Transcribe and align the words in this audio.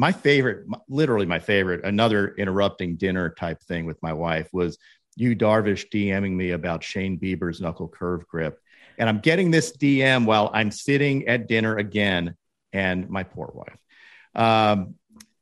my 0.00 0.12
favorite, 0.12 0.66
literally 0.88 1.26
my 1.26 1.38
favorite, 1.38 1.84
another 1.84 2.34
interrupting 2.36 2.96
dinner 2.96 3.28
type 3.28 3.60
thing 3.64 3.84
with 3.84 4.02
my 4.02 4.14
wife 4.14 4.48
was 4.50 4.78
Yu 5.16 5.36
Darvish 5.36 5.90
DMing 5.92 6.32
me 6.32 6.52
about 6.52 6.82
Shane 6.82 7.20
Bieber's 7.20 7.60
knuckle 7.60 7.86
curve 7.86 8.26
grip. 8.26 8.58
And 8.96 9.10
I'm 9.10 9.18
getting 9.18 9.50
this 9.50 9.76
DM 9.76 10.24
while 10.24 10.50
I'm 10.54 10.70
sitting 10.70 11.28
at 11.28 11.48
dinner 11.48 11.76
again, 11.76 12.34
and 12.72 13.10
my 13.10 13.24
poor 13.24 13.52
wife. 13.52 13.76
Um, 14.34 14.94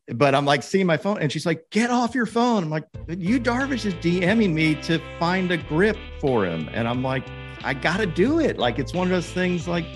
but 0.09 0.35
I'm 0.35 0.45
like 0.45 0.65
seeing 0.65 0.87
my 0.87 0.97
phone, 0.97 1.19
and 1.19 1.31
she's 1.31 1.47
like, 1.47 1.71
"Get 1.71 1.91
off 1.91 2.17
your 2.17 2.27
phone." 2.27 2.65
I'm 2.65 2.71
like, 2.71 2.89
Yu 3.07 3.39
Darvish 3.39 3.87
is 3.87 3.95
DMing 3.95 4.55
me 4.55 4.75
to 4.83 5.01
find 5.21 5.53
a 5.53 5.57
grip 5.57 5.97
for 6.21 6.45
him," 6.45 6.69
and 6.73 6.89
I'm 6.89 7.05
like, 7.05 7.25
"I 7.63 7.75
got 7.75 7.99
to 7.99 8.07
do 8.07 8.41
it." 8.41 8.59
Like 8.59 8.81
it's 8.81 8.93
one 8.93 9.07
of 9.07 9.13
those 9.13 9.31
things. 9.31 9.69
Like 9.69 9.87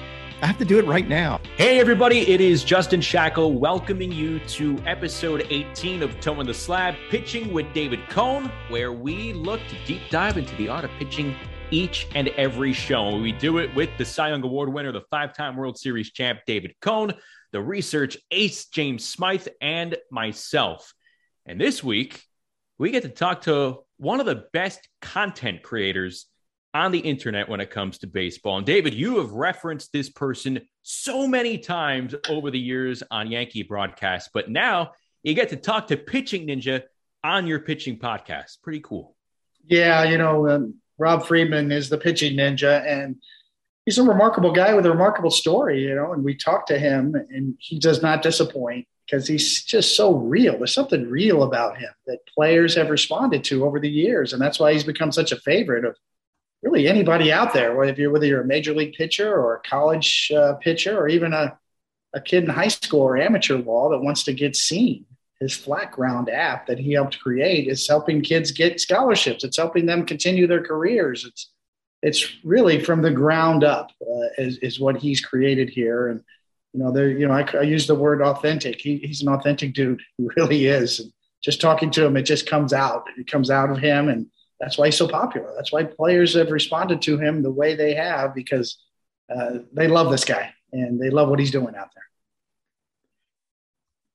I 0.42 0.46
have 0.46 0.58
to 0.58 0.64
do 0.64 0.78
it 0.78 0.86
right 0.86 1.08
now. 1.08 1.40
Hey, 1.56 1.78
everybody, 1.78 2.28
it 2.28 2.40
is 2.40 2.64
Justin 2.64 3.00
Shackil 3.00 3.58
welcoming 3.58 4.10
you 4.10 4.40
to 4.40 4.76
episode 4.86 5.46
18 5.48 6.02
of 6.02 6.18
Toeing 6.20 6.46
the 6.46 6.52
Slab, 6.52 6.96
pitching 7.10 7.52
with 7.52 7.72
David 7.72 8.00
Cone, 8.08 8.50
where 8.68 8.92
we 8.92 9.32
look 9.32 9.60
to 9.68 9.76
deep 9.86 10.02
dive 10.10 10.36
into 10.36 10.54
the 10.56 10.68
art 10.68 10.84
of 10.84 10.90
pitching 10.98 11.36
each 11.70 12.08
and 12.14 12.28
every 12.36 12.72
show. 12.72 13.16
We 13.16 13.30
do 13.30 13.58
it 13.58 13.72
with 13.74 13.90
the 13.98 14.04
Cy 14.04 14.30
Young 14.30 14.42
Award 14.42 14.72
winner, 14.72 14.90
the 14.90 15.04
five 15.10 15.32
time 15.32 15.56
World 15.56 15.78
Series 15.78 16.10
champ, 16.10 16.40
David 16.44 16.74
Cone 16.82 17.14
the 17.52 17.60
research 17.60 18.16
ace, 18.30 18.66
James 18.66 19.04
Smyth, 19.04 19.46
and 19.60 19.96
myself. 20.10 20.92
And 21.46 21.60
this 21.60 21.84
week, 21.84 22.22
we 22.78 22.90
get 22.90 23.02
to 23.02 23.08
talk 23.10 23.42
to 23.42 23.80
one 23.98 24.20
of 24.20 24.26
the 24.26 24.46
best 24.52 24.88
content 25.00 25.62
creators 25.62 26.26
on 26.74 26.92
the 26.92 26.98
internet 26.98 27.48
when 27.48 27.60
it 27.60 27.70
comes 27.70 27.98
to 27.98 28.06
baseball. 28.06 28.56
And 28.58 28.66
David, 28.66 28.94
you 28.94 29.18
have 29.18 29.32
referenced 29.32 29.92
this 29.92 30.08
person 30.08 30.60
so 30.82 31.26
many 31.26 31.58
times 31.58 32.14
over 32.28 32.50
the 32.50 32.58
years 32.58 33.02
on 33.10 33.30
Yankee 33.30 33.62
broadcasts, 33.62 34.30
but 34.32 34.50
now 34.50 34.92
you 35.22 35.34
get 35.34 35.50
to 35.50 35.56
talk 35.56 35.88
to 35.88 35.96
Pitching 35.96 36.46
Ninja 36.46 36.82
on 37.22 37.46
your 37.46 37.60
pitching 37.60 37.98
podcast. 37.98 38.62
Pretty 38.62 38.80
cool. 38.80 39.16
Yeah, 39.66 40.04
you 40.04 40.18
know, 40.18 40.48
um, 40.48 40.74
Rob 40.98 41.26
Friedman 41.26 41.70
is 41.70 41.88
the 41.88 41.98
pitching 41.98 42.36
ninja, 42.36 42.84
and 42.86 43.16
he's 43.84 43.98
a 43.98 44.02
remarkable 44.02 44.52
guy 44.52 44.74
with 44.74 44.86
a 44.86 44.90
remarkable 44.90 45.30
story, 45.30 45.82
you 45.82 45.94
know, 45.94 46.12
and 46.12 46.24
we 46.24 46.34
talked 46.34 46.68
to 46.68 46.78
him 46.78 47.14
and 47.14 47.54
he 47.58 47.78
does 47.78 48.02
not 48.02 48.22
disappoint 48.22 48.86
because 49.06 49.26
he's 49.26 49.64
just 49.64 49.96
so 49.96 50.14
real. 50.14 50.56
There's 50.58 50.74
something 50.74 51.08
real 51.08 51.42
about 51.42 51.78
him 51.78 51.90
that 52.06 52.18
players 52.34 52.74
have 52.76 52.90
responded 52.90 53.44
to 53.44 53.64
over 53.64 53.80
the 53.80 53.90
years. 53.90 54.32
And 54.32 54.40
that's 54.40 54.60
why 54.60 54.72
he's 54.72 54.84
become 54.84 55.12
such 55.12 55.32
a 55.32 55.40
favorite 55.40 55.84
of 55.84 55.96
really 56.62 56.88
anybody 56.88 57.32
out 57.32 57.52
there, 57.52 57.74
whether 57.74 57.92
you're, 57.92 58.10
whether 58.10 58.26
you're 58.26 58.42
a 58.42 58.46
major 58.46 58.72
league 58.72 58.94
pitcher 58.94 59.32
or 59.32 59.56
a 59.56 59.68
college 59.68 60.30
uh, 60.34 60.54
pitcher 60.54 60.96
or 60.96 61.08
even 61.08 61.32
a, 61.32 61.58
a 62.14 62.20
kid 62.20 62.44
in 62.44 62.50
high 62.50 62.68
school 62.68 63.00
or 63.00 63.16
amateur 63.16 63.58
ball 63.58 63.90
that 63.90 63.98
wants 63.98 64.24
to 64.24 64.32
get 64.32 64.54
seen. 64.56 65.06
His 65.40 65.56
flat 65.56 65.90
ground 65.90 66.30
app 66.30 66.68
that 66.68 66.78
he 66.78 66.92
helped 66.92 67.18
create 67.18 67.66
is 67.66 67.88
helping 67.88 68.22
kids 68.22 68.52
get 68.52 68.80
scholarships. 68.80 69.42
It's 69.42 69.56
helping 69.56 69.86
them 69.86 70.06
continue 70.06 70.46
their 70.46 70.62
careers. 70.62 71.24
It's 71.24 71.50
it's 72.02 72.44
really 72.44 72.82
from 72.82 73.00
the 73.00 73.10
ground 73.10 73.62
up 73.62 73.90
uh, 74.02 74.28
is, 74.36 74.58
is 74.58 74.80
what 74.80 74.96
he's 74.96 75.20
created 75.20 75.70
here. 75.70 76.08
And, 76.08 76.20
you 76.72 76.80
know, 76.80 76.90
there, 76.90 77.08
you 77.08 77.28
know, 77.28 77.34
I, 77.34 77.46
I 77.56 77.62
use 77.62 77.86
the 77.86 77.94
word 77.94 78.20
authentic. 78.22 78.80
He, 78.80 78.98
he's 78.98 79.22
an 79.22 79.28
authentic 79.28 79.72
dude. 79.72 80.02
He 80.18 80.28
really 80.36 80.66
is. 80.66 80.98
And 80.98 81.12
just 81.42 81.60
talking 81.60 81.92
to 81.92 82.04
him, 82.04 82.16
it 82.16 82.22
just 82.22 82.48
comes 82.48 82.72
out. 82.72 83.06
It 83.16 83.30
comes 83.30 83.50
out 83.50 83.70
of 83.70 83.78
him. 83.78 84.08
And 84.08 84.26
that's 84.62 84.78
why 84.78 84.86
he's 84.86 84.96
so 84.96 85.06
popular. 85.06 85.52
That's 85.54 85.70
why 85.70 85.84
players 85.84 86.34
have 86.34 86.50
responded 86.50 87.02
to 87.02 87.18
him 87.18 87.42
the 87.42 87.50
way 87.50 87.74
they 87.74 87.94
have 87.94 88.34
because 88.34 88.78
uh, 89.34 89.58
they 89.74 89.88
love 89.88 90.10
this 90.10 90.24
guy 90.24 90.54
and 90.72 90.98
they 90.98 91.10
love 91.10 91.28
what 91.28 91.38
he's 91.38 91.50
doing 91.50 91.74
out 91.76 91.90
there. 91.94 92.04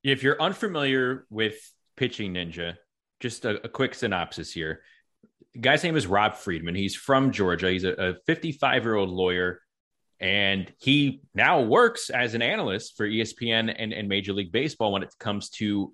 If 0.04 0.24
you're 0.24 0.42
unfamiliar 0.42 1.28
with 1.30 1.56
Pitching 1.98 2.34
Ninja, 2.34 2.78
just 3.20 3.46
a, 3.46 3.64
a 3.66 3.70
quick 3.70 3.94
synopsis 3.94 4.52
here 4.52 4.82
the 5.58 5.62
guy's 5.62 5.84
name 5.84 5.98
is 5.98 6.06
Rob 6.06 6.36
Friedman. 6.36 6.76
He's 6.76 6.96
from 6.96 7.32
Georgia. 7.32 7.72
He's 7.72 7.84
a 7.84 8.18
55 8.28 8.84
year 8.84 8.94
old 8.94 9.10
lawyer, 9.10 9.60
and 10.20 10.72
he 10.78 11.22
now 11.34 11.62
works 11.62 12.12
as 12.12 12.36
an 12.36 12.44
analyst 12.44 12.96
for 12.96 13.08
ESPN 13.08 13.74
and, 13.76 13.92
and 13.92 14.08
Major 14.08 14.34
League 14.34 14.52
Baseball 14.52 14.92
when 14.92 15.02
it 15.02 15.12
comes 15.20 15.50
to 15.52 15.94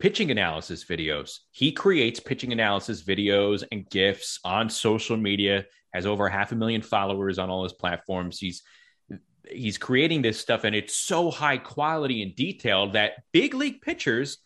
pitching 0.00 0.30
analysis 0.30 0.84
videos. 0.84 1.38
He 1.52 1.70
creates 1.70 2.18
pitching 2.18 2.52
analysis 2.52 3.02
videos 3.02 3.62
and 3.70 3.88
GIFs 3.88 4.40
on 4.44 4.70
social 4.70 5.16
media, 5.16 5.66
has 5.92 6.06
over 6.06 6.28
half 6.28 6.52
a 6.52 6.56
million 6.56 6.82
followers 6.82 7.38
on 7.38 7.50
all 7.50 7.62
his 7.62 7.74
platforms. 7.74 8.38
He's 8.38 8.62
he's 9.48 9.78
creating 9.78 10.22
this 10.22 10.38
stuff 10.38 10.64
and 10.64 10.76
it's 10.76 10.94
so 10.94 11.30
high 11.30 11.56
quality 11.56 12.22
and 12.22 12.36
detailed 12.36 12.92
that 12.92 13.14
big 13.32 13.54
league 13.54 13.80
pitchers 13.80 14.38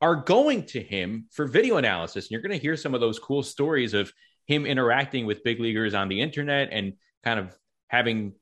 are 0.00 0.16
going 0.16 0.64
to 0.66 0.82
him 0.82 1.26
for 1.30 1.46
video 1.46 1.76
analysis. 1.76 2.26
And 2.26 2.32
you're 2.32 2.42
going 2.42 2.52
to 2.52 2.58
hear 2.58 2.76
some 2.76 2.94
of 2.94 3.00
those 3.00 3.18
cool 3.18 3.42
stories 3.42 3.94
of 3.94 4.12
him 4.46 4.66
interacting 4.66 5.24
with 5.24 5.44
big 5.44 5.60
leaguers 5.60 5.94
on 5.94 6.08
the 6.08 6.20
internet 6.20 6.68
and 6.72 6.94
kind 7.22 7.40
of 7.40 7.56
having 7.88 8.34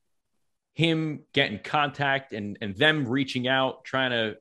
him 0.75 1.21
get 1.33 1.51
in 1.51 1.59
contact 1.59 2.33
and, 2.33 2.57
and 2.59 2.75
them 2.75 3.07
reaching 3.07 3.47
out, 3.47 3.85
trying 3.85 4.11
to 4.11 4.35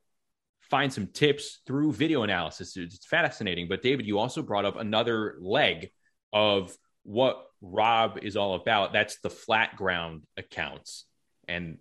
find 0.72 0.90
some 0.90 1.06
tips 1.08 1.60
through 1.66 1.92
video 1.92 2.22
analysis. 2.22 2.78
It's 2.78 3.04
fascinating. 3.04 3.68
But 3.68 3.82
David, 3.82 4.06
you 4.06 4.18
also 4.18 4.40
brought 4.40 4.64
up 4.64 4.76
another 4.76 5.36
leg 5.38 5.90
of 6.32 6.74
what 7.02 7.44
Rob 7.60 8.18
is 8.22 8.38
all 8.38 8.54
about. 8.54 8.94
That's 8.94 9.20
the 9.20 9.28
flat 9.28 9.76
ground 9.76 10.22
accounts. 10.38 11.04
And 11.46 11.76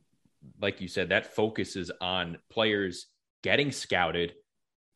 like 0.60 0.82
you 0.82 0.90
said, 0.90 1.08
that 1.08 1.34
focuses 1.34 1.90
on 2.02 2.38
players 2.52 3.06
getting 3.44 3.72
scouted 3.72 4.34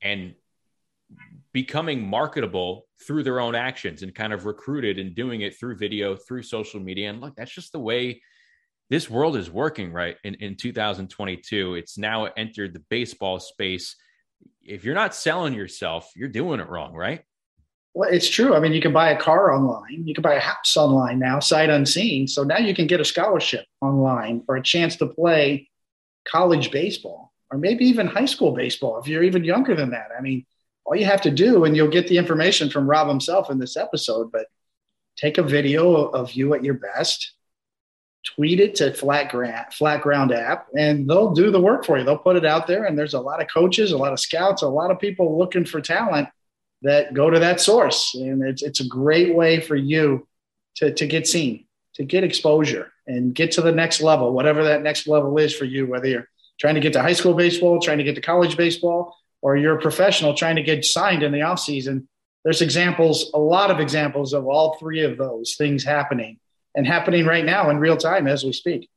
and 0.01 0.35
becoming 1.53 2.05
marketable 2.05 2.87
through 3.07 3.23
their 3.23 3.39
own 3.39 3.55
actions 3.55 4.03
and 4.03 4.13
kind 4.13 4.33
of 4.33 4.45
recruited 4.45 4.99
and 4.99 5.15
doing 5.15 5.39
it 5.39 5.57
through 5.57 5.77
video, 5.77 6.17
through 6.17 6.43
social 6.43 6.81
media. 6.81 7.09
And 7.09 7.21
look, 7.21 7.37
that's 7.37 7.55
just 7.55 7.71
the 7.71 7.79
way 7.79 8.21
this 8.89 9.09
world 9.09 9.35
is 9.35 9.49
working, 9.49 9.91
right? 9.91 10.17
In, 10.23 10.35
in 10.35 10.55
2022, 10.55 11.75
it's 11.75 11.97
now 11.97 12.25
entered 12.37 12.73
the 12.73 12.83
baseball 12.89 13.39
space. 13.39 13.95
If 14.63 14.83
you're 14.83 14.95
not 14.95 15.15
selling 15.15 15.53
yourself, 15.53 16.11
you're 16.15 16.29
doing 16.29 16.59
it 16.59 16.69
wrong, 16.69 16.93
right? 16.93 17.23
Well, 17.93 18.09
it's 18.09 18.29
true. 18.29 18.53
I 18.53 18.59
mean, 18.59 18.73
you 18.73 18.81
can 18.81 18.93
buy 18.93 19.11
a 19.11 19.19
car 19.19 19.53
online, 19.53 20.05
you 20.05 20.13
can 20.13 20.21
buy 20.21 20.33
a 20.33 20.39
house 20.39 20.75
online 20.75 21.17
now, 21.17 21.39
sight 21.39 21.69
unseen. 21.69 22.27
So 22.27 22.43
now 22.43 22.57
you 22.57 22.75
can 22.75 22.87
get 22.87 22.99
a 22.99 23.05
scholarship 23.05 23.65
online 23.81 24.43
or 24.47 24.57
a 24.57 24.63
chance 24.63 24.97
to 24.97 25.07
play 25.07 25.69
college 26.27 26.71
baseball 26.71 27.31
or 27.51 27.57
maybe 27.57 27.85
even 27.85 28.07
high 28.07 28.25
school 28.25 28.51
baseball 28.51 28.99
if 28.99 29.07
you're 29.07 29.23
even 29.23 29.43
younger 29.43 29.75
than 29.75 29.91
that. 29.91 30.09
I 30.17 30.21
mean, 30.21 30.45
all 30.85 30.95
you 30.95 31.05
have 31.05 31.21
to 31.21 31.31
do, 31.31 31.63
and 31.63 31.75
you'll 31.75 31.87
get 31.87 32.07
the 32.07 32.17
information 32.17 32.69
from 32.69 32.87
Rob 32.87 33.07
himself 33.07 33.49
in 33.49 33.59
this 33.59 33.77
episode, 33.77 34.31
but 34.31 34.47
take 35.17 35.37
a 35.37 35.43
video 35.43 35.93
of 35.93 36.33
you 36.33 36.53
at 36.53 36.63
your 36.63 36.75
best, 36.75 37.33
tweet 38.25 38.59
it 38.59 38.75
to 38.75 38.93
Flat 38.93 39.31
Ground, 39.31 39.67
Flat 39.71 40.01
Ground 40.01 40.31
app, 40.31 40.67
and 40.77 41.07
they'll 41.09 41.33
do 41.33 41.51
the 41.51 41.61
work 41.61 41.85
for 41.85 41.97
you. 41.97 42.03
They'll 42.03 42.17
put 42.17 42.35
it 42.35 42.45
out 42.45 42.67
there, 42.67 42.85
and 42.85 42.97
there's 42.97 43.13
a 43.13 43.19
lot 43.19 43.41
of 43.41 43.47
coaches, 43.53 43.91
a 43.91 43.97
lot 43.97 44.13
of 44.13 44.19
scouts, 44.19 44.61
a 44.61 44.67
lot 44.67 44.91
of 44.91 44.99
people 44.99 45.37
looking 45.37 45.65
for 45.65 45.79
talent 45.79 46.29
that 46.81 47.13
go 47.13 47.29
to 47.29 47.39
that 47.39 47.61
source, 47.61 48.13
and 48.15 48.43
it's 48.43 48.61
it's 48.61 48.79
a 48.79 48.87
great 48.87 49.35
way 49.35 49.61
for 49.61 49.75
you 49.75 50.27
to 50.75 50.93
to 50.93 51.07
get 51.07 51.27
seen, 51.27 51.65
to 51.95 52.03
get 52.03 52.23
exposure, 52.23 52.91
and 53.07 53.33
get 53.33 53.51
to 53.53 53.61
the 53.61 53.71
next 53.71 54.01
level, 54.01 54.33
whatever 54.33 54.63
that 54.65 54.81
next 54.81 55.07
level 55.07 55.37
is 55.37 55.55
for 55.55 55.65
you, 55.65 55.85
whether 55.87 56.07
you're 56.07 56.27
trying 56.59 56.75
to 56.75 56.81
get 56.81 56.93
to 56.93 57.01
high 57.01 57.13
school 57.13 57.33
baseball, 57.33 57.79
trying 57.79 57.97
to 57.99 58.03
get 58.03 58.15
to 58.15 58.21
college 58.21 58.57
baseball, 58.57 59.15
or 59.41 59.55
you're 59.55 59.77
a 59.77 59.81
professional 59.81 60.33
trying 60.33 60.55
to 60.55 60.63
get 60.63 60.83
signed 60.83 61.23
in 61.23 61.31
the 61.31 61.39
offseason. 61.39 62.07
There's 62.43 62.61
examples, 62.61 63.31
a 63.33 63.39
lot 63.39 63.71
of 63.71 63.79
examples 63.79 64.33
of 64.33 64.45
all 64.45 64.77
three 64.77 65.03
of 65.03 65.17
those 65.17 65.55
things 65.57 65.83
happening 65.83 66.39
and 66.75 66.85
happening 66.85 67.25
right 67.25 67.45
now 67.45 67.69
in 67.69 67.77
real 67.77 67.97
time 67.97 68.27
as 68.27 68.43
we 68.43 68.53
speak. 68.53 68.89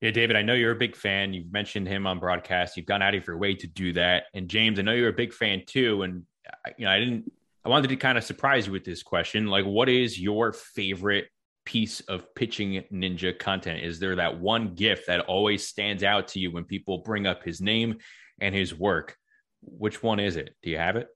Yeah, 0.00 0.12
David, 0.12 0.34
I 0.34 0.42
know 0.42 0.54
you're 0.54 0.72
a 0.72 0.76
big 0.76 0.96
fan. 0.96 1.34
You've 1.34 1.52
mentioned 1.52 1.86
him 1.86 2.06
on 2.06 2.18
broadcast. 2.18 2.76
You've 2.76 2.86
gone 2.86 3.02
out 3.02 3.14
of 3.14 3.26
your 3.26 3.36
way 3.36 3.54
to 3.54 3.66
do 3.66 3.92
that. 3.92 4.24
And 4.32 4.48
James, 4.48 4.78
I 4.78 4.82
know 4.82 4.92
you're 4.92 5.10
a 5.10 5.12
big 5.12 5.34
fan 5.34 5.62
too. 5.66 6.02
And 6.02 6.24
you 6.78 6.86
know, 6.86 6.90
I 6.90 6.98
didn't. 6.98 7.30
I 7.62 7.68
wanted 7.68 7.88
to 7.88 7.96
kind 7.96 8.16
of 8.16 8.24
surprise 8.24 8.66
you 8.66 8.72
with 8.72 8.84
this 8.84 9.02
question. 9.02 9.48
Like, 9.48 9.66
what 9.66 9.90
is 9.90 10.18
your 10.18 10.54
favorite 10.54 11.28
piece 11.66 12.00
of 12.00 12.34
pitching 12.34 12.82
ninja 12.90 13.38
content? 13.38 13.84
Is 13.84 13.98
there 13.98 14.16
that 14.16 14.40
one 14.40 14.74
gift 14.74 15.08
that 15.08 15.20
always 15.20 15.66
stands 15.66 16.02
out 16.02 16.28
to 16.28 16.40
you 16.40 16.50
when 16.50 16.64
people 16.64 16.98
bring 16.98 17.26
up 17.26 17.44
his 17.44 17.60
name 17.60 17.98
and 18.40 18.54
his 18.54 18.74
work? 18.74 19.18
Which 19.60 20.02
one 20.02 20.20
is 20.20 20.36
it? 20.36 20.56
Do 20.62 20.70
you 20.70 20.78
have 20.78 20.96
it? 20.96 21.08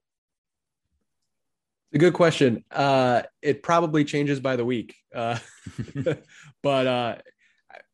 A 1.95 1.97
good 1.97 2.13
question. 2.13 2.65
Uh, 2.69 3.21
it 3.41 3.63
probably 3.63 4.03
changes 4.03 4.41
by 4.41 4.57
the 4.57 4.65
week. 4.65 4.97
Uh, 5.15 5.39
but 6.61 6.87
uh, 6.87 7.15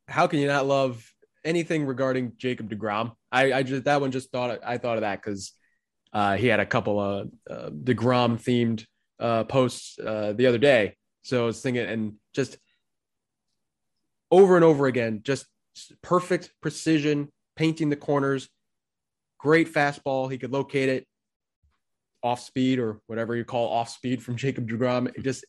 how 0.07 0.25
can 0.25 0.39
you 0.39 0.47
not 0.47 0.65
love 0.65 1.07
anything 1.45 1.85
regarding 1.85 2.33
Jacob 2.35 2.67
DeGrom? 2.71 3.13
I, 3.31 3.53
I 3.53 3.63
just 3.63 3.83
that 3.83 4.01
one 4.01 4.09
just 4.09 4.31
thought 4.31 4.59
I 4.65 4.79
thought 4.79 4.97
of 4.97 5.01
that 5.01 5.21
because 5.21 5.53
uh, 6.13 6.35
he 6.35 6.47
had 6.47 6.59
a 6.59 6.65
couple 6.65 6.99
of 6.99 7.29
uh, 7.47 7.69
DeGrom 7.69 8.41
themed 8.41 8.85
uh, 9.19 9.43
posts 9.43 9.99
uh, 9.99 10.33
the 10.35 10.47
other 10.47 10.57
day. 10.57 10.95
So 11.21 11.43
I 11.43 11.45
was 11.45 11.61
thinking, 11.61 11.85
and 11.85 12.13
just 12.33 12.57
over 14.31 14.55
and 14.55 14.65
over 14.65 14.87
again, 14.87 15.21
just 15.23 15.45
perfect 16.01 16.51
precision, 16.59 17.29
painting 17.55 17.91
the 17.91 17.95
corners, 17.95 18.49
great 19.37 19.71
fastball. 19.71 20.31
He 20.31 20.39
could 20.39 20.51
locate 20.51 20.89
it 20.89 21.05
off 22.23 22.41
speed 22.41 22.79
or 22.79 23.01
whatever 23.07 23.35
you 23.35 23.45
call 23.45 23.69
off 23.69 23.89
speed 23.89 24.21
from 24.23 24.35
Jacob 24.37 24.69
DeGrom. 24.69 25.07
It 25.15 25.23
just 25.23 25.45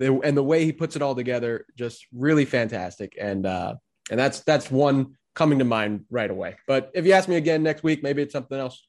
and 0.00 0.36
the 0.36 0.42
way 0.42 0.64
he 0.64 0.72
puts 0.72 0.96
it 0.96 1.02
all 1.02 1.14
together, 1.14 1.66
just 1.76 2.06
really 2.12 2.44
fantastic. 2.44 3.16
And 3.20 3.46
uh, 3.46 3.74
and 4.10 4.18
that's 4.18 4.40
that's 4.40 4.70
one 4.70 5.16
coming 5.34 5.58
to 5.58 5.64
mind 5.64 6.04
right 6.10 6.30
away. 6.30 6.56
But 6.66 6.90
if 6.94 7.06
you 7.06 7.12
ask 7.12 7.28
me 7.28 7.36
again 7.36 7.62
next 7.62 7.82
week, 7.82 8.02
maybe 8.02 8.22
it's 8.22 8.32
something 8.32 8.58
else. 8.58 8.84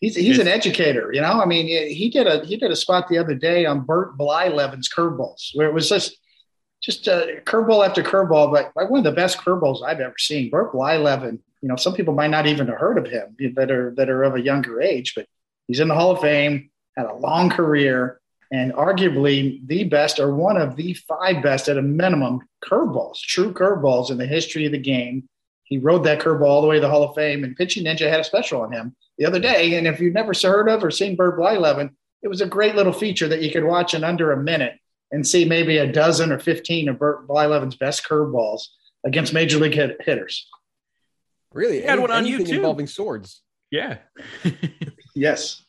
He's 0.00 0.14
he's 0.14 0.38
an 0.38 0.48
educator, 0.48 1.12
you 1.12 1.20
know. 1.20 1.40
I 1.40 1.46
mean, 1.46 1.66
he 1.66 2.10
did 2.10 2.26
a 2.26 2.44
he 2.44 2.56
did 2.56 2.70
a 2.70 2.76
spot 2.76 3.08
the 3.08 3.18
other 3.18 3.34
day 3.34 3.66
on 3.66 3.80
Bert 3.80 4.16
Blyleven's 4.16 4.88
curveballs, 4.88 5.50
where 5.54 5.68
it 5.68 5.74
was 5.74 5.88
just 5.88 6.16
just 6.80 7.08
a 7.08 7.40
curveball 7.44 7.86
after 7.86 8.02
curveball, 8.02 8.52
but 8.52 8.70
like 8.76 8.90
one 8.90 8.98
of 8.98 9.04
the 9.04 9.12
best 9.12 9.38
curveballs 9.38 9.82
I've 9.82 10.00
ever 10.00 10.14
seen. 10.16 10.50
Bert 10.50 10.72
Blyleven, 10.72 11.40
you 11.60 11.68
know, 11.68 11.74
some 11.74 11.94
people 11.94 12.14
might 12.14 12.30
not 12.30 12.46
even 12.46 12.68
have 12.68 12.78
heard 12.78 12.98
of 12.98 13.08
him 13.08 13.36
that 13.56 13.72
are 13.72 13.92
that 13.96 14.08
are 14.08 14.22
of 14.22 14.36
a 14.36 14.40
younger 14.40 14.80
age, 14.80 15.14
but 15.16 15.26
he's 15.68 15.78
in 15.80 15.88
the 15.88 15.94
Hall 15.94 16.10
of 16.10 16.20
Fame, 16.20 16.70
had 16.96 17.06
a 17.06 17.14
long 17.14 17.50
career, 17.50 18.20
and 18.50 18.72
arguably 18.72 19.60
the 19.66 19.84
best 19.84 20.18
or 20.18 20.34
one 20.34 20.56
of 20.56 20.74
the 20.74 20.94
five 20.94 21.42
best 21.42 21.68
at 21.68 21.78
a 21.78 21.82
minimum 21.82 22.40
curveballs, 22.64 23.20
true 23.20 23.52
curveballs 23.52 24.10
in 24.10 24.18
the 24.18 24.26
history 24.26 24.66
of 24.66 24.72
the 24.72 24.78
game. 24.78 25.28
He 25.64 25.78
rode 25.78 26.04
that 26.04 26.20
curveball 26.20 26.46
all 26.46 26.62
the 26.62 26.66
way 26.66 26.76
to 26.76 26.80
the 26.80 26.88
Hall 26.88 27.04
of 27.04 27.14
Fame, 27.14 27.44
and 27.44 27.54
Pitching 27.54 27.84
Ninja 27.84 28.08
had 28.08 28.20
a 28.20 28.24
special 28.24 28.62
on 28.62 28.72
him 28.72 28.96
the 29.18 29.26
other 29.26 29.38
day. 29.38 29.74
And 29.74 29.86
if 29.86 30.00
you've 30.00 30.14
never 30.14 30.32
heard 30.42 30.68
of 30.68 30.82
or 30.82 30.90
seen 30.90 31.14
Bert 31.14 31.38
Blyleven, 31.38 31.90
it 32.22 32.28
was 32.28 32.40
a 32.40 32.46
great 32.46 32.74
little 32.74 32.92
feature 32.92 33.28
that 33.28 33.42
you 33.42 33.52
could 33.52 33.64
watch 33.64 33.94
in 33.94 34.02
under 34.02 34.32
a 34.32 34.42
minute 34.42 34.78
and 35.12 35.26
see 35.26 35.44
maybe 35.44 35.78
a 35.78 35.90
dozen 35.90 36.32
or 36.32 36.38
15 36.38 36.88
of 36.88 36.98
Bert 36.98 37.28
Blyleven's 37.28 37.76
best 37.76 38.04
curveballs 38.06 38.68
against 39.04 39.32
major 39.32 39.58
league 39.58 39.74
hit- 39.74 40.00
hitters. 40.00 40.48
Really? 41.52 41.80
He 41.80 41.86
had 41.86 42.00
one 42.00 42.10
on 42.10 42.26
you 42.26 42.44
too. 42.44 42.56
Involving 42.56 42.86
swords. 42.86 43.42
Yeah. 43.70 43.98
yes. 45.18 45.64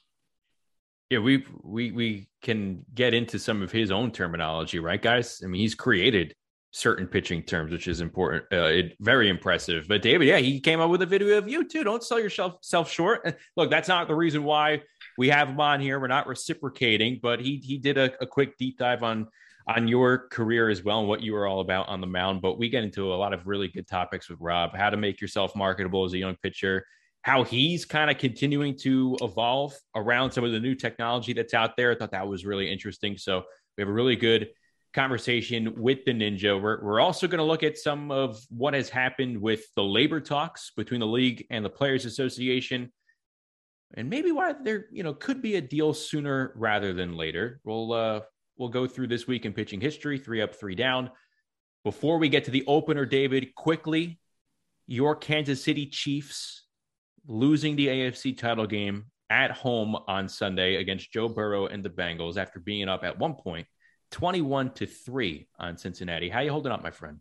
Yeah, 1.10 1.20
we 1.20 1.46
we 1.64 1.92
we 1.92 2.28
can 2.42 2.86
get 2.94 3.14
into 3.14 3.40
some 3.40 3.62
of 3.64 3.72
his 3.72 3.92
own 3.92 4.12
terminology, 4.12 4.80
right, 4.80 5.02
guys? 5.02 5.42
I 5.44 5.48
mean, 5.48 5.60
he's 5.60 5.76
created 5.76 6.36
certain 6.72 7.08
pitching 7.08 7.42
terms, 7.42 7.72
which 7.72 7.88
is 7.88 8.00
important, 8.00 8.44
uh, 8.52 8.66
it, 8.66 8.96
very 9.00 9.28
impressive. 9.28 9.88
But 9.88 10.04
David, 10.04 10.28
yeah, 10.28 10.38
he 10.38 10.60
came 10.60 10.80
up 10.80 10.92
with 10.92 11.02
a 11.02 11.06
video 11.06 11.38
of 11.38 11.48
you 11.48 11.68
too. 11.68 11.84
Don't 11.84 12.04
sell 12.04 12.20
yourself 12.20 12.58
self 12.62 12.92
short. 12.92 13.36
Look, 13.58 13.72
that's 13.72 13.88
not 13.88 14.08
the 14.08 14.16
reason 14.16 14.44
why 14.44 14.84
we 15.18 15.30
have 15.30 15.50
him 15.50 15.60
on 15.60 15.80
here. 15.80 16.00
We're 16.00 16.08
not 16.08 16.28
reciprocating, 16.28 17.20
but 17.22 17.40
he 17.40 17.58
he 17.58 17.78
did 17.78 17.98
a, 17.98 18.12
a 18.22 18.28
quick 18.28 18.58
deep 18.58 18.78
dive 18.78 19.04
on 19.04 19.28
on 19.68 19.88
your 19.88 20.28
career 20.30 20.70
as 20.70 20.84
well 20.84 21.00
and 21.00 21.08
what 21.08 21.22
you 21.22 21.34
were 21.34 21.46
all 21.46 21.60
about 21.60 21.88
on 21.90 22.02
the 22.02 22.08
mound. 22.08 22.42
But 22.42 22.58
we 22.58 22.70
get 22.70 22.84
into 22.84 23.14
a 23.14 23.16
lot 23.16 23.34
of 23.34 23.46
really 23.46 23.68
good 23.68 23.88
topics 23.88 24.30
with 24.30 24.40
Rob: 24.40 24.76
how 24.76 24.90
to 24.90 24.98
make 24.98 25.22
yourself 25.22 25.56
marketable 25.56 26.06
as 26.06 26.14
a 26.14 26.18
young 26.18 26.36
pitcher, 26.42 26.86
how 27.30 27.44
he's 27.44 27.86
kind 27.86 28.10
of 28.10 28.18
continuing 28.18 28.76
to 28.76 29.16
evolve 29.22 29.76
around 29.96 30.32
some 30.32 30.44
of 30.44 30.52
the 30.52 30.60
new 30.60 30.74
technology 30.74 31.32
that's 31.32 31.54
out 31.54 31.78
there. 31.78 31.92
I 31.92 31.96
thought 31.96 32.10
that 32.10 32.28
was 32.28 32.44
really 32.44 32.72
interesting. 32.72 33.20
So 33.20 33.44
we 33.78 33.84
have 33.84 33.88
a 33.88 33.94
really 33.94 34.16
good 34.16 34.50
conversation 34.96 35.80
with 35.80 36.06
the 36.06 36.12
Ninja. 36.12 36.60
We're, 36.60 36.84
we're 36.84 37.00
also 37.00 37.28
going 37.28 37.38
to 37.38 37.44
look 37.44 37.62
at 37.62 37.78
some 37.78 38.10
of 38.10 38.44
what 38.50 38.74
has 38.74 38.90
happened 38.90 39.40
with 39.40 39.62
the 39.76 39.84
labor 39.84 40.20
talks 40.20 40.72
between 40.76 41.02
the 41.02 41.06
league 41.06 41.46
and 41.52 41.64
the 41.64 41.70
Players 41.70 42.06
Association. 42.06 42.92
And 43.94 44.10
maybe 44.10 44.32
why 44.32 44.56
there, 44.64 44.88
you 44.92 45.04
know, 45.04 45.14
could 45.14 45.40
be 45.40 45.54
a 45.54 45.62
deal 45.62 45.94
sooner 45.94 46.52
rather 46.56 46.94
than 46.94 47.16
later. 47.16 47.62
We'll 47.64 47.94
uh, 47.94 48.22
we'll 48.58 48.70
go 48.70 48.88
through 48.88 49.08
this 49.08 49.28
week 49.28 49.46
in 49.46 49.54
pitching 49.54 49.82
history, 49.82 50.18
three 50.18 50.42
up, 50.42 50.56
three 50.56 50.74
down. 50.74 51.12
Before 51.84 52.18
we 52.18 52.28
get 52.28 52.46
to 52.46 52.52
the 52.52 52.66
opener, 52.66 53.06
David, 53.06 53.54
quickly, 53.54 54.20
your 54.88 55.16
Kansas 55.16 55.64
City 55.64 55.86
Chiefs 55.86 56.59
losing 57.30 57.76
the 57.76 57.88
AFC 57.88 58.36
title 58.36 58.66
game 58.66 59.06
at 59.30 59.52
home 59.52 59.96
on 60.08 60.28
Sunday 60.28 60.78
against 60.78 61.14
Joe 61.14 61.30
Burrow 61.30 61.68
and 61.68 61.86
the 61.86 61.90
Bengals 61.90 62.38
after 62.38 62.60
being 62.60 62.90
up 62.90 63.04
at 63.04 63.20
one 63.20 63.36
point 63.36 63.68
21 64.12 64.72
to 64.72 64.88
3 64.88 65.48
on 65.60 65.78
Cincinnati. 65.78 66.30
How 66.30 66.40
you 66.40 66.50
holding 66.50 66.72
up, 66.72 66.82
my 66.82 66.90
friend? 66.90 67.20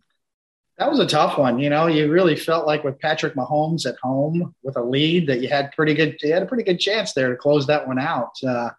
That 0.79 0.89
was 0.89 0.99
a 0.99 1.05
tough 1.05 1.37
one. 1.37 1.59
You 1.59 1.69
know, 1.69 1.85
you 1.85 2.11
really 2.11 2.35
felt 2.35 2.65
like 2.65 2.83
with 2.83 2.99
Patrick 2.99 3.35
Mahomes 3.35 3.85
at 3.85 3.97
home 4.01 4.55
with 4.63 4.77
a 4.77 4.83
lead 4.83 5.27
that 5.27 5.41
you 5.41 5.49
had 5.49 5.71
pretty 5.73 5.93
good, 5.93 6.17
you 6.23 6.33
had 6.33 6.41
a 6.41 6.47
pretty 6.47 6.63
good 6.63 6.79
chance 6.79 7.13
there 7.13 7.29
to 7.29 7.35
close 7.35 7.67
that 7.67 7.87
one 7.87 7.99
out. 7.99 8.31
Uh, 8.43 8.71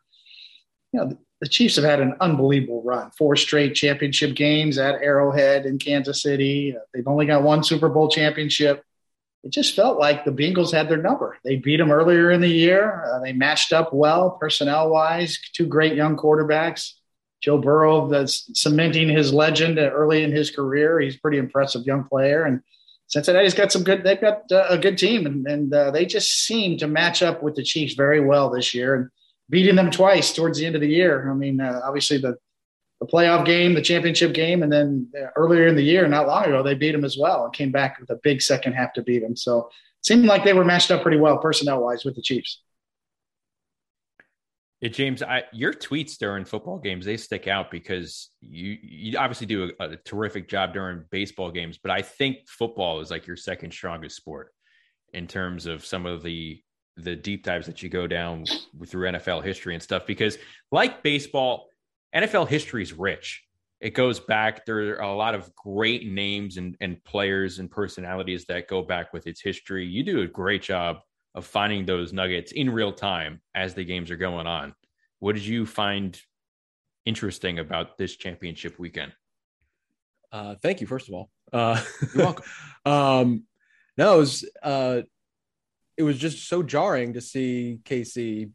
you 0.93 1.01
know, 1.01 1.17
the, 1.41 1.49
Chiefs 1.49 1.77
have 1.77 1.85
had 1.85 2.01
an 2.01 2.17
unbelievable 2.21 2.83
run, 2.83 3.11
four 3.13 3.37
straight 3.37 3.75
championship 3.75 4.35
games 4.35 4.77
at 4.79 4.97
Arrowhead 4.97 5.67
in 5.67 5.79
Kansas 5.79 6.23
City. 6.23 6.75
Uh, 6.77 6.81
they've 6.93 7.07
only 7.07 7.27
got 7.27 7.43
one 7.43 7.63
Super 7.63 7.89
Bowl 7.89 8.09
championship 8.09 8.83
it 9.43 9.51
just 9.51 9.75
felt 9.75 9.99
like 9.99 10.25
the 10.25 10.33
Bengals 10.33 10.73
had 10.73 10.89
their 10.89 11.01
number. 11.01 11.39
They 11.45 11.57
beat 11.57 11.79
them 11.79 11.91
earlier 11.91 12.31
in 12.31 12.41
the 12.41 12.49
year. 12.49 13.05
Uh, 13.05 13.21
they 13.21 13.33
matched 13.33 13.73
up 13.73 13.93
well 13.93 14.33
personnel 14.33 14.91
wise. 14.91 15.39
Two 15.55 15.67
great 15.67 15.95
young 15.95 16.17
quarterbacks. 16.17 16.93
Joe 17.41 17.57
Burrow, 17.57 18.07
that's 18.09 18.51
cementing 18.53 19.09
his 19.09 19.33
legend 19.33 19.79
early 19.79 20.23
in 20.23 20.31
his 20.31 20.51
career. 20.51 21.01
He's 21.01 21.17
a 21.17 21.21
pretty 21.21 21.39
impressive 21.39 21.87
young 21.87 22.05
player, 22.05 22.45
and 22.45 22.61
Cincinnati's 23.07 23.55
got 23.55 23.73
some 23.73 23.83
good. 23.83 24.05
They've 24.05 24.21
got 24.21 24.43
uh, 24.53 24.67
a 24.69 24.77
good 24.77 24.99
team, 24.99 25.25
and, 25.25 25.47
and 25.47 25.73
uh, 25.73 25.91
they 25.91 26.05
just 26.05 26.45
seem 26.45 26.77
to 26.79 26.87
match 26.87 27.23
up 27.23 27.43
with 27.43 27.55
the 27.55 27.63
Chiefs 27.63 27.95
very 27.95 28.21
well 28.21 28.51
this 28.51 28.75
year, 28.75 28.95
and 28.95 29.09
beating 29.49 29.77
them 29.77 29.91
twice 29.91 30.35
towards 30.35 30.59
the 30.59 30.67
end 30.67 30.75
of 30.75 30.83
the 30.83 30.89
year. 30.89 31.31
I 31.31 31.35
mean, 31.35 31.63
uh, 31.63 31.81
obviously 31.83 32.19
the 32.19 32.37
the 33.01 33.07
playoff 33.07 33.47
game, 33.47 33.75
the 33.75 33.81
championship 33.81 34.35
game, 34.35 34.63
and 34.63 34.71
then 34.71 35.11
earlier 35.35 35.67
in 35.67 35.75
the 35.75 35.83
year, 35.83 36.07
not 36.07 36.27
long 36.27 36.45
ago, 36.45 36.63
they 36.63 36.75
beat 36.75 36.93
them 36.93 37.05
as 37.05 37.17
well 37.19 37.45
and 37.45 37.53
came 37.53 37.73
back 37.73 37.99
with 37.99 38.11
a 38.11 38.21
big 38.23 38.43
second 38.43 38.75
half 38.75 38.93
to 38.93 39.03
beat 39.03 39.21
them. 39.21 39.35
So 39.37 39.71
it 40.01 40.07
seemed 40.07 40.27
like 40.27 40.45
they 40.45 40.53
were 40.53 40.65
matched 40.65 40.91
up 40.91 41.03
pretty 41.03 41.17
well 41.19 41.39
personnel 41.39 41.83
wise 41.83 42.05
with 42.05 42.15
the 42.15 42.23
Chiefs. 42.23 42.63
Yeah, 44.83 44.89
James, 44.89 45.23
I, 45.23 45.45
your 45.53 45.73
tweets 45.75 46.17
during 46.17 46.45
football 46.45 46.79
games 46.79 47.05
they 47.05 47.19
stick 47.19 47.47
out 47.47 47.71
because 47.71 48.31
you 48.41 48.79
you 48.83 49.19
obviously 49.19 49.47
do 49.47 49.71
a, 49.79 49.91
a, 49.91 49.97
terrific 49.97 50.49
job 50.49 50.73
during 50.73 51.05
baseball 51.11 51.51
games, 51.51 51.79
but 51.83 51.91
I 51.91 52.01
think 52.01 52.49
football 52.49 53.01
is 53.01 53.11
like 53.11 53.27
your 53.27 53.37
second 53.37 53.73
strongest 53.73 54.17
sport 54.17 54.55
in 55.13 55.27
terms 55.27 55.67
of 55.67 55.85
some 55.85 56.07
of 56.07 56.23
the 56.23 56.63
the 56.97 57.17
deep 57.17 57.45
dives 57.45 57.67
that 57.67 57.83
you 57.83 57.89
go 57.89 58.07
down 58.07 58.45
through 58.87 59.11
NFL 59.11 59.45
history 59.45 59.75
and 59.75 59.83
stuff. 59.83 60.07
Because 60.07 60.39
like 60.73 61.03
baseball, 61.03 61.70
NFL 62.15 62.49
history 62.49 62.83
is 62.83 62.93
rich. 62.93 63.45
It 63.81 63.95
goes 63.95 64.21
back. 64.21 64.67
There 64.67 65.01
are 65.01 65.11
a 65.11 65.17
lot 65.17 65.35
of 65.35 65.55
great 65.55 66.07
names 66.07 66.57
and, 66.59 66.77
and 66.81 67.03
players 67.05 67.59
and 67.59 67.71
personalities 67.71 68.45
that 68.47 68.69
go 68.69 68.83
back 68.83 69.13
with 69.13 69.27
its 69.27 69.41
history. 69.41 69.87
You 69.87 70.03
do 70.03 70.21
a 70.21 70.27
great 70.27 70.63
job 70.63 70.99
of 71.35 71.47
finding 71.47 71.87
those 71.87 72.13
nuggets 72.13 72.53
in 72.53 72.71
real 72.71 72.93
time 72.93 73.41
as 73.55 73.75
the 73.75 73.85
games 73.85 74.11
are 74.11 74.17
going 74.17 74.47
on. 74.47 74.75
What 75.21 75.35
did 75.35 75.47
you 75.47 75.65
find 75.65 76.21
interesting 77.07 77.59
about 77.59 77.97
this 77.97 78.17
championship 78.17 78.79
weekend? 78.79 79.13
Uh, 80.33 80.57
thank 80.63 80.81
you, 80.81 80.87
first 80.87 81.09
of 81.09 81.15
all. 81.15 81.31
Uh, 81.53 81.83
You're 82.15 82.25
welcome. 82.25 82.45
um, 82.85 83.45
no, 83.97 84.15
it 84.15 84.19
was 84.19 84.51
uh, 84.63 85.01
it 85.97 86.03
was 86.03 86.19
just 86.19 86.49
so 86.49 86.63
jarring 86.63 87.15
to 87.15 87.21
see 87.21 87.81
KC 87.85 88.51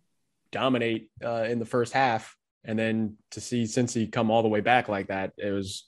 dominate 0.52 1.10
uh, 1.24 1.46
in 1.50 1.60
the 1.60 1.66
first 1.66 1.94
half 1.94 2.36
and 2.66 2.78
then 2.78 3.18
to 3.32 3.42
see 3.42 3.64
Cincy 3.64 4.12
come 4.12 4.32
all 4.32 4.44
the 4.44 4.50
way 4.50 4.62
back 4.62 4.88
like 4.90 5.08
that, 5.08 5.34
it 5.38 5.52
was 5.52 5.86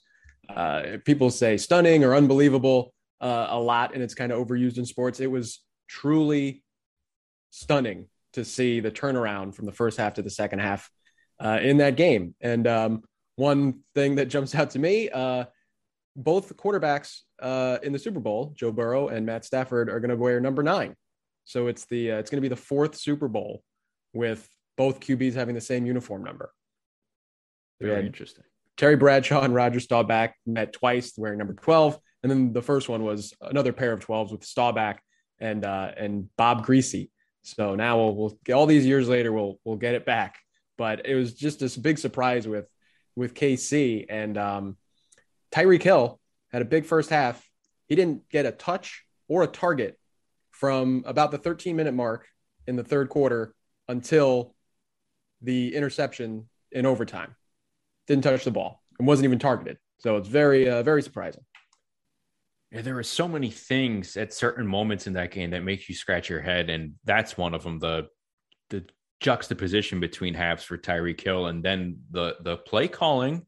uh, 0.48 0.98
people 1.04 1.30
say 1.30 1.56
stunning 1.56 2.04
or 2.04 2.14
unbelievable 2.14 2.94
uh, 3.20 3.48
a 3.50 3.58
lot, 3.58 3.94
and 3.94 4.02
it's 4.02 4.14
kind 4.14 4.32
of 4.32 4.46
overused 4.46 4.78
in 4.78 4.86
sports. 4.86 5.20
It 5.20 5.30
was 5.30 5.60
truly 5.88 6.62
stunning 7.50 8.08
to 8.34 8.44
see 8.44 8.80
the 8.80 8.90
turnaround 8.90 9.54
from 9.54 9.66
the 9.66 9.72
first 9.72 9.98
half 9.98 10.14
to 10.14 10.22
the 10.22 10.30
second 10.30 10.60
half 10.60 10.90
uh, 11.40 11.58
in 11.60 11.78
that 11.78 11.96
game. 11.96 12.34
And 12.40 12.66
um, 12.66 13.02
one 13.36 13.80
thing 13.94 14.16
that 14.16 14.26
jumps 14.26 14.54
out 14.56 14.70
to 14.70 14.78
me, 14.78 15.10
uh, 15.10 15.44
both 16.16 16.56
quarterbacks 16.56 17.20
uh, 17.40 17.78
in 17.82 17.92
the 17.92 17.98
Super 17.98 18.20
Bowl, 18.20 18.54
Joe 18.56 18.72
Burrow 18.72 19.08
and 19.08 19.24
Matt 19.24 19.44
Stafford, 19.44 19.88
are 19.88 20.00
going 20.00 20.10
to 20.10 20.16
wear 20.16 20.40
number 20.40 20.62
nine. 20.62 20.94
So 21.44 21.68
it's 21.68 21.86
the 21.86 22.12
uh, 22.12 22.18
it's 22.18 22.30
going 22.30 22.38
to 22.38 22.42
be 22.42 22.48
the 22.48 22.56
fourth 22.56 22.94
Super 22.94 23.28
Bowl 23.28 23.62
with 24.12 24.48
both 24.76 25.00
QBs 25.00 25.34
having 25.34 25.54
the 25.54 25.60
same 25.60 25.86
uniform 25.86 26.22
number. 26.22 26.52
Very 27.80 28.06
interesting. 28.06 28.44
Terry 28.76 28.96
Bradshaw 28.96 29.42
and 29.42 29.54
Roger 29.54 29.80
Staubach 29.80 30.32
met 30.46 30.72
twice 30.72 31.12
wearing 31.16 31.38
number 31.38 31.54
12. 31.54 31.98
And 32.22 32.30
then 32.30 32.52
the 32.52 32.62
first 32.62 32.88
one 32.88 33.02
was 33.02 33.34
another 33.40 33.72
pair 33.72 33.92
of 33.92 34.00
12s 34.00 34.32
with 34.32 34.44
Staubach 34.44 35.00
and 35.40 35.64
uh, 35.64 35.92
and 35.96 36.28
Bob 36.36 36.66
Griese. 36.66 37.10
So 37.42 37.74
now 37.74 37.96
we'll, 37.98 38.14
we'll 38.16 38.38
get 38.44 38.54
all 38.54 38.66
these 38.66 38.86
years 38.86 39.08
later, 39.08 39.32
we'll 39.32 39.58
we'll 39.64 39.76
get 39.76 39.94
it 39.94 40.04
back. 40.04 40.38
But 40.76 41.06
it 41.06 41.14
was 41.14 41.34
just 41.34 41.60
this 41.60 41.76
big 41.76 41.98
surprise 41.98 42.46
with 42.46 42.68
with 43.16 43.34
KC 43.34 44.06
and 44.08 44.38
um, 44.38 44.76
Tyreek 45.52 45.82
Hill 45.82 46.20
had 46.52 46.62
a 46.62 46.66
big 46.66 46.86
first 46.86 47.10
half. 47.10 47.44
He 47.86 47.96
didn't 47.96 48.28
get 48.28 48.46
a 48.46 48.52
touch 48.52 49.04
or 49.28 49.42
a 49.42 49.48
target 49.48 49.98
from 50.50 51.04
about 51.06 51.30
the 51.30 51.38
13 51.38 51.76
minute 51.76 51.94
mark 51.94 52.26
in 52.66 52.76
the 52.76 52.84
third 52.84 53.08
quarter 53.08 53.54
until 53.88 54.54
the 55.42 55.74
interception 55.74 56.48
in 56.70 56.84
overtime 56.84 57.34
didn't 58.08 58.24
touch 58.24 58.44
the 58.44 58.50
ball 58.50 58.82
and 58.98 59.06
wasn't 59.06 59.24
even 59.24 59.38
targeted. 59.38 59.78
So 59.98 60.16
it's 60.16 60.28
very, 60.28 60.68
uh, 60.68 60.82
very 60.82 61.02
surprising. 61.02 61.44
Yeah, 62.72 62.82
there 62.82 62.94
were 62.94 63.02
so 63.02 63.28
many 63.28 63.50
things 63.50 64.16
at 64.16 64.34
certain 64.34 64.66
moments 64.66 65.06
in 65.06 65.14
that 65.14 65.30
game 65.30 65.50
that 65.50 65.62
makes 65.62 65.88
you 65.88 65.94
scratch 65.94 66.28
your 66.28 66.40
head, 66.40 66.68
and 66.68 66.94
that's 67.04 67.38
one 67.38 67.54
of 67.54 67.62
them. 67.62 67.78
The 67.78 68.08
the 68.68 68.84
juxtaposition 69.20 70.00
between 70.00 70.34
halves 70.34 70.64
for 70.64 70.76
Tyreek 70.76 71.20
Hill, 71.20 71.46
and 71.46 71.64
then 71.64 72.00
the 72.10 72.36
the 72.42 72.58
play 72.58 72.86
calling 72.86 73.46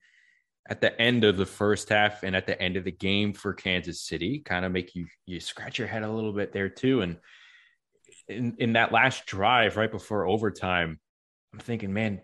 at 0.71 0.81
the 0.81 0.99
end 1.01 1.25
of 1.25 1.37
the 1.37 1.45
first 1.45 1.89
half 1.89 2.23
and 2.23 2.37
at 2.37 2.47
the 2.47 2.61
end 2.61 2.77
of 2.77 2.85
the 2.85 2.93
game 2.93 3.33
for 3.33 3.53
Kansas 3.53 4.03
City 4.03 4.39
kind 4.39 4.65
of 4.65 4.73
make 4.73 4.95
you 4.95 5.07
you 5.27 5.41
scratch 5.41 5.79
your 5.79 5.89
head 5.89 6.03
a 6.03 6.11
little 6.11 6.33
bit 6.33 6.53
there 6.53 6.71
too. 6.71 7.03
And 7.03 7.19
in 8.27 8.55
in 8.59 8.73
that 8.73 8.93
last 8.93 9.27
drive 9.27 9.77
right 9.77 9.91
before 9.91 10.27
overtime, 10.27 10.99
I'm 11.53 11.59
thinking, 11.59 11.93
man, 11.93 12.23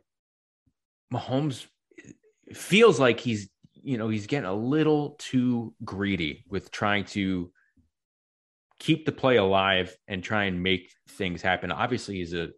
Mahomes 1.12 1.66
feels 2.54 3.00
like 3.00 3.20
he's 3.20 3.48
you 3.72 3.98
know 3.98 4.08
he's 4.08 4.26
getting 4.26 4.48
a 4.48 4.54
little 4.54 5.16
too 5.18 5.74
greedy 5.84 6.44
with 6.48 6.70
trying 6.70 7.04
to 7.04 7.50
keep 8.78 9.06
the 9.06 9.12
play 9.12 9.36
alive 9.36 9.96
and 10.06 10.22
try 10.22 10.44
and 10.44 10.62
make 10.62 10.92
things 11.10 11.42
happen. 11.42 11.72
Obviously, 11.72 12.16
he's 12.16 12.34
a 12.34 12.50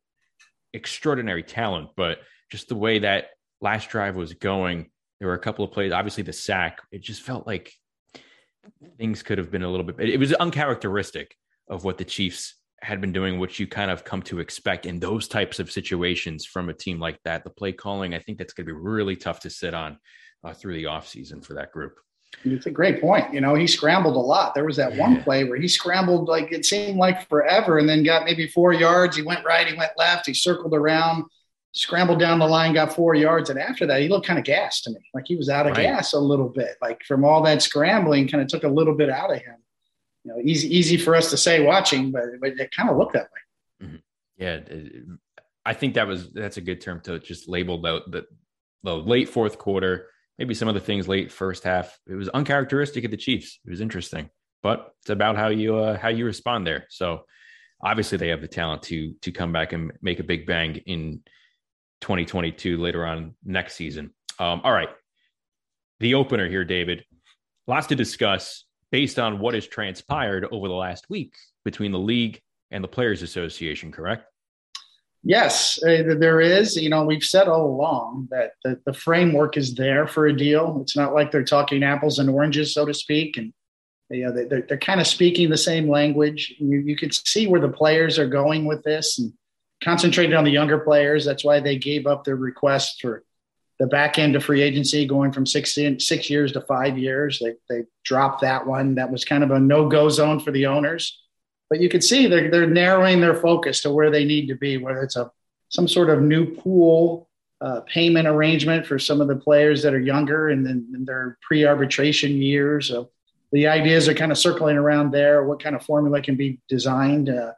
extraordinary 0.73 1.43
talent, 1.43 1.91
but 1.97 2.19
just 2.51 2.69
the 2.69 2.75
way 2.75 2.99
that 3.01 3.27
last 3.61 3.91
drive 3.91 4.17
was 4.17 4.35
going, 4.35 4.91
there 5.19 5.29
were 5.29 5.35
a 5.35 5.39
couple 5.39 5.65
of 5.65 5.73
plays. 5.73 5.93
Obviously, 5.93 6.23
the 6.23 6.33
sack, 6.33 6.81
it 6.91 7.03
just 7.03 7.23
felt 7.23 7.47
like 7.47 7.73
things 8.97 9.23
could 9.23 9.39
have 9.39 9.51
been 9.51 9.63
a 9.63 9.71
little 9.71 9.87
bit. 9.87 10.09
It 10.09 10.19
was 10.19 10.33
uncharacteristic 10.35 11.35
of 11.69 11.85
what 11.85 11.99
the 11.99 12.05
Chiefs 12.05 12.55
had 12.83 13.01
been 13.01 13.13
doing, 13.13 13.39
what 13.39 13.59
you 13.59 13.67
kind 13.67 13.91
of 13.91 14.05
come 14.05 14.23
to 14.23 14.39
expect 14.39 14.87
in 14.87 15.01
those 15.01 15.29
types 15.29 15.59
of 15.59 15.71
situations 15.71 16.45
from 16.45 16.69
a 16.69 16.75
team 16.75 17.01
like 17.01 17.21
that. 17.25 17.45
The 17.45 17.51
play 17.51 17.73
calling, 17.73 18.15
I 18.15 18.19
think 18.21 18.39
that's 18.39 18.53
going 18.53 18.67
to 18.67 18.73
be 18.73 18.79
really 18.79 19.17
tough 19.17 19.41
to 19.41 19.51
sit 19.51 19.75
on 19.75 19.99
uh, 20.45 20.55
through 20.55 20.75
the 20.75 20.85
offseason 20.85 21.45
for 21.45 21.55
that 21.55 21.73
group. 21.73 21.99
It's 22.45 22.67
a 22.67 22.71
great 22.71 23.01
point. 23.01 23.33
You 23.33 23.41
know, 23.41 23.55
he 23.55 23.67
scrambled 23.67 24.17
a 24.17 24.21
lot. 24.21 24.55
There 24.55 24.65
was 24.65 24.77
that 24.77 24.95
yeah. 24.95 25.01
one 25.01 25.23
play 25.23 25.45
where 25.45 25.59
he 25.59 25.67
scrambled 25.67 26.29
like 26.29 26.53
it 26.53 26.65
seemed 26.65 26.99
like 26.99 27.29
forever 27.29 27.79
and 27.79 27.89
then 27.89 28.03
got 28.05 28.25
maybe 28.25 28.47
four 28.49 28.73
yards. 28.73 29.17
He 29.17 29.23
went 29.23 29.45
right, 29.45 29.67
he 29.67 29.77
went 29.77 29.93
left, 29.97 30.27
he 30.27 30.35
circled 30.35 30.75
around, 30.75 31.25
scrambled 31.73 32.21
down 32.21 32.39
the 32.39 32.47
line, 32.47 32.75
got 32.75 32.95
four 32.95 33.15
yards. 33.15 33.51
And 33.51 33.59
after 33.59 33.87
that, 33.87 34.03
he 34.03 34.09
looked 34.09 34.27
kind 34.27 34.39
of 34.39 34.45
gassed 34.45 34.85
to 34.85 34.91
me. 34.91 35.01
Like 35.15 35.25
he 35.27 35.37
was 35.37 35.49
out 35.49 35.67
of 35.67 35.77
right. 35.77 35.85
gas 35.85 36.13
a 36.13 36.19
little 36.19 36.49
bit. 36.49 36.77
Like 36.83 37.03
from 37.05 37.25
all 37.25 37.43
that 37.43 37.63
scrambling, 37.63 38.29
kind 38.29 38.43
of 38.43 38.49
took 38.49 38.65
a 38.65 38.69
little 38.69 38.95
bit 38.95 39.11
out 39.11 39.33
of 39.33 39.39
him. 39.39 39.57
You 40.25 40.33
know, 40.33 40.41
easy 40.43 40.77
easy 40.77 40.97
for 40.97 41.15
us 41.15 41.31
to 41.31 41.37
say 41.37 41.65
watching, 41.65 42.11
but, 42.11 42.25
but 42.41 42.51
it 42.59 42.75
kind 42.75 42.91
of 42.91 42.97
looked 42.97 43.15
that 43.15 43.29
way. 43.81 43.87
Mm-hmm. 43.87 43.97
Yeah. 44.37 44.61
I 45.65 45.75
think 45.75 45.95
that 45.95 46.07
was 46.07 46.33
that's 46.33 46.57
a 46.57 46.63
good 46.63 46.81
term 46.81 47.01
to 47.03 47.19
just 47.19 47.49
label 47.49 47.81
the, 47.81 48.03
the 48.09 48.27
the 48.83 48.95
late 48.97 49.29
fourth 49.29 49.59
quarter 49.59 50.09
maybe 50.39 50.55
some 50.55 50.69
of 50.69 50.75
the 50.75 50.81
things 50.81 51.09
late 51.09 51.33
first 51.33 51.65
half. 51.65 51.99
It 52.07 52.15
was 52.15 52.29
uncharacteristic 52.29 53.05
of 53.05 53.11
the 53.11 53.17
Chiefs. 53.17 53.59
It 53.67 53.71
was 53.71 53.81
interesting, 53.81 54.31
but 54.63 54.93
it's 55.03 55.11
about 55.11 55.37
how 55.37 55.49
you 55.49 55.77
uh, 55.77 55.99
how 55.99 56.09
you 56.09 56.25
respond 56.25 56.67
there. 56.67 56.87
So 56.89 57.25
obviously 57.83 58.19
they 58.19 58.29
have 58.29 58.41
the 58.41 58.49
talent 58.49 58.83
to 58.85 59.15
to 59.23 59.33
come 59.33 59.53
back 59.53 59.73
and 59.73 59.93
make 60.01 60.21
a 60.21 60.25
big 60.25 60.47
bang 60.47 60.77
in 60.87 61.23
2022 62.01 62.79
later 62.79 63.05
on 63.05 63.35
next 63.45 63.75
season. 63.75 64.15
Um, 64.39 64.61
all 64.63 64.73
right, 64.73 64.91
the 66.01 66.15
opener 66.15 66.49
here, 66.49 66.65
David. 66.65 67.05
Lots 67.67 67.89
to 67.89 67.97
discuss 67.97 68.65
based 68.91 69.19
on 69.19 69.39
what 69.39 69.55
has 69.55 69.67
transpired 69.67 70.47
over 70.51 70.69
the 70.69 70.75
last 70.75 71.09
week 71.11 71.35
between 71.65 71.93
the 71.93 71.99
league 71.99 72.41
and 72.71 72.83
the 72.83 72.89
Players 72.89 73.23
Association. 73.23 73.93
Correct? 73.93 74.25
Yes, 75.25 75.83
uh, 75.83 76.15
there 76.19 76.41
is. 76.41 76.77
You 76.77 76.91
know, 76.91 77.05
we've 77.05 77.25
said 77.25 77.49
all 77.49 77.67
along 77.67 78.29
that 78.31 78.53
the, 78.63 78.81
the, 78.87 78.93
framework 78.93 79.57
is 79.57 79.75
there 79.75 80.07
for 80.07 80.27
a 80.27 80.37
deal. 80.37 80.79
It's 80.81 80.97
not 80.97 81.13
like 81.13 81.33
they're 81.33 81.45
talking 81.45 81.83
apples 81.83 82.19
and 82.19 82.31
oranges, 82.31 82.73
so 82.73 82.87
to 82.87 82.95
speak. 82.95 83.37
And 83.37 83.53
you 84.11 84.27
know, 84.27 84.33
they're, 84.33 84.63
they're 84.63 84.79
kind 84.79 85.01
of 85.01 85.07
speaking 85.07 85.51
the 85.51 85.57
same 85.57 85.91
language. 85.91 86.55
You, 86.59 86.79
you 86.79 86.97
can 86.97 87.11
see 87.11 87.47
where 87.47 87.61
the 87.61 87.69
players 87.69 88.19
are 88.19 88.29
going 88.29 88.65
with 88.65 88.85
this 88.85 89.19
and 89.19 89.33
concentrated 89.83 90.35
on 90.35 90.45
the 90.45 90.51
younger 90.51 90.79
players. 90.79 91.25
That's 91.25 91.45
why 91.45 91.61
they 91.61 91.77
gave 91.77 92.07
up 92.07 92.25
their 92.25 92.37
request 92.37 93.01
for 93.01 93.25
the 93.79 93.87
back 93.87 94.19
end 94.19 94.35
of 94.37 94.45
free 94.45 94.63
agency 94.63 95.07
going 95.07 95.33
from 95.33 95.47
six 95.47 95.79
in, 95.79 96.01
six 96.01 96.29
years 96.29 96.53
to 96.53 96.61
five 96.63 96.99
years. 96.99 97.39
They, 97.39 97.55
they 97.69 97.85
dropped 98.05 98.41
that 98.43 98.67
one. 98.67 98.97
That 98.97 99.11
was 99.11 99.25
kind 99.25 99.45
of 99.45 99.51
a 99.51 99.61
no 99.61 99.89
go 99.89 100.09
zone 100.09 100.41
for 100.41 100.51
the 100.51 100.67
owners 100.67 101.23
but 101.69 101.81
you 101.81 101.89
can 101.89 102.01
see 102.01 102.27
they're, 102.27 102.51
they're 102.51 102.67
narrowing 102.67 103.21
their 103.21 103.35
focus 103.35 103.83
to 103.83 103.91
where 103.91 104.11
they 104.11 104.25
need 104.25 104.49
to 104.49 104.55
be, 104.55 104.79
whether 104.79 105.03
it's 105.03 105.17
a 105.17 105.31
some 105.71 105.87
sort 105.87 106.09
of 106.09 106.23
new 106.23 106.47
pool 106.47 107.29
uh, 107.61 107.81
payment 107.81 108.27
arrangement 108.27 108.87
for 108.87 108.99
some 108.99 109.21
of 109.21 109.29
the 109.29 109.37
players 109.37 109.83
that 109.83 109.93
are 109.93 110.01
younger 110.01 110.49
and 110.49 110.65
then 110.65 110.91
in 110.95 111.05
their 111.05 111.37
pre-arbitration 111.43 112.41
years. 112.41 112.89
So 112.89 113.11
the 113.53 113.67
ideas 113.67 114.09
are 114.09 114.15
kind 114.15 114.33
of 114.33 114.39
circling 114.39 114.79
around 114.79 115.11
there. 115.11 115.45
What 115.45 115.63
kind 115.63 115.77
of 115.77 115.85
formula 115.85 116.23
can 116.23 116.37
be 116.37 116.59
designed 116.71 117.29
uh, 117.29 117.53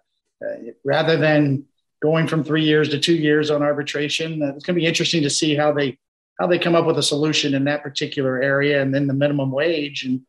uh, 0.44 0.56
rather 0.84 1.16
than 1.16 1.66
going 2.02 2.26
from 2.26 2.42
three 2.42 2.64
years 2.64 2.88
to 2.88 2.98
two 2.98 3.14
years 3.14 3.48
on 3.48 3.62
arbitration? 3.62 4.42
Uh, 4.42 4.54
it's 4.56 4.64
going 4.64 4.74
to 4.74 4.80
be 4.80 4.86
interesting 4.86 5.22
to 5.22 5.30
see 5.30 5.54
how 5.54 5.70
they 5.70 5.96
how 6.40 6.46
they 6.46 6.58
come 6.58 6.74
up 6.74 6.86
with 6.86 6.98
a 6.98 7.02
solution 7.02 7.54
in 7.54 7.64
that 7.64 7.82
particular 7.82 8.42
area, 8.42 8.82
and 8.82 8.92
then 8.94 9.06
the 9.06 9.14
minimum 9.14 9.52
wage 9.52 10.04
and 10.04 10.22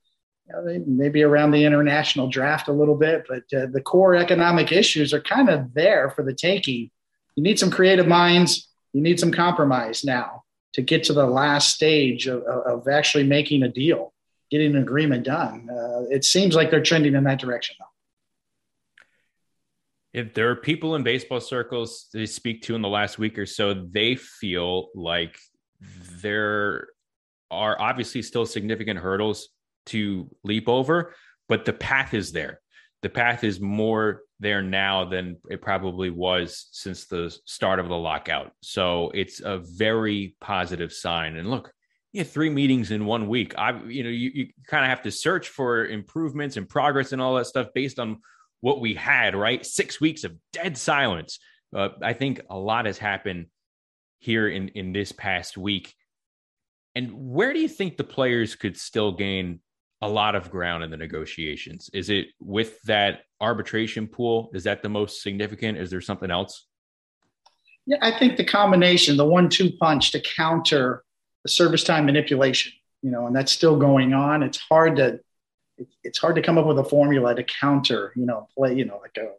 know, 0.52 0.84
maybe 0.86 1.24
around 1.24 1.52
the 1.52 1.64
international 1.64 2.28
draft 2.28 2.68
a 2.68 2.74
little 2.74 2.96
bit, 2.96 3.26
but 3.28 3.44
uh, 3.58 3.68
the 3.72 3.82
core 3.82 4.16
economic 4.16 4.72
issues 4.72 5.14
are 5.14 5.22
kind 5.22 5.50
of 5.50 5.74
there 5.74 6.10
for 6.12 6.24
the 6.24 6.34
taking. 6.34 6.90
You 7.36 7.44
need 7.44 7.60
some 7.60 7.72
creative 7.72 8.08
minds. 8.08 8.70
You 8.94 9.02
need 9.02 9.20
some 9.20 9.32
compromise 9.32 10.04
now 10.04 10.44
to 10.74 10.82
get 10.82 11.04
to 11.06 11.14
the 11.14 11.26
last 11.26 11.74
stage 11.74 12.28
of, 12.28 12.44
of 12.44 12.88
actually 12.88 13.24
making 13.24 13.64
a 13.64 13.70
deal, 13.70 14.14
getting 14.50 14.76
an 14.76 14.82
agreement 14.82 15.24
done. 15.24 15.70
Uh, 15.70 16.04
it 16.10 16.24
seems 16.26 16.56
like 16.56 16.72
they're 16.72 16.84
trending 16.84 17.16
in 17.16 17.24
that 17.24 17.40
direction, 17.40 17.76
though. 17.80 17.86
If 20.14 20.34
there 20.34 20.50
are 20.50 20.58
people 20.58 20.96
in 20.96 21.04
baseball 21.04 21.40
circles 21.40 22.08
they 22.14 22.26
speak 22.26 22.64
to 22.64 22.76
in 22.76 22.82
the 22.82 22.90
last 22.90 23.18
week 23.18 23.40
or 23.40 23.46
so, 23.46 23.74
they 23.74 24.16
feel 24.16 24.90
like 24.94 25.40
there 26.22 26.88
are 27.50 27.80
obviously 27.80 28.22
still 28.22 28.46
significant 28.46 29.00
hurdles 29.00 29.50
to 29.88 30.30
leap 30.44 30.70
over, 30.70 31.14
but 31.50 31.66
the 31.66 31.74
path 31.74 32.14
is 32.14 32.32
there. 32.32 32.62
The 33.02 33.10
path 33.10 33.44
is 33.44 33.60
more 33.60 34.22
there 34.40 34.62
now 34.62 35.06
than 35.06 35.38
it 35.50 35.62
probably 35.62 36.10
was 36.10 36.68
since 36.72 37.06
the 37.06 37.36
start 37.46 37.80
of 37.80 37.90
the 37.90 37.98
lockout. 37.98 38.52
So 38.62 39.12
it's 39.14 39.42
a 39.42 39.58
very 39.58 40.36
positive 40.40 40.94
sign. 40.94 41.36
And 41.36 41.50
look, 41.50 41.72
you 42.14 42.24
three 42.24 42.50
meetings 42.50 42.92
in 42.92 43.06
one 43.06 43.28
week. 43.28 43.58
I, 43.58 43.82
you 43.84 44.04
know, 44.04 44.10
you, 44.10 44.32
you 44.34 44.48
kind 44.68 44.84
of 44.84 44.90
have 44.90 45.04
to 45.04 45.12
search 45.12 45.50
for 45.50 45.86
improvements 45.86 46.58
and 46.58 46.68
progress 46.68 47.12
and 47.12 47.22
all 47.22 47.36
that 47.36 47.48
stuff 47.48 47.68
based 47.74 48.00
on 48.00 48.20
what 48.60 48.82
we 48.82 48.94
had, 48.94 49.36
right? 49.36 49.66
Six 49.66 50.00
weeks 50.00 50.24
of 50.24 50.36
dead 50.54 50.78
silence. 50.78 51.40
Uh, 51.76 51.90
I 52.04 52.14
think 52.14 52.42
a 52.50 52.58
lot 52.58 52.86
has 52.86 52.98
happened 52.98 53.48
here 54.22 54.48
in 54.48 54.70
in 54.70 54.94
this 54.94 55.12
past 55.12 55.58
week. 55.58 55.94
And 56.96 57.12
where 57.14 57.52
do 57.52 57.60
you 57.60 57.68
think 57.68 57.98
the 57.98 58.06
players 58.06 58.56
could 58.56 58.78
still 58.78 59.12
gain 59.12 59.60
a 60.02 60.10
lot 60.10 60.36
of 60.36 60.50
ground 60.50 60.84
in 60.84 60.90
the 60.90 60.98
negotiations. 60.98 61.90
Is 61.94 62.10
it 62.10 62.28
with 62.40 62.82
that 62.84 63.22
arbitration 63.40 64.08
pool? 64.08 64.50
Is 64.54 64.64
that 64.64 64.82
the 64.82 64.90
most 64.90 65.22
significant? 65.22 65.78
Is 65.78 65.92
there 65.92 66.02
something 66.02 66.32
else? 66.32 66.66
Yeah, 67.86 67.98
I 68.02 68.18
think 68.18 68.38
the 68.38 68.44
combination, 68.44 69.18
the 69.18 69.26
one-two 69.26 69.72
punch 69.80 70.12
to 70.12 70.20
counter 70.20 71.04
the 71.44 71.50
service 71.50 71.84
time 71.84 72.06
manipulation, 72.06 72.74
you 73.02 73.12
know, 73.12 73.28
and 73.28 73.36
that's 73.36 73.52
still 73.52 73.78
going 73.78 74.14
on. 74.14 74.44
It's 74.44 74.58
hard 74.58 74.96
to 74.98 75.20
it's 76.04 76.20
hard 76.20 76.36
to 76.36 76.44
come 76.44 76.60
up 76.60 76.68
with 76.68 76.78
a 76.78 76.84
formula 76.84 77.34
to 77.34 77.44
counter, 77.44 78.14
you 78.16 78.28
know, 78.28 78.48
play, 78.56 78.76
you 78.76 78.86
know, 78.86 79.00
like 79.02 79.18
a 79.18 79.32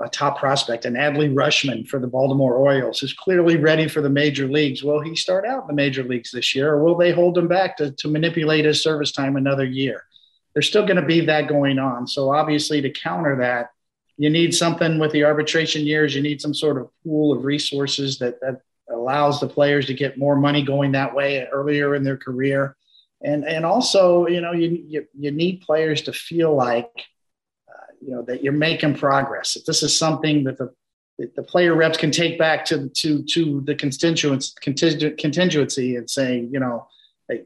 a 0.00 0.08
top 0.08 0.38
prospect, 0.38 0.84
an 0.84 0.94
Adley 0.94 1.32
Rutschman 1.32 1.86
for 1.86 1.98
the 1.98 2.06
Baltimore 2.06 2.54
Orioles, 2.54 3.02
is 3.02 3.12
clearly 3.12 3.56
ready 3.56 3.86
for 3.88 4.00
the 4.00 4.08
major 4.08 4.48
leagues. 4.48 4.82
Will 4.82 5.00
he 5.00 5.14
start 5.14 5.46
out 5.46 5.62
in 5.62 5.66
the 5.68 5.74
major 5.74 6.02
leagues 6.02 6.30
this 6.30 6.54
year, 6.54 6.72
or 6.72 6.82
will 6.82 6.96
they 6.96 7.12
hold 7.12 7.36
him 7.36 7.48
back 7.48 7.76
to, 7.76 7.90
to 7.90 8.08
manipulate 8.08 8.64
his 8.64 8.82
service 8.82 9.12
time 9.12 9.36
another 9.36 9.64
year? 9.64 10.04
There's 10.52 10.68
still 10.68 10.86
going 10.86 11.00
to 11.00 11.06
be 11.06 11.20
that 11.26 11.48
going 11.48 11.78
on. 11.78 12.06
So, 12.06 12.32
obviously, 12.32 12.80
to 12.80 12.90
counter 12.90 13.36
that, 13.36 13.70
you 14.16 14.30
need 14.30 14.54
something 14.54 14.98
with 14.98 15.12
the 15.12 15.24
arbitration 15.24 15.82
years. 15.82 16.14
You 16.14 16.22
need 16.22 16.40
some 16.40 16.54
sort 16.54 16.78
of 16.78 16.88
pool 17.02 17.36
of 17.36 17.44
resources 17.44 18.18
that, 18.20 18.40
that 18.40 18.60
allows 18.88 19.40
the 19.40 19.48
players 19.48 19.86
to 19.86 19.94
get 19.94 20.18
more 20.18 20.36
money 20.36 20.62
going 20.62 20.92
that 20.92 21.14
way 21.14 21.46
earlier 21.52 21.94
in 21.94 22.04
their 22.04 22.16
career. 22.16 22.76
And, 23.22 23.44
and 23.44 23.64
also, 23.64 24.26
you 24.26 24.40
know, 24.40 24.52
you, 24.52 24.84
you, 24.86 25.06
you 25.18 25.30
need 25.30 25.62
players 25.62 26.02
to 26.02 26.12
feel 26.12 26.54
like 26.54 26.90
you 28.04 28.10
know 28.10 28.22
that 28.22 28.42
you're 28.42 28.52
making 28.52 28.94
progress. 28.94 29.56
If 29.56 29.64
this 29.64 29.82
is 29.82 29.98
something 29.98 30.44
that 30.44 30.58
the 30.58 30.74
the 31.18 31.42
player 31.42 31.74
reps 31.74 31.96
can 31.96 32.10
take 32.10 32.38
back 32.38 32.64
to 32.66 32.88
to 32.88 33.22
to 33.22 33.62
the 33.62 33.74
constituents 33.74 34.54
contingency 34.60 35.96
and 35.96 36.10
say, 36.10 36.40
you 36.50 36.60
know, 36.60 36.88
hey, 37.28 37.44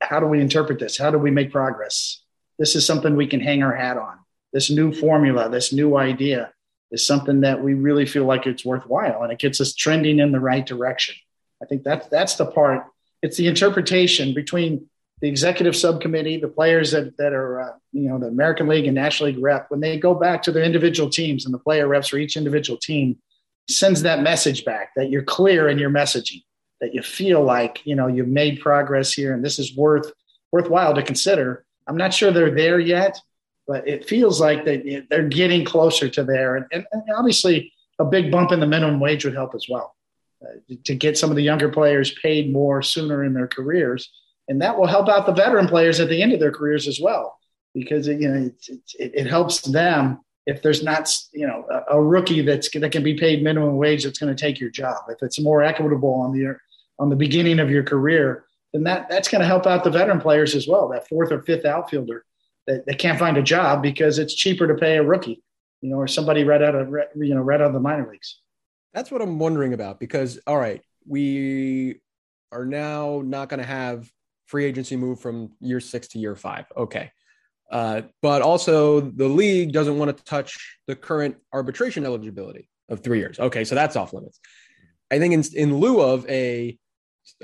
how 0.00 0.20
do 0.20 0.26
we 0.26 0.40
interpret 0.40 0.78
this? 0.78 0.96
How 0.96 1.10
do 1.10 1.18
we 1.18 1.30
make 1.30 1.50
progress? 1.50 2.22
This 2.58 2.74
is 2.76 2.86
something 2.86 3.16
we 3.16 3.26
can 3.26 3.40
hang 3.40 3.62
our 3.62 3.74
hat 3.74 3.96
on. 3.96 4.18
This 4.52 4.70
new 4.70 4.92
formula, 4.92 5.48
this 5.48 5.72
new 5.72 5.96
idea 5.96 6.52
is 6.90 7.06
something 7.06 7.42
that 7.42 7.62
we 7.62 7.74
really 7.74 8.06
feel 8.06 8.24
like 8.24 8.46
it's 8.46 8.64
worthwhile 8.64 9.22
and 9.22 9.32
it 9.32 9.38
gets 9.38 9.60
us 9.60 9.74
trending 9.74 10.20
in 10.20 10.32
the 10.32 10.40
right 10.40 10.64
direction. 10.64 11.14
I 11.62 11.66
think 11.66 11.82
that's 11.82 12.06
that's 12.08 12.36
the 12.36 12.46
part. 12.46 12.86
It's 13.20 13.36
the 13.36 13.48
interpretation 13.48 14.32
between 14.32 14.88
the 15.20 15.28
executive 15.28 15.74
subcommittee, 15.74 16.36
the 16.38 16.48
players 16.48 16.92
that, 16.92 17.16
that 17.16 17.32
are, 17.32 17.60
uh, 17.60 17.72
you 17.92 18.08
know, 18.08 18.18
the 18.18 18.26
American 18.26 18.68
League 18.68 18.86
and 18.86 18.94
National 18.94 19.30
League 19.30 19.42
rep, 19.42 19.70
when 19.70 19.80
they 19.80 19.98
go 19.98 20.14
back 20.14 20.42
to 20.42 20.52
their 20.52 20.62
individual 20.62 21.10
teams 21.10 21.44
and 21.44 21.52
the 21.52 21.58
player 21.58 21.88
reps 21.88 22.08
for 22.08 22.18
each 22.18 22.36
individual 22.36 22.78
team 22.78 23.18
sends 23.68 24.02
that 24.02 24.22
message 24.22 24.64
back 24.64 24.90
that 24.96 25.10
you're 25.10 25.22
clear 25.22 25.68
in 25.68 25.78
your 25.78 25.90
messaging, 25.90 26.42
that 26.80 26.94
you 26.94 27.02
feel 27.02 27.42
like, 27.42 27.84
you 27.84 27.94
know, 27.94 28.06
you've 28.06 28.28
made 28.28 28.60
progress 28.60 29.12
here 29.12 29.34
and 29.34 29.44
this 29.44 29.58
is 29.58 29.76
worth 29.76 30.12
worthwhile 30.52 30.94
to 30.94 31.02
consider. 31.02 31.64
I'm 31.86 31.96
not 31.96 32.14
sure 32.14 32.30
they're 32.30 32.54
there 32.54 32.78
yet, 32.78 33.18
but 33.66 33.86
it 33.86 34.08
feels 34.08 34.40
like 34.40 34.64
they, 34.64 35.04
they're 35.10 35.28
getting 35.28 35.64
closer 35.64 36.08
to 36.08 36.24
there. 36.24 36.56
And, 36.56 36.66
and, 36.72 36.86
and 36.92 37.02
obviously, 37.14 37.72
a 37.98 38.04
big 38.04 38.30
bump 38.30 38.52
in 38.52 38.60
the 38.60 38.66
minimum 38.66 39.00
wage 39.00 39.24
would 39.24 39.34
help 39.34 39.54
as 39.54 39.66
well 39.68 39.94
uh, 40.42 40.74
to 40.84 40.94
get 40.94 41.18
some 41.18 41.30
of 41.30 41.36
the 41.36 41.42
younger 41.42 41.68
players 41.68 42.14
paid 42.22 42.52
more 42.52 42.80
sooner 42.80 43.24
in 43.24 43.34
their 43.34 43.48
careers 43.48 44.10
and 44.48 44.62
that 44.62 44.78
will 44.78 44.86
help 44.86 45.08
out 45.08 45.26
the 45.26 45.32
veteran 45.32 45.68
players 45.68 46.00
at 46.00 46.08
the 46.08 46.22
end 46.22 46.32
of 46.32 46.40
their 46.40 46.52
careers 46.52 46.88
as 46.88 47.00
well 47.00 47.38
because 47.74 48.08
it, 48.08 48.20
you 48.20 48.28
know 48.28 48.46
it, 48.46 48.68
it, 48.98 49.12
it 49.14 49.26
helps 49.26 49.60
them 49.60 50.20
if 50.46 50.62
there's 50.62 50.82
not 50.82 51.10
you 51.32 51.46
know 51.46 51.64
a, 51.70 51.96
a, 51.96 52.02
rookie 52.02 52.42
that's 52.42 52.70
that 52.70 52.92
can 52.92 53.02
be 53.02 53.14
paid 53.14 53.42
minimum 53.42 53.76
wage 53.76 54.04
that's 54.04 54.18
going 54.18 54.34
to 54.34 54.40
take 54.40 54.58
your 54.58 54.70
job. 54.70 54.96
If 55.08 55.22
it's 55.22 55.40
more 55.40 55.62
equitable 55.62 56.14
on 56.14 56.32
the 56.32 56.56
on 56.98 57.10
the 57.10 57.16
beginning 57.16 57.60
of 57.60 57.70
your 57.70 57.82
career 57.82 58.44
then 58.72 58.84
that 58.84 59.08
that's 59.08 59.28
going 59.28 59.40
to 59.40 59.46
help 59.46 59.66
out 59.66 59.84
the 59.84 59.90
veteran 59.90 60.20
players 60.20 60.54
as 60.54 60.66
well 60.66 60.88
that 60.88 61.08
fourth 61.08 61.32
or 61.32 61.42
fifth 61.42 61.64
outfielder 61.64 62.24
that, 62.66 62.84
that 62.86 62.98
can't 62.98 63.18
find 63.18 63.36
a 63.36 63.42
job 63.42 63.82
because 63.82 64.18
it's 64.18 64.34
cheaper 64.34 64.66
to 64.66 64.74
pay 64.74 64.96
a 64.96 65.02
rookie 65.02 65.42
you 65.80 65.90
know 65.90 65.96
or 65.96 66.06
somebody 66.06 66.44
right 66.44 66.62
out 66.62 66.74
of 66.74 66.88
you 67.16 67.34
know 67.34 67.40
right 67.40 67.60
out 67.60 67.68
of 67.68 67.72
the 67.72 67.80
minor 67.80 68.08
leagues. 68.10 68.40
That's 68.94 69.10
what 69.10 69.22
i'm 69.22 69.38
wondering 69.38 69.74
about 69.74 70.00
because 70.00 70.40
all 70.46 70.58
right 70.58 70.82
we 71.06 72.00
are 72.50 72.64
now 72.64 73.22
not 73.24 73.48
going 73.48 73.60
to 73.60 73.66
have 73.66 74.10
free 74.48 74.64
agency 74.64 74.96
move 74.96 75.20
from 75.20 75.52
year 75.60 75.78
six 75.78 76.08
to 76.08 76.18
year 76.18 76.34
five. 76.34 76.64
Okay. 76.76 77.12
Uh, 77.70 78.02
but 78.22 78.40
also, 78.40 79.00
the 79.00 79.28
league 79.28 79.72
doesn't 79.72 79.98
want 79.98 80.16
to 80.16 80.24
touch 80.24 80.78
the 80.86 80.96
current 80.96 81.36
arbitration 81.52 82.06
eligibility 82.06 82.68
of 82.88 83.00
three 83.00 83.18
years. 83.18 83.38
Okay, 83.38 83.62
so 83.62 83.74
that's 83.74 83.94
off 83.94 84.14
limits. 84.14 84.40
I 85.10 85.18
think 85.18 85.34
in, 85.34 85.44
in 85.54 85.76
lieu 85.78 86.00
of 86.00 86.26
a 86.30 86.78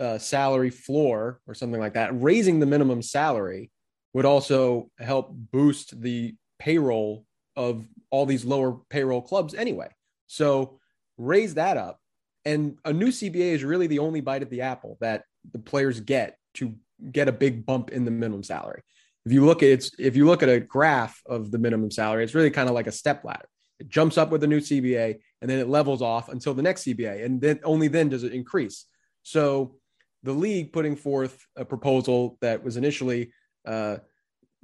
uh, 0.00 0.16
salary 0.16 0.70
floor 0.70 1.40
or 1.46 1.54
something 1.54 1.80
like 1.80 1.94
that, 1.94 2.18
raising 2.20 2.58
the 2.58 2.66
minimum 2.66 3.02
salary 3.02 3.70
would 4.14 4.24
also 4.24 4.90
help 4.98 5.30
boost 5.30 6.00
the 6.00 6.34
payroll 6.58 7.26
of 7.56 7.86
all 8.10 8.24
these 8.24 8.46
lower 8.46 8.80
payroll 8.88 9.20
clubs 9.20 9.54
anyway. 9.54 9.88
So 10.26 10.78
raise 11.18 11.54
that 11.54 11.76
up. 11.76 12.00
And 12.46 12.78
a 12.84 12.92
new 12.92 13.08
CBA 13.08 13.52
is 13.52 13.64
really 13.64 13.86
the 13.86 13.98
only 13.98 14.20
bite 14.20 14.42
of 14.42 14.50
the 14.50 14.62
apple 14.62 14.96
that 15.00 15.24
the 15.52 15.58
players 15.58 16.00
get 16.00 16.38
to 16.54 16.74
get 17.10 17.28
a 17.28 17.32
big 17.32 17.66
bump 17.66 17.90
in 17.90 18.04
the 18.04 18.10
minimum 18.10 18.42
salary. 18.42 18.82
If 19.24 19.32
you 19.32 19.44
look 19.44 19.62
at 19.62 19.70
it's 19.70 19.90
if 19.98 20.16
you 20.16 20.26
look 20.26 20.42
at 20.42 20.48
a 20.48 20.60
graph 20.60 21.20
of 21.26 21.50
the 21.50 21.58
minimum 21.58 21.90
salary, 21.90 22.24
it's 22.24 22.34
really 22.34 22.50
kind 22.50 22.68
of 22.68 22.74
like 22.74 22.86
a 22.86 22.92
step 22.92 23.24
ladder. 23.24 23.48
It 23.80 23.88
jumps 23.88 24.18
up 24.18 24.30
with 24.30 24.40
the 24.40 24.46
new 24.46 24.60
CBA 24.60 25.18
and 25.40 25.50
then 25.50 25.58
it 25.58 25.68
levels 25.68 26.02
off 26.02 26.28
until 26.28 26.54
the 26.54 26.62
next 26.62 26.84
CBA, 26.84 27.24
and 27.24 27.40
then 27.40 27.60
only 27.64 27.88
then 27.88 28.08
does 28.08 28.22
it 28.22 28.32
increase. 28.32 28.86
So 29.22 29.76
the 30.22 30.32
league 30.32 30.72
putting 30.72 30.96
forth 30.96 31.38
a 31.56 31.64
proposal 31.64 32.38
that 32.40 32.62
was 32.62 32.76
initially 32.76 33.32
uh, 33.66 33.98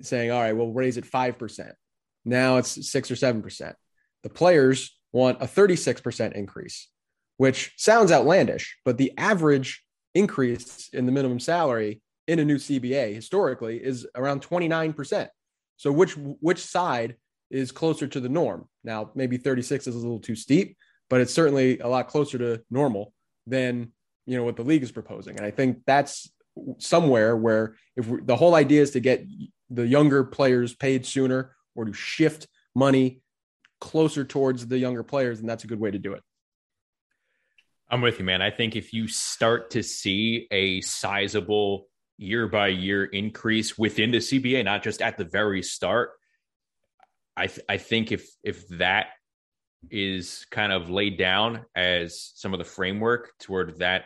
saying, 0.03 0.31
"All 0.31 0.41
right, 0.41 0.53
we'll 0.53 0.73
raise 0.73 0.97
it 0.97 1.07
five 1.07 1.39
percent." 1.39 1.75
Now 2.25 2.59
it's 2.59 2.91
six 2.91 3.11
or 3.11 3.17
seven 3.17 3.43
percent. 3.43 3.77
The 4.23 4.31
players 4.31 4.97
want 5.13 5.43
a 5.43 5.47
36% 5.47 6.33
increase, 6.33 6.89
which 7.37 7.73
sounds 7.77 8.13
outlandish, 8.13 8.77
but 8.85 8.99
the 8.99 9.13
average 9.17 9.83
increase 10.15 10.89
in 10.93 11.07
the 11.07 11.13
minimum 11.13 11.41
salary 11.41 12.01
in 12.31 12.39
a 12.39 12.45
new 12.45 12.59
CBA 12.59 13.13
historically 13.13 13.83
is 13.83 14.07
around 14.15 14.41
29%. 14.41 15.29
So 15.77 15.91
which 15.91 16.13
which 16.13 16.65
side 16.65 17.17
is 17.51 17.73
closer 17.73 18.07
to 18.07 18.21
the 18.21 18.29
norm? 18.29 18.69
Now, 18.85 19.11
maybe 19.17 19.37
36 19.37 19.89
is 19.89 19.95
a 19.97 19.99
little 19.99 20.21
too 20.21 20.37
steep, 20.37 20.77
but 21.09 21.21
it's 21.21 21.35
certainly 21.35 21.81
a 21.81 21.89
lot 21.89 22.07
closer 22.07 22.39
to 22.39 22.63
normal 22.71 23.13
than, 23.49 23.91
you 24.27 24.37
know, 24.37 24.45
what 24.45 24.55
the 24.55 24.63
league 24.63 24.85
is 24.85 24.93
proposing. 24.93 25.37
And 25.37 25.45
I 25.45 25.51
think 25.51 25.79
that's 25.87 26.31
somewhere 26.79 27.37
where 27.37 27.75
if 27.97 28.07
the 28.25 28.37
whole 28.37 28.55
idea 28.55 28.81
is 28.83 28.93
to 28.93 29.01
get 29.01 29.27
the 29.69 29.87
younger 29.87 30.23
players 30.23 30.73
paid 30.73 31.05
sooner 31.05 31.57
or 31.75 31.85
to 31.87 31.93
shift 31.93 32.47
money 32.77 33.23
closer 33.81 34.25
towards 34.25 34.69
the 34.69 34.79
younger 34.79 35.03
players, 35.03 35.41
and 35.41 35.49
that's 35.49 35.65
a 35.65 35.67
good 35.67 35.81
way 35.81 35.91
to 35.91 35.99
do 35.99 36.13
it. 36.13 36.23
I'm 37.89 38.03
with 38.03 38.21
you, 38.21 38.25
man. 38.25 38.41
I 38.41 38.53
think 38.53 38.77
if 38.77 38.93
you 38.93 39.09
start 39.09 39.71
to 39.71 39.83
see 39.83 40.47
a 40.53 40.81
sizable 40.83 41.89
year 42.21 42.47
by 42.47 42.69
year 42.69 43.05
increase 43.05 43.79
within 43.79 44.11
the 44.11 44.19
CBA, 44.19 44.65
not 44.65 44.83
just 44.83 45.01
at 45.01 45.17
the 45.17 45.25
very 45.25 45.63
start. 45.63 46.11
I 47.37 47.47
th- 47.47 47.65
I 47.69 47.79
think 47.79 48.13
if 48.13 48.29
if 48.45 48.69
that 48.69 49.07
is 49.91 50.47
kind 50.51 50.73
of 50.73 50.91
laid 50.91 51.17
down 51.17 51.65
as 51.75 52.33
some 52.35 52.53
of 52.53 52.59
the 52.59 52.65
framework 52.65 53.33
toward 53.41 53.79
that 53.79 54.05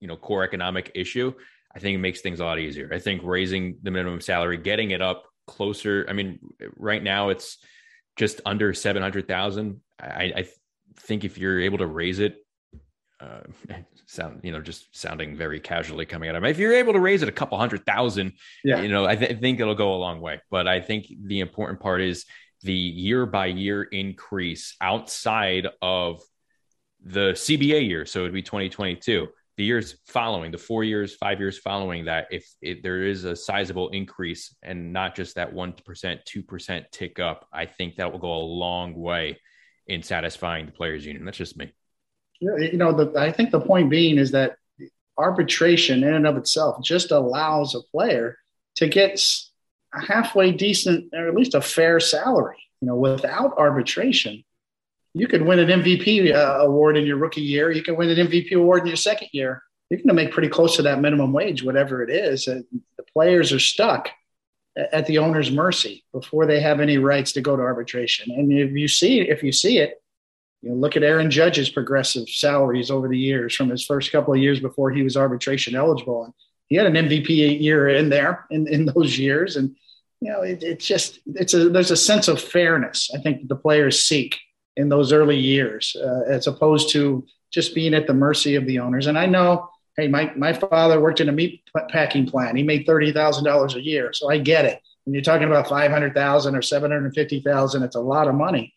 you 0.00 0.06
know 0.06 0.16
core 0.16 0.44
economic 0.44 0.92
issue, 0.94 1.32
I 1.74 1.78
think 1.78 1.94
it 1.94 2.00
makes 2.00 2.20
things 2.20 2.40
a 2.40 2.44
lot 2.44 2.58
easier. 2.58 2.90
I 2.92 2.98
think 2.98 3.22
raising 3.24 3.78
the 3.82 3.90
minimum 3.90 4.20
salary, 4.20 4.58
getting 4.58 4.90
it 4.90 5.00
up 5.00 5.24
closer. 5.46 6.04
I 6.08 6.12
mean, 6.12 6.38
right 6.76 7.02
now 7.02 7.30
it's 7.30 7.56
just 8.16 8.42
under 8.44 8.74
seven 8.74 9.02
hundred 9.02 9.26
thousand. 9.26 9.80
I, 9.98 10.32
I 10.36 10.46
think 11.00 11.24
if 11.24 11.38
you're 11.38 11.60
able 11.60 11.78
to 11.78 11.86
raise 11.86 12.18
it 12.18 12.36
uh, 13.20 13.40
sound 14.06 14.40
you 14.42 14.52
know 14.52 14.60
just 14.60 14.94
sounding 14.96 15.36
very 15.36 15.60
casually 15.60 16.06
coming 16.06 16.28
out 16.28 16.36
of. 16.36 16.44
If 16.44 16.58
you're 16.58 16.74
able 16.74 16.92
to 16.92 17.00
raise 17.00 17.22
it 17.22 17.28
a 17.28 17.32
couple 17.32 17.58
hundred 17.58 17.84
thousand, 17.86 18.32
yeah. 18.64 18.80
you 18.80 18.88
know, 18.88 19.06
I, 19.06 19.16
th- 19.16 19.40
think 19.40 19.60
it'll 19.60 19.74
go 19.74 19.94
a 19.94 19.96
long 19.96 20.20
way. 20.20 20.40
But 20.50 20.68
I 20.68 20.80
think 20.80 21.06
the 21.24 21.40
important 21.40 21.80
part 21.80 22.00
is 22.00 22.24
the 22.62 22.72
year 22.72 23.26
by 23.26 23.46
year 23.46 23.82
increase 23.82 24.76
outside 24.80 25.68
of 25.82 26.20
the 27.04 27.32
CBA 27.32 27.86
year. 27.86 28.06
So 28.06 28.20
it'd 28.20 28.32
be 28.32 28.42
2022. 28.42 29.28
The 29.56 29.64
years 29.64 29.96
following, 30.06 30.50
the 30.50 30.58
four 30.58 30.84
years, 30.84 31.14
five 31.14 31.40
years 31.40 31.58
following 31.58 32.04
that, 32.06 32.26
if 32.30 32.46
it, 32.60 32.82
there 32.82 33.02
is 33.02 33.24
a 33.24 33.34
sizable 33.34 33.88
increase 33.88 34.54
and 34.62 34.92
not 34.92 35.14
just 35.14 35.36
that 35.36 35.54
1%, 35.54 35.76
2% 35.84 36.84
tick 36.90 37.18
up, 37.18 37.48
I 37.52 37.64
think 37.64 37.96
that 37.96 38.12
will 38.12 38.18
go 38.18 38.34
a 38.34 38.44
long 38.44 38.94
way 38.94 39.38
in 39.86 40.02
satisfying 40.02 40.66
the 40.66 40.72
players' 40.72 41.06
union. 41.06 41.24
That's 41.24 41.38
just 41.38 41.56
me 41.56 41.72
you 42.40 42.76
know, 42.76 42.92
the, 42.92 43.18
I 43.18 43.32
think 43.32 43.50
the 43.50 43.60
point 43.60 43.90
being 43.90 44.18
is 44.18 44.32
that 44.32 44.56
arbitration 45.18 46.04
in 46.04 46.14
and 46.14 46.26
of 46.26 46.36
itself 46.36 46.82
just 46.82 47.10
allows 47.10 47.74
a 47.74 47.80
player 47.80 48.38
to 48.76 48.88
get 48.88 49.22
a 49.94 50.04
halfway 50.04 50.52
decent 50.52 51.12
or 51.14 51.28
at 51.28 51.34
least 51.34 51.54
a 51.54 51.60
fair 51.60 52.00
salary. 52.00 52.58
You 52.80 52.88
know, 52.88 52.96
without 52.96 53.56
arbitration, 53.56 54.44
you 55.14 55.26
could 55.26 55.42
win 55.42 55.58
an 55.58 55.82
MVP 55.82 56.34
uh, 56.34 56.64
award 56.64 56.96
in 56.98 57.06
your 57.06 57.16
rookie 57.16 57.40
year. 57.40 57.70
You 57.70 57.82
can 57.82 57.96
win 57.96 58.10
an 58.10 58.26
MVP 58.26 58.52
award 58.52 58.82
in 58.82 58.88
your 58.88 58.96
second 58.96 59.28
year. 59.32 59.62
You're 59.88 59.98
going 59.98 60.08
to 60.08 60.14
make 60.14 60.32
pretty 60.32 60.48
close 60.48 60.76
to 60.76 60.82
that 60.82 61.00
minimum 61.00 61.32
wage, 61.32 61.62
whatever 61.62 62.02
it 62.02 62.10
is. 62.10 62.46
Uh, 62.46 62.60
the 62.98 63.04
players 63.14 63.52
are 63.52 63.58
stuck 63.58 64.10
at 64.76 65.06
the 65.06 65.18
owner's 65.18 65.50
mercy 65.50 66.04
before 66.12 66.44
they 66.44 66.60
have 66.60 66.80
any 66.80 66.98
rights 66.98 67.32
to 67.32 67.40
go 67.40 67.56
to 67.56 67.62
arbitration. 67.62 68.30
And 68.30 68.52
if 68.52 68.72
you 68.72 68.88
see, 68.88 69.20
if 69.20 69.42
you 69.42 69.52
see 69.52 69.78
it, 69.78 70.02
you 70.66 70.72
know, 70.72 70.78
look 70.78 70.96
at 70.96 71.04
Aaron 71.04 71.30
Judge's 71.30 71.70
progressive 71.70 72.28
salaries 72.28 72.90
over 72.90 73.06
the 73.06 73.16
years 73.16 73.54
from 73.54 73.68
his 73.68 73.84
first 73.84 74.10
couple 74.10 74.34
of 74.34 74.40
years 74.40 74.58
before 74.58 74.90
he 74.90 75.02
was 75.02 75.16
arbitration 75.16 75.76
eligible. 75.76 76.24
And 76.24 76.34
he 76.66 76.74
had 76.74 76.86
an 76.86 77.08
MVP 77.08 77.60
year 77.60 77.88
in 77.88 78.08
there 78.08 78.46
in, 78.50 78.66
in 78.66 78.86
those 78.86 79.16
years. 79.16 79.54
And, 79.54 79.76
you 80.20 80.32
know, 80.32 80.40
it, 80.40 80.64
it's 80.64 80.84
just, 80.84 81.20
it's 81.24 81.54
a, 81.54 81.68
there's 81.68 81.92
a 81.92 81.96
sense 81.96 82.26
of 82.26 82.40
fairness, 82.40 83.12
I 83.14 83.18
think, 83.18 83.42
that 83.42 83.48
the 83.48 83.54
players 83.54 84.02
seek 84.02 84.40
in 84.76 84.88
those 84.88 85.12
early 85.12 85.38
years, 85.38 85.94
uh, 86.02 86.22
as 86.26 86.48
opposed 86.48 86.90
to 86.94 87.24
just 87.52 87.72
being 87.72 87.94
at 87.94 88.08
the 88.08 88.14
mercy 88.14 88.56
of 88.56 88.66
the 88.66 88.80
owners. 88.80 89.06
And 89.06 89.16
I 89.16 89.26
know, 89.26 89.70
hey, 89.96 90.08
my, 90.08 90.32
my 90.34 90.52
father 90.52 91.00
worked 91.00 91.20
in 91.20 91.28
a 91.28 91.32
meat 91.32 91.62
packing 91.90 92.26
plant. 92.26 92.56
He 92.56 92.64
made 92.64 92.88
$30,000 92.88 93.74
a 93.76 93.80
year. 93.80 94.12
So 94.12 94.28
I 94.28 94.38
get 94.38 94.64
it. 94.64 94.82
When 95.04 95.14
you're 95.14 95.22
talking 95.22 95.46
about 95.46 95.68
500,000 95.68 96.56
or 96.56 96.62
750,000, 96.62 97.82
it's 97.84 97.94
a 97.94 98.00
lot 98.00 98.26
of 98.26 98.34
money. 98.34 98.74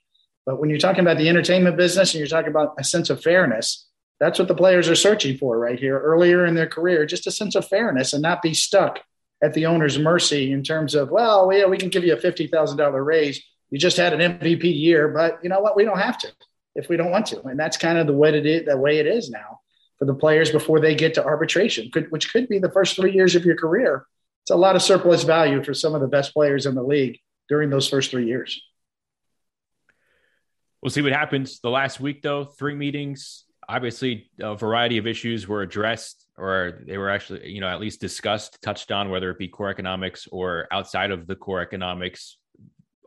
But 0.49 0.59
when 0.59 0.71
you're 0.71 0.79
talking 0.79 1.01
about 1.01 1.19
the 1.19 1.29
entertainment 1.29 1.77
business 1.77 2.11
and 2.11 2.17
you're 2.17 2.27
talking 2.27 2.49
about 2.49 2.73
a 2.79 2.83
sense 2.83 3.11
of 3.11 3.21
fairness, 3.21 3.85
that's 4.19 4.39
what 4.39 4.47
the 4.47 4.55
players 4.55 4.89
are 4.89 4.95
searching 4.95 5.37
for 5.37 5.59
right 5.59 5.77
here 5.77 5.99
earlier 5.99 6.43
in 6.47 6.55
their 6.55 6.65
career, 6.65 7.05
just 7.05 7.27
a 7.27 7.31
sense 7.31 7.53
of 7.53 7.67
fairness 7.67 8.13
and 8.13 8.23
not 8.23 8.41
be 8.41 8.55
stuck 8.55 8.99
at 9.43 9.53
the 9.53 9.67
owner's 9.67 9.99
mercy 9.99 10.51
in 10.51 10.63
terms 10.63 10.95
of, 10.95 11.11
well, 11.11 11.53
yeah, 11.53 11.67
we 11.67 11.77
can 11.77 11.89
give 11.89 12.03
you 12.03 12.13
a 12.13 12.17
$50,000 12.17 13.05
raise. 13.05 13.43
You 13.69 13.77
just 13.77 13.97
had 13.97 14.11
an 14.11 14.39
MVP 14.39 14.63
year, 14.63 15.09
but 15.09 15.37
you 15.43 15.49
know 15.49 15.59
what? 15.59 15.75
We 15.75 15.85
don't 15.85 15.99
have 15.99 16.17
to 16.17 16.31
if 16.73 16.89
we 16.89 16.97
don't 16.97 17.11
want 17.11 17.27
to. 17.27 17.43
And 17.43 17.59
that's 17.59 17.77
kind 17.77 17.99
of 17.99 18.07
the 18.07 18.13
way 18.13 18.35
it 18.35 18.47
is, 18.47 18.65
the 18.65 18.75
way 18.75 18.97
it 18.97 19.05
is 19.05 19.29
now 19.29 19.59
for 19.99 20.05
the 20.05 20.15
players 20.15 20.49
before 20.49 20.79
they 20.79 20.95
get 20.95 21.13
to 21.13 21.23
arbitration, 21.23 21.91
which 22.09 22.33
could 22.33 22.49
be 22.49 22.57
the 22.57 22.71
first 22.71 22.95
three 22.95 23.13
years 23.13 23.35
of 23.35 23.45
your 23.45 23.55
career. 23.55 24.07
It's 24.45 24.49
a 24.49 24.55
lot 24.55 24.75
of 24.75 24.81
surplus 24.81 25.21
value 25.21 25.63
for 25.63 25.75
some 25.75 25.93
of 25.93 26.01
the 26.01 26.07
best 26.07 26.33
players 26.33 26.65
in 26.65 26.73
the 26.73 26.81
league 26.81 27.19
during 27.49 27.69
those 27.69 27.87
first 27.87 28.09
three 28.09 28.25
years. 28.25 28.59
We'll 30.81 30.89
see 30.89 31.01
what 31.01 31.11
happens. 31.11 31.59
The 31.59 31.69
last 31.69 31.99
week, 31.99 32.21
though, 32.21 32.45
three 32.45 32.75
meetings. 32.75 33.45
obviously, 33.69 34.29
a 34.41 34.55
variety 34.55 34.97
of 34.97 35.05
issues 35.05 35.47
were 35.47 35.61
addressed, 35.61 36.25
or 36.37 36.81
they 36.87 36.97
were 36.97 37.09
actually, 37.09 37.49
you 37.49 37.61
know, 37.61 37.67
at 37.67 37.79
least 37.79 38.01
discussed, 38.01 38.59
touched 38.61 38.91
on, 38.91 39.09
whether 39.09 39.29
it 39.29 39.37
be 39.37 39.47
core 39.47 39.69
economics 39.69 40.27
or 40.31 40.67
outside 40.71 41.11
of 41.11 41.27
the 41.27 41.35
core 41.35 41.61
economics. 41.61 42.37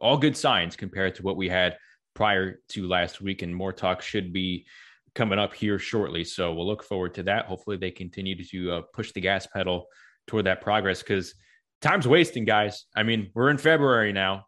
All 0.00 0.16
good 0.16 0.36
signs 0.36 0.76
compared 0.76 1.16
to 1.16 1.22
what 1.22 1.36
we 1.36 1.48
had 1.48 1.76
prior 2.14 2.60
to 2.68 2.86
last 2.86 3.20
week, 3.20 3.42
and 3.42 3.54
more 3.54 3.72
talk 3.72 4.02
should 4.02 4.32
be 4.32 4.66
coming 5.14 5.38
up 5.38 5.52
here 5.52 5.78
shortly. 5.78 6.24
So 6.24 6.54
we'll 6.54 6.66
look 6.66 6.84
forward 6.84 7.14
to 7.14 7.24
that. 7.24 7.46
Hopefully, 7.46 7.76
they 7.76 7.90
continue 7.90 8.42
to 8.44 8.72
uh, 8.72 8.82
push 8.94 9.12
the 9.12 9.20
gas 9.20 9.46
pedal 9.46 9.86
toward 10.28 10.46
that 10.46 10.60
progress 10.60 11.02
because 11.02 11.34
time's 11.80 12.06
wasting, 12.06 12.44
guys. 12.44 12.86
I 12.94 13.02
mean, 13.02 13.30
we're 13.34 13.50
in 13.50 13.58
February 13.58 14.12
now. 14.12 14.46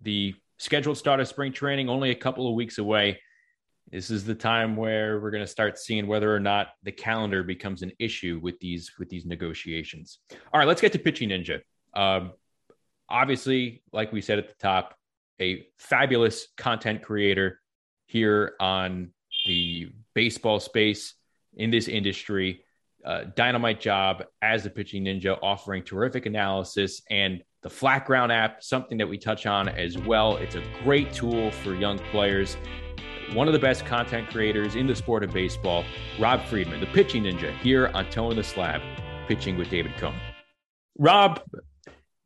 The 0.00 0.34
scheduled 0.58 0.96
start 0.96 1.20
of 1.20 1.28
spring 1.28 1.52
training 1.52 1.88
only 1.88 2.10
a 2.10 2.14
couple 2.14 2.48
of 2.48 2.54
weeks 2.54 2.78
away. 2.78 3.20
This 3.90 4.10
is 4.10 4.24
the 4.24 4.34
time 4.34 4.76
where 4.76 5.20
we're 5.20 5.30
going 5.30 5.42
to 5.42 5.50
start 5.50 5.78
seeing 5.78 6.06
whether 6.06 6.34
or 6.34 6.40
not 6.40 6.68
the 6.82 6.92
calendar 6.92 7.42
becomes 7.42 7.82
an 7.82 7.92
issue 7.98 8.40
with 8.42 8.58
these 8.60 8.92
with 8.98 9.08
these 9.08 9.26
negotiations. 9.26 10.18
All 10.52 10.58
right, 10.58 10.66
let's 10.66 10.80
get 10.80 10.92
to 10.92 10.98
pitching 10.98 11.28
ninja. 11.28 11.60
Um, 11.94 12.32
obviously, 13.08 13.82
like 13.92 14.12
we 14.12 14.20
said 14.20 14.38
at 14.38 14.48
the 14.48 14.54
top, 14.58 14.96
a 15.40 15.66
fabulous 15.78 16.48
content 16.56 17.02
creator 17.02 17.60
here 18.06 18.54
on 18.60 19.10
the 19.46 19.90
baseball 20.14 20.60
space 20.60 21.14
in 21.54 21.70
this 21.70 21.88
industry. 21.88 22.64
Uh, 23.04 23.24
dynamite 23.36 23.80
job 23.80 24.24
as 24.40 24.64
a 24.64 24.70
pitching 24.70 25.04
ninja, 25.04 25.38
offering 25.42 25.82
terrific 25.82 26.24
analysis 26.24 27.02
and 27.10 27.42
the 27.64 27.70
Flat 27.70 28.04
Ground 28.04 28.30
app, 28.30 28.62
something 28.62 28.98
that 28.98 29.08
we 29.08 29.16
touch 29.16 29.46
on 29.46 29.70
as 29.70 29.96
well. 29.96 30.36
It's 30.36 30.54
a 30.54 30.62
great 30.84 31.14
tool 31.14 31.50
for 31.50 31.74
young 31.74 31.98
players. 32.10 32.58
One 33.32 33.46
of 33.46 33.54
the 33.54 33.58
best 33.58 33.86
content 33.86 34.28
creators 34.28 34.76
in 34.76 34.86
the 34.86 34.94
sport 34.94 35.24
of 35.24 35.32
baseball, 35.32 35.82
Rob 36.20 36.44
Friedman, 36.44 36.80
the 36.80 36.86
pitching 36.86 37.22
ninja, 37.22 37.56
here 37.60 37.90
on 37.94 38.10
Toeing 38.10 38.36
the 38.36 38.44
Slab, 38.44 38.82
pitching 39.28 39.56
with 39.56 39.70
David 39.70 39.96
Cone. 39.96 40.14
Rob, 40.98 41.40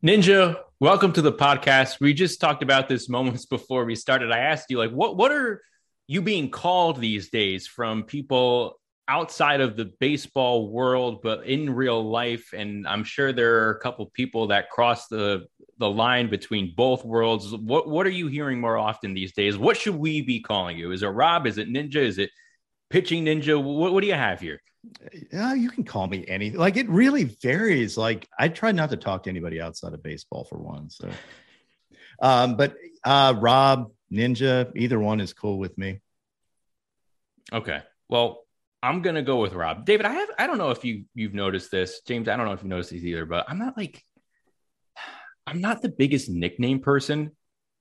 Ninja, 0.05 0.57
welcome 0.81 1.13
to 1.13 1.21
the 1.21 1.31
podcast. 1.31 2.01
We 2.01 2.13
just 2.13 2.41
talked 2.41 2.61
about 2.61 2.89
this 2.89 3.07
moments 3.07 3.45
before 3.45 3.85
we 3.85 3.95
started. 3.95 4.33
I 4.33 4.39
asked 4.39 4.69
you, 4.69 4.77
like, 4.77 4.91
what 4.91 5.15
what 5.15 5.31
are 5.31 5.61
you 6.05 6.21
being 6.21 6.51
called 6.51 6.99
these 6.99 7.29
days 7.29 7.65
from 7.65 8.03
people 8.03 8.77
outside 9.09 9.59
of 9.59 9.75
the 9.75 9.85
baseball 9.99 10.69
world, 10.69 11.21
but 11.23 11.45
in 11.45 11.73
real 11.73 12.07
life. 12.09 12.53
And 12.53 12.87
I'm 12.87 13.03
sure 13.03 13.33
there 13.33 13.65
are 13.65 13.71
a 13.71 13.79
couple 13.79 14.05
people 14.05 14.47
that 14.47 14.69
cross 14.69 15.07
the 15.07 15.47
the 15.79 15.89
line 15.89 16.29
between 16.29 16.73
both 16.75 17.03
worlds. 17.03 17.53
What 17.55 17.89
what 17.89 18.05
are 18.05 18.11
you 18.11 18.27
hearing 18.27 18.61
more 18.61 18.77
often 18.77 19.13
these 19.13 19.33
days? 19.33 19.57
What 19.57 19.75
should 19.75 19.95
we 19.95 20.21
be 20.21 20.39
calling 20.39 20.77
you? 20.77 20.91
Is 20.91 21.03
it 21.03 21.07
Rob? 21.07 21.47
Is 21.47 21.57
it 21.57 21.67
Ninja? 21.67 21.95
Is 21.95 22.19
it 22.19 22.29
pitching 22.89 23.25
ninja? 23.25 23.61
What, 23.61 23.93
what 23.93 24.01
do 24.01 24.07
you 24.07 24.13
have 24.13 24.39
here? 24.39 24.61
Yeah, 25.31 25.53
you 25.53 25.69
can 25.69 25.83
call 25.83 26.07
me 26.07 26.25
anything. 26.27 26.59
Like 26.59 26.77
it 26.77 26.89
really 26.89 27.25
varies. 27.25 27.97
Like 27.97 28.27
I 28.37 28.47
try 28.47 28.71
not 28.71 28.91
to 28.91 28.97
talk 28.97 29.23
to 29.23 29.29
anybody 29.29 29.59
outside 29.59 29.93
of 29.93 30.03
baseball 30.03 30.45
for 30.45 30.57
one. 30.57 30.89
So, 30.89 31.09
um, 32.21 32.55
but 32.55 32.75
uh, 33.03 33.33
Rob, 33.37 33.91
Ninja, 34.11 34.71
either 34.75 34.99
one 34.99 35.19
is 35.19 35.33
cool 35.33 35.57
with 35.57 35.77
me. 35.77 35.99
Okay. 37.51 37.81
Well, 38.09 38.43
I'm 38.81 39.01
gonna 39.01 39.21
go 39.21 39.41
with 39.41 39.53
Rob. 39.53 39.85
David, 39.85 40.05
I 40.05 40.13
have 40.13 40.29
I 40.37 40.47
don't 40.47 40.57
know 40.57 40.71
if 40.71 40.85
you 40.85 41.05
you've 41.13 41.33
noticed 41.33 41.71
this. 41.71 42.01
James, 42.07 42.27
I 42.27 42.37
don't 42.37 42.45
know 42.45 42.53
if 42.53 42.63
you 42.63 42.69
noticed 42.69 42.91
these 42.91 43.05
either, 43.05 43.25
but 43.25 43.45
I'm 43.49 43.59
not 43.59 43.75
like 43.77 44.01
I'm 45.45 45.61
not 45.61 45.81
the 45.81 45.89
biggest 45.89 46.29
nickname 46.29 46.79
person. 46.79 47.31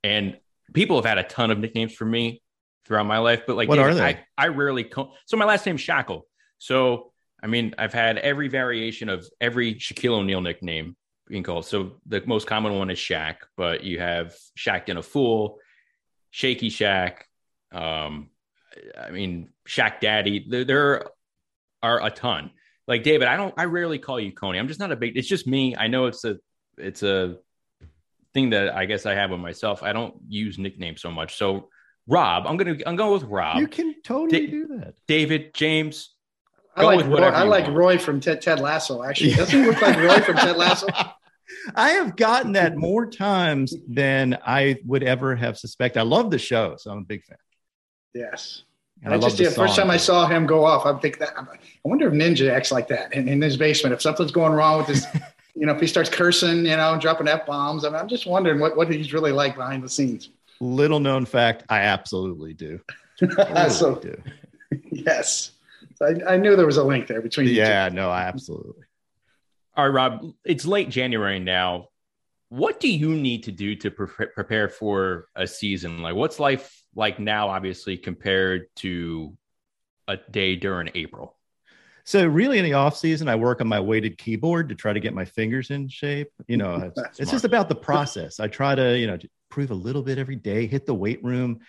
And 0.02 0.38
people 0.72 0.96
have 0.96 1.04
had 1.04 1.18
a 1.18 1.22
ton 1.22 1.50
of 1.50 1.58
nicknames 1.58 1.92
for 1.92 2.04
me 2.04 2.42
throughout 2.84 3.06
my 3.06 3.18
life. 3.18 3.42
But 3.46 3.56
like 3.56 3.68
what 3.68 3.76
David, 3.76 3.92
are 3.92 3.94
they? 3.94 4.02
I, 4.04 4.24
I 4.36 4.48
rarely 4.48 4.84
co- 4.84 5.12
so 5.26 5.36
my 5.36 5.44
last 5.44 5.66
name's 5.66 5.84
Shackil. 5.84 6.22
So 6.58 7.12
I 7.42 7.46
mean, 7.46 7.74
I've 7.78 7.92
had 7.92 8.18
every 8.18 8.48
variation 8.48 9.08
of 9.08 9.26
every 9.40 9.74
Shaquille 9.74 10.18
O'Neal 10.18 10.40
nickname 10.40 10.96
being 11.28 11.42
called. 11.42 11.66
So 11.66 12.00
the 12.06 12.22
most 12.26 12.46
common 12.46 12.76
one 12.76 12.90
is 12.90 12.98
Shaq, 12.98 13.36
but 13.56 13.84
you 13.84 14.00
have 14.00 14.34
Shaq 14.58 14.88
and 14.88 14.98
a 14.98 15.02
Fool, 15.02 15.58
Shaky 16.30 16.70
Shaq, 16.70 17.18
um, 17.70 18.30
I 18.98 19.10
mean, 19.10 19.50
Shaq 19.66 20.00
Daddy. 20.00 20.46
There, 20.48 20.64
there 20.64 21.06
are 21.82 22.04
a 22.04 22.10
ton. 22.10 22.50
Like 22.86 23.02
David, 23.02 23.28
I 23.28 23.36
don't. 23.36 23.54
I 23.56 23.64
rarely 23.64 23.98
call 23.98 24.18
you 24.18 24.32
Coney. 24.32 24.58
I'm 24.58 24.68
just 24.68 24.80
not 24.80 24.92
a 24.92 24.96
big. 24.96 25.16
It's 25.16 25.28
just 25.28 25.46
me. 25.46 25.76
I 25.76 25.88
know 25.88 26.06
it's 26.06 26.24
a. 26.24 26.38
It's 26.76 27.02
a 27.02 27.36
thing 28.34 28.50
that 28.50 28.74
I 28.74 28.84
guess 28.86 29.04
I 29.04 29.14
have 29.14 29.30
with 29.30 29.40
myself. 29.40 29.82
I 29.82 29.92
don't 29.92 30.14
use 30.28 30.58
nicknames 30.58 31.02
so 31.02 31.10
much. 31.10 31.36
So 31.36 31.68
Rob, 32.06 32.46
I'm 32.46 32.56
gonna. 32.56 32.76
I'm 32.86 32.96
going 32.96 33.12
with 33.12 33.24
Rob. 33.24 33.58
You 33.58 33.68
can 33.68 33.94
totally 34.02 34.46
Da- 34.46 34.50
do 34.50 34.66
that. 34.78 34.94
David, 35.06 35.52
James. 35.54 36.14
I 36.76 36.82
Go 36.82 36.86
like 36.86 36.96
with 36.98 37.06
Roy, 37.08 37.12
whatever 37.14 37.36
I 37.36 37.42
like 37.42 37.64
want. 37.64 37.76
Roy 37.76 37.98
from 37.98 38.20
Ted, 38.20 38.40
Ted 38.40 38.60
Lasso. 38.60 39.02
Actually, 39.02 39.34
doesn't 39.34 39.58
he 39.58 39.66
look 39.66 39.82
like 39.82 39.96
Roy 39.96 40.20
from 40.20 40.36
Ted 40.36 40.56
Lasso? 40.56 40.86
I 41.74 41.90
have 41.90 42.16
gotten 42.16 42.52
that 42.52 42.76
more 42.76 43.06
times 43.06 43.74
than 43.88 44.38
I 44.46 44.76
would 44.86 45.02
ever 45.02 45.34
have 45.34 45.58
suspected. 45.58 45.98
I 45.98 46.04
love 46.04 46.30
the 46.30 46.38
show, 46.38 46.76
so 46.78 46.90
I'm 46.90 46.98
a 46.98 47.04
big 47.04 47.24
fan. 47.24 47.38
Yes. 48.14 48.64
And 49.02 49.14
I, 49.14 49.16
love 49.16 49.30
just 49.30 49.38
the 49.38 49.44
the 49.44 49.50
first 49.50 49.76
time 49.76 49.90
I 49.90 49.96
saw 49.96 50.26
him 50.26 50.46
go 50.46 50.64
off, 50.64 50.84
I'm 50.84 50.98
thinking 50.98 51.20
that 51.20 51.34
I'm 51.36 51.46
like, 51.46 51.60
I 51.60 51.88
wonder 51.88 52.08
if 52.08 52.14
Ninja 52.14 52.50
acts 52.50 52.72
like 52.72 52.88
that 52.88 53.14
in, 53.14 53.28
in 53.28 53.40
his 53.40 53.56
basement. 53.56 53.92
If 53.92 54.02
something's 54.02 54.32
going 54.32 54.52
wrong 54.52 54.78
with 54.78 54.88
his, 54.88 55.06
you 55.54 55.66
know, 55.66 55.72
if 55.72 55.80
he 55.80 55.86
starts 55.86 56.10
cursing, 56.10 56.58
you 56.58 56.76
know, 56.76 56.98
dropping 57.00 57.28
f 57.28 57.46
bombs. 57.46 57.84
I 57.84 57.90
mean, 57.90 57.96
I'm 57.96 58.08
just 58.08 58.26
wondering 58.26 58.58
what, 58.58 58.76
what 58.76 58.90
he's 58.90 59.12
really 59.12 59.32
like 59.32 59.56
behind 59.56 59.84
the 59.84 59.88
scenes. 59.88 60.30
Little 60.60 60.98
known 60.98 61.24
fact, 61.24 61.64
I 61.68 61.80
absolutely 61.80 62.54
do. 62.54 62.80
Totally 63.20 63.70
so 63.70 63.96
do. 63.96 64.20
yes, 64.90 65.52
so 65.94 66.06
I, 66.06 66.34
I 66.34 66.36
knew 66.36 66.56
there 66.56 66.66
was 66.66 66.76
a 66.76 66.84
link 66.84 67.06
there 67.06 67.22
between. 67.22 67.46
the 67.46 67.54
two. 67.54 67.60
Yeah, 67.60 67.88
no, 67.92 68.10
I 68.10 68.22
absolutely. 68.22 68.84
All 69.76 69.84
right, 69.88 69.94
Rob. 69.94 70.32
It's 70.44 70.66
late 70.66 70.88
January 70.88 71.38
now. 71.38 71.88
What 72.48 72.80
do 72.80 72.88
you 72.88 73.14
need 73.14 73.44
to 73.44 73.52
do 73.52 73.76
to 73.76 73.90
pre- 73.90 74.26
prepare 74.26 74.68
for 74.68 75.28
a 75.36 75.46
season? 75.46 76.02
Like, 76.02 76.14
what's 76.14 76.40
life 76.40 76.77
like 76.98 77.18
now? 77.18 77.48
Obviously, 77.48 77.96
compared 77.96 78.66
to 78.76 79.36
a 80.06 80.16
day 80.16 80.56
during 80.56 80.90
April. 80.94 81.36
So 82.04 82.26
really 82.26 82.58
in 82.58 82.64
the 82.64 82.72
off 82.72 82.96
season, 82.96 83.28
I 83.28 83.36
work 83.36 83.60
on 83.60 83.68
my 83.68 83.80
weighted 83.80 84.16
keyboard 84.16 84.70
to 84.70 84.74
try 84.74 84.94
to 84.94 85.00
get 85.00 85.12
my 85.12 85.26
fingers 85.26 85.70
in 85.70 85.88
shape. 85.88 86.30
You 86.46 86.56
know, 86.56 86.90
it's, 86.96 87.20
it's 87.20 87.30
just 87.30 87.44
about 87.44 87.68
the 87.68 87.74
process. 87.74 88.40
I 88.40 88.48
try 88.48 88.74
to, 88.74 88.98
you 88.98 89.06
know, 89.06 89.18
improve 89.50 89.70
a 89.70 89.74
little 89.74 90.02
bit 90.02 90.18
every 90.18 90.36
day, 90.36 90.66
hit 90.66 90.86
the 90.86 90.94
weight 90.94 91.22
room 91.22 91.60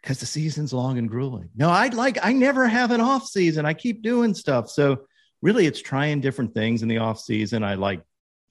because 0.00 0.20
the 0.20 0.26
season's 0.26 0.72
long 0.72 0.98
and 0.98 1.08
grueling. 1.08 1.50
No, 1.56 1.68
I'd 1.68 1.94
like, 1.94 2.16
I 2.22 2.32
never 2.32 2.68
have 2.68 2.92
an 2.92 3.00
off 3.00 3.26
season. 3.26 3.66
I 3.66 3.74
keep 3.74 4.02
doing 4.02 4.34
stuff. 4.34 4.70
So 4.70 5.06
really 5.42 5.66
it's 5.66 5.82
trying 5.82 6.20
different 6.20 6.54
things 6.54 6.82
in 6.82 6.88
the 6.88 6.98
off 6.98 7.18
season. 7.18 7.64
I 7.64 7.74
like 7.74 8.00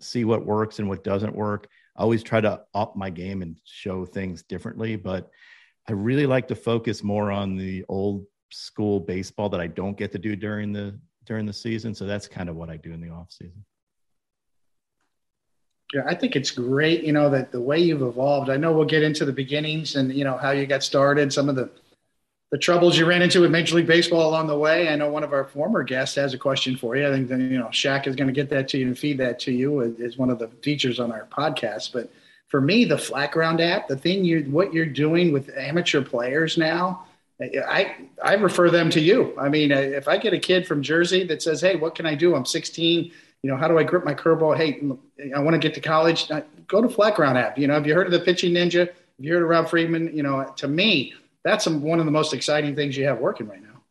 see 0.02 0.26
what 0.26 0.46
works 0.46 0.80
and 0.80 0.90
what 0.90 1.04
doesn't 1.04 1.34
work. 1.34 1.70
I 1.96 2.02
always 2.02 2.24
try 2.24 2.42
to 2.42 2.62
up 2.74 2.98
my 2.98 3.10
game 3.10 3.42
and 3.42 3.58
show 3.64 4.06
things 4.06 4.44
differently, 4.44 4.98
but 4.98 5.30
I 5.88 5.94
really 5.94 6.26
like 6.26 6.48
to 6.50 6.56
focus 6.56 7.04
more 7.04 7.32
on 7.32 7.56
the 7.56 7.86
old 7.88 8.26
school 8.52 9.00
baseball 9.00 9.50
that 9.50 9.62
I 9.62 9.68
don't 9.68 9.98
get 9.98 10.12
to 10.14 10.20
do 10.20 10.36
during 10.36 10.74
the 10.74 11.00
during 11.26 11.46
the 11.46 11.54
season. 11.54 11.94
So 11.94 12.06
that's 12.06 12.28
kind 12.28 12.50
of 12.50 12.56
what 12.56 12.70
I 12.70 12.78
do 12.78 12.92
in 12.92 13.02
the 13.02 13.10
off 13.10 13.32
season. 13.32 13.64
Yeah, 15.94 16.04
I 16.06 16.16
think 16.16 16.36
it's 16.36 16.52
great, 16.52 17.04
you 17.04 17.14
know, 17.14 17.30
that 17.30 17.52
the 17.52 17.62
way 17.62 17.80
you've 17.80 18.02
evolved. 18.02 18.50
I 18.50 18.58
know 18.58 18.74
we'll 18.74 18.86
get 18.86 19.04
into 19.04 19.24
the 19.24 19.32
beginnings 19.32 19.96
and 19.96 20.14
you 20.14 20.26
know 20.26 20.38
how 20.38 20.52
you 20.52 20.66
got 20.66 20.84
started, 20.84 21.32
some 21.32 21.48
of 21.48 21.56
the 21.56 21.70
the 22.52 22.58
troubles 22.58 22.98
you 22.98 23.06
ran 23.06 23.22
into 23.22 23.42
with 23.42 23.52
Major 23.52 23.76
League 23.76 23.88
Baseball 23.88 24.30
along 24.30 24.48
the 24.48 24.58
way. 24.58 24.88
I 24.88 24.96
know 24.96 25.10
one 25.10 25.24
of 25.24 25.34
our 25.34 25.44
former 25.44 25.84
guests 25.84 26.16
has 26.16 26.34
a 26.34 26.38
question 26.38 26.78
for 26.78 26.96
you. 26.96 27.06
I 27.08 27.12
think 27.12 27.30
you 27.30 27.60
know 27.60 27.68
Shaq 27.68 28.08
is 28.08 28.16
going 28.16 28.28
to 28.28 28.34
get 28.34 28.50
that 28.50 28.68
to 28.70 28.78
you 28.78 28.88
and 28.88 28.98
feed 28.98 29.18
that 29.18 29.40
to 29.42 29.52
you 29.52 29.82
as 30.04 30.18
one 30.18 30.30
of 30.30 30.40
the 30.40 30.50
features 30.62 31.00
on 31.00 31.12
our 31.12 31.26
podcast. 31.26 31.92
But 31.94 32.10
for 32.48 32.62
me, 32.62 32.86
the 32.86 32.98
Flat 32.98 33.32
Ground 33.32 33.62
app, 33.62 33.88
the 33.88 33.98
thing 33.98 34.24
you 34.24 34.44
what 34.44 34.74
you're 34.74 34.86
doing 34.86 35.32
with 35.32 35.50
amateur 35.56 36.02
players 36.02 36.58
now, 36.58 37.06
I 37.42 37.96
I 38.24 38.34
refer 38.36 38.70
them 38.70 38.90
to 38.92 39.00
you. 39.00 39.36
I 39.38 39.50
mean, 39.50 39.72
uh, 39.72 39.78
if 39.78 40.08
I 40.08 40.18
get 40.18 40.34
a 40.34 40.40
kid 40.40 40.66
from 40.66 40.82
Jersey 40.82 41.24
that 41.26 41.42
says, 41.42 41.62
"Hey, 41.62 41.76
what 41.76 41.96
can 41.96 42.06
I 42.06 42.16
do? 42.16 42.36
I'm 42.36 42.46
16." 42.46 43.12
You 43.44 43.52
know, 43.52 43.58
how 43.58 43.68
do 43.68 43.78
I 43.78 43.84
grip 43.84 44.04
my 44.04 44.16
curveball? 44.16 44.58
Hey, 44.58 44.82
I 45.36 45.40
want 45.40 45.54
to 45.54 45.60
get 45.60 45.76
to 45.76 45.82
college. 45.82 46.32
Uh, 46.32 46.42
go 46.68 46.82
to 46.82 46.90
Flat 46.90 47.16
Ground 47.16 47.38
app. 47.38 47.58
You 47.58 47.68
know, 47.68 47.76
have 47.76 47.86
you 47.86 47.94
heard 47.94 48.08
of 48.08 48.12
the 48.12 48.20
Pitching 48.20 48.54
Ninja? 48.54 48.88
Have 48.88 48.96
you 49.20 49.34
heard 49.34 49.44
of 49.44 49.50
Rob 49.50 49.70
Friedman? 49.70 50.16
You 50.16 50.24
know, 50.24 50.52
to 50.58 50.68
me, 50.68 51.14
that's 51.44 51.68
one 51.68 52.00
of 52.00 52.06
the 52.06 52.12
most 52.12 52.34
exciting 52.34 52.76
things 52.76 52.98
you 52.98 53.06
have 53.06 53.20
working 53.20 53.48
right 53.48 53.62
now. 53.62 53.82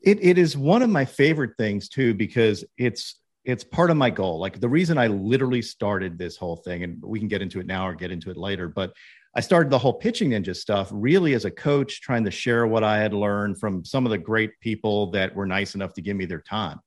It 0.00 0.18
it 0.22 0.38
is 0.38 0.56
one 0.56 0.82
of 0.82 0.88
my 0.88 1.04
favorite 1.04 1.56
things 1.58 1.88
too 1.88 2.14
because 2.14 2.64
it's 2.78 3.16
it's 3.44 3.64
part 3.64 3.90
of 3.90 3.96
my 3.96 4.10
goal. 4.10 4.38
Like 4.38 4.60
the 4.60 4.68
reason 4.68 4.96
I 4.98 5.08
literally 5.08 5.62
started 5.62 6.18
this 6.18 6.36
whole 6.36 6.56
thing, 6.56 6.82
and 6.82 7.02
we 7.02 7.18
can 7.18 7.28
get 7.28 7.42
into 7.42 7.60
it 7.60 7.66
now 7.66 7.86
or 7.86 7.94
get 7.94 8.10
into 8.10 8.30
it 8.30 8.36
later, 8.36 8.68
but 8.68 8.92
I 9.36 9.40
started 9.40 9.70
the 9.70 9.78
whole 9.78 9.92
pitching 9.92 10.30
ninja 10.30 10.54
stuff 10.54 10.88
really 10.92 11.34
as 11.34 11.44
a 11.44 11.50
coach, 11.50 12.00
trying 12.00 12.24
to 12.24 12.30
share 12.30 12.66
what 12.66 12.84
I 12.84 12.98
had 12.98 13.12
learned 13.12 13.58
from 13.58 13.84
some 13.84 14.06
of 14.06 14.10
the 14.10 14.18
great 14.18 14.58
people 14.60 15.10
that 15.10 15.34
were 15.34 15.46
nice 15.46 15.74
enough 15.74 15.92
to 15.94 16.02
give 16.02 16.16
me 16.16 16.24
their 16.24 16.40
time. 16.40 16.78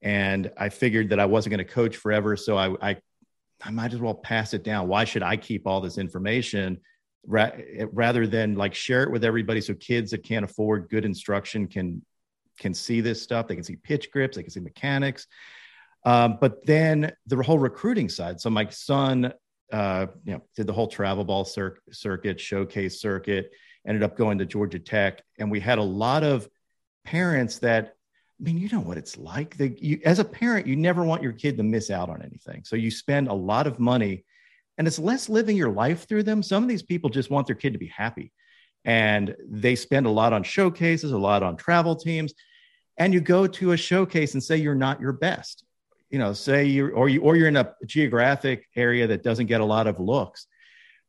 And 0.00 0.50
I 0.56 0.68
figured 0.68 1.10
that 1.10 1.20
I 1.20 1.26
wasn't 1.26 1.50
going 1.50 1.66
to 1.66 1.72
coach 1.72 1.96
forever, 1.96 2.36
so 2.36 2.56
I, 2.56 2.90
I 2.90 2.96
I 3.62 3.70
might 3.70 3.92
as 3.92 4.00
well 4.00 4.14
pass 4.14 4.54
it 4.54 4.64
down. 4.64 4.88
Why 4.88 5.04
should 5.04 5.22
I 5.22 5.36
keep 5.36 5.66
all 5.66 5.82
this 5.82 5.98
information 5.98 6.78
ra- 7.26 7.52
rather 7.92 8.26
than 8.26 8.54
like 8.54 8.74
share 8.74 9.02
it 9.02 9.10
with 9.10 9.24
everybody 9.24 9.60
so 9.60 9.74
kids 9.74 10.10
that 10.12 10.22
can't 10.22 10.44
afford 10.44 10.88
good 10.88 11.04
instruction 11.04 11.66
can 11.66 12.02
can 12.58 12.74
see 12.74 13.00
this 13.00 13.22
stuff. 13.22 13.48
They 13.48 13.54
can 13.54 13.64
see 13.64 13.76
pitch 13.76 14.10
grips, 14.10 14.36
they 14.36 14.42
can 14.42 14.50
see 14.50 14.60
mechanics. 14.60 15.26
Um, 16.04 16.38
but 16.40 16.64
then 16.66 17.12
the 17.26 17.42
whole 17.42 17.58
recruiting 17.58 18.08
side. 18.08 18.40
So 18.40 18.50
my 18.50 18.68
son, 18.68 19.32
uh, 19.72 20.06
you 20.24 20.32
know, 20.32 20.42
did 20.56 20.66
the 20.66 20.72
whole 20.72 20.88
travel 20.88 21.24
ball 21.24 21.44
cir- 21.44 21.78
circuit, 21.92 22.40
showcase 22.40 23.00
circuit, 23.00 23.52
ended 23.86 24.02
up 24.02 24.16
going 24.16 24.38
to 24.38 24.46
Georgia 24.46 24.78
Tech, 24.78 25.22
and 25.38 25.50
we 25.50 25.60
had 25.60 25.78
a 25.78 25.82
lot 25.82 26.24
of 26.24 26.48
parents 27.04 27.58
that. 27.60 27.94
I 28.38 28.42
mean, 28.42 28.56
you 28.56 28.70
know 28.70 28.80
what 28.80 28.96
it's 28.96 29.18
like. 29.18 29.54
You, 29.58 30.00
as 30.02 30.18
a 30.18 30.24
parent, 30.24 30.66
you 30.66 30.74
never 30.74 31.04
want 31.04 31.22
your 31.22 31.32
kid 31.32 31.58
to 31.58 31.62
miss 31.62 31.90
out 31.90 32.08
on 32.08 32.22
anything. 32.22 32.62
So 32.64 32.74
you 32.74 32.90
spend 32.90 33.28
a 33.28 33.34
lot 33.34 33.66
of 33.66 33.78
money, 33.78 34.24
and 34.78 34.86
it's 34.86 34.98
less 34.98 35.28
living 35.28 35.58
your 35.58 35.70
life 35.70 36.08
through 36.08 36.22
them. 36.22 36.42
Some 36.42 36.62
of 36.62 36.68
these 36.70 36.82
people 36.82 37.10
just 37.10 37.28
want 37.28 37.46
their 37.46 37.56
kid 37.56 37.74
to 37.74 37.78
be 37.78 37.88
happy, 37.88 38.32
and 38.86 39.36
they 39.46 39.74
spend 39.74 40.06
a 40.06 40.10
lot 40.10 40.32
on 40.32 40.42
showcases, 40.42 41.12
a 41.12 41.18
lot 41.18 41.42
on 41.42 41.58
travel 41.58 41.94
teams. 41.94 42.32
And 42.96 43.12
you 43.12 43.20
go 43.20 43.46
to 43.46 43.72
a 43.72 43.76
showcase 43.76 44.32
and 44.32 44.42
say 44.42 44.56
you're 44.56 44.74
not 44.74 45.02
your 45.02 45.12
best 45.12 45.64
you 46.10 46.18
know, 46.18 46.32
say 46.32 46.64
you're 46.64 46.92
or 46.92 47.08
you 47.08 47.22
or 47.22 47.36
you're 47.36 47.48
in 47.48 47.56
a 47.56 47.72
geographic 47.86 48.66
area 48.76 49.06
that 49.06 49.22
doesn't 49.22 49.46
get 49.46 49.60
a 49.60 49.64
lot 49.64 49.86
of 49.86 50.00
looks. 50.00 50.46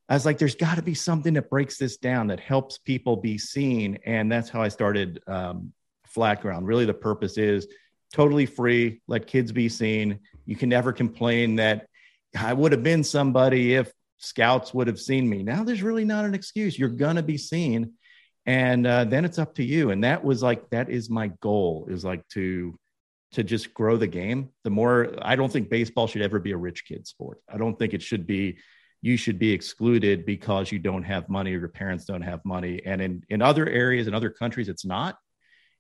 I 0.08 0.14
was 0.14 0.26
like, 0.26 0.38
there's 0.38 0.56
got 0.56 0.76
to 0.76 0.82
be 0.82 0.94
something 0.94 1.34
that 1.36 1.50
breaks 1.50 1.78
this 1.78 1.98
down 1.98 2.28
that 2.28 2.40
helps 2.40 2.78
people 2.78 3.16
be 3.16 3.38
seen, 3.38 3.98
and 4.06 4.32
that's 4.32 4.50
how 4.50 4.62
I 4.62 4.68
started 4.68 5.22
um, 5.28 5.74
Flat 6.06 6.42
Ground. 6.42 6.68
Really, 6.68 6.86
the 6.86 6.94
purpose 6.94 7.38
is 7.38 7.68
totally 8.14 8.46
free. 8.46 9.02
Let 9.08 9.26
kids 9.26 9.52
be 9.52 9.70
seen. 9.70 10.20
You 10.46 10.56
can 10.56 10.70
never 10.70 10.92
complain 10.92 11.56
that 11.56 11.88
I 12.38 12.54
would 12.54 12.74
have 12.74 12.84
been 12.84 13.04
somebody 13.04 13.76
if 13.76 13.92
scouts 14.18 14.74
would 14.74 14.88
have 14.88 15.00
seen 15.00 15.28
me. 15.28 15.44
Now 15.44 15.64
there's 15.64 15.82
really 15.82 16.06
not 16.06 16.26
an 16.26 16.36
excuse. 16.36 16.78
You're 16.78 16.90
gonna 16.90 17.24
be 17.24 17.38
seen, 17.38 17.94
and 18.46 18.86
uh, 18.86 19.06
then 19.06 19.26
it's 19.26 19.40
up 19.40 19.56
to 19.56 19.64
you. 19.64 19.90
And 19.90 20.04
that 20.04 20.24
was 20.24 20.44
like 20.44 20.70
that 20.70 20.90
is 20.90 21.10
my 21.10 21.30
goal 21.40 21.88
is 21.90 22.06
like 22.06 22.28
to 22.30 22.78
to 23.34 23.44
just 23.44 23.74
grow 23.74 23.98
the 23.98 24.08
game. 24.08 24.50
The 24.64 24.70
more 24.70 25.16
I 25.22 25.36
don't 25.36 25.52
think 25.52 25.70
baseball 25.70 26.08
should 26.08 26.22
ever 26.22 26.40
be 26.40 26.52
a 26.52 26.58
rich 26.58 26.86
kid 26.86 27.08
sport. 27.08 27.40
I 27.52 27.58
don't 27.58 27.78
think 27.78 27.94
it 27.94 28.02
should 28.02 28.28
be 28.28 28.58
you 29.02 29.18
should 29.18 29.40
be 29.40 29.52
excluded 29.52 30.26
because 30.26 30.72
you 30.72 30.78
don't 30.78 31.04
have 31.04 31.28
money 31.28 31.56
or 31.56 31.60
your 31.60 31.70
parents 31.70 32.06
don't 32.06 32.22
have 32.22 32.44
money. 32.46 32.82
And 32.86 33.02
in 33.02 33.24
in 33.30 33.42
other 33.42 33.68
areas 33.68 34.08
in 34.08 34.14
other 34.14 34.30
countries 34.30 34.70
it's 34.70 34.86
not. 34.86 35.18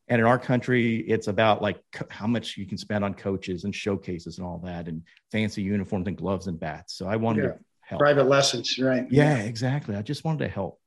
And 0.07 0.19
in 0.19 0.27
our 0.27 0.39
country 0.39 0.97
it's 0.97 1.27
about 1.27 1.61
like 1.61 1.79
how 2.09 2.27
much 2.27 2.57
you 2.57 2.65
can 2.65 2.77
spend 2.77 3.03
on 3.03 3.13
coaches 3.13 3.63
and 3.63 3.75
showcases 3.75 4.37
and 4.37 4.47
all 4.47 4.59
that 4.65 4.87
and 4.87 5.03
fancy 5.31 5.61
uniforms 5.61 6.07
and 6.07 6.17
gloves 6.17 6.47
and 6.47 6.59
bats. 6.59 6.95
So 6.95 7.07
I 7.07 7.17
wanted 7.17 7.43
yeah. 7.43 7.49
to 7.49 7.59
help. 7.81 7.99
Private 7.99 8.27
lessons, 8.27 8.79
right? 8.79 9.05
Yeah, 9.09 9.37
exactly. 9.37 9.95
I 9.95 10.01
just 10.01 10.23
wanted 10.23 10.45
to 10.45 10.49
help. 10.49 10.80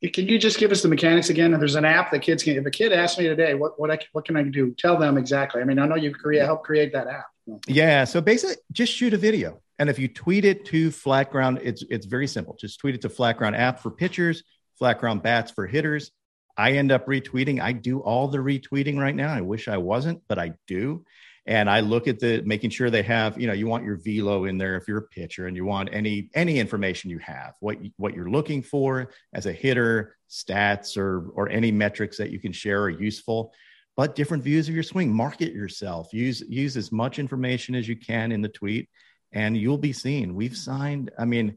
Can 0.00 0.28
you 0.28 0.38
just 0.38 0.58
give 0.58 0.70
us 0.70 0.82
the 0.82 0.88
mechanics 0.88 1.28
again? 1.28 1.50
There's 1.58 1.74
an 1.74 1.84
app 1.84 2.12
that 2.12 2.20
kids 2.20 2.44
can. 2.44 2.56
If 2.56 2.64
a 2.64 2.70
kid 2.70 2.92
asks 2.92 3.18
me 3.18 3.26
today, 3.26 3.54
what 3.54 3.80
what 3.80 3.90
I, 3.90 3.98
what 4.12 4.24
can 4.24 4.36
I 4.36 4.44
do? 4.44 4.72
Tell 4.78 4.96
them 4.96 5.18
exactly. 5.18 5.60
I 5.60 5.64
mean, 5.64 5.78
I 5.78 5.86
know 5.86 5.96
you 5.96 6.14
create 6.14 6.44
help 6.44 6.62
create 6.62 6.92
that 6.92 7.08
app. 7.08 7.26
Yeah. 7.66 8.04
So 8.04 8.20
basically, 8.20 8.56
just 8.70 8.92
shoot 8.92 9.12
a 9.12 9.16
video, 9.16 9.60
and 9.78 9.90
if 9.90 9.98
you 9.98 10.06
tweet 10.06 10.44
it 10.44 10.66
to 10.66 10.92
Flat 10.92 11.32
Ground, 11.32 11.60
it's 11.62 11.82
it's 11.90 12.06
very 12.06 12.28
simple. 12.28 12.56
Just 12.60 12.78
tweet 12.78 12.94
it 12.94 13.00
to 13.02 13.08
Flat 13.08 13.38
Ground 13.38 13.56
app 13.56 13.80
for 13.80 13.90
pitchers, 13.90 14.44
Flat 14.78 15.00
Ground 15.00 15.22
bats 15.22 15.50
for 15.50 15.66
hitters. 15.66 16.12
I 16.56 16.72
end 16.72 16.92
up 16.92 17.06
retweeting. 17.06 17.60
I 17.60 17.72
do 17.72 18.00
all 18.00 18.28
the 18.28 18.38
retweeting 18.38 18.98
right 18.98 19.14
now. 19.14 19.32
I 19.32 19.40
wish 19.40 19.66
I 19.66 19.78
wasn't, 19.78 20.22
but 20.28 20.38
I 20.38 20.54
do 20.68 21.04
and 21.48 21.70
I 21.70 21.80
look 21.80 22.06
at 22.08 22.20
the 22.20 22.42
making 22.42 22.68
sure 22.68 22.90
they 22.90 23.02
have, 23.04 23.40
you 23.40 23.46
know, 23.46 23.54
you 23.54 23.66
want 23.66 23.82
your 23.82 23.96
velo 23.96 24.44
in 24.44 24.58
there 24.58 24.76
if 24.76 24.86
you're 24.86 24.98
a 24.98 25.02
pitcher 25.02 25.46
and 25.46 25.56
you 25.56 25.64
want 25.64 25.88
any 25.92 26.28
any 26.34 26.58
information 26.58 27.08
you 27.08 27.18
have, 27.20 27.54
what 27.60 27.78
what 27.96 28.14
you're 28.14 28.30
looking 28.30 28.62
for 28.62 29.10
as 29.32 29.46
a 29.46 29.52
hitter, 29.52 30.14
stats 30.28 30.98
or 30.98 31.30
or 31.30 31.48
any 31.48 31.72
metrics 31.72 32.18
that 32.18 32.30
you 32.30 32.38
can 32.38 32.52
share 32.52 32.82
are 32.82 32.90
useful. 32.90 33.54
But 33.96 34.14
different 34.14 34.44
views 34.44 34.68
of 34.68 34.74
your 34.74 34.84
swing, 34.84 35.10
market 35.10 35.54
yourself, 35.54 36.12
use 36.12 36.42
use 36.46 36.76
as 36.76 36.92
much 36.92 37.18
information 37.18 37.74
as 37.74 37.88
you 37.88 37.96
can 37.96 38.30
in 38.30 38.42
the 38.42 38.50
tweet, 38.50 38.90
and 39.32 39.56
you'll 39.56 39.78
be 39.78 39.94
seen. 39.94 40.34
We've 40.34 40.56
signed, 40.56 41.12
I 41.18 41.24
mean, 41.24 41.56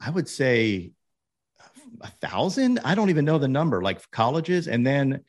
I 0.00 0.08
would 0.08 0.30
say 0.30 0.92
a 2.00 2.08
thousand. 2.26 2.80
I 2.84 2.94
don't 2.94 3.10
even 3.10 3.26
know 3.26 3.38
the 3.38 3.48
number, 3.48 3.82
like 3.82 4.10
colleges, 4.10 4.66
and 4.66 4.86
then 4.86 5.24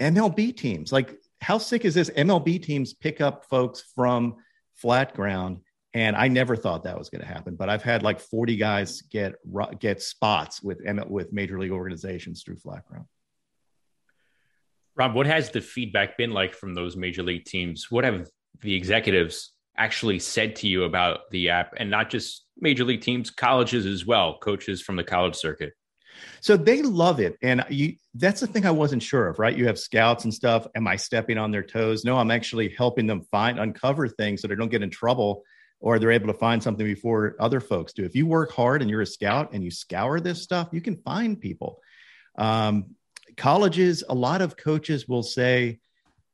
MLB 0.00 0.56
teams. 0.56 0.90
Like 0.90 1.18
how 1.40 1.58
sick 1.58 1.84
is 1.84 1.94
this? 1.94 2.10
MLB 2.10 2.62
teams 2.62 2.94
pick 2.94 3.20
up 3.20 3.44
folks 3.46 3.82
from 3.94 4.36
flat 4.74 5.14
ground, 5.14 5.60
and 5.94 6.16
I 6.16 6.28
never 6.28 6.56
thought 6.56 6.84
that 6.84 6.98
was 6.98 7.10
going 7.10 7.22
to 7.22 7.26
happen. 7.26 7.56
But 7.56 7.68
I've 7.68 7.82
had 7.82 8.02
like 8.02 8.20
40 8.20 8.56
guys 8.56 9.02
get 9.02 9.34
get 9.78 10.02
spots 10.02 10.62
with 10.62 10.78
with 11.08 11.32
major 11.32 11.58
league 11.58 11.70
organizations 11.70 12.42
through 12.42 12.56
flat 12.56 12.86
ground. 12.86 13.06
Rob, 14.96 15.14
what 15.14 15.26
has 15.26 15.50
the 15.50 15.60
feedback 15.60 16.16
been 16.16 16.30
like 16.30 16.54
from 16.54 16.74
those 16.74 16.96
major 16.96 17.22
league 17.22 17.44
teams? 17.44 17.90
What 17.90 18.04
have 18.04 18.28
the 18.62 18.74
executives 18.74 19.52
actually 19.76 20.18
said 20.18 20.56
to 20.56 20.68
you 20.68 20.84
about 20.84 21.30
the 21.30 21.50
app, 21.50 21.74
and 21.76 21.90
not 21.90 22.08
just 22.08 22.46
major 22.58 22.84
league 22.84 23.02
teams, 23.02 23.30
colleges 23.30 23.84
as 23.84 24.06
well, 24.06 24.38
coaches 24.38 24.80
from 24.80 24.96
the 24.96 25.04
college 25.04 25.36
circuit? 25.36 25.74
So 26.40 26.56
they 26.56 26.82
love 26.82 27.20
it. 27.20 27.36
And 27.42 27.64
you 27.68 27.96
that's 28.14 28.40
the 28.40 28.46
thing 28.46 28.66
I 28.66 28.70
wasn't 28.70 29.02
sure 29.02 29.28
of, 29.28 29.38
right? 29.38 29.56
You 29.56 29.66
have 29.66 29.78
scouts 29.78 30.24
and 30.24 30.32
stuff. 30.32 30.66
Am 30.74 30.86
I 30.86 30.96
stepping 30.96 31.38
on 31.38 31.50
their 31.50 31.62
toes? 31.62 32.04
No, 32.04 32.16
I'm 32.16 32.30
actually 32.30 32.74
helping 32.76 33.06
them 33.06 33.22
find 33.30 33.58
uncover 33.58 34.08
things 34.08 34.42
so 34.42 34.48
they 34.48 34.54
don't 34.54 34.70
get 34.70 34.82
in 34.82 34.90
trouble 34.90 35.44
or 35.80 35.98
they're 35.98 36.12
able 36.12 36.28
to 36.28 36.38
find 36.38 36.62
something 36.62 36.86
before 36.86 37.36
other 37.38 37.60
folks 37.60 37.92
do. 37.92 38.04
If 38.04 38.16
you 38.16 38.26
work 38.26 38.52
hard 38.52 38.80
and 38.80 38.90
you're 38.90 39.02
a 39.02 39.06
scout 39.06 39.50
and 39.52 39.62
you 39.62 39.70
scour 39.70 40.20
this 40.20 40.42
stuff, 40.42 40.68
you 40.72 40.80
can 40.80 40.96
find 40.96 41.38
people. 41.38 41.80
Um, 42.36 42.96
colleges, 43.36 44.02
a 44.08 44.14
lot 44.14 44.40
of 44.40 44.56
coaches 44.56 45.06
will 45.06 45.22
say, 45.22 45.80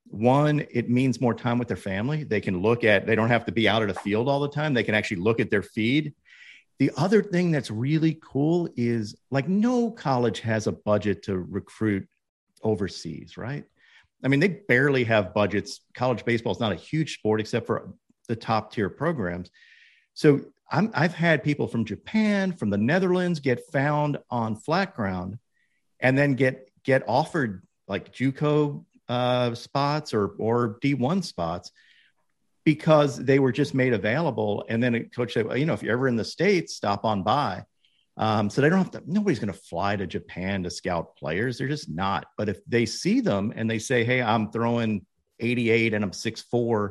one, 0.04 0.66
it 0.70 0.90
means 0.90 1.20
more 1.20 1.34
time 1.34 1.58
with 1.58 1.68
their 1.68 1.76
family. 1.76 2.22
They 2.22 2.40
can 2.40 2.60
look 2.60 2.84
at, 2.84 3.06
they 3.06 3.14
don't 3.14 3.28
have 3.28 3.46
to 3.46 3.52
be 3.52 3.68
out 3.68 3.82
at 3.82 3.90
a 3.90 3.94
field 3.94 4.28
all 4.28 4.40
the 4.40 4.48
time. 4.48 4.74
They 4.74 4.84
can 4.84 4.94
actually 4.94 5.18
look 5.18 5.40
at 5.40 5.50
their 5.50 5.62
feed 5.62 6.14
the 6.78 6.90
other 6.96 7.22
thing 7.22 7.50
that's 7.50 7.70
really 7.70 8.18
cool 8.22 8.68
is 8.76 9.14
like 9.30 9.48
no 9.48 9.90
college 9.90 10.40
has 10.40 10.66
a 10.66 10.72
budget 10.72 11.22
to 11.24 11.38
recruit 11.38 12.08
overseas, 12.62 13.36
right? 13.36 13.64
I 14.24 14.28
mean, 14.28 14.40
they 14.40 14.48
barely 14.48 15.04
have 15.04 15.34
budgets. 15.34 15.80
College 15.94 16.24
baseball 16.24 16.52
is 16.52 16.60
not 16.60 16.72
a 16.72 16.76
huge 16.76 17.14
sport 17.14 17.40
except 17.40 17.66
for 17.66 17.92
the 18.28 18.36
top 18.36 18.72
tier 18.72 18.88
programs. 18.88 19.50
So 20.14 20.40
i 20.70 21.02
have 21.02 21.14
had 21.14 21.44
people 21.44 21.66
from 21.66 21.84
Japan, 21.84 22.52
from 22.52 22.70
the 22.70 22.78
Netherlands 22.78 23.40
get 23.40 23.60
found 23.72 24.18
on 24.30 24.56
flat 24.56 24.94
ground 24.94 25.38
and 26.00 26.16
then 26.16 26.34
get 26.34 26.68
get 26.82 27.04
offered 27.06 27.62
like 27.88 28.12
JUCO 28.12 28.84
uh, 29.08 29.54
spots 29.54 30.14
or 30.14 30.28
or 30.38 30.78
D1 30.82 31.24
spots 31.24 31.72
because 32.64 33.16
they 33.16 33.38
were 33.38 33.52
just 33.52 33.74
made 33.74 33.92
available. 33.92 34.64
And 34.68 34.82
then 34.82 34.94
a 34.94 35.04
coach 35.04 35.34
said, 35.34 35.46
well, 35.46 35.56
you 35.56 35.66
know, 35.66 35.72
if 35.72 35.82
you're 35.82 35.92
ever 35.92 36.08
in 36.08 36.16
the 36.16 36.24
States, 36.24 36.74
stop 36.74 37.04
on 37.04 37.22
by. 37.22 37.64
Um, 38.16 38.50
so 38.50 38.60
they 38.60 38.68
don't 38.68 38.78
have 38.78 38.90
to, 38.92 39.02
nobody's 39.06 39.38
going 39.38 39.52
to 39.52 39.58
fly 39.58 39.96
to 39.96 40.06
Japan 40.06 40.62
to 40.62 40.70
scout 40.70 41.16
players. 41.16 41.58
They're 41.58 41.68
just 41.68 41.88
not. 41.88 42.26
But 42.36 42.48
if 42.48 42.64
they 42.66 42.86
see 42.86 43.20
them 43.20 43.52
and 43.56 43.68
they 43.68 43.78
say, 43.78 44.04
hey, 44.04 44.22
I'm 44.22 44.50
throwing 44.50 45.04
88 45.40 45.94
and 45.94 46.04
I'm 46.04 46.10
6'4, 46.10 46.90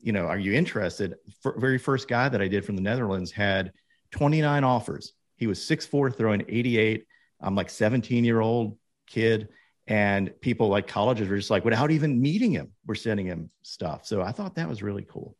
you 0.00 0.12
know, 0.12 0.26
are 0.26 0.38
you 0.38 0.52
interested? 0.54 1.16
Very 1.44 1.78
first 1.78 2.06
guy 2.08 2.28
that 2.28 2.40
I 2.40 2.48
did 2.48 2.64
from 2.64 2.76
the 2.76 2.82
Netherlands 2.82 3.32
had 3.32 3.72
29 4.12 4.62
offers. 4.64 5.12
He 5.36 5.46
was 5.46 5.58
6'4, 5.60 6.16
throwing 6.16 6.44
88. 6.48 7.06
I'm 7.40 7.54
like 7.54 7.68
17 7.68 8.24
year 8.24 8.40
old 8.40 8.78
kid 9.06 9.48
and 9.88 10.32
people 10.40 10.68
like 10.68 10.86
colleges 10.86 11.28
were 11.28 11.36
just 11.36 11.50
like 11.50 11.64
without 11.64 11.90
even 11.90 12.20
meeting 12.20 12.52
him 12.52 12.72
we're 12.86 12.94
sending 12.94 13.26
him 13.26 13.50
stuff 13.62 14.06
so 14.06 14.22
i 14.22 14.32
thought 14.32 14.54
that 14.56 14.68
was 14.68 14.82
really 14.82 15.06
cool 15.08 15.36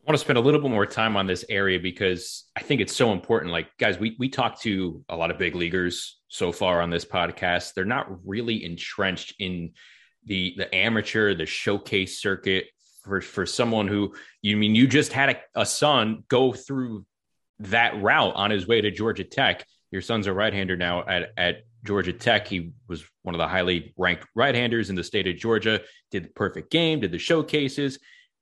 I 0.00 0.10
want 0.10 0.18
to 0.18 0.24
spend 0.24 0.38
a 0.38 0.40
little 0.40 0.60
bit 0.60 0.70
more 0.70 0.86
time 0.86 1.14
on 1.14 1.26
this 1.26 1.44
area 1.50 1.78
because 1.78 2.44
I 2.56 2.62
think 2.62 2.80
it's 2.80 2.96
so 2.96 3.12
important. 3.12 3.52
Like, 3.52 3.68
guys, 3.76 3.98
we 3.98 4.16
we 4.18 4.30
talked 4.30 4.62
to 4.62 5.04
a 5.10 5.16
lot 5.16 5.30
of 5.30 5.36
big 5.36 5.54
leaguers 5.54 6.22
so 6.28 6.52
far 6.52 6.80
on 6.80 6.88
this 6.88 7.04
podcast. 7.04 7.74
They're 7.74 7.84
not 7.84 8.26
really 8.26 8.64
entrenched 8.64 9.34
in 9.38 9.72
the 10.24 10.54
the 10.56 10.74
amateur, 10.74 11.34
the 11.34 11.44
showcase 11.44 12.18
circuit 12.18 12.68
for 13.04 13.20
for 13.20 13.44
someone 13.44 13.88
who 13.88 14.14
you 14.40 14.56
mean 14.56 14.74
you 14.74 14.86
just 14.86 15.12
had 15.12 15.30
a, 15.30 15.60
a 15.60 15.66
son 15.66 16.24
go 16.28 16.54
through 16.54 17.04
that 17.58 18.00
route 18.00 18.34
on 18.34 18.50
his 18.50 18.66
way 18.66 18.80
to 18.80 18.90
Georgia 18.90 19.24
Tech. 19.24 19.66
Your 19.90 20.00
son's 20.00 20.26
a 20.26 20.32
right-hander 20.32 20.78
now 20.78 21.06
at 21.06 21.32
at 21.36 21.56
Georgia 21.84 22.12
Tech. 22.12 22.46
He 22.46 22.72
was 22.88 23.04
one 23.22 23.34
of 23.34 23.38
the 23.38 23.48
highly 23.48 23.94
ranked 23.96 24.26
right 24.34 24.54
handers 24.54 24.90
in 24.90 24.96
the 24.96 25.04
state 25.04 25.26
of 25.26 25.36
Georgia, 25.36 25.80
did 26.10 26.24
the 26.24 26.28
perfect 26.30 26.70
game, 26.70 27.00
did 27.00 27.12
the 27.12 27.18
showcases. 27.18 27.98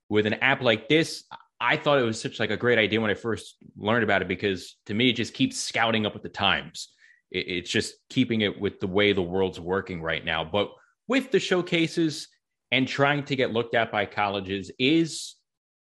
With 0.09 0.27
an 0.27 0.35
app 0.35 0.62
like 0.62 0.88
this, 0.88 1.24
I 1.61 1.77
thought 1.77 1.98
it 1.98 2.05
was 2.05 2.20
such 2.20 2.40
like 2.40 2.51
a 2.51 2.57
great 2.57 2.79
idea 2.79 3.01
when 3.01 3.11
I 3.11 3.14
first 3.14 3.57
learned 3.77 4.05
about 4.05 4.22
it 4.22 4.29
because 4.29 4.77
to 4.87 4.94
me 4.94 5.11
it 5.11 5.16
just 5.16 5.35
keeps 5.35 5.59
scouting 5.59 6.07
up 6.07 6.14
with 6.14 6.22
the 6.22 6.29
times. 6.29 6.90
It's 7.31 7.68
just 7.68 7.94
keeping 8.09 8.40
it 8.40 8.59
with 8.59 8.81
the 8.81 8.87
way 8.87 9.12
the 9.12 9.22
world's 9.22 9.61
working 9.61 10.01
right 10.01 10.24
now. 10.24 10.44
But 10.44 10.70
with 11.09 11.31
the 11.31 11.40
showcases 11.40 12.29
and 12.70 12.88
trying 12.88 13.24
to 13.24 13.37
get 13.37 13.53
looked 13.53 13.74
at 13.74 13.92
by 13.92 14.07
colleges, 14.07 14.70
is 14.79 15.35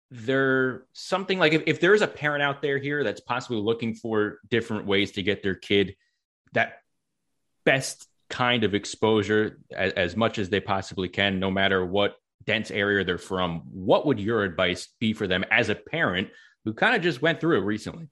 there 0.10 0.86
something 0.94 1.38
like 1.38 1.54
if, 1.54 1.64
if 1.68 1.80
there's 1.80 2.02
a 2.02 2.08
parent 2.08 2.42
out 2.42 2.64
there 2.64 2.80
here 2.80 3.04
that's 3.04 3.22
possibly 3.22 3.62
looking 3.62 3.94
for 3.94 4.40
different 4.50 4.88
ways 4.88 5.12
to 5.12 5.24
get 5.24 5.44
their 5.44 5.56
kid 5.56 5.96
that 6.54 6.78
best 7.70 8.08
kind 8.32 8.64
of 8.64 8.74
exposure 8.74 9.60
as, 9.76 9.94
as 9.94 10.16
much 10.16 10.40
as 10.40 10.50
they 10.50 10.60
possibly 10.60 11.08
can, 11.08 11.40
no 11.40 11.52
matter 11.52 11.86
what 11.86 12.16
dense 12.46 12.72
area 12.72 13.04
they're 13.04 13.20
from. 13.20 13.62
What 13.72 14.08
would 14.08 14.20
your 14.20 14.44
advice 14.44 14.88
be 15.00 15.14
for 15.14 15.28
them 15.28 15.46
as 15.52 15.70
a 15.70 15.76
parent 15.76 16.30
who 16.66 16.74
kind 16.74 16.96
of 16.96 17.04
just 17.04 17.22
went 17.22 17.40
through 17.40 17.60
it 17.60 17.66
recently? 17.66 18.08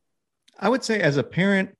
I 0.59 0.69
would 0.69 0.83
say, 0.83 1.01
as 1.01 1.17
a 1.17 1.23
parent, 1.23 1.75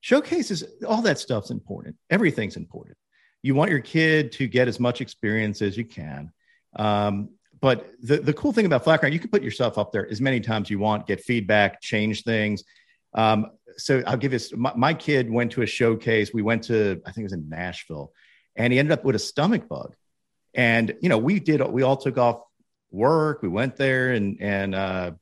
showcases 0.00 0.64
all 0.86 1.02
that 1.02 1.18
stuff's 1.18 1.50
important. 1.50 1.96
Everything's 2.08 2.56
important. 2.56 2.96
You 3.42 3.54
want 3.54 3.70
your 3.70 3.80
kid 3.80 4.32
to 4.32 4.48
get 4.48 4.68
as 4.68 4.80
much 4.80 5.02
experience 5.02 5.60
as 5.60 5.76
you 5.76 5.84
can. 5.84 6.32
Um, 6.76 7.30
but 7.60 7.90
the, 8.00 8.18
the 8.18 8.32
cool 8.32 8.52
thing 8.52 8.64
about 8.64 8.84
flat 8.84 9.00
ground, 9.00 9.12
you 9.12 9.20
can 9.20 9.30
put 9.30 9.42
yourself 9.42 9.76
up 9.76 9.92
there 9.92 10.08
as 10.10 10.20
many 10.20 10.40
times 10.40 10.70
you 10.70 10.78
want, 10.78 11.06
get 11.06 11.20
feedback, 11.20 11.82
change 11.82 12.22
things. 12.22 12.64
Um, 13.12 13.50
so 13.78 14.02
I'll 14.06 14.16
give 14.16 14.32
you 14.32 14.40
my, 14.56 14.72
my, 14.76 14.94
kid 14.94 15.30
went 15.30 15.52
to 15.52 15.62
a 15.62 15.66
showcase. 15.66 16.32
We 16.32 16.42
went 16.42 16.64
to, 16.64 17.00
I 17.06 17.12
think 17.12 17.22
it 17.22 17.22
was 17.24 17.32
in 17.32 17.48
Nashville, 17.48 18.12
and 18.56 18.72
he 18.72 18.78
ended 18.78 18.92
up 18.92 19.04
with 19.04 19.16
a 19.16 19.20
stomach 19.20 19.68
bug. 19.68 19.94
And, 20.54 20.96
you 21.00 21.08
know, 21.08 21.18
we 21.18 21.40
did, 21.40 21.62
we 21.62 21.82
all 21.82 21.96
took 21.96 22.18
off 22.18 22.40
work. 22.90 23.42
We 23.42 23.48
went 23.48 23.76
there 23.76 24.10
and, 24.12 24.38
and, 24.40 24.74
uh, 24.74 25.12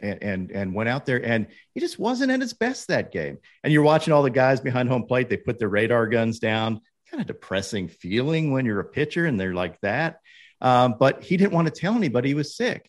and, 0.00 0.22
and, 0.22 0.50
and 0.50 0.74
went 0.74 0.88
out 0.88 1.06
there 1.06 1.24
and 1.24 1.46
he 1.74 1.80
just 1.80 1.98
wasn't 1.98 2.32
at 2.32 2.40
his 2.40 2.54
best 2.54 2.88
that 2.88 3.12
game. 3.12 3.38
And 3.62 3.72
you're 3.72 3.82
watching 3.82 4.12
all 4.12 4.22
the 4.22 4.30
guys 4.30 4.60
behind 4.60 4.88
home 4.88 5.04
plate. 5.04 5.28
They 5.28 5.36
put 5.36 5.58
their 5.58 5.68
radar 5.68 6.06
guns 6.06 6.38
down. 6.38 6.80
Kind 7.10 7.20
of 7.20 7.26
depressing 7.26 7.88
feeling 7.88 8.52
when 8.52 8.64
you're 8.64 8.80
a 8.80 8.84
pitcher 8.84 9.26
and 9.26 9.38
they're 9.38 9.54
like 9.54 9.80
that. 9.80 10.20
Um, 10.60 10.94
but 10.98 11.22
he 11.22 11.36
didn't 11.36 11.52
want 11.52 11.66
to 11.66 11.80
tell 11.80 11.94
anybody 11.94 12.28
he 12.28 12.34
was 12.34 12.56
sick. 12.56 12.88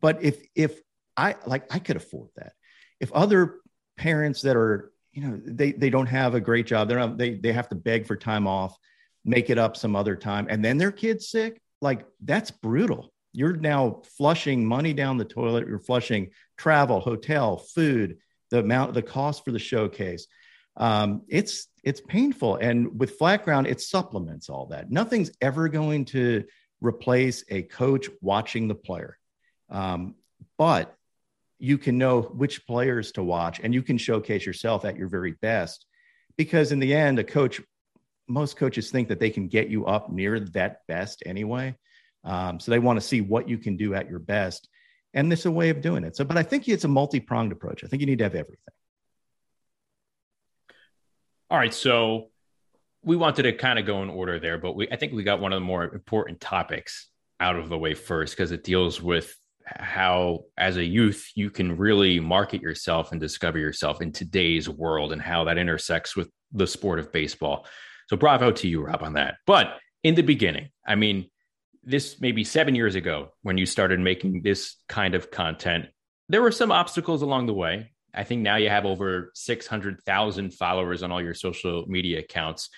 But 0.00 0.22
if 0.22 0.42
if 0.54 0.80
I 1.16 1.36
like, 1.46 1.72
I 1.72 1.78
could 1.78 1.96
afford 1.96 2.30
that. 2.36 2.52
If 3.00 3.12
other 3.12 3.56
parents 3.96 4.42
that 4.42 4.56
are, 4.56 4.92
you 5.12 5.22
know, 5.22 5.40
they 5.44 5.72
they 5.72 5.90
don't 5.90 6.06
have 6.06 6.34
a 6.34 6.40
great 6.40 6.66
job, 6.66 6.88
they're 6.88 6.98
not, 6.98 7.18
they 7.18 7.34
they 7.34 7.52
have 7.52 7.68
to 7.68 7.74
beg 7.74 8.06
for 8.06 8.16
time 8.16 8.46
off, 8.46 8.76
make 9.24 9.50
it 9.50 9.58
up 9.58 9.76
some 9.76 9.96
other 9.96 10.16
time, 10.16 10.46
and 10.50 10.64
then 10.64 10.78
their 10.78 10.92
kid's 10.92 11.28
sick. 11.28 11.60
Like 11.80 12.06
that's 12.22 12.50
brutal. 12.50 13.12
You're 13.32 13.56
now 13.56 14.02
flushing 14.16 14.64
money 14.64 14.92
down 14.92 15.18
the 15.18 15.24
toilet. 15.24 15.66
You're 15.66 15.78
flushing 15.80 16.30
travel, 16.56 17.00
hotel, 17.00 17.56
food, 17.56 18.18
the 18.50 18.60
amount, 18.60 18.94
the 18.94 19.02
cost 19.02 19.44
for 19.44 19.50
the 19.50 19.58
showcase. 19.58 20.26
Um, 20.76 21.22
it's 21.28 21.68
it's 21.82 22.00
painful, 22.00 22.56
and 22.56 22.98
with 22.98 23.18
flat 23.18 23.44
ground, 23.44 23.66
it 23.66 23.80
supplements 23.80 24.48
all 24.48 24.66
that. 24.66 24.90
Nothing's 24.90 25.30
ever 25.40 25.68
going 25.68 26.06
to 26.06 26.44
replace 26.80 27.44
a 27.50 27.62
coach 27.62 28.08
watching 28.20 28.68
the 28.68 28.74
player. 28.74 29.18
Um, 29.70 30.14
but 30.58 30.94
you 31.58 31.78
can 31.78 31.98
know 31.98 32.22
which 32.22 32.66
players 32.66 33.12
to 33.12 33.22
watch 33.22 33.60
and 33.62 33.72
you 33.72 33.82
can 33.82 33.98
showcase 33.98 34.44
yourself 34.44 34.84
at 34.84 34.96
your 34.96 35.08
very 35.08 35.32
best. 35.42 35.86
Because 36.36 36.72
in 36.72 36.80
the 36.80 36.94
end 36.94 37.18
a 37.18 37.24
coach 37.24 37.60
most 38.26 38.56
coaches 38.56 38.90
think 38.90 39.08
that 39.08 39.20
they 39.20 39.30
can 39.30 39.48
get 39.48 39.68
you 39.68 39.84
up 39.86 40.10
near 40.10 40.40
that 40.40 40.78
best 40.88 41.22
anyway. 41.26 41.76
Um, 42.24 42.58
so 42.58 42.70
they 42.70 42.78
want 42.78 42.98
to 42.98 43.06
see 43.06 43.20
what 43.20 43.48
you 43.48 43.58
can 43.58 43.76
do 43.76 43.94
at 43.94 44.08
your 44.08 44.18
best. 44.18 44.68
And 45.12 45.30
this 45.30 45.40
is 45.40 45.46
a 45.46 45.50
way 45.50 45.68
of 45.68 45.80
doing 45.80 46.04
it. 46.04 46.16
So 46.16 46.24
but 46.24 46.36
i 46.36 46.42
think 46.42 46.68
it's 46.68 46.84
a 46.84 46.88
multi-pronged 46.88 47.52
approach. 47.52 47.84
I 47.84 47.86
think 47.86 48.00
you 48.00 48.06
need 48.06 48.18
to 48.18 48.24
have 48.24 48.34
everything. 48.34 48.74
All 51.50 51.58
right 51.58 51.74
so 51.74 52.30
we 53.04 53.16
wanted 53.16 53.42
to 53.42 53.52
kind 53.52 53.78
of 53.78 53.84
go 53.84 54.02
in 54.02 54.08
order 54.08 54.40
there, 54.40 54.58
but 54.58 54.74
we 54.74 54.88
I 54.90 54.96
think 54.96 55.12
we 55.12 55.22
got 55.22 55.40
one 55.40 55.52
of 55.52 55.60
the 55.60 55.66
more 55.66 55.84
important 55.84 56.40
topics 56.40 57.08
out 57.38 57.56
of 57.56 57.68
the 57.68 57.78
way 57.78 57.94
first 57.94 58.36
because 58.36 58.50
it 58.50 58.64
deals 58.64 59.00
with 59.02 59.36
how 59.64 60.44
as 60.58 60.76
a 60.76 60.84
youth 60.84 61.30
you 61.34 61.50
can 61.50 61.76
really 61.76 62.20
market 62.20 62.60
yourself 62.60 63.12
and 63.12 63.20
discover 63.20 63.58
yourself 63.58 64.02
in 64.02 64.12
today's 64.12 64.68
world 64.68 65.12
and 65.12 65.22
how 65.22 65.44
that 65.44 65.58
intersects 65.58 66.14
with 66.14 66.28
the 66.52 66.66
sport 66.66 66.98
of 66.98 67.12
baseball. 67.12 67.66
So 68.08 68.16
bravo 68.16 68.52
to 68.52 68.68
you, 68.68 68.82
Rob, 68.82 69.02
on 69.02 69.14
that. 69.14 69.36
But 69.46 69.78
in 70.02 70.14
the 70.14 70.22
beginning, 70.22 70.68
I 70.86 70.94
mean, 70.94 71.30
this 71.82 72.20
maybe 72.20 72.44
seven 72.44 72.74
years 72.74 72.94
ago 72.94 73.32
when 73.42 73.58
you 73.58 73.66
started 73.66 74.00
making 74.00 74.42
this 74.42 74.76
kind 74.88 75.14
of 75.14 75.30
content, 75.30 75.86
there 76.28 76.42
were 76.42 76.52
some 76.52 76.70
obstacles 76.70 77.22
along 77.22 77.46
the 77.46 77.54
way. 77.54 77.90
I 78.14 78.24
think 78.24 78.42
now 78.42 78.56
you 78.56 78.68
have 78.68 78.86
over 78.86 79.32
600,000 79.34 80.54
followers 80.54 81.02
on 81.02 81.10
all 81.10 81.22
your 81.22 81.34
social 81.34 81.84
media 81.88 82.20
accounts. 82.20 82.70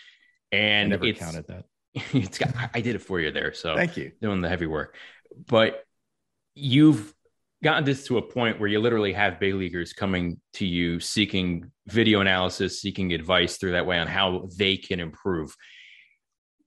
And 0.50 0.94
I 0.94 0.96
never 0.96 1.12
counted 1.12 1.46
that. 1.48 1.64
It's 2.12 2.36
got, 2.36 2.50
I 2.74 2.82
did 2.82 2.94
it 2.94 3.00
for 3.00 3.18
you 3.20 3.32
there. 3.32 3.54
So 3.54 3.74
thank 3.74 3.96
you. 3.96 4.12
Doing 4.20 4.42
the 4.42 4.50
heavy 4.50 4.66
work. 4.66 4.96
But 5.46 5.85
you've 6.56 7.14
gotten 7.62 7.84
this 7.84 8.06
to 8.08 8.18
a 8.18 8.22
point 8.22 8.58
where 8.58 8.68
you 8.68 8.80
literally 8.80 9.12
have 9.12 9.38
big 9.38 9.54
leaguers 9.54 9.92
coming 9.92 10.40
to 10.54 10.66
you 10.66 10.98
seeking 10.98 11.70
video 11.86 12.20
analysis, 12.20 12.80
seeking 12.80 13.12
advice 13.12 13.56
through 13.56 13.72
that 13.72 13.86
way 13.86 13.98
on 13.98 14.08
how 14.08 14.48
they 14.58 14.76
can 14.76 14.98
improve. 14.98 15.54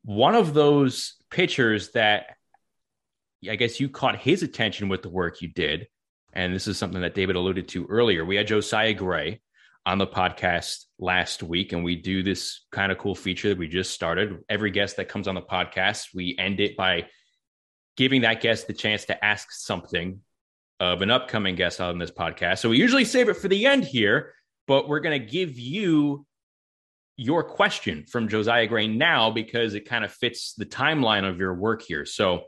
One 0.03 0.35
of 0.35 0.53
those 0.53 1.15
pitchers 1.29 1.91
that 1.91 2.35
I 3.49 3.55
guess 3.55 3.79
you 3.79 3.89
caught 3.89 4.17
his 4.17 4.43
attention 4.43 4.87
with 4.87 5.01
the 5.01 5.09
work 5.09 5.41
you 5.41 5.49
did, 5.49 5.87
and 6.31 6.53
this 6.53 6.67
is 6.67 6.77
something 6.77 7.01
that 7.01 7.15
David 7.15 7.35
alluded 7.35 7.67
to 7.69 7.85
earlier. 7.87 8.23
We 8.23 8.37
had 8.37 8.47
Josiah 8.47 8.93
Gray, 8.93 9.41
on 9.85 9.97
the 9.97 10.07
podcast 10.07 10.85
last 10.99 11.41
week, 11.41 11.73
and 11.73 11.83
we 11.83 11.95
do 11.95 12.21
this 12.21 12.65
kind 12.71 12.91
of 12.91 12.97
cool 12.97 13.15
feature 13.15 13.49
that 13.49 13.57
we 13.57 13.67
just 13.67 13.91
started. 13.91 14.37
Every 14.47 14.71
guest 14.71 14.97
that 14.97 15.09
comes 15.09 15.27
on 15.27 15.35
the 15.35 15.41
podcast, 15.41 16.09
we 16.13 16.35
end 16.37 16.59
it 16.59 16.77
by 16.77 17.07
giving 17.99 18.21
that 18.21 18.39
guest 18.39 18.65
the 18.65 18.73
chance 18.73 19.03
to 19.03 19.25
ask 19.25 19.51
something 19.51 20.21
of 20.79 21.01
an 21.01 21.11
upcoming 21.11 21.55
guest 21.55 21.81
on 21.81 21.99
this 21.99 22.09
podcast. 22.09 22.59
So 22.59 22.69
we 22.69 22.77
usually 22.77 23.03
save 23.03 23.27
it 23.27 23.33
for 23.33 23.49
the 23.49 23.65
end 23.65 23.83
here, 23.83 24.33
but 24.67 24.87
we're 24.87 25.01
going 25.01 25.21
to 25.21 25.27
give 25.27 25.59
you 25.59 26.25
your 27.17 27.43
question 27.43 28.05
from 28.09 28.29
Josiah 28.29 28.67
Gray 28.67 28.87
now 28.87 29.31
because 29.31 29.73
it 29.73 29.81
kind 29.81 30.05
of 30.05 30.13
fits 30.13 30.53
the 30.53 30.65
timeline 30.65 31.29
of 31.29 31.39
your 31.39 31.53
work 31.53 31.81
here. 31.81 32.05
So 32.05 32.43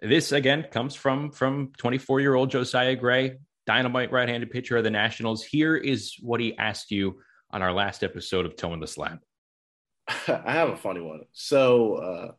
this 0.00 0.32
again 0.32 0.64
comes 0.72 0.94
from 0.94 1.32
from 1.32 1.72
24 1.76 2.20
year 2.20 2.34
old 2.34 2.50
Josiah 2.50 2.96
Gray 2.96 3.36
dynamite 3.66 4.10
right-handed 4.10 4.50
pitcher 4.50 4.78
of 4.78 4.84
the 4.84 4.90
Nationals. 4.90 5.44
Here 5.44 5.76
is 5.76 6.14
what 6.22 6.40
he 6.40 6.56
asked 6.56 6.90
you 6.90 7.20
on 7.50 7.60
our 7.60 7.74
last 7.74 8.02
episode 8.02 8.46
of 8.46 8.56
Toeing 8.56 8.80
the 8.80 8.86
Slab. 8.86 9.18
I 10.08 10.52
have 10.52 10.70
a 10.70 10.76
funny 10.76 11.02
one. 11.02 11.24
So 11.32 11.96
uh, 11.96 12.32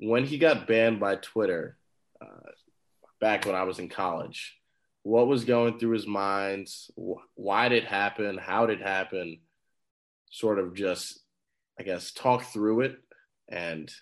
when 0.00 0.24
he 0.24 0.38
got 0.38 0.66
banned 0.66 1.00
by 1.00 1.16
Twitter 1.16 1.76
uh, 2.20 2.50
back 3.20 3.46
when 3.46 3.54
I 3.54 3.62
was 3.62 3.78
in 3.78 3.88
college, 3.88 4.56
what 5.02 5.28
was 5.28 5.44
going 5.44 5.78
through 5.78 5.92
his 5.92 6.06
mind? 6.06 6.68
Why 7.34 7.68
did 7.68 7.84
it 7.84 7.88
happen? 7.88 8.38
How 8.38 8.66
did 8.66 8.80
it 8.80 8.86
happen? 8.86 9.40
Sort 10.30 10.58
of 10.58 10.74
just, 10.74 11.20
I 11.78 11.82
guess, 11.82 12.10
talk 12.10 12.44
through 12.44 12.80
it 12.82 12.98
and– 13.48 13.90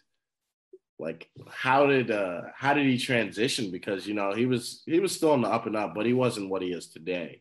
like 0.98 1.28
how 1.48 1.87
did 1.87 2.11
uh 2.11 2.42
how 2.54 2.74
did 2.74 2.87
he 2.87 2.98
transition 2.98 3.70
because 3.70 4.06
you 4.06 4.14
know 4.14 4.32
he 4.32 4.46
was 4.46 4.82
he 4.87 5.00
was 5.00 5.14
still 5.14 5.32
on 5.32 5.42
the 5.42 5.48
up 5.48 5.66
and 5.66 5.76
up 5.76 5.94
but 5.94 6.06
he 6.06 6.12
wasn't 6.12 6.48
what 6.48 6.62
he 6.62 6.68
is 6.68 6.88
today 6.88 7.40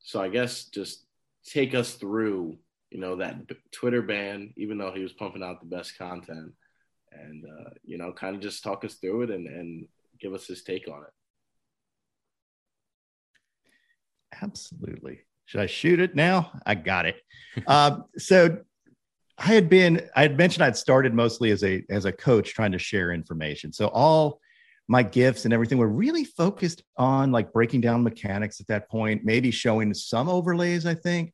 so 0.00 0.20
i 0.20 0.28
guess 0.28 0.64
just 0.64 1.04
take 1.46 1.74
us 1.74 1.94
through 1.94 2.56
you 2.90 2.98
know 2.98 3.16
that 3.16 3.36
twitter 3.72 4.02
ban 4.02 4.52
even 4.56 4.78
though 4.78 4.92
he 4.92 5.02
was 5.02 5.12
pumping 5.12 5.42
out 5.42 5.60
the 5.60 5.76
best 5.76 5.96
content 5.98 6.52
and 7.22 7.44
uh 7.44 7.70
you 7.84 7.98
know 7.98 8.12
kind 8.12 8.34
of 8.36 8.42
just 8.42 8.62
talk 8.62 8.84
us 8.84 8.94
through 8.94 9.22
it 9.22 9.30
and 9.30 9.46
and 9.46 9.86
give 10.20 10.32
us 10.32 10.46
his 10.46 10.62
take 10.62 10.88
on 10.88 11.02
it 11.02 11.12
absolutely 14.42 15.20
should 15.44 15.60
i 15.60 15.66
shoot 15.66 16.00
it 16.00 16.14
now 16.14 16.50
i 16.66 16.74
got 16.74 17.06
it 17.06 17.16
um 17.66 18.04
so 18.18 18.58
I 19.36 19.46
had 19.46 19.68
been, 19.68 20.08
I 20.14 20.22
had 20.22 20.38
mentioned 20.38 20.64
I'd 20.64 20.76
started 20.76 21.12
mostly 21.12 21.50
as 21.50 21.64
a 21.64 21.82
as 21.90 22.04
a 22.04 22.12
coach 22.12 22.54
trying 22.54 22.72
to 22.72 22.78
share 22.78 23.10
information. 23.10 23.72
So 23.72 23.88
all 23.88 24.40
my 24.86 25.02
gifts 25.02 25.44
and 25.44 25.54
everything 25.54 25.78
were 25.78 25.88
really 25.88 26.24
focused 26.24 26.82
on 26.96 27.32
like 27.32 27.52
breaking 27.52 27.80
down 27.80 28.02
mechanics 28.02 28.60
at 28.60 28.66
that 28.68 28.88
point, 28.88 29.24
maybe 29.24 29.50
showing 29.50 29.92
some 29.94 30.28
overlays, 30.28 30.86
I 30.86 30.94
think. 30.94 31.32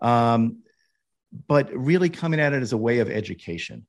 Um, 0.00 0.62
but 1.46 1.70
really 1.74 2.08
coming 2.08 2.40
at 2.40 2.54
it 2.54 2.62
as 2.62 2.72
a 2.72 2.78
way 2.78 3.00
of 3.00 3.10
education. 3.10 3.86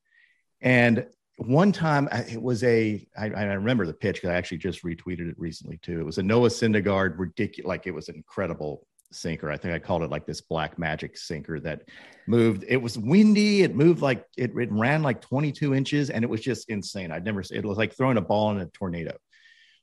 And 0.61 1.07
one 1.45 1.71
time 1.71 2.09
it 2.11 2.41
was 2.41 2.63
a 2.65 3.07
I, 3.17 3.29
I 3.29 3.43
remember 3.53 3.85
the 3.85 3.93
pitch 3.93 4.17
because 4.17 4.29
I 4.29 4.35
actually 4.35 4.57
just 4.57 4.83
retweeted 4.83 5.29
it 5.29 5.39
recently 5.39 5.77
too. 5.77 5.99
It 5.99 6.05
was 6.05 6.17
a 6.17 6.23
Noah 6.23 6.49
Syndergaard 6.49 7.17
ridiculous, 7.17 7.67
like 7.67 7.87
it 7.87 7.91
was 7.91 8.09
an 8.09 8.15
incredible 8.15 8.85
sinker. 9.13 9.49
I 9.49 9.55
think 9.55 9.73
I 9.73 9.79
called 9.79 10.03
it 10.03 10.09
like 10.09 10.25
this 10.25 10.41
black 10.41 10.77
magic 10.77 11.17
sinker 11.17 11.59
that 11.61 11.83
moved. 12.27 12.65
It 12.67 12.77
was 12.77 12.97
windy. 12.97 13.63
It 13.63 13.73
moved 13.73 14.01
like 14.01 14.25
it, 14.35 14.51
it 14.57 14.71
ran 14.71 15.01
like 15.01 15.21
22 15.21 15.73
inches 15.73 16.09
and 16.09 16.25
it 16.25 16.29
was 16.29 16.41
just 16.41 16.69
insane. 16.69 17.09
I'd 17.09 17.23
never, 17.23 17.41
it 17.49 17.63
was 17.63 17.77
like 17.77 17.95
throwing 17.95 18.17
a 18.17 18.21
ball 18.21 18.51
in 18.51 18.59
a 18.59 18.65
tornado. 18.65 19.15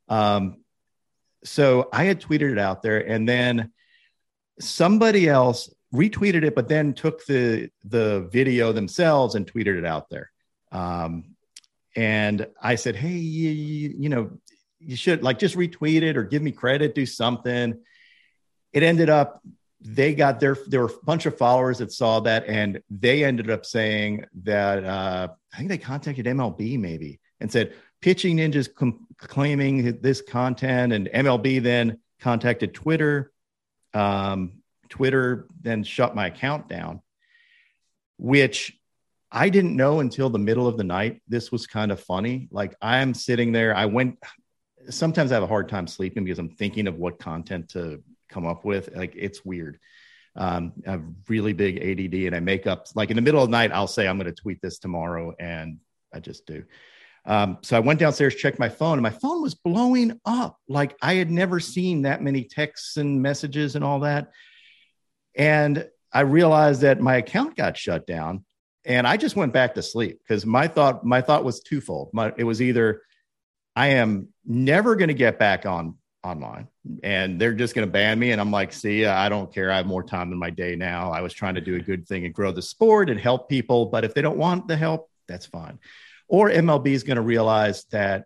Um, 0.09 0.59
so 1.43 1.89
I 1.91 2.05
had 2.05 2.21
tweeted 2.21 2.53
it 2.53 2.59
out 2.59 2.83
there 2.83 2.99
and 2.99 3.27
then 3.27 3.73
somebody 4.61 5.27
else 5.27 5.73
retweeted 5.95 6.45
it, 6.45 6.55
but 6.55 6.69
then 6.69 6.93
took 6.93 7.25
the, 7.25 7.71
the 7.85 8.29
video 8.31 8.73
themselves 8.73 9.35
and 9.35 9.51
tweeted 9.51 9.79
it 9.79 9.87
out 9.87 10.11
there. 10.11 10.31
Um, 10.71 11.36
and 11.97 12.47
I 12.63 12.75
said, 12.75 12.95
Hey, 12.95 13.13
you, 13.13 13.95
you 13.99 14.09
know, 14.09 14.31
you 14.79 14.95
should 14.95 15.23
like 15.23 15.39
just 15.39 15.57
retweet 15.57 16.03
it 16.03 16.17
or 16.17 16.23
give 16.23 16.43
me 16.43 16.53
credit, 16.53 16.95
do 16.95 17.07
something. 17.07 17.81
It 18.73 18.83
ended 18.83 19.11
up 19.11 19.43
they 19.81 20.15
got 20.15 20.41
their 20.41 20.57
there 20.67 20.81
were 20.81 20.87
a 20.87 21.05
bunch 21.05 21.27
of 21.27 21.37
followers 21.37 21.79
that 21.79 21.93
saw 21.93 22.21
that 22.21 22.47
and 22.47 22.81
they 22.91 23.25
ended 23.25 23.51
up 23.51 23.65
saying 23.65 24.25
that 24.43 24.85
uh, 24.85 25.29
i 25.53 25.57
think 25.57 25.69
they 25.69 25.79
contacted 25.79 26.27
mlb 26.27 26.79
maybe 26.79 27.21
and 27.41 27.53
said 27.53 27.75
pitching 28.01 28.39
ninjas 28.39 28.73
com- 28.75 29.07
claiming 29.19 30.01
this 30.01 30.23
content 30.23 30.93
and 30.93 31.09
mlb 31.09 31.63
then 31.63 31.99
contacted 32.21 32.75
twitter 32.75 33.33
um, 33.95 34.63
twitter 34.89 35.47
then 35.61 35.85
shut 35.85 36.15
my 36.15 36.27
account 36.27 36.69
down 36.69 37.01
which 38.17 38.79
i 39.37 39.49
didn't 39.49 39.77
know 39.77 40.01
until 40.01 40.29
the 40.29 40.39
middle 40.39 40.67
of 40.67 40.77
the 40.77 40.85
night 40.85 41.23
this 41.29 41.53
was 41.53 41.67
kind 41.67 41.93
of 41.93 42.01
funny 42.01 42.49
like 42.51 42.75
i'm 42.83 43.15
sitting 43.15 43.53
there 43.53 43.77
i 43.77 43.87
went 43.87 44.19
sometimes 44.91 45.31
i 45.31 45.35
have 45.35 45.45
a 45.45 45.47
hard 45.47 45.69
time 45.69 45.87
sleeping 45.87 46.25
because 46.25 46.39
i'm 46.39 46.51
thinking 46.51 46.89
of 46.89 46.97
what 46.97 47.19
content 47.19 47.69
to 47.69 48.03
come 48.29 48.47
up 48.47 48.65
with. 48.65 48.95
Like 48.95 49.15
it's 49.17 49.45
weird. 49.45 49.79
Um, 50.35 50.73
I 50.87 50.93
have 50.93 51.05
really 51.29 51.53
big 51.53 51.79
ADD 51.79 52.27
and 52.27 52.35
I 52.35 52.41
make 52.41 52.67
up 52.67 52.87
like 52.95 53.11
in 53.11 53.17
the 53.17 53.23
middle 53.23 53.43
of 53.43 53.49
the 53.49 53.53
night, 53.53 53.73
I'll 53.73 53.87
say 53.87 54.07
I'm 54.07 54.19
going 54.19 54.33
to 54.33 54.41
tweet 54.41 54.61
this 54.61 54.79
tomorrow 54.79 55.35
and 55.39 55.79
I 56.13 56.21
just 56.21 56.47
do. 56.47 56.65
Um, 57.25 57.59
so 57.63 57.77
I 57.77 57.81
went 57.81 57.99
downstairs, 57.99 58.37
checked 58.37 58.59
my 58.59 58.69
phone, 58.69 58.93
and 58.93 59.03
my 59.03 59.11
phone 59.11 59.43
was 59.43 59.55
blowing 59.55 60.21
up. 60.25 60.59
Like 60.69 60.97
I 61.03 61.15
had 61.15 61.31
never 61.31 61.59
seen 61.59 62.03
that 62.03 62.23
many 62.23 62.45
texts 62.45 62.99
and 62.99 63.23
messages 63.23 63.75
and 63.75 63.85
all 63.85 64.01
that. 64.01 64.31
And 65.35 65.89
I 66.13 66.21
realized 66.21 66.83
that 66.83 67.01
my 67.01 67.17
account 67.17 67.57
got 67.57 67.77
shut 67.77 68.07
down 68.07 68.45
and 68.87 69.07
I 69.07 69.17
just 69.17 69.37
went 69.37 69.53
back 69.53 69.75
to 69.75 69.83
sleep 69.83 70.21
because 70.23 70.47
my 70.47 70.69
thought, 70.69 71.05
my 71.05 71.21
thought 71.21 71.45
was 71.45 71.61
twofold. 71.61 72.11
My, 72.13 72.33
it 72.37 72.45
was 72.45 72.63
either 72.63 73.03
I 73.75 73.89
am 73.89 74.29
never 74.45 74.97
going 74.97 75.09
to 75.09 75.15
get 75.15 75.39
back 75.39 75.67
on 75.67 75.97
online 76.25 76.69
and 77.03 77.41
they're 77.41 77.53
just 77.53 77.75
going 77.75 77.87
to 77.87 77.93
ban 77.93 78.19
me. 78.19 78.33
And 78.33 78.41
I'm 78.41 78.51
like, 78.51 78.73
see, 78.73 79.05
I 79.05 79.29
don't 79.29 79.53
care. 79.53 79.71
I 79.71 79.77
have 79.77 79.87
more 79.87 80.03
time 80.03 80.33
in 80.33 80.39
my 80.39 80.51
day 80.51 80.77
now. 80.77 81.11
I 81.11 81.21
was 81.21 81.33
trying 81.33 81.57
to 81.57 81.61
do 81.61 81.77
a 81.77 81.81
good 81.81 82.07
thing 82.07 82.25
and 82.25 82.35
grow 82.35 82.53
the 82.53 82.63
sport 82.63 83.11
and 83.11 83.21
help 83.21 83.49
people. 83.49 83.87
But 83.87 84.05
if 84.05 84.15
they 84.15 84.23
don't 84.23 84.39
want 84.39 84.69
the 84.69 84.77
help, 84.77 85.11
that's 85.29 85.47
fine. 85.47 85.79
Or 86.29 86.49
MLB 86.49 86.89
is 86.89 87.03
going 87.03 87.17
to 87.17 87.23
realize 87.23 87.85
that 87.93 88.25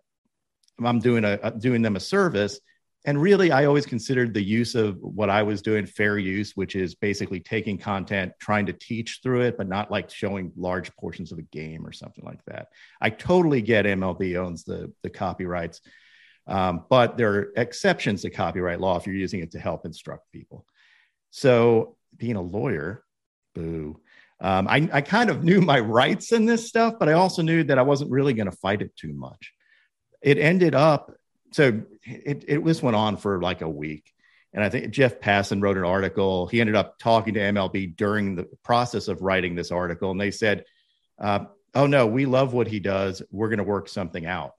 I'm 0.83 0.99
doing 0.99 1.23
a 1.25 1.51
doing 1.51 1.81
them 1.81 1.95
a 1.95 1.99
service. 1.99 2.59
And 3.05 3.19
really, 3.19 3.51
I 3.51 3.65
always 3.65 3.87
considered 3.87 4.33
the 4.33 4.43
use 4.43 4.75
of 4.75 4.97
what 5.01 5.29
I 5.29 5.41
was 5.41 5.63
doing 5.63 5.87
fair 5.87 6.19
use, 6.19 6.55
which 6.55 6.75
is 6.75 6.93
basically 6.93 7.39
taking 7.39 7.77
content, 7.77 8.33
trying 8.39 8.67
to 8.67 8.73
teach 8.73 9.21
through 9.23 9.41
it, 9.41 9.57
but 9.57 9.67
not 9.67 9.89
like 9.89 10.11
showing 10.11 10.51
large 10.55 10.95
portions 10.97 11.31
of 11.31 11.39
a 11.39 11.43
game 11.43 11.85
or 11.85 11.91
something 11.91 12.23
like 12.23 12.45
that. 12.45 12.67
I 13.01 13.09
totally 13.09 13.61
get 13.61 13.85
MLB 13.85 14.35
owns 14.35 14.63
the 14.63 14.91
the 15.01 15.09
copyrights 15.09 15.81
um, 16.47 16.85
but 16.89 17.17
there 17.17 17.33
are 17.33 17.53
exceptions 17.55 18.23
to 18.23 18.29
copyright 18.29 18.79
law 18.79 18.97
if 18.97 19.05
you're 19.05 19.15
using 19.15 19.41
it 19.41 19.51
to 19.51 19.59
help 19.59 19.85
instruct 19.85 20.31
people. 20.31 20.65
So, 21.29 21.95
being 22.17 22.35
a 22.35 22.41
lawyer, 22.41 23.03
boo. 23.55 23.99
Um, 24.41 24.67
I, 24.67 24.89
I 24.91 25.01
kind 25.01 25.29
of 25.29 25.43
knew 25.43 25.61
my 25.61 25.79
rights 25.79 26.31
in 26.31 26.45
this 26.45 26.67
stuff, 26.67 26.95
but 26.99 27.07
I 27.07 27.13
also 27.13 27.41
knew 27.41 27.63
that 27.65 27.77
I 27.77 27.83
wasn't 27.83 28.11
really 28.11 28.33
going 28.33 28.49
to 28.49 28.57
fight 28.57 28.81
it 28.81 28.95
too 28.95 29.13
much. 29.13 29.53
It 30.21 30.37
ended 30.37 30.75
up, 30.75 31.13
so 31.51 31.81
it, 32.03 32.45
it 32.47 32.65
this 32.65 32.81
went 32.81 32.95
on 32.95 33.17
for 33.17 33.41
like 33.41 33.61
a 33.61 33.69
week. 33.69 34.13
And 34.53 34.63
I 34.63 34.69
think 34.69 34.91
Jeff 34.91 35.19
Passan 35.19 35.61
wrote 35.61 35.77
an 35.77 35.85
article. 35.85 36.47
He 36.47 36.59
ended 36.59 36.75
up 36.75 36.99
talking 36.99 37.33
to 37.35 37.39
MLB 37.39 37.95
during 37.95 38.35
the 38.35 38.47
process 38.63 39.07
of 39.07 39.21
writing 39.21 39.55
this 39.55 39.71
article. 39.71 40.11
And 40.11 40.19
they 40.19 40.31
said, 40.31 40.65
uh, 41.19 41.45
Oh, 41.73 41.87
no, 41.87 42.05
we 42.05 42.25
love 42.25 42.53
what 42.53 42.67
he 42.67 42.81
does. 42.81 43.21
We're 43.31 43.47
going 43.47 43.59
to 43.59 43.63
work 43.63 43.87
something 43.87 44.25
out. 44.25 44.55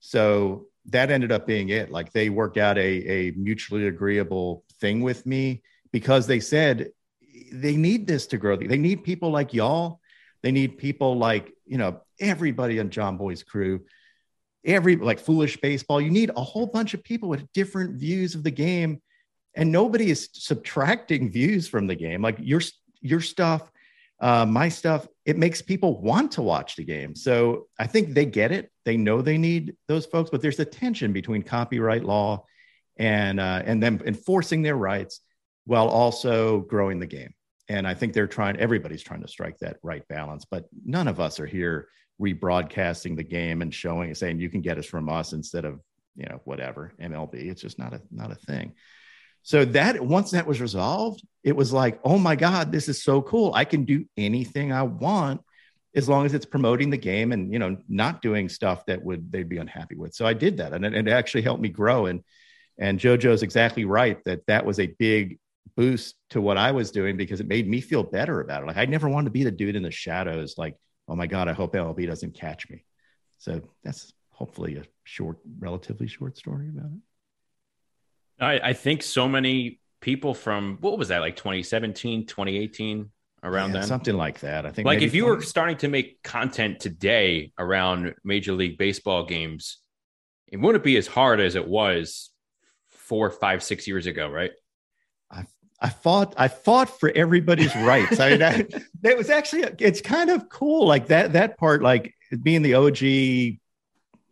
So 0.00 0.66
that 0.86 1.10
ended 1.10 1.32
up 1.32 1.46
being 1.46 1.68
it. 1.68 1.90
Like 1.90 2.12
they 2.12 2.30
worked 2.30 2.56
out 2.56 2.78
a, 2.78 2.80
a 2.80 3.30
mutually 3.32 3.86
agreeable 3.86 4.64
thing 4.80 5.02
with 5.02 5.26
me 5.26 5.62
because 5.92 6.26
they 6.26 6.40
said 6.40 6.90
they 7.52 7.76
need 7.76 8.06
this 8.06 8.26
to 8.28 8.38
grow. 8.38 8.56
They 8.56 8.78
need 8.78 9.04
people 9.04 9.30
like 9.30 9.54
y'all. 9.54 10.00
They 10.42 10.52
need 10.52 10.78
people 10.78 11.16
like, 11.16 11.52
you 11.66 11.78
know, 11.78 12.00
everybody 12.20 12.80
on 12.80 12.90
Jomboy's 12.90 13.42
crew, 13.42 13.80
every 14.64 14.96
like 14.96 15.18
foolish 15.18 15.60
baseball. 15.60 16.00
You 16.00 16.10
need 16.10 16.30
a 16.36 16.42
whole 16.42 16.66
bunch 16.66 16.94
of 16.94 17.04
people 17.04 17.28
with 17.28 17.52
different 17.52 17.98
views 17.98 18.34
of 18.34 18.42
the 18.42 18.50
game. 18.50 19.00
And 19.56 19.70
nobody 19.70 20.10
is 20.10 20.30
subtracting 20.32 21.30
views 21.30 21.68
from 21.68 21.86
the 21.86 21.94
game. 21.94 22.22
Like 22.22 22.36
your 22.40 22.60
your 23.00 23.20
stuff 23.20 23.70
uh, 24.20 24.46
my 24.46 24.68
stuff, 24.68 25.06
it 25.24 25.36
makes 25.36 25.60
people 25.60 26.00
want 26.00 26.32
to 26.32 26.42
watch 26.42 26.76
the 26.76 26.84
game. 26.84 27.14
So 27.14 27.66
I 27.78 27.86
think 27.86 28.14
they 28.14 28.24
get 28.24 28.52
it. 28.52 28.70
They 28.84 28.96
know 28.96 29.20
they 29.20 29.38
need 29.38 29.76
those 29.88 30.06
folks, 30.06 30.30
but 30.30 30.40
there's 30.40 30.60
a 30.60 30.64
tension 30.64 31.12
between 31.12 31.42
copyright 31.42 32.04
law 32.04 32.46
and 32.96 33.40
uh, 33.40 33.62
and 33.66 33.82
them 33.82 34.00
enforcing 34.06 34.62
their 34.62 34.76
rights 34.76 35.20
while 35.66 35.88
also 35.88 36.60
growing 36.60 37.00
the 37.00 37.06
game. 37.06 37.34
And 37.68 37.86
I 37.86 37.94
think 37.94 38.12
they're 38.12 38.26
trying. 38.26 38.56
Everybody's 38.56 39.02
trying 39.02 39.22
to 39.22 39.28
strike 39.28 39.58
that 39.58 39.78
right 39.82 40.06
balance, 40.08 40.44
but 40.50 40.64
none 40.84 41.08
of 41.08 41.18
us 41.18 41.40
are 41.40 41.46
here 41.46 41.88
rebroadcasting 42.24 43.16
the 43.16 43.24
game 43.24 43.62
and 43.62 43.74
showing, 43.74 44.14
saying 44.14 44.40
you 44.40 44.50
can 44.50 44.60
get 44.60 44.78
us 44.78 44.86
from 44.86 45.08
us 45.08 45.32
instead 45.32 45.64
of 45.64 45.80
you 46.16 46.26
know 46.26 46.40
whatever 46.44 46.92
MLB. 47.00 47.34
It's 47.34 47.60
just 47.60 47.78
not 47.78 47.92
a 47.92 48.00
not 48.10 48.32
a 48.32 48.36
thing. 48.36 48.72
So 49.42 49.64
that 49.66 50.00
once 50.00 50.30
that 50.30 50.46
was 50.46 50.60
resolved, 50.60 51.22
it 51.42 51.54
was 51.54 51.72
like, 51.72 52.00
oh 52.02 52.18
my 52.18 52.34
God, 52.34 52.72
this 52.72 52.88
is 52.88 53.02
so 53.02 53.20
cool. 53.20 53.52
I 53.54 53.66
can 53.66 53.84
do 53.84 54.06
anything 54.16 54.72
I 54.72 54.84
want 54.84 55.42
as 55.94 56.08
long 56.08 56.24
as 56.24 56.32
it's 56.32 56.46
promoting 56.46 56.88
the 56.90 56.96
game 56.96 57.30
and 57.32 57.52
you 57.52 57.58
know 57.58 57.76
not 57.88 58.22
doing 58.22 58.48
stuff 58.48 58.86
that 58.86 59.02
would 59.04 59.30
they'd 59.30 59.48
be 59.48 59.58
unhappy 59.58 59.96
with. 59.96 60.14
So 60.14 60.26
I 60.26 60.32
did 60.32 60.56
that, 60.58 60.72
and 60.72 60.84
it, 60.84 60.94
it 60.94 61.08
actually 61.08 61.42
helped 61.42 61.62
me 61.62 61.68
grow. 61.68 62.06
And 62.06 62.22
and 62.78 62.98
JoJo's 62.98 63.42
exactly 63.42 63.84
right 63.84 64.22
that 64.24 64.46
that 64.46 64.64
was 64.64 64.80
a 64.80 64.86
big 64.86 65.38
boost 65.76 66.16
to 66.30 66.40
what 66.40 66.56
I 66.56 66.72
was 66.72 66.90
doing 66.90 67.16
because 67.16 67.40
it 67.40 67.48
made 67.48 67.68
me 67.68 67.80
feel 67.80 68.02
better 68.02 68.40
about 68.40 68.62
it. 68.62 68.66
Like 68.66 68.76
I 68.76 68.86
never 68.86 69.08
wanted 69.08 69.26
to 69.26 69.30
be 69.30 69.44
the 69.44 69.50
dude 69.50 69.76
in 69.76 69.82
the 69.82 69.90
shadows. 69.90 70.54
Like, 70.56 70.76
oh 71.08 71.16
my 71.16 71.26
God, 71.26 71.48
I 71.48 71.52
hope 71.52 71.74
MLB 71.74 72.06
doesn't 72.06 72.34
catch 72.34 72.68
me. 72.68 72.84
So 73.38 73.60
that's 73.82 74.12
hopefully 74.30 74.76
a 74.76 74.84
short, 75.04 75.38
relatively 75.58 76.06
short 76.06 76.36
story 76.36 76.68
about 76.68 76.86
it. 76.86 77.00
I, 78.40 78.70
I 78.70 78.72
think 78.72 79.02
so 79.02 79.28
many 79.28 79.80
people 80.00 80.34
from 80.34 80.76
what 80.80 80.98
was 80.98 81.08
that 81.08 81.20
like 81.20 81.34
2017 81.34 82.26
2018 82.26 83.10
around 83.42 83.70
yeah, 83.70 83.78
then 83.78 83.88
something 83.88 84.16
like 84.18 84.40
that 84.40 84.66
i 84.66 84.70
think 84.70 84.84
like 84.84 85.00
if 85.00 85.14
you 85.14 85.22
20... 85.22 85.36
were 85.36 85.42
starting 85.42 85.78
to 85.78 85.88
make 85.88 86.22
content 86.22 86.78
today 86.78 87.50
around 87.58 88.14
major 88.22 88.52
league 88.52 88.76
baseball 88.76 89.24
games 89.24 89.78
it 90.46 90.58
wouldn't 90.58 90.84
be 90.84 90.98
as 90.98 91.06
hard 91.06 91.40
as 91.40 91.54
it 91.54 91.66
was 91.66 92.30
four 92.88 93.30
five 93.30 93.62
six 93.62 93.88
years 93.88 94.06
ago 94.06 94.28
right 94.28 94.50
i 95.80 95.86
i 95.86 95.90
fought 95.90 96.34
i 96.36 96.48
fought 96.48 96.88
for 97.00 97.10
everybody's 97.14 97.74
rights 97.76 98.20
i 98.20 98.30
mean 98.30 98.38
that, 98.38 98.70
that 99.02 99.16
was 99.16 99.30
actually 99.30 99.64
it's 99.78 100.00
kind 100.00 100.30
of 100.30 100.48
cool 100.48 100.86
like 100.86 101.08
that 101.08 101.32
that 101.32 101.56
part 101.58 101.82
like 101.82 102.14
being 102.42 102.62
the 102.62 102.74
og 102.74 102.96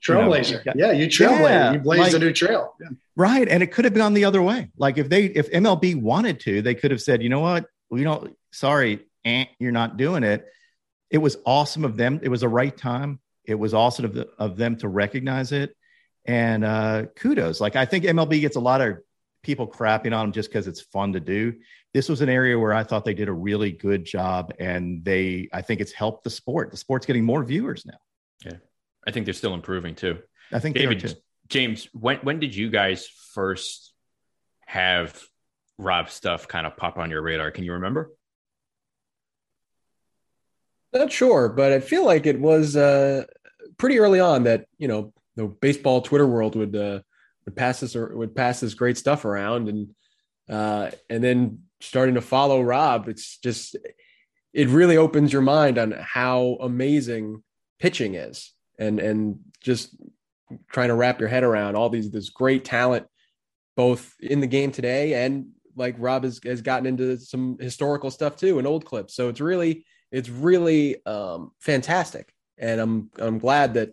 trailblazer. 0.03 0.65
You 0.65 0.73
know, 0.75 0.87
yeah, 0.87 0.93
you 0.93 1.07
trailblazer. 1.07 1.41
Yeah, 1.41 1.73
you 1.73 1.79
blazed 1.79 2.03
like, 2.03 2.15
a 2.15 2.19
new 2.19 2.33
trail. 2.33 2.75
Yeah. 2.81 2.89
Right. 3.17 3.49
And 3.49 3.63
it 3.63 3.69
could 3.69 3.85
have 3.85 3.95
gone 3.95 4.15
the 4.15 4.25
other 4.25 4.43
way. 4.43 4.69
Like 4.77 4.99
if 4.99 5.09
they 5.09 5.27
if 5.27 5.51
MLB 5.51 6.01
wanted 6.01 6.41
to, 6.41 6.63
they 6.63 6.75
could 6.75 6.91
have 6.91 7.01
said, 7.01 7.23
you 7.23 7.29
know 7.29 7.41
what, 7.41 7.67
we 7.91 8.03
don't 8.03 8.37
sorry, 8.53 9.07
eh, 9.25 9.47
you're 9.59 9.73
not 9.73 9.97
doing 9.97 10.25
it. 10.25 10.47
It 11.11 11.19
was 11.19 11.37
awesome 11.45 11.85
of 11.85 11.97
them. 11.97 12.21
It 12.23 12.29
was 12.29 12.41
the 12.41 12.49
right 12.49 12.77
time. 12.77 13.21
It 13.45 13.55
was 13.55 13.75
awesome 13.75 14.07
of, 14.07 14.15
the, 14.15 14.29
of 14.39 14.57
them 14.57 14.77
to 14.77 14.89
recognize 14.89 15.53
it. 15.53 15.77
And 16.25 16.65
uh, 16.65 17.07
kudos. 17.17 17.61
Like 17.61 17.77
I 17.77 17.85
think 17.85 18.05
MLB 18.05 18.41
gets 18.41 18.57
a 18.57 18.61
lot 18.61 18.81
of 18.81 18.99
people 19.43 19.67
crapping 19.67 20.17
on 20.17 20.27
them 20.27 20.33
just 20.33 20.49
because 20.49 20.67
it's 20.67 20.81
fun 20.81 21.13
to 21.13 21.21
do. 21.21 21.55
This 21.93 22.09
was 22.09 22.21
an 22.21 22.29
area 22.29 22.59
where 22.59 22.73
I 22.73 22.85
thought 22.85 23.05
they 23.05 23.15
did 23.15 23.29
a 23.29 23.33
really 23.33 23.71
good 23.71 24.05
job, 24.05 24.53
and 24.59 25.05
they 25.05 25.49
I 25.53 25.63
think 25.63 25.81
it's 25.81 25.93
helped 25.93 26.25
the 26.25 26.31
sport. 26.31 26.71
The 26.71 26.77
sport's 26.77 27.07
getting 27.07 27.25
more 27.25 27.45
viewers 27.45 27.85
now. 27.85 27.99
Yeah. 28.45 28.59
I 29.07 29.11
think 29.11 29.27
they're 29.27 29.35
still 29.35 29.55
improving 29.55 29.95
too. 29.95 30.19
I 30.53 30.59
think 30.59 30.77
David 30.77 31.17
James, 31.49 31.89
when 31.93 32.19
when 32.19 32.41
did 32.41 32.55
you 32.55 32.71
guys 32.71 33.07
first 33.35 33.93
have 34.67 35.21
Rob 35.79 36.09
stuff 36.09 36.49
kind 36.49 36.67
of 36.67 36.77
pop 36.77 36.99
on 36.99 37.11
your 37.11 37.23
radar? 37.23 37.51
Can 37.51 37.65
you 37.65 37.75
remember? 37.75 38.13
Not 40.95 41.11
sure, 41.11 41.49
but 41.49 41.73
I 41.73 41.81
feel 41.81 42.05
like 42.05 42.27
it 42.27 42.39
was 42.39 42.77
uh, 42.77 43.25
pretty 43.79 43.99
early 43.99 44.21
on 44.21 44.45
that 44.45 44.67
you 44.79 44.89
know 44.89 45.13
the 45.37 45.47
baseball 45.47 46.03
Twitter 46.03 46.27
world 46.27 46.57
would 46.57 46.77
uh, 46.77 47.01
would 47.45 47.57
pass 47.57 47.81
this 47.81 47.97
or 47.97 48.17
would 48.17 48.35
pass 48.35 48.61
this 48.61 48.75
great 48.75 48.99
stuff 48.99 49.25
around, 49.25 49.69
and 49.69 49.95
uh, 50.49 50.91
and 51.09 51.23
then 51.23 51.61
starting 51.81 52.15
to 52.15 52.21
follow 52.21 52.63
Rob, 52.63 53.09
it's 53.09 53.39
just 53.39 53.77
it 54.53 54.69
really 54.69 54.97
opens 54.97 55.33
your 55.33 55.43
mind 55.43 55.79
on 55.79 55.93
how 55.93 56.59
amazing 56.61 57.43
pitching 57.79 58.15
is 58.15 58.53
and 58.79 59.01
and 59.01 59.39
just 59.61 59.97
trying 60.71 60.89
to 60.89 60.95
wrap 60.95 61.19
your 61.19 61.29
head 61.29 61.45
around 61.45 61.77
all 61.77 61.89
these 61.89 62.11
this 62.11 62.29
great 62.29 62.65
talent 62.65 63.07
both 63.75 64.15
in 64.21 64.41
the 64.41 64.47
game 64.47 64.71
today 64.71 65.25
and 65.25 65.47
like 65.77 65.95
Rob 65.99 66.25
has, 66.25 66.41
has 66.45 66.61
gotten 66.61 66.87
into 66.87 67.17
some 67.19 67.57
historical 67.59 68.11
stuff 68.11 68.37
too 68.37 68.59
and 68.59 68.67
old 68.67 68.85
clips. 68.85 69.15
So 69.15 69.29
it's 69.29 69.41
really 69.41 69.85
it's 70.11 70.29
really 70.29 71.05
um, 71.07 71.53
fantastic, 71.61 72.33
and 72.59 72.81
I'm 72.81 73.11
I'm 73.19 73.39
glad 73.39 73.75
that 73.75 73.93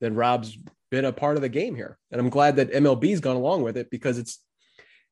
that 0.00 0.12
Rob's 0.12 0.58
been 0.94 1.04
a 1.04 1.12
part 1.12 1.36
of 1.36 1.42
the 1.42 1.48
game 1.48 1.74
here, 1.74 1.98
and 2.10 2.20
I'm 2.20 2.30
glad 2.30 2.56
that 2.56 2.72
MLB's 2.72 3.20
gone 3.20 3.36
along 3.36 3.62
with 3.62 3.76
it 3.76 3.90
because 3.90 4.18
it's 4.18 4.40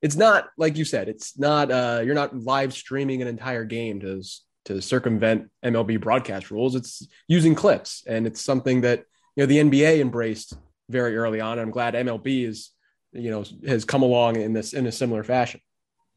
it's 0.00 0.16
not 0.16 0.48
like 0.56 0.76
you 0.76 0.84
said, 0.84 1.08
it's 1.08 1.38
not 1.38 1.70
uh, 1.70 2.02
you're 2.04 2.14
not 2.14 2.36
live 2.36 2.72
streaming 2.72 3.22
an 3.22 3.28
entire 3.28 3.64
game 3.64 4.00
to 4.00 4.22
to 4.66 4.80
circumvent 4.80 5.50
MLB 5.64 6.00
broadcast 6.00 6.50
rules. 6.50 6.74
It's 6.74 7.06
using 7.28 7.54
clips, 7.54 8.04
and 8.06 8.26
it's 8.26 8.40
something 8.40 8.82
that 8.82 9.04
you 9.36 9.42
know 9.42 9.46
the 9.46 9.58
NBA 9.58 10.00
embraced 10.00 10.54
very 10.88 11.16
early 11.16 11.40
on. 11.40 11.58
I'm 11.58 11.70
glad 11.70 11.94
MLB 11.94 12.46
is 12.46 12.70
you 13.12 13.30
know 13.30 13.44
has 13.66 13.84
come 13.84 14.02
along 14.02 14.36
in 14.36 14.52
this 14.52 14.72
in 14.72 14.86
a 14.86 14.92
similar 14.92 15.24
fashion. 15.24 15.60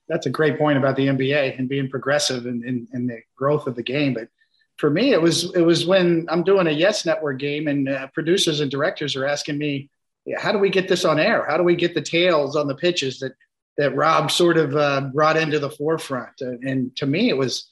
That's 0.08 0.28
a 0.28 0.32
great 0.32 0.60
point 0.60 0.78
about 0.78 0.96
the 0.96 1.08
NBA 1.08 1.58
and 1.58 1.68
being 1.68 1.90
progressive 1.90 2.46
in, 2.46 2.64
in, 2.64 2.88
in 2.94 3.08
the 3.08 3.22
growth 3.36 3.66
of 3.66 3.76
the 3.76 3.82
game. 3.82 4.14
But 4.14 4.28
for 4.78 4.90
me, 4.90 5.14
it 5.14 5.22
was 5.22 5.54
it 5.56 5.62
was 5.62 5.86
when 5.86 6.28
I'm 6.30 6.44
doing 6.44 6.68
a 6.68 6.72
Yes 6.72 7.06
Network 7.06 7.40
game 7.40 7.68
and 7.68 7.88
uh, 7.88 8.08
producers 8.14 8.60
and 8.60 8.70
directors 8.70 9.16
are 9.16 9.26
asking 9.26 9.58
me, 9.58 9.90
how 10.38 10.52
do 10.52 10.58
we 10.58 10.70
get 10.70 10.88
this 10.88 11.06
on 11.06 11.20
air? 11.20 11.46
How 11.48 11.58
do 11.58 11.64
we 11.64 11.76
get 11.76 11.94
the 11.94 12.02
tails 12.02 12.56
on 12.56 12.68
the 12.68 12.76
pitches 12.76 13.20
that 13.20 13.34
that 13.78 13.96
Rob 13.96 14.32
sort 14.32 14.58
of 14.58 14.76
uh, 14.76 15.02
brought 15.14 15.38
into 15.38 15.60
the 15.60 15.70
forefront? 15.70 16.42
And, 16.42 16.64
and 16.64 16.96
to 16.98 17.06
me, 17.06 17.30
it 17.30 17.38
was 17.38 17.72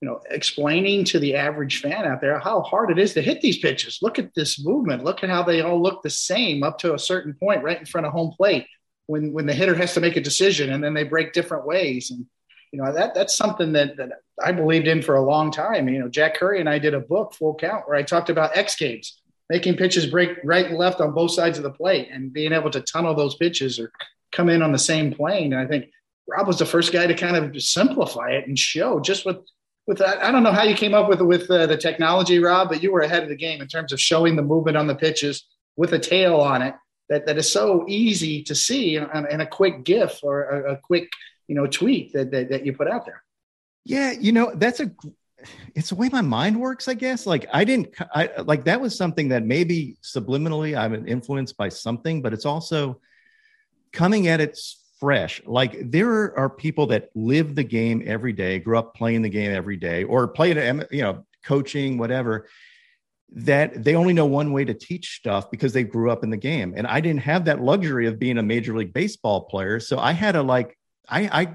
you 0.00 0.08
know 0.08 0.20
explaining 0.30 1.04
to 1.04 1.20
the 1.20 1.36
average 1.36 1.80
fan 1.80 2.04
out 2.04 2.20
there 2.20 2.38
how 2.38 2.62
hard 2.62 2.90
it 2.90 2.98
is 2.98 3.14
to 3.14 3.22
hit 3.22 3.40
these 3.40 3.58
pitches. 3.58 4.00
Look 4.02 4.18
at 4.18 4.34
this 4.34 4.64
movement. 4.64 5.04
Look 5.04 5.22
at 5.22 5.30
how 5.30 5.44
they 5.44 5.60
all 5.60 5.80
look 5.80 6.02
the 6.02 6.10
same 6.10 6.64
up 6.64 6.78
to 6.78 6.94
a 6.94 6.98
certain 6.98 7.34
point 7.34 7.62
right 7.62 7.78
in 7.78 7.86
front 7.86 8.06
of 8.08 8.12
home 8.12 8.34
plate 8.36 8.66
when 9.06 9.32
when 9.32 9.46
the 9.46 9.54
hitter 9.54 9.74
has 9.74 9.94
to 9.94 10.00
make 10.00 10.16
a 10.16 10.20
decision 10.20 10.72
and 10.72 10.82
then 10.82 10.94
they 10.94 11.04
break 11.04 11.32
different 11.32 11.64
ways 11.64 12.10
and 12.10 12.26
you 12.72 12.82
know 12.82 12.92
that 12.92 13.14
that's 13.14 13.34
something 13.34 13.72
that, 13.72 13.96
that 13.96 14.10
I 14.42 14.52
believed 14.52 14.86
in 14.86 15.02
for 15.02 15.16
a 15.16 15.22
long 15.22 15.50
time. 15.50 15.88
You 15.88 16.00
know, 16.00 16.08
Jack 16.08 16.36
Curry 16.36 16.60
and 16.60 16.68
I 16.68 16.78
did 16.78 16.94
a 16.94 17.00
book, 17.00 17.34
Full 17.34 17.54
Count, 17.54 17.88
where 17.88 17.96
I 17.96 18.02
talked 18.02 18.30
about 18.30 18.56
X 18.56 18.76
games, 18.76 19.20
making 19.48 19.76
pitches 19.76 20.06
break 20.06 20.38
right 20.44 20.66
and 20.66 20.76
left 20.76 21.00
on 21.00 21.14
both 21.14 21.32
sides 21.32 21.58
of 21.58 21.64
the 21.64 21.70
plate, 21.70 22.08
and 22.12 22.32
being 22.32 22.52
able 22.52 22.70
to 22.70 22.80
tunnel 22.80 23.14
those 23.14 23.36
pitches 23.36 23.78
or 23.78 23.90
come 24.32 24.48
in 24.48 24.62
on 24.62 24.72
the 24.72 24.78
same 24.78 25.12
plane. 25.12 25.52
And 25.52 25.62
I 25.62 25.66
think 25.66 25.90
Rob 26.28 26.46
was 26.46 26.58
the 26.58 26.66
first 26.66 26.92
guy 26.92 27.06
to 27.06 27.14
kind 27.14 27.36
of 27.36 27.60
simplify 27.62 28.30
it 28.30 28.46
and 28.46 28.58
show 28.58 29.00
just 29.00 29.24
with 29.24 29.38
with 29.86 29.98
that. 29.98 30.22
I 30.22 30.30
don't 30.30 30.42
know 30.42 30.52
how 30.52 30.64
you 30.64 30.74
came 30.74 30.94
up 30.94 31.08
with 31.08 31.20
with 31.22 31.50
uh, 31.50 31.66
the 31.66 31.76
technology, 31.76 32.38
Rob, 32.38 32.68
but 32.68 32.82
you 32.82 32.92
were 32.92 33.00
ahead 33.00 33.22
of 33.22 33.28
the 33.30 33.36
game 33.36 33.60
in 33.62 33.68
terms 33.68 33.92
of 33.92 34.00
showing 34.00 34.36
the 34.36 34.42
movement 34.42 34.76
on 34.76 34.86
the 34.86 34.94
pitches 34.94 35.46
with 35.76 35.92
a 35.92 35.98
tail 35.98 36.36
on 36.36 36.62
it. 36.62 36.74
That, 37.08 37.24
that 37.24 37.38
is 37.38 37.50
so 37.50 37.86
easy 37.88 38.42
to 38.42 38.54
see 38.54 38.96
in 38.96 39.40
a 39.40 39.46
quick 39.46 39.82
GIF 39.84 40.20
or 40.22 40.42
a, 40.42 40.72
a 40.74 40.76
quick 40.76 41.08
you 41.48 41.54
know 41.54 41.66
tweet 41.66 42.12
that, 42.12 42.30
that, 42.30 42.50
that 42.50 42.64
you 42.64 42.72
put 42.72 42.88
out 42.88 43.04
there. 43.04 43.22
Yeah 43.84 44.12
you 44.12 44.32
know 44.32 44.52
that's 44.54 44.80
a 44.80 44.90
it's 45.74 45.90
the 45.90 45.94
way 45.94 46.08
my 46.08 46.20
mind 46.20 46.60
works 46.60 46.88
i 46.88 46.94
guess. 46.94 47.26
Like 47.26 47.48
i 47.52 47.64
didn't 47.64 47.94
i 48.14 48.30
like 48.42 48.64
that 48.64 48.80
was 48.80 48.96
something 48.96 49.28
that 49.28 49.44
maybe 49.44 49.96
subliminally 50.02 50.78
i'm 50.78 51.06
influenced 51.08 51.56
by 51.56 51.68
something 51.68 52.22
but 52.22 52.32
it's 52.32 52.46
also 52.46 53.00
coming 53.92 54.28
at 54.28 54.40
it 54.40 54.58
fresh. 54.98 55.40
Like 55.46 55.90
there 55.90 56.36
are 56.38 56.50
people 56.50 56.86
that 56.88 57.10
live 57.14 57.54
the 57.54 57.64
game 57.64 58.02
every 58.06 58.32
day 58.32 58.58
grew 58.58 58.78
up 58.78 58.94
playing 58.94 59.22
the 59.22 59.28
game 59.28 59.52
every 59.52 59.76
day 59.76 60.04
or 60.04 60.28
play 60.28 60.50
it 60.50 60.88
you 60.90 61.02
know 61.02 61.24
coaching 61.44 61.98
whatever 61.98 62.48
that 63.30 63.84
they 63.84 63.94
only 63.94 64.14
know 64.14 64.24
one 64.24 64.52
way 64.52 64.64
to 64.64 64.72
teach 64.72 65.16
stuff 65.16 65.50
because 65.50 65.72
they 65.74 65.84
grew 65.84 66.10
up 66.10 66.24
in 66.24 66.30
the 66.30 66.36
game. 66.36 66.74
And 66.76 66.86
i 66.86 67.00
didn't 67.00 67.22
have 67.22 67.44
that 67.44 67.60
luxury 67.60 68.06
of 68.06 68.18
being 68.18 68.38
a 68.38 68.42
major 68.42 68.76
league 68.76 68.92
baseball 68.92 69.42
player 69.42 69.80
so 69.80 69.98
i 69.98 70.12
had 70.12 70.32
to 70.32 70.42
like 70.42 70.77
I, 71.08 71.42
I 71.42 71.54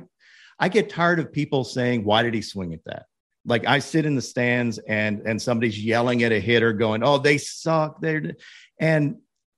I 0.59 0.69
get 0.69 0.89
tired 0.89 1.19
of 1.19 1.31
people 1.31 1.63
saying, 1.63 2.03
"Why 2.03 2.23
did 2.23 2.33
he 2.33 2.41
swing 2.41 2.73
at 2.73 2.83
that?" 2.85 3.05
Like 3.45 3.65
I 3.65 3.79
sit 3.79 4.05
in 4.05 4.15
the 4.15 4.21
stands 4.21 4.77
and 4.79 5.21
and 5.25 5.41
somebody's 5.41 5.83
yelling 5.83 6.23
at 6.23 6.31
a 6.31 6.39
hitter, 6.39 6.73
going, 6.73 7.03
"Oh, 7.03 7.17
they 7.17 7.37
suck." 7.37 8.01
They're 8.01 8.35
and 8.79 9.17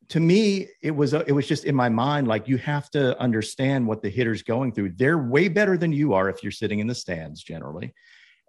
to 0.10 0.20
me, 0.20 0.68
it 0.82 0.92
was 0.92 1.14
it 1.14 1.32
was 1.32 1.48
just 1.48 1.66
in 1.66 1.76
my 1.76 1.90
mind 1.90 2.28
like 2.28 2.48
you 2.48 2.58
have 2.58 2.90
to 2.92 3.20
understand 3.20 3.88
what 3.88 4.02
the 4.02 4.10
hitter's 4.10 4.44
going 4.44 4.72
through. 4.72 4.92
They're 4.92 5.18
way 5.18 5.48
better 5.48 5.78
than 5.78 5.92
you 5.92 6.14
are 6.14 6.30
if 6.30 6.44
you're 6.44 6.52
sitting 6.52 6.80
in 6.80 6.88
the 6.88 6.96
stands. 6.96 7.42
Generally, 7.42 7.94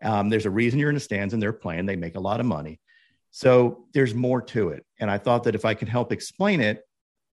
um, 0.03 0.29
there's 0.29 0.47
a 0.47 0.51
reason 0.51 0.79
you're 0.79 0.91
in 0.91 0.95
the 0.95 1.01
stands 1.01 1.33
and 1.35 1.43
they're 1.43 1.53
playing. 1.53 1.87
They 1.87 1.97
make 1.97 2.17
a 2.17 2.21
lot 2.21 2.41
of 2.41 2.47
money, 2.47 2.81
so 3.31 3.87
there's 3.95 4.15
more 4.15 4.43
to 4.43 4.71
it. 4.71 4.85
And 5.01 5.11
I 5.11 5.19
thought 5.19 5.45
that 5.45 5.55
if 5.55 5.65
I 5.65 5.75
could 5.75 5.89
help 5.89 6.13
explain 6.13 6.61
it, 6.61 6.83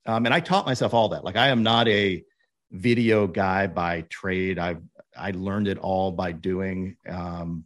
um, 0.06 0.26
and 0.26 0.34
I 0.34 0.40
taught 0.40 0.66
myself 0.66 0.94
all 0.94 1.11
that. 1.11 1.24
Like 1.24 1.36
I 1.36 1.48
am 1.48 1.62
not 1.62 1.86
a 1.86 2.24
video 2.71 3.27
guy 3.27 3.66
by 3.66 4.03
trade. 4.03 4.59
I 4.59 4.77
I 5.16 5.33
learned 5.33 5.69
it 5.69 5.79
all 5.79 6.12
by 6.12 6.33
doing, 6.33 6.97
um, 7.09 7.64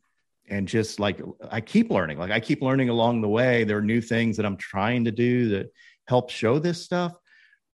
and 0.48 0.66
just 0.66 1.00
like 1.00 1.20
I 1.50 1.60
keep 1.60 1.90
learning. 1.90 2.18
Like 2.18 2.30
I 2.30 2.40
keep 2.40 2.62
learning 2.62 2.88
along 2.88 3.20
the 3.20 3.28
way. 3.28 3.64
There 3.64 3.78
are 3.78 3.82
new 3.82 4.00
things 4.00 4.36
that 4.36 4.46
I'm 4.46 4.56
trying 4.56 5.04
to 5.04 5.10
do 5.10 5.48
that 5.50 5.72
help 6.06 6.30
show 6.30 6.58
this 6.58 6.82
stuff. 6.82 7.16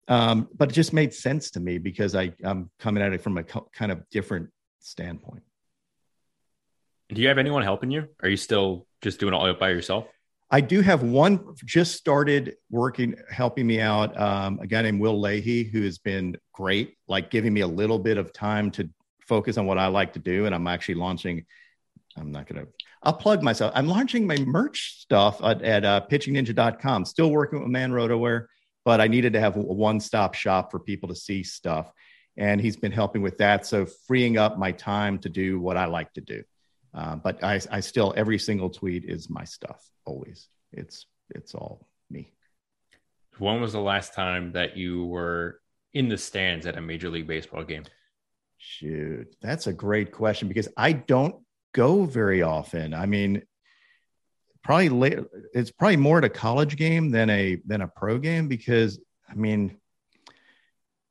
Um, 0.08 0.48
but 0.56 0.70
it 0.70 0.74
just 0.74 0.92
made 0.92 1.12
sense 1.12 1.50
to 1.52 1.60
me 1.60 1.78
because 1.78 2.14
I 2.14 2.32
I'm 2.44 2.70
coming 2.78 3.02
at 3.02 3.12
it 3.12 3.22
from 3.22 3.38
a 3.38 3.42
co- 3.42 3.68
kind 3.72 3.90
of 3.90 4.08
different 4.10 4.50
standpoint. 4.80 5.42
Do 7.08 7.20
you 7.20 7.28
have 7.28 7.38
anyone 7.38 7.62
helping 7.62 7.90
you? 7.90 8.08
Are 8.22 8.28
you 8.28 8.36
still 8.36 8.86
just 9.02 9.20
doing 9.20 9.32
all 9.32 9.52
by 9.54 9.70
yourself? 9.70 10.06
I 10.50 10.60
do 10.60 10.80
have 10.80 11.02
one 11.02 11.54
just 11.64 11.94
started 11.94 12.56
working, 12.70 13.16
helping 13.30 13.66
me 13.66 13.80
out. 13.80 14.18
Um, 14.18 14.60
a 14.60 14.66
guy 14.66 14.82
named 14.82 15.00
Will 15.00 15.20
Leahy, 15.20 15.64
who 15.64 15.82
has 15.82 15.98
been 15.98 16.36
great, 16.52 16.96
like 17.08 17.30
giving 17.30 17.52
me 17.52 17.62
a 17.62 17.66
little 17.66 17.98
bit 17.98 18.16
of 18.16 18.32
time 18.32 18.70
to 18.72 18.88
focus 19.26 19.58
on 19.58 19.66
what 19.66 19.78
I 19.78 19.88
like 19.88 20.12
to 20.12 20.20
do. 20.20 20.46
And 20.46 20.54
I'm 20.54 20.68
actually 20.68 20.94
launching. 20.94 21.44
I'm 22.16 22.30
not 22.30 22.46
going 22.46 22.64
to. 22.64 22.70
I'll 23.02 23.12
plug 23.12 23.42
myself. 23.42 23.72
I'm 23.74 23.88
launching 23.88 24.26
my 24.26 24.36
merch 24.38 25.00
stuff 25.00 25.42
at, 25.42 25.62
at 25.62 25.84
uh, 25.84 26.06
pitchingninja.com. 26.08 27.04
Still 27.04 27.30
working 27.30 27.60
with 27.60 27.68
Man 27.68 27.90
Rotoware, 27.90 28.46
but 28.84 29.00
I 29.00 29.08
needed 29.08 29.32
to 29.32 29.40
have 29.40 29.56
a 29.56 29.60
one-stop 29.60 30.34
shop 30.34 30.70
for 30.70 30.78
people 30.78 31.08
to 31.08 31.14
see 31.14 31.42
stuff, 31.42 31.92
and 32.36 32.60
he's 32.60 32.76
been 32.76 32.92
helping 32.92 33.22
with 33.22 33.38
that. 33.38 33.66
So 33.66 33.86
freeing 34.06 34.38
up 34.38 34.58
my 34.58 34.72
time 34.72 35.18
to 35.20 35.28
do 35.28 35.60
what 35.60 35.76
I 35.76 35.86
like 35.86 36.12
to 36.14 36.20
do. 36.20 36.42
Uh, 36.96 37.16
but 37.16 37.44
I, 37.44 37.60
I 37.70 37.80
still 37.80 38.14
every 38.16 38.38
single 38.38 38.70
tweet 38.70 39.04
is 39.04 39.28
my 39.28 39.44
stuff 39.44 39.86
always. 40.06 40.48
It's 40.72 41.06
it's 41.30 41.54
all 41.54 41.86
me. 42.10 42.32
When 43.38 43.60
was 43.60 43.74
the 43.74 43.80
last 43.80 44.14
time 44.14 44.52
that 44.52 44.78
you 44.78 45.04
were 45.04 45.60
in 45.92 46.08
the 46.08 46.16
stands 46.16 46.64
at 46.66 46.78
a 46.78 46.80
major 46.80 47.10
league 47.10 47.26
baseball 47.26 47.64
game? 47.64 47.84
Shoot, 48.56 49.36
that's 49.42 49.66
a 49.66 49.74
great 49.74 50.10
question 50.10 50.48
because 50.48 50.68
I 50.76 50.92
don't 50.92 51.36
go 51.74 52.04
very 52.04 52.42
often. 52.42 52.94
I 52.94 53.04
mean, 53.04 53.42
probably 54.64 54.88
late, 54.88 55.18
it's 55.52 55.70
probably 55.70 55.98
more 55.98 56.18
at 56.18 56.24
a 56.24 56.30
college 56.30 56.76
game 56.76 57.10
than 57.10 57.28
a 57.28 57.60
than 57.66 57.82
a 57.82 57.88
pro 57.88 58.18
game 58.18 58.48
because 58.48 58.98
I 59.28 59.34
mean, 59.34 59.76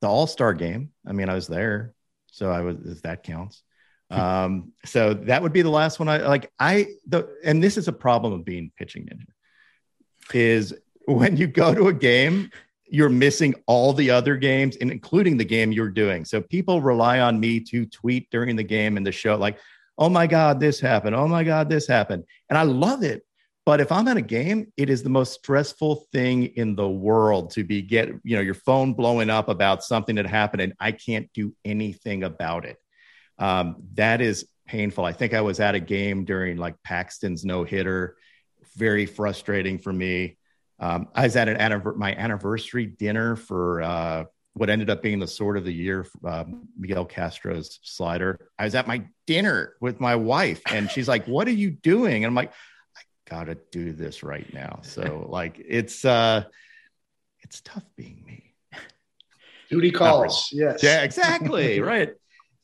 the 0.01 0.07
All 0.07 0.25
Star 0.25 0.55
game. 0.55 0.89
I 1.07 1.11
mean, 1.11 1.29
I 1.29 1.35
was 1.35 1.45
there, 1.45 1.93
so 2.31 2.49
I 2.49 2.61
was 2.61 2.77
if 2.85 3.03
that 3.03 3.21
counts. 3.21 3.61
Um, 4.11 4.73
so 4.85 5.13
that 5.13 5.41
would 5.41 5.53
be 5.53 5.61
the 5.61 5.69
last 5.69 5.99
one. 5.99 6.09
I 6.09 6.17
like. 6.17 6.51
I 6.59 6.87
the 7.07 7.27
and 7.43 7.63
this 7.63 7.77
is 7.77 7.87
a 7.87 7.93
problem 7.93 8.33
of 8.33 8.45
being 8.45 8.71
pitching 8.77 9.07
ninja 9.07 9.25
is 10.33 10.73
when 11.05 11.37
you 11.37 11.47
go 11.47 11.73
to 11.73 11.87
a 11.87 11.93
game, 11.93 12.49
you're 12.87 13.09
missing 13.09 13.55
all 13.67 13.93
the 13.93 14.11
other 14.11 14.35
games, 14.35 14.77
and 14.77 14.91
including 14.91 15.37
the 15.37 15.45
game 15.45 15.71
you're 15.71 15.89
doing. 15.89 16.23
So 16.25 16.41
people 16.41 16.81
rely 16.81 17.19
on 17.19 17.39
me 17.39 17.59
to 17.61 17.85
tweet 17.85 18.29
during 18.29 18.55
the 18.55 18.63
game 18.63 18.97
and 18.97 19.05
the 19.05 19.11
show, 19.11 19.35
like, 19.35 19.57
"Oh 19.97 20.09
my 20.09 20.27
God, 20.27 20.59
this 20.59 20.79
happened! 20.79 21.15
Oh 21.15 21.27
my 21.27 21.43
God, 21.43 21.69
this 21.69 21.87
happened!" 21.87 22.25
And 22.49 22.57
I 22.57 22.63
love 22.63 23.03
it. 23.03 23.23
But 23.65 23.81
if 23.81 23.91
I'm 23.91 24.07
at 24.07 24.17
a 24.17 24.21
game, 24.21 24.71
it 24.77 24.91
is 24.91 25.01
the 25.01 25.09
most 25.09 25.33
stressful 25.33 26.05
thing 26.11 26.43
in 26.43 26.75
the 26.75 26.87
world 26.87 27.49
to 27.51 27.63
be 27.63 27.81
get 27.81 28.09
you 28.23 28.35
know 28.35 28.41
your 28.41 28.53
phone 28.53 28.93
blowing 28.93 29.31
up 29.31 29.49
about 29.49 29.83
something 29.83 30.15
that 30.17 30.27
happened, 30.27 30.61
and 30.61 30.73
I 30.79 30.91
can't 30.91 31.27
do 31.33 31.55
anything 31.65 32.23
about 32.23 32.65
it 32.65 32.77
um, 33.37 33.77
that 33.95 34.21
is 34.21 34.47
painful. 34.67 35.05
I 35.05 35.13
think 35.13 35.33
I 35.33 35.41
was 35.41 35.59
at 35.59 35.75
a 35.75 35.79
game 35.79 36.25
during 36.25 36.57
like 36.57 36.81
Paxton's 36.83 37.45
no 37.45 37.63
hitter, 37.63 38.17
very 38.75 39.05
frustrating 39.05 39.77
for 39.77 39.93
me. 39.93 40.37
Um, 40.79 41.07
I 41.15 41.23
was 41.23 41.35
at 41.35 41.47
an 41.47 41.81
my 41.97 42.13
anniversary 42.15 42.85
dinner 42.85 43.35
for 43.35 43.81
uh, 43.81 44.25
what 44.53 44.69
ended 44.69 44.89
up 44.89 45.01
being 45.01 45.19
the 45.19 45.27
sword 45.27 45.57
of 45.57 45.63
the 45.63 45.73
year, 45.73 46.05
uh, 46.25 46.43
Miguel 46.77 47.05
Castro's 47.05 47.79
slider. 47.83 48.49
I 48.59 48.65
was 48.65 48.75
at 48.75 48.87
my 48.87 49.05
dinner 49.25 49.75
with 49.79 49.99
my 49.99 50.15
wife, 50.15 50.61
and 50.67 50.91
she's 50.91 51.07
like, 51.07 51.25
"What 51.27 51.47
are 51.47 51.51
you 51.51 51.71
doing?" 51.71 52.23
And 52.23 52.25
I'm 52.25 52.35
like, 52.35 52.51
"I 52.97 53.01
gotta 53.29 53.57
do 53.71 53.93
this 53.93 54.21
right 54.23 54.51
now." 54.53 54.79
So 54.83 55.27
like, 55.29 55.61
it's 55.65 56.03
uh, 56.03 56.43
it's 57.41 57.61
tough 57.61 57.85
being 57.95 58.23
me. 58.25 58.53
Duty 59.69 59.91
calls. 59.91 60.49
Yes. 60.51 60.83
Yeah, 60.83 61.03
exactly. 61.03 61.79
right 61.81 62.13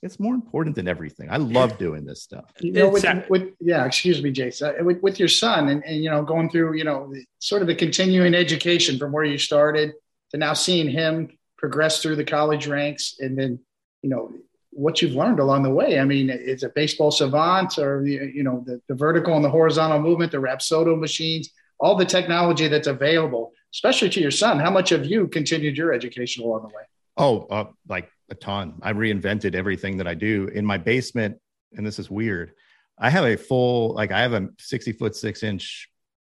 it's 0.02 0.20
more 0.20 0.34
important 0.34 0.76
than 0.76 0.88
everything. 0.88 1.30
I 1.30 1.38
love 1.38 1.78
doing 1.78 2.06
this 2.06 2.24
stuff. 2.24 2.45
You 2.60 2.72
know, 2.72 2.89
with, 2.89 3.06
with, 3.30 3.54
yeah, 3.60 3.86
excuse 3.86 4.22
me, 4.22 4.32
Jason, 4.32 4.74
uh, 4.80 4.84
with, 4.84 5.02
with 5.02 5.20
your 5.20 5.28
son 5.28 5.70
and, 5.70 5.84
and, 5.84 6.04
you 6.04 6.10
know, 6.10 6.24
going 6.24 6.49
through, 6.49 6.76
you 6.76 6.84
know, 6.84 7.14
sort 7.39 7.62
of 7.62 7.68
the 7.68 7.76
continuing 7.76 8.34
education 8.34 8.97
from 8.97 9.12
where 9.12 9.24
you 9.24 9.38
started 9.38 9.93
to 10.32 10.38
now 10.38 10.54
seeing 10.54 10.89
him 10.89 11.30
progress 11.58 12.02
through 12.02 12.16
the 12.16 12.24
college 12.24 12.66
ranks 12.66 13.18
and 13.20 13.38
then, 13.38 13.60
you 14.02 14.10
know, 14.10 14.32
what 14.72 15.02
you've 15.02 15.16
learned 15.16 15.39
along 15.39 15.64
the 15.64 15.70
way. 15.70 15.99
I 15.99 16.06
mean, 16.06 16.30
it's 16.30 16.64
a 16.64 16.70
baseball 16.70 17.12
savant 17.12 17.78
or, 17.78 18.04
you 18.06 18.41
know, 18.41 18.64
the, 18.66 18.82
the 18.88 18.95
vertical 18.95 19.36
and 19.36 19.45
the 19.45 19.49
horizontal 19.49 19.99
movement, 19.99 20.32
the 20.32 20.38
Rapsodo 20.39 20.97
machines, 20.97 21.52
all 21.80 21.95
the 21.95 22.06
technology 22.06 22.68
that's 22.68 22.88
available, 22.88 23.52
especially 23.74 24.10
to 24.10 24.22
your 24.22 24.32
son. 24.32 24.60
How 24.60 24.72
much 24.72 24.89
have 24.89 25.06
you 25.06 25.28
continued 25.28 25.78
your 25.78 25.93
education 25.93 26.43
along 26.43 26.62
the 26.62 26.70
way? 26.70 26.84
Oh, 27.18 27.41
uh, 27.52 27.66
like 27.89 28.10
a 28.32 28.36
ton. 28.36 28.79
I 28.82 28.93
reinvented 28.93 29.53
everything 29.53 29.97
that 29.97 30.07
I 30.07 30.15
do 30.15 30.47
in 30.47 30.65
my 30.65 30.77
basement, 30.77 31.38
and 31.73 31.86
this 31.86 31.99
is 31.99 32.09
weird. 32.09 32.53
I 32.97 33.09
have 33.09 33.25
a 33.25 33.36
full, 33.36 33.93
like, 33.93 34.11
I 34.11 34.21
have 34.21 34.34
a 34.34 34.49
60 34.57 34.93
foot 34.93 35.15
six 35.15 35.43
inch 35.43 35.89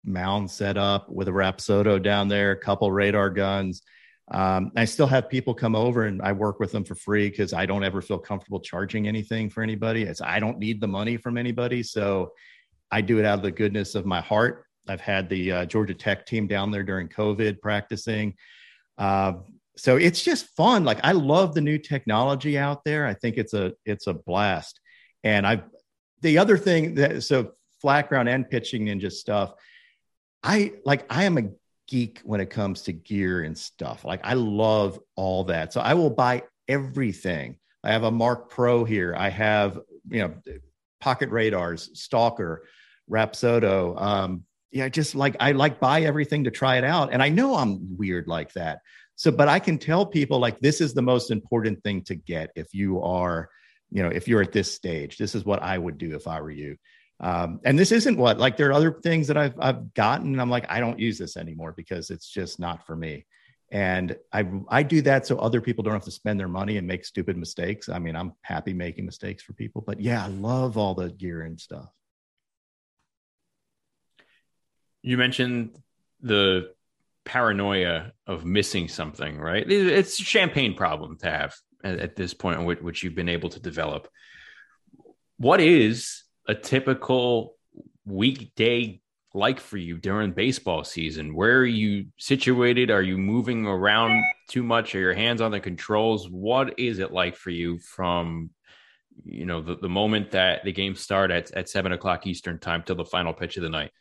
mound 0.04 0.50
set 0.50 0.78
up 0.78 1.10
with 1.10 1.28
a 1.28 1.32
Rapsodo 1.32 2.02
down 2.02 2.28
there, 2.28 2.52
a 2.52 2.58
couple 2.58 2.92
radar 2.92 3.30
guns. 3.30 3.82
Um, 4.32 4.72
I 4.78 4.86
still 4.86 5.08
have 5.08 5.30
people 5.30 5.54
come 5.54 5.76
over 5.76 6.06
and 6.06 6.22
I 6.22 6.32
work 6.32 6.60
with 6.60 6.72
them 6.72 6.86
for 6.86 6.96
free 6.96 7.30
because 7.30 7.54
I 7.54 7.66
don't 7.66 7.84
ever 7.84 8.02
feel 8.02 8.18
comfortable 8.18 8.62
charging 8.62 9.08
anything 9.08 9.50
for 9.50 9.62
anybody. 9.62 10.04
It's 10.04 10.22
I 10.22 10.40
don't 10.40 10.58
need 10.58 10.80
the 10.80 10.88
money 10.88 11.18
from 11.18 11.38
anybody, 11.38 11.84
so 11.84 12.32
I 12.92 13.02
do 13.02 13.20
it 13.20 13.26
out 13.26 13.40
of 13.40 13.44
the 13.44 13.52
goodness 13.52 13.94
of 13.94 14.06
my 14.06 14.22
heart. 14.22 14.66
I've 14.88 15.02
had 15.02 15.28
the 15.28 15.52
uh, 15.52 15.66
Georgia 15.66 15.94
Tech 15.94 16.26
team 16.26 16.48
down 16.48 16.72
there 16.72 16.84
during 16.84 17.10
COVID 17.10 17.60
practicing. 17.62 18.36
Uh, 18.98 19.34
so 19.78 19.98
it's 19.98 20.22
just 20.22 20.48
fun. 20.56 20.84
Like 20.84 21.00
I 21.04 21.14
love 21.14 21.54
the 21.54 21.62
new 21.62 21.78
technology 21.78 22.58
out 22.58 22.84
there. 22.84 23.06
I 23.06 23.14
think 23.14 23.38
it's 23.38 23.54
a 23.54 23.74
it's 23.86 24.08
a 24.08 24.14
blast. 24.14 24.80
And 25.24 25.46
I 25.46 25.64
the 26.22 26.38
other 26.38 26.58
thing 26.58 26.96
that 26.96 27.24
so 27.24 27.54
flat 27.82 28.10
ground 28.10 28.30
and 28.30 28.50
pitching 28.50 28.86
ninja 28.86 29.12
stuff. 29.12 29.54
I 30.44 30.74
like 30.86 31.06
I 31.10 31.24
am 31.24 31.38
a 31.38 31.50
geek 31.88 32.22
when 32.24 32.42
it 32.42 32.50
comes 32.50 32.84
to 32.84 32.94
gear 32.94 33.44
and 33.44 33.58
stuff. 33.58 34.06
Like 34.06 34.22
I 34.24 34.34
love 34.34 35.00
all 35.16 35.46
that. 35.46 35.74
So 35.74 35.82
I 35.82 35.94
will 35.94 36.10
buy 36.10 36.44
everything. 36.68 37.58
I 37.84 37.92
have 37.92 38.04
a 38.04 38.12
Mark 38.12 38.50
Pro 38.50 38.84
here. 38.84 39.16
I 39.18 39.30
have, 39.30 39.80
you 40.10 40.22
know, 40.22 40.34
pocket 41.00 41.30
radars, 41.30 41.90
stalker, 42.00 42.64
Rapsodo. 43.10 44.00
Um, 44.00 44.44
yeah, 44.72 44.88
just 44.88 45.16
like 45.16 45.36
I 45.40 45.52
like 45.52 45.80
buy 45.80 46.04
everything 46.04 46.46
to 46.46 46.52
try 46.52 46.78
it 46.78 46.84
out. 46.84 47.12
And 47.12 47.22
I 47.22 47.30
know 47.30 47.56
I'm 47.56 47.98
weird 47.98 48.28
like 48.28 48.54
that. 48.54 48.80
So, 49.22 49.30
but 49.30 49.48
I 49.48 49.60
can 49.60 49.78
tell 49.78 50.04
people 50.04 50.40
like 50.40 50.60
this 50.62 50.82
is 50.82 50.96
the 50.96 51.02
most 51.04 51.30
important 51.30 51.84
thing 51.84 52.02
to 52.06 52.16
get 52.16 52.50
if 52.56 52.74
you 52.74 53.04
are, 53.04 53.50
you 53.92 54.02
know, 54.02 54.10
if 54.10 54.28
you're 54.28 54.42
at 54.42 54.52
this 54.52 54.74
stage. 54.74 55.20
This 55.20 55.36
is 55.36 55.46
what 55.46 55.62
I 55.62 55.78
would 55.78 56.00
do 56.00 56.16
if 56.16 56.26
I 56.26 56.42
were 56.42 56.50
you. 56.50 56.76
Um, 57.20 57.60
and 57.64 57.78
this 57.78 57.92
isn't 57.92 58.18
what 58.18 58.40
like 58.40 58.58
there 58.58 58.70
are 58.70 58.74
other 58.74 58.92
things 58.92 59.28
that 59.28 59.38
I've 59.38 59.54
I've 59.60 59.94
gotten. 59.94 60.40
I'm 60.40 60.50
like 60.50 60.66
I 60.72 60.80
don't 60.80 60.98
use 60.98 61.20
this 61.20 61.38
anymore 61.38 61.72
because 61.78 62.10
it's 62.10 62.28
just 62.28 62.60
not 62.60 62.88
for 62.88 62.96
me. 62.96 63.28
And 63.72 64.18
I 64.34 64.44
I 64.70 64.82
do 64.82 65.04
that 65.04 65.28
so 65.28 65.38
other 65.38 65.62
people 65.62 65.84
don't 65.84 65.94
have 65.94 66.06
to 66.06 66.20
spend 66.22 66.40
their 66.40 66.48
money 66.48 66.78
and 66.78 66.88
make 66.88 67.06
stupid 67.06 67.38
mistakes. 67.38 67.90
I 67.90 68.00
mean, 68.00 68.16
I'm 68.16 68.34
happy 68.42 68.74
making 68.74 69.06
mistakes 69.06 69.44
for 69.44 69.54
people, 69.54 69.84
but 69.86 70.02
yeah, 70.02 70.26
I 70.26 70.30
love 70.30 70.80
all 70.80 70.96
the 70.96 71.12
gear 71.12 71.44
and 71.44 71.62
stuff. 71.62 71.94
You 75.04 75.16
mentioned 75.16 75.78
the 76.22 76.74
paranoia 77.26 78.12
of 78.28 78.46
missing 78.46 78.88
something, 78.88 79.38
right? 79.38 79.70
It's 79.70 80.20
a 80.20 80.24
champagne 80.24 80.74
problem 80.74 81.18
to 81.20 81.30
have 81.30 81.54
at, 81.84 82.16
this 82.16 82.34
point, 82.34 82.64
which, 82.64 83.04
you've 83.04 83.16
been 83.16 83.30
able 83.30 83.50
to 83.50 83.60
develop. 83.60 84.08
What 85.38 85.62
is 85.62 86.24
a 86.48 86.56
typical 86.56 87.56
weekday 88.06 89.02
like 89.34 89.60
for 89.60 89.78
you 89.78 89.98
during 89.98 90.32
baseball 90.32 90.84
season? 90.84 91.36
Where 91.36 91.60
are 91.60 91.66
you 91.66 92.08
situated? 92.18 92.92
Are 92.92 93.02
you 93.02 93.18
moving 93.18 93.66
around 93.66 94.22
too 94.50 94.64
much? 94.64 94.94
Are 94.94 95.00
your 95.00 95.14
hands 95.14 95.42
on 95.42 95.52
the 95.52 95.60
controls? 95.60 96.30
What 96.30 96.80
is 96.80 97.00
it 97.00 97.12
like 97.12 97.36
for 97.36 97.50
you 97.50 97.80
from 97.80 98.52
you 99.24 99.46
know 99.46 99.62
the, 99.62 99.76
the 99.76 99.90
moment 99.90 100.32
that 100.32 100.64
the 100.64 100.72
game 100.72 100.96
start 100.96 101.32
at, 101.32 101.52
at 101.52 101.70
seven 101.70 101.92
o'clock 101.92 102.26
Eastern 102.28 102.60
time 102.60 102.84
till 102.86 102.96
the 102.96 103.06
final 103.06 103.34
pitch 103.34 103.58
of 103.58 103.64
the 103.64 103.70
night? 103.70 103.92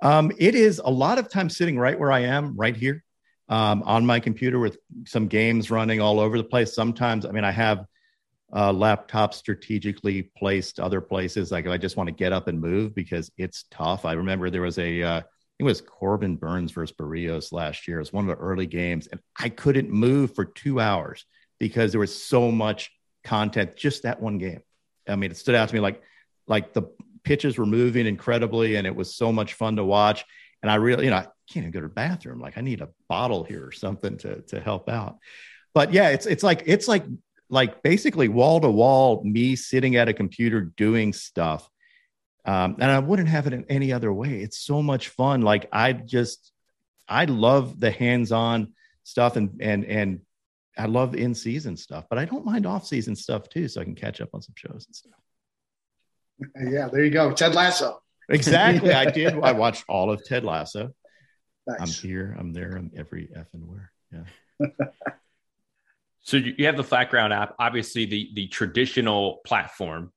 Um, 0.00 0.32
it 0.38 0.54
is 0.54 0.80
a 0.84 0.90
lot 0.90 1.18
of 1.18 1.28
time 1.28 1.48
sitting 1.48 1.78
right 1.78 1.98
where 1.98 2.12
I 2.12 2.20
am, 2.20 2.56
right 2.56 2.76
here 2.76 3.04
um, 3.48 3.82
on 3.84 4.06
my 4.06 4.20
computer 4.20 4.58
with 4.58 4.78
some 5.06 5.28
games 5.28 5.70
running 5.70 6.00
all 6.00 6.20
over 6.20 6.36
the 6.36 6.44
place. 6.44 6.74
Sometimes, 6.74 7.26
I 7.26 7.30
mean, 7.30 7.44
I 7.44 7.50
have 7.50 7.84
uh, 8.52 8.72
laptops 8.72 9.34
strategically 9.34 10.30
placed 10.36 10.80
other 10.80 11.00
places. 11.00 11.50
Like 11.50 11.66
I 11.66 11.76
just 11.76 11.96
want 11.96 12.08
to 12.08 12.14
get 12.14 12.32
up 12.32 12.48
and 12.48 12.60
move 12.60 12.94
because 12.94 13.30
it's 13.36 13.64
tough. 13.70 14.04
I 14.04 14.12
remember 14.12 14.50
there 14.50 14.62
was 14.62 14.78
a, 14.78 15.02
uh, 15.02 15.22
it 15.58 15.64
was 15.64 15.80
Corbin 15.80 16.36
Burnes 16.36 16.72
versus 16.72 16.96
Berrios 16.96 17.52
last 17.52 17.86
year. 17.86 17.98
It 17.98 18.02
was 18.02 18.12
one 18.12 18.28
of 18.28 18.36
the 18.36 18.42
early 18.42 18.66
games, 18.66 19.06
and 19.06 19.20
I 19.38 19.48
couldn't 19.48 19.90
move 19.90 20.34
for 20.34 20.44
two 20.44 20.80
hours 20.80 21.24
because 21.60 21.92
there 21.92 22.00
was 22.00 22.14
so 22.14 22.50
much 22.50 22.90
content 23.22 23.76
just 23.76 24.02
that 24.02 24.20
one 24.20 24.38
game. 24.38 24.62
I 25.08 25.14
mean, 25.16 25.30
it 25.30 25.36
stood 25.36 25.54
out 25.54 25.68
to 25.68 25.74
me 25.74 25.80
like 25.80 26.02
like 26.46 26.72
the 26.72 26.82
pitches 27.24 27.58
were 27.58 27.66
moving 27.66 28.06
incredibly, 28.06 28.76
and 28.76 28.86
it 28.86 28.94
was 28.94 29.16
so 29.16 29.32
much 29.32 29.54
fun 29.54 29.76
to 29.76 29.84
watch. 29.84 30.24
And 30.62 30.70
I 30.70 30.76
really, 30.76 31.04
you 31.04 31.10
know, 31.10 31.16
I 31.16 31.26
can't 31.50 31.64
even 31.64 31.70
go 31.72 31.80
to 31.80 31.88
the 31.88 31.94
bathroom. 31.94 32.40
Like 32.40 32.56
I 32.56 32.60
need 32.60 32.80
a 32.80 32.90
bottle 33.08 33.44
here 33.44 33.66
or 33.66 33.72
something 33.72 34.16
to 34.18 34.42
to 34.42 34.60
help 34.60 34.88
out. 34.88 35.18
But 35.74 35.92
yeah, 35.92 36.10
it's 36.10 36.26
it's 36.26 36.42
like 36.42 36.62
it's 36.66 36.88
like 36.88 37.04
like 37.50 37.82
basically 37.82 38.28
wall 38.28 38.60
to 38.60 38.70
wall 38.70 39.22
me 39.24 39.56
sitting 39.56 39.96
at 39.96 40.08
a 40.08 40.12
computer 40.12 40.60
doing 40.60 41.12
stuff. 41.12 41.68
Um, 42.46 42.76
and 42.78 42.90
I 42.90 42.98
wouldn't 42.98 43.28
have 43.28 43.46
it 43.46 43.52
in 43.54 43.64
any 43.68 43.92
other 43.92 44.12
way. 44.12 44.40
It's 44.40 44.58
so 44.58 44.82
much 44.82 45.08
fun. 45.08 45.42
Like 45.42 45.68
I 45.72 45.92
just 45.92 46.52
I 47.08 47.24
love 47.24 47.80
the 47.80 47.90
hands-on 47.90 48.72
stuff 49.02 49.36
and 49.36 49.60
and 49.60 49.84
and 49.84 50.20
I 50.76 50.86
love 50.86 51.14
in 51.14 51.34
season 51.34 51.76
stuff, 51.76 52.06
but 52.10 52.18
I 52.18 52.24
don't 52.24 52.44
mind 52.44 52.66
off 52.66 52.86
season 52.86 53.14
stuff 53.14 53.48
too, 53.48 53.68
so 53.68 53.80
I 53.80 53.84
can 53.84 53.94
catch 53.94 54.20
up 54.20 54.30
on 54.34 54.42
some 54.42 54.54
shows 54.56 54.86
and 54.86 54.94
stuff. 54.94 55.23
Yeah, 56.38 56.88
there 56.88 57.04
you 57.04 57.10
go. 57.10 57.32
Ted 57.32 57.54
Lasso. 57.54 58.00
Exactly. 58.28 58.92
I 58.92 59.10
did. 59.10 59.34
I 59.42 59.52
watched 59.52 59.84
all 59.88 60.10
of 60.10 60.24
Ted 60.24 60.44
Lasso. 60.44 60.94
Nice. 61.66 61.80
I'm 61.80 61.88
here. 61.88 62.36
I'm 62.38 62.52
there. 62.52 62.76
I'm 62.76 62.90
every 62.96 63.28
effing 63.36 63.66
where. 63.66 63.92
Yeah. 64.12 64.66
so 66.22 66.36
you 66.36 66.66
have 66.66 66.76
the 66.76 66.84
Flat 66.84 67.10
Ground 67.10 67.32
app. 67.32 67.54
Obviously, 67.58 68.06
the 68.06 68.30
the 68.34 68.48
traditional 68.48 69.40
platform 69.46 70.12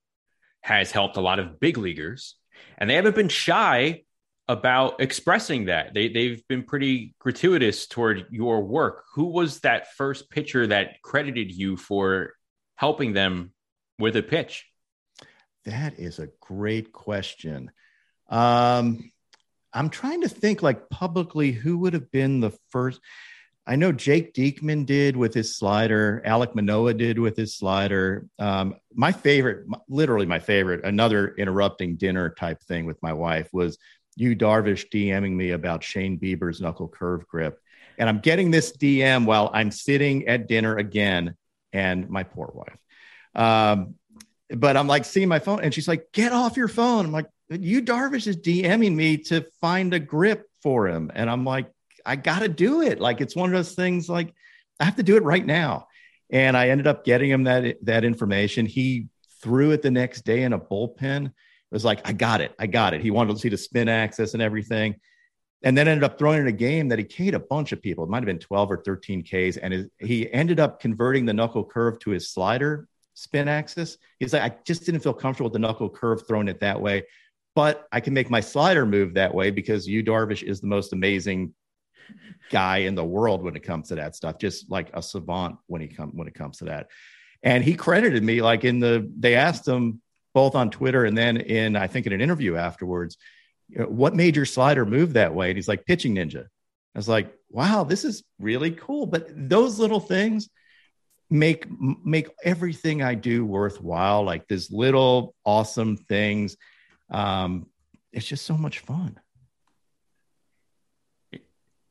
has 0.62 0.90
helped 0.90 1.16
a 1.16 1.20
lot 1.20 1.38
of 1.38 1.60
big 1.60 1.78
leaguers, 1.78 2.36
and 2.76 2.90
they 2.90 2.94
haven't 2.94 3.14
been 3.14 3.28
shy 3.28 4.02
about 4.48 5.00
expressing 5.00 5.66
that. 5.66 5.94
They 5.94 6.08
they've 6.08 6.42
been 6.48 6.64
pretty 6.64 7.14
gratuitous 7.18 7.86
toward 7.86 8.26
your 8.30 8.62
work. 8.62 9.04
Who 9.14 9.26
was 9.26 9.60
that 9.60 9.94
first 9.94 10.30
pitcher 10.30 10.66
that 10.66 11.00
credited 11.02 11.50
you 11.50 11.76
for 11.76 12.34
helping 12.76 13.12
them 13.12 13.52
with 13.98 14.16
a 14.16 14.22
pitch? 14.22 14.66
That 15.68 15.98
is 15.98 16.18
a 16.18 16.30
great 16.40 16.92
question. 16.92 17.70
Um, 18.30 19.12
I'm 19.70 19.90
trying 19.90 20.22
to 20.22 20.28
think 20.28 20.62
like 20.62 20.88
publicly 20.88 21.52
who 21.52 21.76
would 21.78 21.92
have 21.92 22.10
been 22.10 22.40
the 22.40 22.52
first. 22.70 23.00
I 23.66 23.76
know 23.76 23.92
Jake 23.92 24.32
Diekman 24.32 24.86
did 24.86 25.14
with 25.14 25.34
his 25.34 25.54
slider. 25.54 26.22
Alek 26.24 26.54
Manoah 26.54 26.94
did 26.94 27.18
with 27.18 27.36
his 27.36 27.54
slider. 27.54 28.26
Um, 28.38 28.76
my 28.94 29.12
favorite, 29.12 29.66
literally 29.90 30.24
my 30.24 30.38
favorite, 30.38 30.86
another 30.86 31.34
interrupting 31.34 31.96
dinner 31.96 32.30
type 32.30 32.62
thing 32.62 32.86
with 32.86 33.02
my 33.02 33.12
wife 33.12 33.50
was 33.52 33.76
Yu 34.16 34.34
Darvish 34.34 34.88
DMing 34.88 35.32
me 35.32 35.50
about 35.50 35.84
Shane 35.84 36.18
Bieber's 36.18 36.62
knuckle 36.62 36.88
curve 36.88 37.28
grip. 37.28 37.60
And 37.98 38.08
I'm 38.08 38.20
getting 38.20 38.50
this 38.50 38.72
DM 38.72 39.26
while 39.26 39.50
I'm 39.52 39.70
sitting 39.70 40.28
at 40.28 40.48
dinner 40.48 40.78
again, 40.78 41.36
and 41.74 42.08
my 42.08 42.22
poor 42.22 42.50
wife. 42.54 42.78
Um, 43.34 43.96
but 44.56 44.76
I'm 44.76 44.86
like 44.86 45.04
seeing 45.04 45.28
my 45.28 45.38
phone, 45.38 45.60
and 45.60 45.72
she's 45.72 45.88
like, 45.88 46.12
"Get 46.12 46.32
off 46.32 46.56
your 46.56 46.68
phone." 46.68 47.06
I'm 47.06 47.12
like, 47.12 47.26
"Yu 47.50 47.82
Darvish 47.82 48.26
is 48.26 48.36
DMing 48.36 48.94
me 48.94 49.18
to 49.24 49.42
find 49.60 49.92
a 49.94 49.98
grip 49.98 50.46
for 50.62 50.88
him," 50.88 51.10
and 51.14 51.28
I'm 51.28 51.44
like, 51.44 51.70
"I 52.06 52.16
got 52.16 52.40
to 52.40 52.48
do 52.48 52.82
it." 52.82 53.00
Like 53.00 53.20
it's 53.20 53.36
one 53.36 53.50
of 53.50 53.54
those 53.54 53.74
things. 53.74 54.08
Like 54.08 54.34
I 54.80 54.84
have 54.84 54.96
to 54.96 55.02
do 55.02 55.16
it 55.16 55.22
right 55.22 55.44
now. 55.44 55.86
And 56.30 56.56
I 56.56 56.68
ended 56.68 56.86
up 56.86 57.04
getting 57.04 57.30
him 57.30 57.44
that 57.44 57.76
that 57.82 58.04
information. 58.04 58.66
He 58.66 59.08
threw 59.42 59.70
it 59.70 59.82
the 59.82 59.90
next 59.90 60.22
day 60.22 60.42
in 60.42 60.52
a 60.52 60.58
bullpen. 60.58 61.26
It 61.26 61.32
was 61.70 61.84
like, 61.84 62.06
"I 62.06 62.12
got 62.12 62.40
it, 62.40 62.54
I 62.58 62.66
got 62.66 62.94
it." 62.94 63.00
He 63.00 63.10
wanted 63.10 63.34
to 63.34 63.38
see 63.38 63.48
the 63.48 63.58
spin 63.58 63.88
axis 63.88 64.34
and 64.34 64.42
everything. 64.42 64.96
And 65.62 65.76
then 65.76 65.88
ended 65.88 66.04
up 66.04 66.18
throwing 66.18 66.40
in 66.40 66.46
a 66.46 66.52
game 66.52 66.88
that 66.88 67.00
he 67.00 67.04
K'd 67.04 67.34
a 67.34 67.40
bunch 67.40 67.72
of 67.72 67.82
people. 67.82 68.04
It 68.04 68.10
might 68.10 68.18
have 68.18 68.26
been 68.26 68.38
12 68.38 68.70
or 68.70 68.76
13 68.76 69.24
Ks. 69.24 69.56
And 69.56 69.72
his, 69.72 69.86
he 69.98 70.32
ended 70.32 70.60
up 70.60 70.78
converting 70.78 71.26
the 71.26 71.34
knuckle 71.34 71.64
curve 71.64 71.98
to 72.00 72.10
his 72.10 72.30
slider 72.30 72.86
spin 73.18 73.48
axis. 73.48 73.98
He's 74.20 74.32
like, 74.32 74.42
I 74.42 74.56
just 74.64 74.86
didn't 74.86 75.00
feel 75.00 75.12
comfortable 75.12 75.46
with 75.48 75.54
the 75.54 75.58
knuckle 75.58 75.90
curve 75.90 76.26
throwing 76.26 76.46
it 76.46 76.60
that 76.60 76.80
way, 76.80 77.04
but 77.56 77.88
I 77.90 77.98
can 77.98 78.14
make 78.14 78.30
my 78.30 78.40
slider 78.40 78.86
move 78.86 79.14
that 79.14 79.34
way 79.34 79.50
because 79.50 79.88
Yu 79.88 80.04
Darvish 80.04 80.44
is 80.44 80.60
the 80.60 80.68
most 80.68 80.92
amazing 80.92 81.52
guy 82.50 82.78
in 82.78 82.94
the 82.94 83.04
world 83.04 83.42
when 83.42 83.56
it 83.56 83.64
comes 83.64 83.88
to 83.88 83.96
that 83.96 84.14
stuff. 84.14 84.38
Just 84.38 84.70
like 84.70 84.90
a 84.94 85.02
savant 85.02 85.56
when 85.66 85.80
he 85.80 85.88
come 85.88 86.10
when 86.10 86.28
it 86.28 86.34
comes 86.34 86.58
to 86.58 86.66
that. 86.66 86.86
And 87.42 87.64
he 87.64 87.74
credited 87.74 88.22
me 88.22 88.40
like 88.40 88.64
in 88.64 88.78
the 88.78 89.10
they 89.18 89.34
asked 89.34 89.66
him 89.66 90.00
both 90.32 90.54
on 90.54 90.70
Twitter 90.70 91.04
and 91.04 91.18
then 91.18 91.38
in 91.38 91.74
I 91.74 91.88
think 91.88 92.06
in 92.06 92.12
an 92.12 92.20
interview 92.20 92.54
afterwards, 92.54 93.16
you 93.68 93.82
what 93.82 94.14
made 94.14 94.36
your 94.36 94.46
slider 94.46 94.86
move 94.86 95.14
that 95.14 95.34
way? 95.34 95.48
And 95.48 95.58
he's 95.58 95.68
like 95.68 95.86
pitching 95.86 96.14
ninja. 96.14 96.44
I 96.44 96.98
was 96.98 97.08
like, 97.08 97.34
wow, 97.50 97.82
this 97.82 98.04
is 98.04 98.22
really 98.38 98.70
cool. 98.70 99.06
But 99.06 99.28
those 99.34 99.80
little 99.80 100.00
things 100.00 100.48
make 101.30 101.66
make 102.04 102.28
everything 102.44 103.02
I 103.02 103.14
do 103.14 103.44
worthwhile. 103.44 104.24
Like 104.24 104.48
these 104.48 104.70
little 104.70 105.34
awesome 105.44 105.96
things. 105.96 106.56
Um, 107.10 107.66
it's 108.12 108.26
just 108.26 108.46
so 108.46 108.56
much 108.56 108.80
fun. 108.80 109.18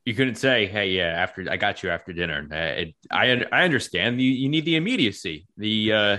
You 0.05 0.13
couldn't 0.13 0.35
say, 0.35 0.67
"Hey, 0.67 0.91
yeah, 0.91 1.07
after 1.07 1.45
I 1.49 1.57
got 1.57 1.83
you 1.83 1.89
after 1.89 2.13
dinner." 2.13 2.47
Uh, 2.49 2.85
I 3.11 3.43
I 3.51 3.63
understand 3.63 4.21
you 4.21 4.31
you 4.31 4.49
need 4.49 4.65
the 4.65 4.77
immediacy. 4.77 5.47
The 5.57 5.93
uh, 5.93 6.17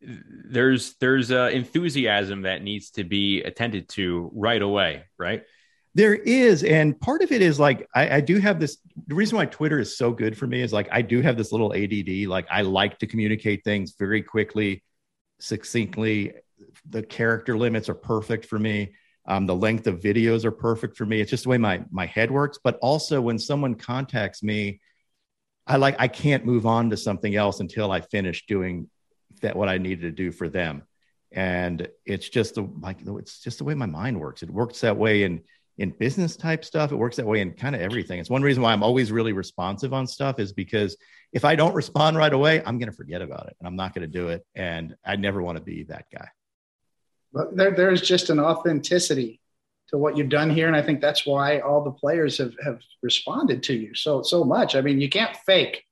there's 0.00 0.94
there's 1.00 1.32
uh, 1.32 1.50
enthusiasm 1.52 2.42
that 2.42 2.62
needs 2.62 2.90
to 2.92 3.04
be 3.04 3.42
attended 3.42 3.88
to 3.90 4.30
right 4.34 4.60
away, 4.60 5.04
right? 5.18 5.42
There 5.96 6.14
is, 6.14 6.62
and 6.62 7.00
part 7.00 7.22
of 7.22 7.32
it 7.32 7.40
is 7.40 7.58
like 7.58 7.88
I, 7.94 8.16
I, 8.16 8.20
do 8.20 8.38
have 8.38 8.60
this. 8.60 8.76
The 9.06 9.14
reason 9.14 9.38
why 9.38 9.46
Twitter 9.46 9.78
is 9.78 9.96
so 9.96 10.12
good 10.12 10.36
for 10.36 10.46
me 10.46 10.60
is 10.60 10.70
like 10.70 10.88
I 10.92 11.00
do 11.00 11.22
have 11.22 11.38
this 11.38 11.52
little 11.52 11.72
ADD. 11.72 12.28
Like 12.28 12.46
I 12.50 12.60
like 12.60 12.98
to 12.98 13.06
communicate 13.06 13.64
things 13.64 13.94
very 13.98 14.20
quickly, 14.20 14.84
succinctly. 15.40 16.34
The 16.90 17.02
character 17.02 17.56
limits 17.56 17.88
are 17.88 17.94
perfect 17.94 18.44
for 18.44 18.58
me. 18.58 18.92
Um, 19.26 19.46
the 19.46 19.54
length 19.54 19.86
of 19.86 20.00
videos 20.00 20.44
are 20.44 20.52
perfect 20.52 20.98
for 20.98 21.06
me. 21.06 21.22
It's 21.22 21.30
just 21.30 21.44
the 21.44 21.48
way 21.48 21.56
my 21.56 21.82
my 21.90 22.04
head 22.04 22.30
works. 22.30 22.58
But 22.62 22.78
also, 22.82 23.22
when 23.22 23.38
someone 23.38 23.74
contacts 23.74 24.42
me, 24.42 24.82
I 25.66 25.76
like 25.76 25.96
I 25.98 26.08
can't 26.08 26.44
move 26.44 26.66
on 26.66 26.90
to 26.90 26.98
something 26.98 27.34
else 27.34 27.60
until 27.60 27.90
I 27.90 28.02
finish 28.02 28.44
doing 28.44 28.90
that 29.40 29.56
what 29.56 29.70
I 29.70 29.78
needed 29.78 30.02
to 30.02 30.10
do 30.10 30.30
for 30.30 30.50
them. 30.50 30.82
And 31.32 31.88
it's 32.04 32.28
just 32.28 32.56
the 32.56 32.68
like 32.80 32.98
it's 33.02 33.40
just 33.40 33.56
the 33.56 33.64
way 33.64 33.72
my 33.72 33.86
mind 33.86 34.20
works. 34.20 34.42
It 34.42 34.50
works 34.50 34.82
that 34.82 34.98
way 34.98 35.22
in 35.22 35.40
in 35.78 35.90
business 35.90 36.36
type 36.36 36.64
stuff. 36.64 36.92
It 36.92 36.96
works 36.96 37.16
that 37.16 37.26
way 37.26 37.40
in 37.40 37.52
kind 37.52 37.74
of 37.74 37.80
everything. 37.80 38.18
It's 38.18 38.30
one 38.30 38.42
reason 38.42 38.62
why 38.62 38.72
I'm 38.72 38.82
always 38.82 39.12
really 39.12 39.32
responsive 39.32 39.92
on 39.92 40.06
stuff 40.06 40.38
is 40.38 40.52
because 40.52 40.96
if 41.32 41.44
I 41.44 41.54
don't 41.54 41.74
respond 41.74 42.16
right 42.16 42.32
away, 42.32 42.62
I'm 42.64 42.78
going 42.78 42.90
to 42.90 42.96
forget 42.96 43.20
about 43.20 43.46
it 43.48 43.56
and 43.58 43.66
I'm 43.66 43.76
not 43.76 43.94
going 43.94 44.10
to 44.10 44.18
do 44.18 44.28
it. 44.28 44.44
And 44.54 44.96
I 45.04 45.16
never 45.16 45.42
want 45.42 45.58
to 45.58 45.64
be 45.64 45.84
that 45.84 46.06
guy. 46.12 46.28
But 47.32 47.56
there, 47.56 47.72
there's 47.72 48.00
just 48.00 48.30
an 48.30 48.40
authenticity 48.40 49.40
to 49.88 49.98
what 49.98 50.16
you've 50.16 50.30
done 50.30 50.50
here. 50.50 50.66
And 50.66 50.74
I 50.74 50.82
think 50.82 51.00
that's 51.00 51.26
why 51.26 51.60
all 51.60 51.84
the 51.84 51.92
players 51.92 52.38
have, 52.38 52.54
have 52.64 52.80
responded 53.02 53.62
to 53.64 53.74
you 53.74 53.94
so, 53.94 54.22
so 54.22 54.44
much. 54.44 54.74
I 54.74 54.80
mean, 54.80 55.00
you 55.00 55.10
can't 55.10 55.36
fake 55.44 55.84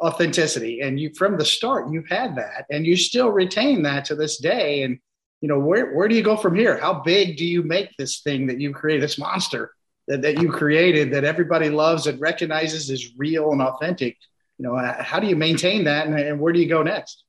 authenticity 0.00 0.82
and 0.82 1.00
you, 1.00 1.12
from 1.14 1.36
the 1.36 1.44
start, 1.44 1.90
you've 1.90 2.08
had 2.08 2.36
that 2.36 2.66
and 2.70 2.86
you 2.86 2.96
still 2.96 3.30
retain 3.30 3.82
that 3.82 4.04
to 4.06 4.14
this 4.14 4.38
day. 4.38 4.82
And 4.82 5.00
you 5.46 5.52
know, 5.52 5.60
where, 5.60 5.94
where 5.94 6.08
do 6.08 6.16
you 6.16 6.24
go 6.24 6.36
from 6.36 6.56
here? 6.56 6.76
How 6.76 6.92
big 6.92 7.36
do 7.36 7.46
you 7.46 7.62
make 7.62 7.96
this 7.96 8.18
thing 8.18 8.48
that 8.48 8.60
you 8.60 8.72
create, 8.72 8.98
this 8.98 9.16
monster 9.16 9.70
that, 10.08 10.20
that 10.22 10.42
you 10.42 10.50
created 10.50 11.12
that 11.12 11.22
everybody 11.22 11.70
loves 11.70 12.08
and 12.08 12.20
recognizes 12.20 12.90
is 12.90 13.16
real 13.16 13.52
and 13.52 13.62
authentic? 13.62 14.16
You 14.58 14.64
know, 14.64 14.74
uh, 14.74 15.00
how 15.00 15.20
do 15.20 15.28
you 15.28 15.36
maintain 15.36 15.84
that 15.84 16.08
and, 16.08 16.18
and 16.18 16.40
where 16.40 16.52
do 16.52 16.58
you 16.58 16.68
go 16.68 16.82
next? 16.82 17.22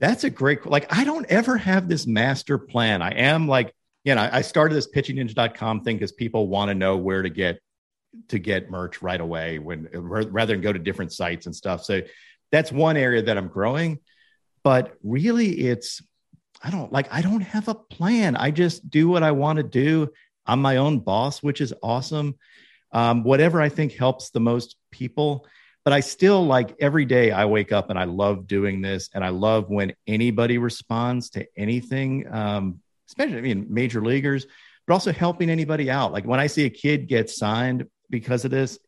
That's 0.00 0.24
a 0.24 0.28
great, 0.28 0.66
like, 0.66 0.94
I 0.94 1.04
don't 1.04 1.24
ever 1.30 1.56
have 1.56 1.88
this 1.88 2.06
master 2.06 2.58
plan. 2.58 3.00
I 3.00 3.12
am 3.12 3.48
like, 3.48 3.74
you 4.04 4.14
know, 4.14 4.28
I 4.30 4.42
started 4.42 4.74
this 4.74 4.90
pitchingninja.com 4.90 5.80
thing 5.80 5.96
because 5.96 6.12
people 6.12 6.46
want 6.46 6.68
to 6.68 6.74
know 6.74 6.98
where 6.98 7.22
to 7.22 7.30
get 7.30 7.58
to 8.28 8.38
get 8.38 8.70
merch 8.70 9.00
right 9.00 9.20
away 9.20 9.58
when 9.58 9.88
rather 9.94 10.52
than 10.52 10.60
go 10.60 10.74
to 10.74 10.78
different 10.78 11.14
sites 11.14 11.46
and 11.46 11.56
stuff. 11.56 11.84
So 11.84 12.02
that's 12.52 12.70
one 12.70 12.98
area 12.98 13.22
that 13.22 13.38
I'm 13.38 13.48
growing. 13.48 14.00
But 14.62 14.94
really, 15.02 15.58
it's 15.58 16.02
I 16.62 16.70
don't 16.70 16.92
like, 16.92 17.12
I 17.12 17.22
don't 17.22 17.40
have 17.40 17.68
a 17.68 17.74
plan. 17.74 18.36
I 18.36 18.50
just 18.50 18.90
do 18.90 19.08
what 19.08 19.22
I 19.22 19.30
want 19.30 19.56
to 19.56 19.62
do. 19.62 20.10
I'm 20.46 20.60
my 20.60 20.76
own 20.76 21.00
boss, 21.00 21.42
which 21.42 21.60
is 21.60 21.72
awesome. 21.82 22.36
Um, 22.92 23.22
whatever 23.24 23.60
I 23.60 23.68
think 23.68 23.92
helps 23.92 24.30
the 24.30 24.40
most 24.40 24.76
people. 24.90 25.46
But 25.84 25.94
I 25.94 26.00
still 26.00 26.44
like 26.44 26.76
every 26.80 27.06
day 27.06 27.30
I 27.30 27.46
wake 27.46 27.72
up 27.72 27.88
and 27.88 27.98
I 27.98 28.04
love 28.04 28.46
doing 28.46 28.82
this. 28.82 29.08
And 29.14 29.24
I 29.24 29.30
love 29.30 29.70
when 29.70 29.94
anybody 30.06 30.58
responds 30.58 31.30
to 31.30 31.46
anything, 31.56 32.30
um, 32.30 32.80
especially, 33.08 33.38
I 33.38 33.40
mean, 33.40 33.66
major 33.70 34.02
leaguers, 34.02 34.46
but 34.86 34.92
also 34.92 35.12
helping 35.12 35.48
anybody 35.48 35.90
out. 35.90 36.12
Like 36.12 36.26
when 36.26 36.40
I 36.40 36.48
see 36.48 36.66
a 36.66 36.70
kid 36.70 37.08
get 37.08 37.30
signed 37.30 37.86
because 38.10 38.44
of 38.44 38.50
this, 38.50 38.78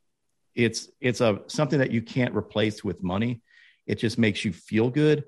it's 0.54 0.90
it's 1.00 1.22
a 1.22 1.40
something 1.46 1.78
that 1.78 1.92
you 1.92 2.02
can't 2.02 2.36
replace 2.36 2.84
with 2.84 3.02
money. 3.02 3.40
It 3.86 3.94
just 3.94 4.18
makes 4.18 4.44
you 4.44 4.52
feel 4.52 4.90
good 4.90 5.24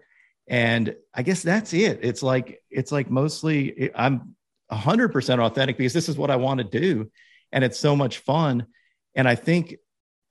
and 0.47 0.95
i 1.15 1.23
guess 1.23 1.43
that's 1.43 1.73
it. 1.73 2.01
It's 2.03 2.23
like 2.23 2.63
it's 2.71 2.93
like 2.93 3.11
mostly 3.11 3.91
i'm 3.95 4.35
100% 4.71 5.39
authentic 5.39 5.77
because 5.79 5.93
this 5.93 6.09
is 6.09 6.17
what 6.17 6.31
i 6.31 6.37
want 6.37 6.59
to 6.59 6.65
do 6.65 7.11
and 7.53 7.63
it's 7.63 7.79
so 7.79 7.95
much 7.95 8.19
fun. 8.19 8.67
And 9.15 9.29
i 9.29 9.35
think 9.35 9.77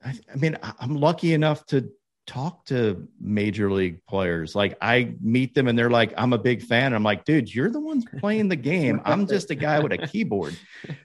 i, 0.04 0.14
I 0.32 0.36
mean 0.36 0.56
i'm 0.78 0.96
lucky 0.96 1.34
enough 1.34 1.64
to 1.66 1.90
talk 2.26 2.64
to 2.64 3.06
major 3.20 3.70
league 3.70 4.04
players. 4.06 4.54
Like 4.54 4.78
i 4.80 5.14
meet 5.20 5.54
them 5.54 5.68
and 5.68 5.78
they're 5.78 5.90
like 5.90 6.14
i'm 6.16 6.32
a 6.32 6.38
big 6.38 6.62
fan. 6.62 6.94
I'm 6.94 7.02
like 7.02 7.24
dude 7.24 7.52
you're 7.52 7.70
the 7.70 7.80
ones 7.80 8.04
playing 8.18 8.48
the 8.48 8.56
game. 8.56 9.00
I'm 9.04 9.26
just 9.26 9.50
a 9.50 9.54
guy 9.54 9.80
with 9.80 9.92
a 9.92 9.98
keyboard. 9.98 10.56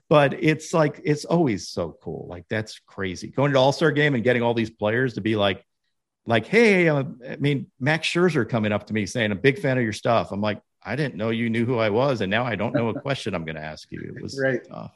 But 0.07 0.43
it's 0.43 0.73
like 0.73 1.01
it's 1.03 1.25
always 1.25 1.67
so 1.69 1.97
cool. 2.01 2.27
Like 2.29 2.45
that's 2.49 2.79
crazy. 2.87 3.27
Going 3.27 3.53
to 3.53 3.59
all-star 3.59 3.91
game 3.91 4.15
and 4.15 4.23
getting 4.23 4.41
all 4.41 4.53
these 4.53 4.69
players 4.69 5.15
to 5.15 5.21
be 5.21 5.35
like 5.35 5.63
like, 6.29 6.45
hey, 6.45 6.87
uh, 6.87 7.03
I 7.27 7.37
mean, 7.37 7.71
Max 7.79 8.07
Scherzer 8.07 8.47
coming 8.47 8.71
up 8.71 8.85
to 8.85 8.93
me 8.93 9.07
saying, 9.07 9.31
I'm 9.31 9.37
a 9.39 9.41
big 9.41 9.57
fan 9.57 9.79
of 9.79 9.83
your 9.83 9.93
stuff. 9.93 10.31
I'm 10.31 10.41
like, 10.41 10.61
I 10.83 10.95
didn't 10.95 11.15
know 11.15 11.31
you 11.31 11.49
knew 11.49 11.65
who 11.65 11.79
I 11.79 11.89
was. 11.89 12.21
And 12.21 12.29
now 12.29 12.45
I 12.45 12.55
don't 12.55 12.75
know 12.75 12.89
a 12.89 13.01
question 13.01 13.33
I'm 13.33 13.45
going 13.45 13.55
to 13.55 13.63
ask 13.63 13.91
you. 13.91 14.13
It 14.15 14.21
was 14.21 14.39
right. 14.39 14.61
tough. 14.69 14.95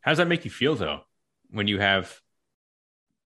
How 0.00 0.12
does 0.12 0.18
that 0.18 0.28
make 0.28 0.46
you 0.46 0.50
feel, 0.50 0.76
though, 0.76 1.00
when 1.50 1.68
you 1.68 1.78
have 1.78 2.18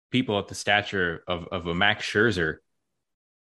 people 0.10 0.40
at 0.40 0.48
the 0.48 0.56
stature 0.56 1.22
of, 1.28 1.50
of 1.52 1.68
a 1.68 1.76
Max 1.76 2.06
Scherzer 2.06 2.60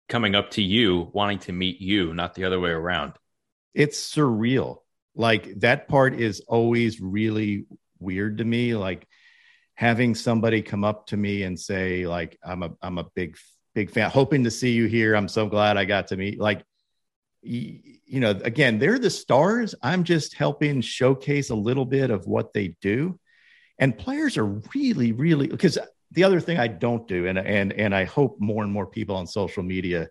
coming 0.08 0.34
up 0.34 0.50
to 0.50 0.62
you, 0.62 1.12
wanting 1.12 1.38
to 1.38 1.52
meet 1.52 1.80
you, 1.80 2.12
not 2.12 2.34
the 2.34 2.42
other 2.42 2.58
way 2.58 2.70
around? 2.70 3.12
It's 3.72 4.12
surreal. 4.12 4.78
Like 5.14 5.60
that 5.60 5.86
part 5.86 6.14
is 6.14 6.40
always 6.40 7.00
really 7.00 7.66
weird 8.00 8.38
to 8.38 8.44
me. 8.44 8.74
Like, 8.74 9.06
having 9.74 10.14
somebody 10.14 10.62
come 10.62 10.84
up 10.84 11.06
to 11.08 11.16
me 11.16 11.42
and 11.42 11.58
say 11.58 12.06
like 12.06 12.38
i'm 12.44 12.62
a 12.62 12.70
i'm 12.80 12.98
a 12.98 13.04
big 13.14 13.36
big 13.74 13.90
fan 13.90 14.10
hoping 14.10 14.44
to 14.44 14.50
see 14.50 14.72
you 14.72 14.86
here. 14.86 15.14
I'm 15.14 15.28
so 15.28 15.46
glad 15.48 15.76
i 15.76 15.84
got 15.84 16.08
to 16.08 16.16
meet 16.16 16.38
like 16.38 16.64
you 17.42 18.20
know 18.20 18.30
again 18.30 18.78
they're 18.78 18.98
the 18.98 19.10
stars. 19.10 19.74
I'm 19.82 20.04
just 20.04 20.34
helping 20.34 20.80
showcase 20.80 21.50
a 21.50 21.54
little 21.54 21.84
bit 21.84 22.10
of 22.10 22.26
what 22.26 22.52
they 22.52 22.76
do. 22.80 23.18
And 23.78 23.98
players 23.98 24.38
are 24.38 24.46
really 24.74 25.12
really 25.12 25.48
because 25.48 25.78
the 26.12 26.24
other 26.24 26.40
thing 26.40 26.58
i 26.58 26.68
don't 26.68 27.08
do 27.08 27.26
and 27.26 27.38
and 27.38 27.72
and 27.72 27.92
i 27.92 28.04
hope 28.04 28.36
more 28.38 28.62
and 28.62 28.72
more 28.72 28.86
people 28.86 29.16
on 29.16 29.26
social 29.26 29.64
media 29.64 30.08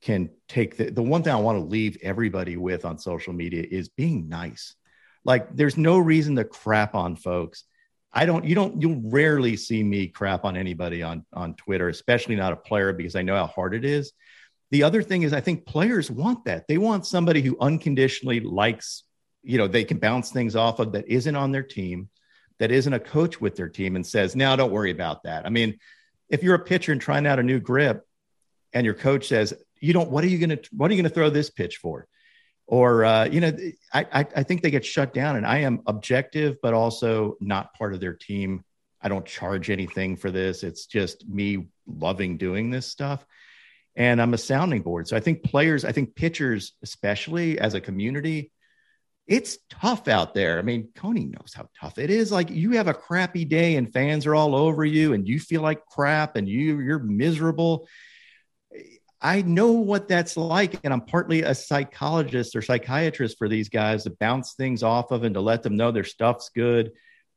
can 0.00 0.30
take 0.48 0.76
the, 0.76 0.90
the 0.90 1.02
one 1.02 1.24
thing 1.24 1.32
i 1.32 1.40
want 1.40 1.58
to 1.58 1.64
leave 1.64 1.98
everybody 2.00 2.56
with 2.56 2.84
on 2.84 2.98
social 2.98 3.32
media 3.32 3.64
is 3.68 3.88
being 3.88 4.28
nice. 4.28 4.76
Like 5.24 5.54
there's 5.54 5.76
no 5.76 5.98
reason 5.98 6.36
to 6.36 6.44
crap 6.44 6.94
on 6.94 7.16
folks 7.16 7.64
I 8.12 8.26
don't, 8.26 8.44
you 8.44 8.54
don't, 8.54 8.80
you'll 8.80 9.00
rarely 9.04 9.56
see 9.56 9.82
me 9.82 10.06
crap 10.06 10.44
on 10.44 10.56
anybody 10.56 11.02
on, 11.02 11.24
on 11.32 11.54
Twitter, 11.54 11.88
especially 11.88 12.36
not 12.36 12.52
a 12.52 12.56
player, 12.56 12.92
because 12.92 13.16
I 13.16 13.22
know 13.22 13.36
how 13.36 13.46
hard 13.46 13.74
it 13.74 13.84
is. 13.84 14.12
The 14.70 14.82
other 14.82 15.02
thing 15.02 15.22
is, 15.22 15.32
I 15.32 15.40
think 15.40 15.66
players 15.66 16.10
want 16.10 16.44
that. 16.44 16.66
They 16.68 16.78
want 16.78 17.06
somebody 17.06 17.40
who 17.40 17.56
unconditionally 17.60 18.40
likes, 18.40 19.04
you 19.42 19.58
know, 19.58 19.66
they 19.66 19.84
can 19.84 19.98
bounce 19.98 20.30
things 20.30 20.56
off 20.56 20.78
of 20.78 20.92
that 20.92 21.08
isn't 21.08 21.36
on 21.36 21.52
their 21.52 21.62
team, 21.62 22.10
that 22.58 22.70
isn't 22.70 22.92
a 22.92 23.00
coach 23.00 23.40
with 23.40 23.56
their 23.56 23.68
team 23.68 23.96
and 23.96 24.06
says, 24.06 24.36
now 24.36 24.56
don't 24.56 24.72
worry 24.72 24.90
about 24.90 25.22
that. 25.24 25.46
I 25.46 25.48
mean, 25.48 25.78
if 26.28 26.42
you're 26.42 26.54
a 26.54 26.64
pitcher 26.64 26.92
and 26.92 27.00
trying 27.00 27.26
out 27.26 27.38
a 27.38 27.42
new 27.42 27.60
grip 27.60 28.06
and 28.72 28.84
your 28.84 28.94
coach 28.94 29.28
says, 29.28 29.54
you 29.80 29.92
don't, 29.92 30.10
what 30.10 30.22
are 30.22 30.28
you 30.28 30.38
going 30.38 30.58
to, 30.58 30.68
what 30.70 30.90
are 30.90 30.94
you 30.94 31.02
going 31.02 31.10
to 31.10 31.14
throw 31.14 31.28
this 31.28 31.50
pitch 31.50 31.78
for? 31.78 32.06
Or 32.66 33.04
uh, 33.04 33.24
you 33.26 33.40
know 33.40 33.56
I, 33.92 34.26
I 34.36 34.42
think 34.42 34.62
they 34.62 34.70
get 34.70 34.84
shut 34.84 35.12
down 35.12 35.36
and 35.36 35.46
i 35.46 35.58
am 35.58 35.82
objective 35.86 36.56
but 36.62 36.74
also 36.74 37.36
not 37.40 37.74
part 37.74 37.94
of 37.94 38.00
their 38.00 38.14
team. 38.14 38.64
I 39.00 39.08
don't 39.08 39.26
charge 39.26 39.68
anything 39.68 40.16
for 40.16 40.30
this. 40.30 40.62
It's 40.62 40.86
just 40.86 41.28
me 41.28 41.66
loving 41.86 42.38
doing 42.38 42.70
this 42.70 42.86
stuff. 42.86 43.26
And 43.96 44.22
i'm 44.22 44.34
a 44.34 44.38
sounding 44.38 44.82
board. 44.82 45.08
So 45.08 45.16
i 45.16 45.20
think 45.20 45.42
players 45.42 45.84
i 45.84 45.92
think 45.92 46.14
pitchers 46.14 46.72
especially 46.82 47.58
as 47.58 47.74
a 47.74 47.80
community 47.80 48.52
it's 49.28 49.58
tough 49.70 50.08
out 50.08 50.34
there. 50.34 50.58
I 50.58 50.62
mean 50.62 50.88
Coney 50.96 51.26
knows 51.26 51.52
how 51.54 51.68
tough 51.80 51.98
it 51.98 52.10
is. 52.10 52.32
Like 52.32 52.50
you 52.50 52.72
have 52.72 52.88
a 52.88 52.94
crappy 52.94 53.44
day 53.44 53.76
and 53.76 53.92
fans 53.92 54.26
are 54.26 54.34
all 54.34 54.54
over 54.54 54.84
you 54.84 55.12
and 55.12 55.28
you 55.28 55.38
feel 55.38 55.62
like 55.62 55.86
crap 55.86 56.36
and 56.36 56.48
you 56.48 56.80
you're 56.80 56.98
miserable 56.98 57.86
I 59.22 59.42
know 59.42 59.72
what 59.72 60.08
that's 60.08 60.36
like. 60.36 60.80
And 60.82 60.92
I'm 60.92 61.02
partly 61.02 61.42
a 61.42 61.54
psychologist 61.54 62.56
or 62.56 62.62
psychiatrist 62.62 63.38
for 63.38 63.48
these 63.48 63.68
guys 63.68 64.02
to 64.04 64.10
bounce 64.10 64.54
things 64.54 64.82
off 64.82 65.12
of 65.12 65.22
and 65.22 65.34
to 65.34 65.40
let 65.40 65.62
them 65.62 65.76
know 65.76 65.92
their 65.92 66.02
stuff's 66.02 66.50
good. 66.54 66.92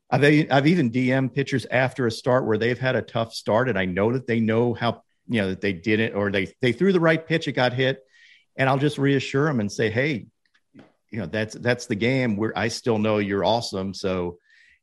I've, 0.10 0.24
I've 0.52 0.68
even 0.68 0.92
DM 0.92 1.34
pitchers 1.34 1.68
after 1.70 2.08
a 2.08 2.12
start 2.12 2.46
where 2.46 2.58
they've 2.58 2.80
had 2.80 2.96
a 2.96 3.04
tough 3.04 3.34
start. 3.34 3.70
And 3.70 3.78
I 3.78 3.86
know 3.86 4.14
that 4.14 4.26
they 4.26 4.40
know 4.40 4.74
how, 4.74 5.04
you 5.28 5.42
know, 5.42 5.50
that 5.50 5.62
they 5.62 5.74
did 5.74 6.00
it 6.00 6.16
or 6.16 6.32
they, 6.32 6.52
they 6.62 6.72
threw 6.72 6.92
the 6.92 7.00
right 7.00 7.26
pitch, 7.26 7.48
it 7.48 7.54
got 7.54 7.74
hit. 7.74 8.04
And 8.56 8.68
I'll 8.68 8.80
just 8.80 8.98
reassure 8.98 9.46
them 9.46 9.60
and 9.60 9.72
say, 9.72 9.92
hey, 9.92 10.26
you 11.12 11.20
know, 11.20 11.28
that's, 11.28 11.54
that's 11.56 11.86
the 11.86 11.96
game 11.96 12.36
where 12.36 12.58
I 12.58 12.70
still 12.70 12.98
know 12.98 13.20
you're 13.20 13.46
awesome. 13.46 13.94
So, 13.94 14.40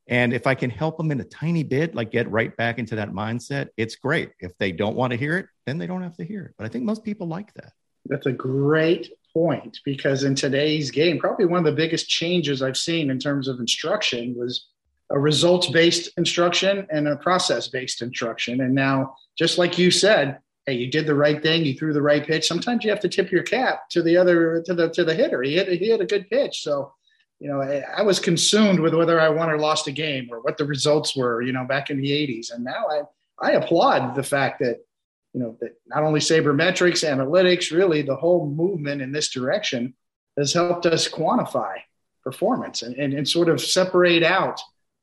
and 0.09 0.33
if 0.33 0.47
I 0.47 0.55
can 0.55 0.71
help 0.71 0.97
them 0.97 1.11
in 1.11 1.21
a 1.21 1.25
tiny 1.25 1.63
bit, 1.63 1.95
like 1.95 2.11
get 2.11 2.31
right 2.31 2.57
back 2.57 2.79
into 2.79 2.97
that 2.97 3.13
mindset, 3.13 3.69
it's 3.77 3.97
great. 3.97 4.31
If 4.41 4.57
they 4.59 4.73
don't 4.73 4.97
want 4.97 5.13
to 5.13 5.17
hear 5.17 5.39
it, 5.39 5.47
then 5.67 5.79
they 5.79 5.87
don't 5.87 6.03
have 6.03 6.17
to 6.17 6.25
hear 6.25 6.45
it. 6.45 6.55
But 6.59 6.65
I 6.65 6.69
think 6.69 6.85
most 6.85 7.05
people 7.05 7.29
like 7.29 7.53
that. 7.55 7.73
That's 8.07 8.27
a 8.27 8.33
great 8.33 9.13
point 9.33 9.79
because 9.85 10.25
in 10.25 10.35
today's 10.35 10.91
game, 10.91 11.19
probably 11.19 11.47
one 11.47 11.61
of 11.61 11.65
the 11.65 11.73
biggest 11.73 12.09
changes 12.09 12.63
I've 12.63 12.77
seen 12.77 13.11
in 13.11 13.19
terms 13.19 13.47
of 13.47 13.61
instruction 13.61 14.35
was 14.37 14.67
a 15.11 15.19
results 15.19 15.71
based 15.71 16.11
instruction 16.17 16.87
and 16.91 17.07
a 17.07 17.17
process 17.17 17.69
based 17.69 18.03
instruction. 18.03 18.61
And 18.63 18.75
now, 18.75 19.15
just 19.39 19.57
like 19.57 19.79
you 19.79 19.91
said, 19.91 20.39
hey, 20.67 20.75
you 20.75 20.91
did 20.91 21.07
the 21.07 21.15
right 21.15 21.41
thing, 21.41 21.65
you 21.65 21.75
threw 21.75 21.93
the 21.93 22.03
right 22.03 22.27
pitch. 22.27 22.47
Sometimes 22.47 22.85
you 22.85 22.91
have 22.91 23.01
to 23.01 23.09
tip 23.09 23.31
your 23.31 23.43
cap 23.43 23.89
to 23.91 24.03
the 24.03 24.17
other 24.17 24.63
to 24.63 24.75
the 24.75 24.89
to 24.91 25.05
the 25.05 25.15
hitter. 25.15 25.43
He 25.43 25.55
hit 25.55 25.69
he 25.69 25.91
had 25.91 26.01
a 26.01 26.07
good 26.07 26.29
pitch, 26.29 26.63
so 26.63 26.93
you 27.43 27.49
know 27.49 27.61
I 27.61 28.03
was 28.03 28.21
consumed 28.21 28.79
with 28.79 28.95
whether 28.95 29.19
I 29.19 29.29
won 29.29 29.51
or 29.51 29.59
lost 29.59 29.89
a 29.89 29.93
game 29.93 30.29
or 30.31 30.41
what 30.41 30.57
the 30.57 30.65
results 30.65 31.17
were. 31.17 31.43
You 31.43 31.53
know, 31.53 31.65
back 31.65 31.91
in 31.91 32.01
the 32.01 32.13
'80s, 32.13 32.55
and 32.55 32.63
now 32.63 32.87
I 32.89 33.49
I 33.49 33.53
applaud 33.55 34.15
the 34.15 34.23
fact 34.23 34.61
that 34.61 34.77
you 35.35 35.41
know 35.41 35.57
that 35.61 35.75
not 35.89 36.05
only 36.05 36.21
sabermetrics, 36.21 37.03
analytics, 37.03 37.77
really 37.77 38.03
the 38.03 38.15
whole 38.15 38.47
movement 38.47 39.03
in 39.03 39.11
this 39.11 39.31
direction 39.31 39.95
has 40.39 40.53
helped 40.53 40.87
us 40.87 41.09
quantify 41.09 41.75
performance 42.23 42.83
and, 42.83 42.95
and, 42.95 43.13
and 43.13 43.29
sort 43.29 43.49
of 43.49 43.61
separate 43.61 44.23
out 44.23 44.61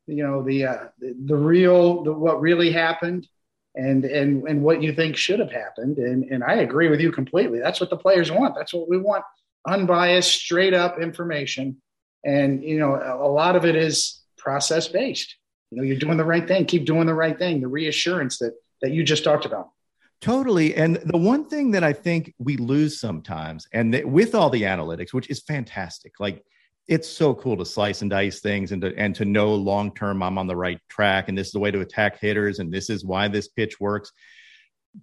you 0.08 0.26
know 0.26 0.42
the 0.42 0.66
uh, 0.66 0.86
the, 1.00 1.14
the 1.26 1.36
real 1.36 2.04
the, 2.06 2.14
what 2.14 2.40
really 2.40 2.72
happened 2.72 3.28
and 3.76 4.06
and 4.06 4.48
and 4.48 4.62
what 4.62 4.82
you 4.82 4.94
think 4.94 5.18
should 5.18 5.40
have 5.40 5.52
happened. 5.52 5.98
And 5.98 6.24
and 6.32 6.42
I 6.42 6.56
agree 6.56 6.88
with 6.88 7.02
you 7.02 7.12
completely. 7.12 7.60
That's 7.60 7.82
what 7.82 7.90
the 7.90 7.98
players 7.98 8.32
want. 8.32 8.56
That's 8.56 8.74
what 8.74 8.88
we 8.88 8.98
want. 8.98 9.26
Unbiased 9.68 10.32
straight 10.32 10.74
up 10.74 11.02
information 11.02 11.82
and 12.26 12.63
you 12.63 12.80
know 12.80 12.95
a 12.95 13.28
lot 13.28 13.55
of 13.55 13.65
it 13.65 13.76
is 13.76 14.22
process 14.38 14.88
based 14.88 15.36
you 15.72 15.78
know 15.78 15.84
you're 15.84 15.97
doing 15.97 16.17
the 16.17 16.26
right 16.26 16.47
thing 16.47 16.65
keep 16.65 16.86
doing 16.86 17.05
the 17.05 17.13
right 17.13 17.38
thing 17.38 17.61
the 17.61 17.67
reassurance 17.67 18.38
that 18.38 18.53
that 18.82 18.91
you 18.91 19.03
just 19.03 19.24
talked 19.24 19.45
about 19.45 19.70
Totally. 20.22 20.76
And 20.76 20.97
the 20.97 21.17
one 21.17 21.47
thing 21.47 21.72
that 21.72 21.84
I 21.84 21.93
think 21.93 22.34
we 22.39 22.57
lose 22.57 22.99
sometimes, 22.99 23.67
and 23.72 23.93
that 23.93 24.05
with 24.05 24.36
all 24.36 24.49
the 24.49 24.63
analytics, 24.63 25.13
which 25.13 25.30
is 25.30 25.39
fantastic, 25.39 26.20
like 26.20 26.43
it's 26.89 27.07
so 27.07 27.34
cool 27.36 27.55
to 27.55 27.65
slice 27.65 28.01
and 28.01 28.09
dice 28.09 28.41
things 28.41 28.72
and 28.72 28.82
to, 28.82 28.93
and 28.97 29.15
to 29.15 29.24
know 29.24 29.53
long 29.53 29.93
term 29.93 30.22
I'm 30.22 30.38
on 30.38 30.47
the 30.47 30.55
right 30.55 30.80
track 30.89 31.30
and 31.30 31.38
this 31.38 31.47
is 31.47 31.53
the 31.53 31.59
way 31.59 31.72
to 31.72 31.82
attack 31.82 32.20
hitters 32.20 32.59
and 32.59 32.74
this 32.74 32.89
is 32.89 33.05
why 33.05 33.28
this 33.28 33.47
pitch 33.47 33.80
works. 33.80 34.11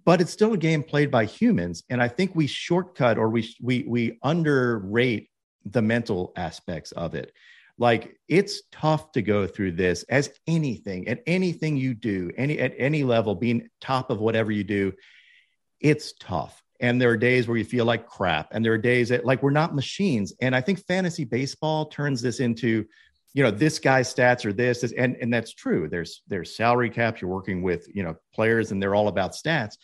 But 0.05 0.21
it's 0.21 0.33
still 0.33 0.53
a 0.53 0.57
game 0.57 0.83
played 0.83 1.09
by 1.09 1.25
humans. 1.25 1.83
And 1.89 2.03
I 2.03 2.09
think 2.09 2.35
we 2.35 2.45
shortcut 2.45 3.17
or 3.17 3.29
we, 3.29 3.55
we, 3.61 3.85
we 3.87 4.19
underrate 4.21 5.29
the 5.71 5.81
mental 5.81 6.33
aspects 6.35 6.91
of 6.91 7.15
it. 7.15 7.33
Like 7.77 8.17
it's 8.27 8.63
tough 8.71 9.11
to 9.11 9.21
go 9.21 9.45
through 9.45 9.73
this 9.73 10.03
as 10.03 10.31
anything 10.47 11.07
at 11.07 11.21
anything 11.27 11.77
you 11.77 11.93
do, 11.93 12.31
any 12.35 12.59
at 12.59 12.73
any 12.77 13.03
level, 13.03 13.35
being 13.35 13.69
top 13.81 14.09
of 14.09 14.19
whatever 14.19 14.51
you 14.51 14.63
do, 14.63 14.93
it's 15.79 16.13
tough. 16.19 16.61
And 16.79 16.99
there 16.99 17.09
are 17.09 17.17
days 17.17 17.47
where 17.47 17.57
you 17.57 17.65
feel 17.65 17.85
like 17.85 18.07
crap. 18.07 18.49
And 18.51 18.63
there 18.63 18.73
are 18.73 18.79
days 18.79 19.09
that 19.09 19.25
like 19.25 19.43
we're 19.43 19.51
not 19.51 19.75
machines. 19.75 20.33
And 20.41 20.55
I 20.55 20.61
think 20.61 20.79
fantasy 20.85 21.23
baseball 21.23 21.87
turns 21.87 22.21
this 22.21 22.39
into, 22.39 22.85
you 23.33 23.43
know, 23.43 23.51
this 23.51 23.77
guy's 23.77 24.13
stats 24.13 24.45
are 24.45 24.53
this, 24.53 24.81
this 24.81 24.93
and, 24.93 25.15
and 25.21 25.31
that's 25.31 25.53
true. 25.53 25.87
There's 25.87 26.23
there's 26.27 26.55
salary 26.55 26.89
caps. 26.89 27.21
You're 27.21 27.31
working 27.31 27.61
with, 27.61 27.87
you 27.93 28.03
know, 28.03 28.15
players 28.33 28.71
and 28.71 28.81
they're 28.81 28.95
all 28.95 29.07
about 29.07 29.33
stats. 29.33 29.75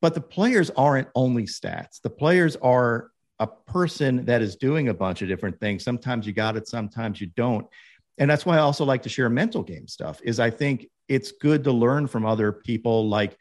But 0.00 0.14
the 0.14 0.20
players 0.20 0.70
aren't 0.70 1.08
only 1.14 1.44
stats. 1.44 2.00
The 2.02 2.10
players 2.10 2.56
are 2.56 3.10
a 3.40 3.46
person 3.46 4.24
that 4.26 4.42
is 4.42 4.54
doing 4.54 4.88
a 4.88 4.94
bunch 4.94 5.22
of 5.22 5.28
different 5.28 5.58
things. 5.58 5.82
Sometimes 5.82 6.26
you 6.26 6.32
got 6.32 6.56
it, 6.56 6.68
sometimes 6.68 7.20
you 7.20 7.26
don't. 7.26 7.66
And 8.18 8.30
that's 8.30 8.44
why 8.44 8.56
I 8.56 8.60
also 8.60 8.84
like 8.84 9.02
to 9.04 9.08
share 9.08 9.30
mental 9.30 9.62
game 9.62 9.88
stuff 9.88 10.20
is 10.22 10.38
I 10.38 10.50
think 10.50 10.86
it's 11.08 11.32
good 11.32 11.64
to 11.64 11.72
learn 11.72 12.06
from 12.06 12.26
other 12.26 12.52
people 12.52 13.08
like 13.08 13.36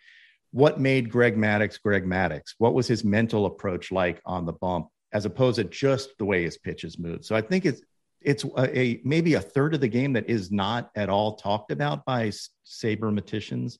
what 0.52 0.80
made 0.80 1.12
Greg 1.12 1.36
Maddux 1.36 1.80
Greg 1.82 2.06
Maddux? 2.06 2.54
What 2.58 2.74
was 2.74 2.88
his 2.88 3.04
mental 3.04 3.45
approach 3.45 3.91
like 3.91 4.22
on 4.26 4.45
the 4.45 4.54
bump 4.54 4.88
as 5.12 5.26
opposed 5.26 5.58
to 5.58 5.66
just 5.66 6.18
the 6.18 6.26
way 6.26 6.43
his 6.43 6.58
pitches 6.58 6.97
moved? 6.97 7.26
So 7.26 7.36
I 7.36 7.41
think 7.41 7.66
it's 7.66 7.82
it's 8.22 8.43
a, 8.43 8.80
a 8.80 9.02
maybe 9.04 9.34
a 9.34 9.41
third 9.41 9.74
of 9.74 9.82
the 9.82 9.88
game 9.88 10.14
that 10.14 10.30
is 10.30 10.50
not 10.50 10.91
at 10.95 11.10
all 11.10 11.36
talked 11.36 11.72
about 11.72 12.06
by 12.06 12.32
sabermeticians 12.66 13.78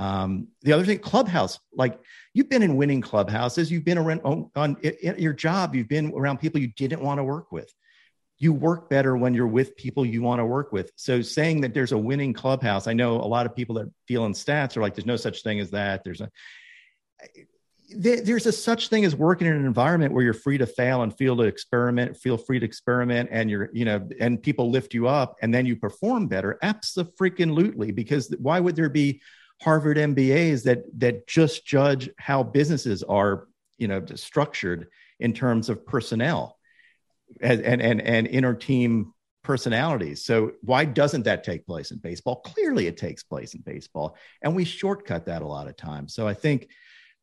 um, 0.00 0.48
the 0.62 0.72
other 0.72 0.86
thing, 0.86 0.98
clubhouse, 0.98 1.58
like 1.74 2.00
you've 2.32 2.48
been 2.48 2.62
in 2.62 2.76
winning 2.76 3.02
clubhouses, 3.02 3.70
you've 3.70 3.84
been 3.84 3.98
around 3.98 4.22
on, 4.24 4.50
on 4.56 4.78
your 4.82 5.34
job, 5.34 5.74
you've 5.74 5.88
been 5.88 6.10
around 6.16 6.38
people 6.38 6.58
you 6.58 6.68
didn't 6.68 7.02
want 7.02 7.18
to 7.18 7.24
work 7.24 7.52
with. 7.52 7.70
You 8.38 8.54
work 8.54 8.88
better 8.88 9.14
when 9.14 9.34
you're 9.34 9.46
with 9.46 9.76
people 9.76 10.06
you 10.06 10.22
want 10.22 10.38
to 10.38 10.46
work 10.46 10.72
with. 10.72 10.90
So 10.96 11.20
saying 11.20 11.60
that 11.60 11.74
there's 11.74 11.92
a 11.92 11.98
winning 11.98 12.32
clubhouse, 12.32 12.86
I 12.86 12.94
know 12.94 13.16
a 13.16 13.28
lot 13.28 13.44
of 13.44 13.54
people 13.54 13.74
that 13.74 13.92
deal 14.08 14.24
in 14.24 14.32
stats 14.32 14.74
are 14.78 14.80
like, 14.80 14.94
there's 14.94 15.04
no 15.04 15.16
such 15.16 15.42
thing 15.42 15.60
as 15.60 15.70
that. 15.72 16.02
There's 16.02 16.22
a 16.22 16.30
there's 17.94 18.46
a 18.46 18.52
such 18.52 18.88
thing 18.88 19.04
as 19.04 19.14
working 19.14 19.48
in 19.48 19.52
an 19.52 19.66
environment 19.66 20.14
where 20.14 20.22
you're 20.22 20.32
free 20.32 20.56
to 20.56 20.66
fail 20.66 21.02
and 21.02 21.14
feel 21.14 21.36
to 21.36 21.42
experiment, 21.42 22.16
feel 22.16 22.38
free 22.38 22.60
to 22.60 22.64
experiment, 22.64 23.28
and 23.32 23.50
you're, 23.50 23.68
you 23.72 23.84
know, 23.84 24.08
and 24.20 24.40
people 24.40 24.70
lift 24.70 24.94
you 24.94 25.08
up 25.08 25.36
and 25.42 25.52
then 25.52 25.66
you 25.66 25.76
perform 25.76 26.28
better. 26.28 26.56
Absolutely, 26.62 27.90
because 27.90 28.34
why 28.38 28.60
would 28.60 28.76
there 28.76 28.88
be 28.88 29.20
Harvard 29.62 29.96
MBAs 29.96 30.64
that 30.64 30.84
that 30.98 31.26
just 31.26 31.66
judge 31.66 32.10
how 32.18 32.42
businesses 32.42 33.02
are, 33.02 33.48
you 33.78 33.88
know, 33.88 34.04
structured 34.14 34.88
in 35.18 35.32
terms 35.32 35.68
of 35.68 35.86
personnel 35.86 36.58
and 37.40 37.60
and 37.60 37.82
and, 37.82 38.00
and 38.00 38.26
inter 38.26 38.54
team 38.54 39.12
personalities. 39.42 40.24
So 40.24 40.52
why 40.62 40.84
doesn't 40.84 41.24
that 41.24 41.44
take 41.44 41.66
place 41.66 41.90
in 41.90 41.98
baseball? 41.98 42.36
Clearly, 42.36 42.86
it 42.86 42.96
takes 42.96 43.22
place 43.22 43.54
in 43.54 43.60
baseball, 43.60 44.16
and 44.42 44.54
we 44.54 44.64
shortcut 44.64 45.26
that 45.26 45.42
a 45.42 45.46
lot 45.46 45.68
of 45.68 45.76
times. 45.76 46.14
So 46.14 46.26
I 46.26 46.34
think 46.34 46.68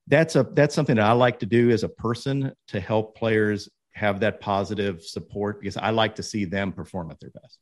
that's 0.07 0.35
a 0.35 0.43
that's 0.43 0.75
something 0.75 0.95
that 0.95 1.05
I 1.05 1.13
like 1.13 1.39
to 1.39 1.45
do 1.45 1.69
as 1.71 1.83
a 1.83 1.89
person 1.89 2.53
to 2.69 2.79
help 2.79 3.17
players 3.17 3.69
have 3.93 4.19
that 4.19 4.39
positive 4.39 5.01
support 5.01 5.59
because 5.59 5.75
I 5.75 5.89
like 5.89 6.15
to 6.15 6.23
see 6.23 6.45
them 6.45 6.71
perform 6.71 7.09
at 7.09 7.19
their 7.19 7.31
best. 7.31 7.57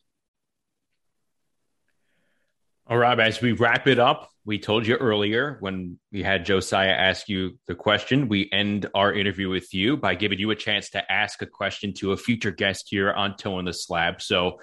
All 2.87 2.97
right, 2.99 3.19
as 3.19 3.41
we 3.41 3.53
wrap 3.53 3.87
it 3.87 3.97
up, 3.97 4.29
we 4.45 4.59
told 4.59 4.85
you 4.85 4.95
earlier 4.97 5.57
when 5.59 5.97
we 6.11 6.21
had 6.21 6.45
Josiah 6.45 6.91
ask 6.91 7.27
you 7.27 7.57
the 7.65 7.73
question, 7.73 8.27
we 8.27 8.47
end 8.51 8.87
our 8.93 9.11
interview 9.11 9.49
with 9.49 9.73
you 9.73 9.97
by 9.97 10.13
giving 10.13 10.37
you 10.37 10.51
a 10.51 10.55
chance 10.55 10.91
to 10.91 11.11
ask 11.11 11.41
a 11.41 11.47
question 11.47 11.95
to 11.95 12.11
a 12.11 12.17
future 12.17 12.51
guest 12.51 12.85
here 12.91 13.11
on 13.11 13.37
Toeing 13.37 13.65
the 13.65 13.73
Slab. 13.73 14.21
So, 14.21 14.59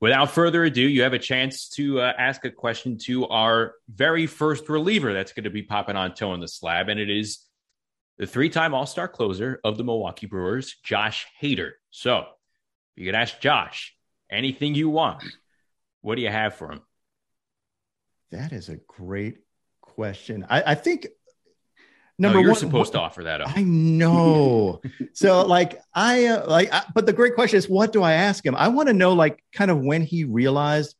without 0.00 0.32
further 0.32 0.64
ado, 0.64 0.82
you 0.82 1.02
have 1.02 1.12
a 1.12 1.18
chance 1.20 1.68
to 1.68 2.00
uh, 2.00 2.12
ask 2.18 2.44
a 2.44 2.50
question 2.50 2.98
to 3.02 3.28
our 3.28 3.74
very 3.88 4.26
first 4.26 4.68
reliever 4.68 5.12
that's 5.12 5.32
going 5.32 5.44
to 5.44 5.50
be 5.50 5.62
popping 5.62 5.94
on 5.94 6.14
Toeing 6.14 6.40
the 6.40 6.48
Slab, 6.48 6.88
and 6.88 6.98
it 6.98 7.08
is 7.08 7.38
the 8.18 8.26
three-time 8.26 8.74
All-Star 8.74 9.06
closer 9.06 9.60
of 9.62 9.78
the 9.78 9.84
Milwaukee 9.84 10.26
Brewers, 10.26 10.74
Josh 10.82 11.24
Hader. 11.40 11.70
So, 11.90 12.24
you 12.96 13.06
can 13.06 13.14
ask 13.14 13.38
Josh 13.38 13.94
anything 14.28 14.74
you 14.74 14.90
want. 14.90 15.22
What 16.00 16.16
do 16.16 16.22
you 16.22 16.30
have 16.30 16.56
for 16.56 16.72
him? 16.72 16.80
That 18.32 18.52
is 18.52 18.68
a 18.68 18.76
great 18.86 19.38
question. 19.80 20.46
I, 20.48 20.62
I 20.72 20.74
think 20.74 21.08
number 22.18 22.38
no, 22.38 22.42
you're 22.42 22.50
one, 22.50 22.60
supposed 22.60 22.94
what, 22.94 23.00
to 23.00 23.04
offer 23.04 23.24
that 23.24 23.40
up. 23.40 23.56
I 23.56 23.62
know. 23.62 24.80
so 25.12 25.46
like 25.46 25.80
I 25.94 26.26
uh, 26.26 26.48
like, 26.48 26.72
I, 26.72 26.84
but 26.94 27.06
the 27.06 27.12
great 27.12 27.34
question 27.34 27.58
is, 27.58 27.68
what 27.68 27.92
do 27.92 28.02
I 28.02 28.12
ask 28.12 28.44
him? 28.44 28.54
I 28.54 28.68
want 28.68 28.88
to 28.88 28.94
know 28.94 29.12
like 29.12 29.42
kind 29.52 29.70
of 29.70 29.80
when 29.80 30.02
he 30.02 30.24
realized 30.24 30.94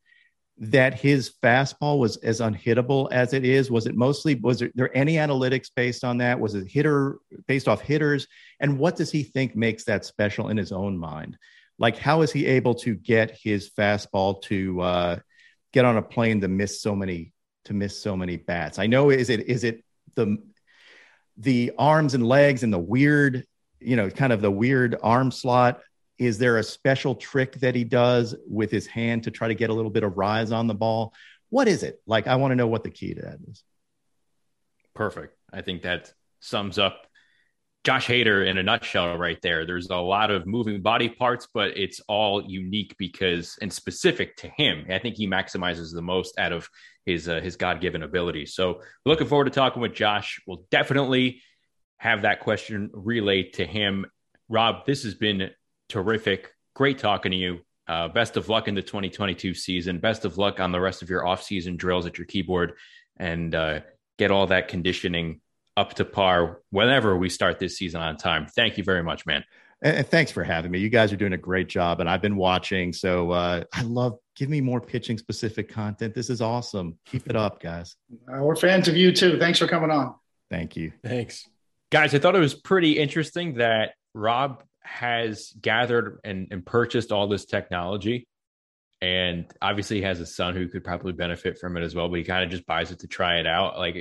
that 0.58 0.92
his 0.92 1.32
fastball 1.42 1.98
was 1.98 2.18
as 2.18 2.40
unhittable 2.40 3.10
as 3.12 3.32
it 3.32 3.44
is. 3.44 3.70
Was 3.70 3.86
it 3.86 3.94
mostly 3.94 4.34
was 4.34 4.58
there, 4.58 4.70
there 4.74 4.96
any 4.96 5.14
analytics 5.14 5.70
based 5.74 6.04
on 6.04 6.18
that? 6.18 6.38
Was 6.38 6.54
it 6.54 6.70
hitter 6.70 7.18
based 7.46 7.66
off 7.66 7.80
hitters? 7.80 8.26
And 8.60 8.78
what 8.78 8.96
does 8.96 9.10
he 9.10 9.22
think 9.22 9.56
makes 9.56 9.84
that 9.84 10.04
special 10.04 10.48
in 10.48 10.58
his 10.58 10.72
own 10.72 10.98
mind? 10.98 11.38
Like 11.78 11.96
how 11.96 12.20
is 12.20 12.30
he 12.30 12.44
able 12.44 12.74
to 12.76 12.94
get 12.94 13.30
his 13.30 13.70
fastball 13.70 14.42
to 14.42 14.80
uh, 14.82 15.16
get 15.72 15.84
on 15.84 15.96
a 15.96 16.02
plane 16.02 16.40
to 16.40 16.48
miss 16.48 16.80
so 16.80 16.94
many 16.94 17.32
to 17.64 17.74
miss 17.74 18.00
so 18.00 18.16
many 18.16 18.36
bats? 18.36 18.78
I 18.78 18.86
know 18.86 19.10
is 19.10 19.30
it 19.30 19.48
is 19.48 19.64
it 19.64 19.84
the 20.14 20.38
the 21.36 21.72
arms 21.78 22.14
and 22.14 22.26
legs 22.26 22.62
and 22.62 22.72
the 22.72 22.78
weird, 22.78 23.46
you 23.80 23.96
know, 23.96 24.10
kind 24.10 24.32
of 24.32 24.42
the 24.42 24.50
weird 24.50 24.96
arm 25.02 25.30
slot. 25.30 25.80
Is 26.18 26.36
there 26.36 26.58
a 26.58 26.62
special 26.62 27.14
trick 27.14 27.54
that 27.60 27.74
he 27.74 27.82
does 27.82 28.34
with 28.46 28.70
his 28.70 28.86
hand 28.86 29.24
to 29.24 29.30
try 29.30 29.48
to 29.48 29.54
get 29.54 29.70
a 29.70 29.74
little 29.74 29.90
bit 29.90 30.02
of 30.02 30.18
rise 30.18 30.52
on 30.52 30.66
the 30.66 30.74
ball? 30.74 31.14
What 31.48 31.66
is 31.66 31.82
it? 31.82 32.00
Like, 32.06 32.26
I 32.26 32.36
want 32.36 32.52
to 32.52 32.56
know 32.56 32.66
what 32.66 32.84
the 32.84 32.90
key 32.90 33.14
to 33.14 33.22
that 33.22 33.38
is. 33.48 33.64
Perfect. 34.94 35.34
I 35.50 35.62
think 35.62 35.82
that 35.82 36.12
sums 36.40 36.78
up 36.78 37.06
Josh 37.84 38.06
Hader 38.06 38.46
in 38.46 38.58
a 38.58 38.62
nutshell 38.62 39.16
right 39.16 39.40
there. 39.42 39.64
There's 39.64 39.88
a 39.88 39.96
lot 39.96 40.30
of 40.30 40.46
moving 40.46 40.82
body 40.82 41.08
parts, 41.08 41.48
but 41.52 41.78
it's 41.78 42.00
all 42.08 42.44
unique 42.44 42.94
because 42.98 43.56
and 43.62 43.72
specific 43.72 44.36
to 44.36 44.48
him. 44.48 44.84
I 44.90 44.98
think 44.98 45.16
he 45.16 45.26
maximizes 45.26 45.94
the 45.94 46.02
most 46.02 46.38
out 46.38 46.52
of 46.52 46.68
his 47.06 47.28
uh, 47.28 47.40
his 47.40 47.56
God 47.56 47.80
given 47.80 48.02
ability. 48.02 48.46
So 48.46 48.82
looking 49.06 49.26
forward 49.26 49.46
to 49.46 49.50
talking 49.50 49.80
with 49.80 49.94
Josh. 49.94 50.40
We'll 50.46 50.64
definitely 50.70 51.40
have 51.96 52.22
that 52.22 52.40
question 52.40 52.90
relayed 52.92 53.54
to 53.54 53.64
him. 53.64 54.04
Rob, 54.48 54.84
this 54.84 55.04
has 55.04 55.14
been 55.14 55.50
terrific. 55.88 56.52
Great 56.74 56.98
talking 56.98 57.32
to 57.32 57.36
you. 57.36 57.60
Uh, 57.88 58.08
best 58.08 58.36
of 58.36 58.48
luck 58.48 58.68
in 58.68 58.74
the 58.74 58.82
2022 58.82 59.54
season. 59.54 59.98
Best 59.98 60.24
of 60.24 60.38
luck 60.38 60.60
on 60.60 60.70
the 60.70 60.80
rest 60.80 61.02
of 61.02 61.10
your 61.10 61.26
off-season 61.26 61.76
drills 61.76 62.06
at 62.06 62.18
your 62.18 62.26
keyboard, 62.26 62.74
and 63.16 63.54
uh, 63.54 63.80
get 64.18 64.30
all 64.30 64.46
that 64.46 64.68
conditioning 64.68 65.40
up 65.76 65.94
to 65.94 66.04
par 66.04 66.60
whenever 66.70 67.16
we 67.16 67.28
start 67.28 67.58
this 67.58 67.76
season 67.76 68.00
on 68.00 68.16
time. 68.16 68.46
Thank 68.46 68.78
you 68.78 68.84
very 68.84 69.02
much, 69.02 69.26
man. 69.26 69.44
And 69.82 70.06
thanks 70.06 70.30
for 70.30 70.44
having 70.44 70.70
me. 70.70 70.78
You 70.78 70.90
guys 70.90 71.10
are 71.12 71.16
doing 71.16 71.32
a 71.32 71.38
great 71.38 71.68
job, 71.68 72.00
and 72.00 72.10
I've 72.10 72.20
been 72.20 72.36
watching. 72.36 72.92
So 72.92 73.30
uh, 73.30 73.64
I 73.72 73.82
love 73.82 74.18
give 74.36 74.48
me 74.48 74.60
more 74.60 74.80
pitching 74.80 75.16
specific 75.16 75.70
content. 75.70 76.14
This 76.14 76.28
is 76.28 76.42
awesome. 76.42 76.98
Keep 77.06 77.28
it 77.28 77.36
up, 77.36 77.62
guys. 77.62 77.96
Uh, 78.12 78.42
we're 78.42 78.56
fans 78.56 78.88
of 78.88 78.96
you 78.96 79.12
too. 79.12 79.38
Thanks 79.38 79.58
for 79.58 79.66
coming 79.66 79.90
on. 79.90 80.14
Thank 80.50 80.76
you. 80.76 80.92
Thanks. 81.02 81.48
Guys, 81.90 82.14
I 82.14 82.18
thought 82.18 82.36
it 82.36 82.40
was 82.40 82.54
pretty 82.54 82.98
interesting 82.98 83.54
that 83.54 83.94
Rob 84.14 84.62
has 84.82 85.52
gathered 85.60 86.20
and, 86.24 86.48
and 86.50 86.64
purchased 86.64 87.10
all 87.10 87.28
this 87.28 87.46
technology. 87.46 88.26
And 89.02 89.46
obviously, 89.62 89.96
he 89.96 90.02
has 90.02 90.20
a 90.20 90.26
son 90.26 90.54
who 90.54 90.68
could 90.68 90.84
probably 90.84 91.12
benefit 91.12 91.58
from 91.58 91.78
it 91.78 91.82
as 91.82 91.94
well, 91.94 92.08
but 92.08 92.18
he 92.18 92.24
kind 92.24 92.44
of 92.44 92.50
just 92.50 92.66
buys 92.66 92.90
it 92.90 92.98
to 93.00 93.06
try 93.06 93.40
it 93.40 93.46
out. 93.46 93.78
Like, 93.78 93.96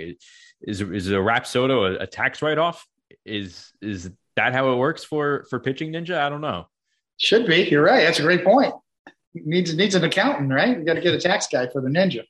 is 0.62 0.82
is 0.82 1.10
a 1.10 1.16
Rapsodo 1.16 1.96
a, 1.96 2.04
a 2.04 2.08
tax 2.08 2.42
write 2.42 2.58
off? 2.58 2.86
Is 3.26 3.72
is 3.82 4.12
that 4.36 4.54
how 4.54 4.72
it 4.72 4.78
works 4.78 5.04
for 5.04 5.46
for 5.50 5.60
pitching 5.60 5.92
ninja? 5.94 6.18
I 6.18 6.30
don't 6.30 6.42
know. 6.42 6.68
Should 7.18 7.48
be. 7.48 7.68
You're 7.70 7.84
right. 7.84 8.04
That's 8.04 8.20
a 8.20 8.24
great 8.24 8.44
point. 8.44 8.74
Needs 9.34 9.76
needs 9.76 9.96
an 9.96 10.04
accountant, 10.04 10.52
right? 10.52 10.78
You 10.78 10.86
got 10.86 10.96
to 10.96 11.02
get 11.02 11.14
a 11.14 11.20
tax 11.20 11.48
guy 11.48 11.68
for 11.68 11.82
the 11.82 11.90
ninja. 11.90 12.24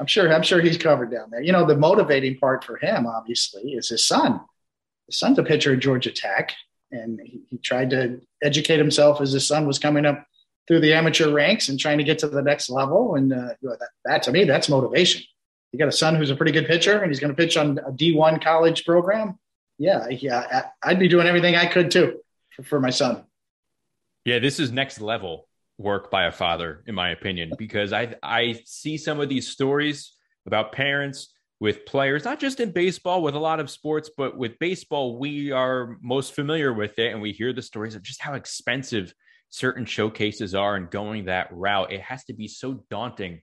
I'm 0.00 0.06
sure. 0.06 0.32
I'm 0.32 0.42
sure 0.42 0.60
he's 0.60 0.78
covered 0.78 1.10
down 1.10 1.30
there. 1.30 1.42
You 1.42 1.52
know, 1.52 1.66
the 1.66 1.76
motivating 1.76 2.38
part 2.38 2.64
for 2.64 2.76
him, 2.76 3.06
obviously, 3.06 3.72
is 3.72 3.88
his 3.88 4.06
son. 4.06 4.40
His 5.06 5.16
son's 5.16 5.38
a 5.38 5.42
pitcher 5.42 5.72
at 5.72 5.80
Georgia 5.80 6.10
Tech, 6.10 6.52
and 6.90 7.20
he, 7.22 7.42
he 7.48 7.58
tried 7.58 7.90
to 7.90 8.20
educate 8.42 8.78
himself 8.78 9.20
as 9.20 9.32
his 9.32 9.46
son 9.46 9.66
was 9.66 9.78
coming 9.78 10.06
up 10.06 10.24
through 10.66 10.80
the 10.80 10.92
amateur 10.92 11.32
ranks 11.32 11.68
and 11.68 11.80
trying 11.80 11.98
to 11.98 12.04
get 12.04 12.18
to 12.20 12.28
the 12.28 12.42
next 12.42 12.68
level. 12.68 13.14
And 13.14 13.32
uh, 13.32 13.54
that, 13.62 13.88
that, 14.04 14.22
to 14.24 14.32
me, 14.32 14.44
that's 14.44 14.68
motivation. 14.68 15.22
You 15.72 15.78
got 15.78 15.88
a 15.88 15.92
son 15.92 16.14
who's 16.14 16.30
a 16.30 16.36
pretty 16.36 16.52
good 16.52 16.66
pitcher, 16.66 16.98
and 16.98 17.10
he's 17.10 17.20
going 17.20 17.34
to 17.34 17.36
pitch 17.36 17.56
on 17.56 17.78
a 17.78 17.92
D1 17.92 18.42
college 18.42 18.84
program. 18.84 19.38
Yeah, 19.78 20.08
yeah, 20.08 20.70
I'd 20.82 20.98
be 20.98 21.08
doing 21.08 21.26
everything 21.26 21.56
I 21.56 21.66
could 21.66 21.90
too 21.90 22.20
for, 22.50 22.62
for 22.62 22.80
my 22.80 22.90
son. 22.90 23.24
Yeah, 24.24 24.38
this 24.38 24.58
is 24.58 24.72
next 24.72 25.00
level 25.00 25.46
work 25.78 26.10
by 26.10 26.24
a 26.24 26.32
father, 26.32 26.82
in 26.86 26.94
my 26.94 27.10
opinion, 27.10 27.52
because 27.56 27.92
I 27.92 28.16
I 28.22 28.60
see 28.64 28.98
some 28.98 29.20
of 29.20 29.28
these 29.28 29.48
stories 29.48 30.14
about 30.46 30.72
parents 30.72 31.32
with 31.60 31.86
players, 31.86 32.24
not 32.24 32.38
just 32.40 32.60
in 32.60 32.70
baseball, 32.70 33.22
with 33.22 33.34
a 33.34 33.38
lot 33.38 33.60
of 33.60 33.70
sports, 33.70 34.10
but 34.16 34.36
with 34.36 34.58
baseball, 34.58 35.18
we 35.18 35.50
are 35.50 35.98
most 36.02 36.34
familiar 36.34 36.72
with 36.72 36.98
it, 36.98 37.12
and 37.12 37.20
we 37.20 37.32
hear 37.32 37.52
the 37.52 37.62
stories 37.62 37.94
of 37.94 38.02
just 38.02 38.22
how 38.22 38.34
expensive 38.34 39.12
certain 39.50 39.84
showcases 39.84 40.54
are 40.54 40.76
and 40.76 40.90
going 40.90 41.24
that 41.24 41.48
route. 41.52 41.92
It 41.92 42.00
has 42.02 42.24
to 42.24 42.34
be 42.34 42.48
so 42.48 42.84
daunting 42.90 43.40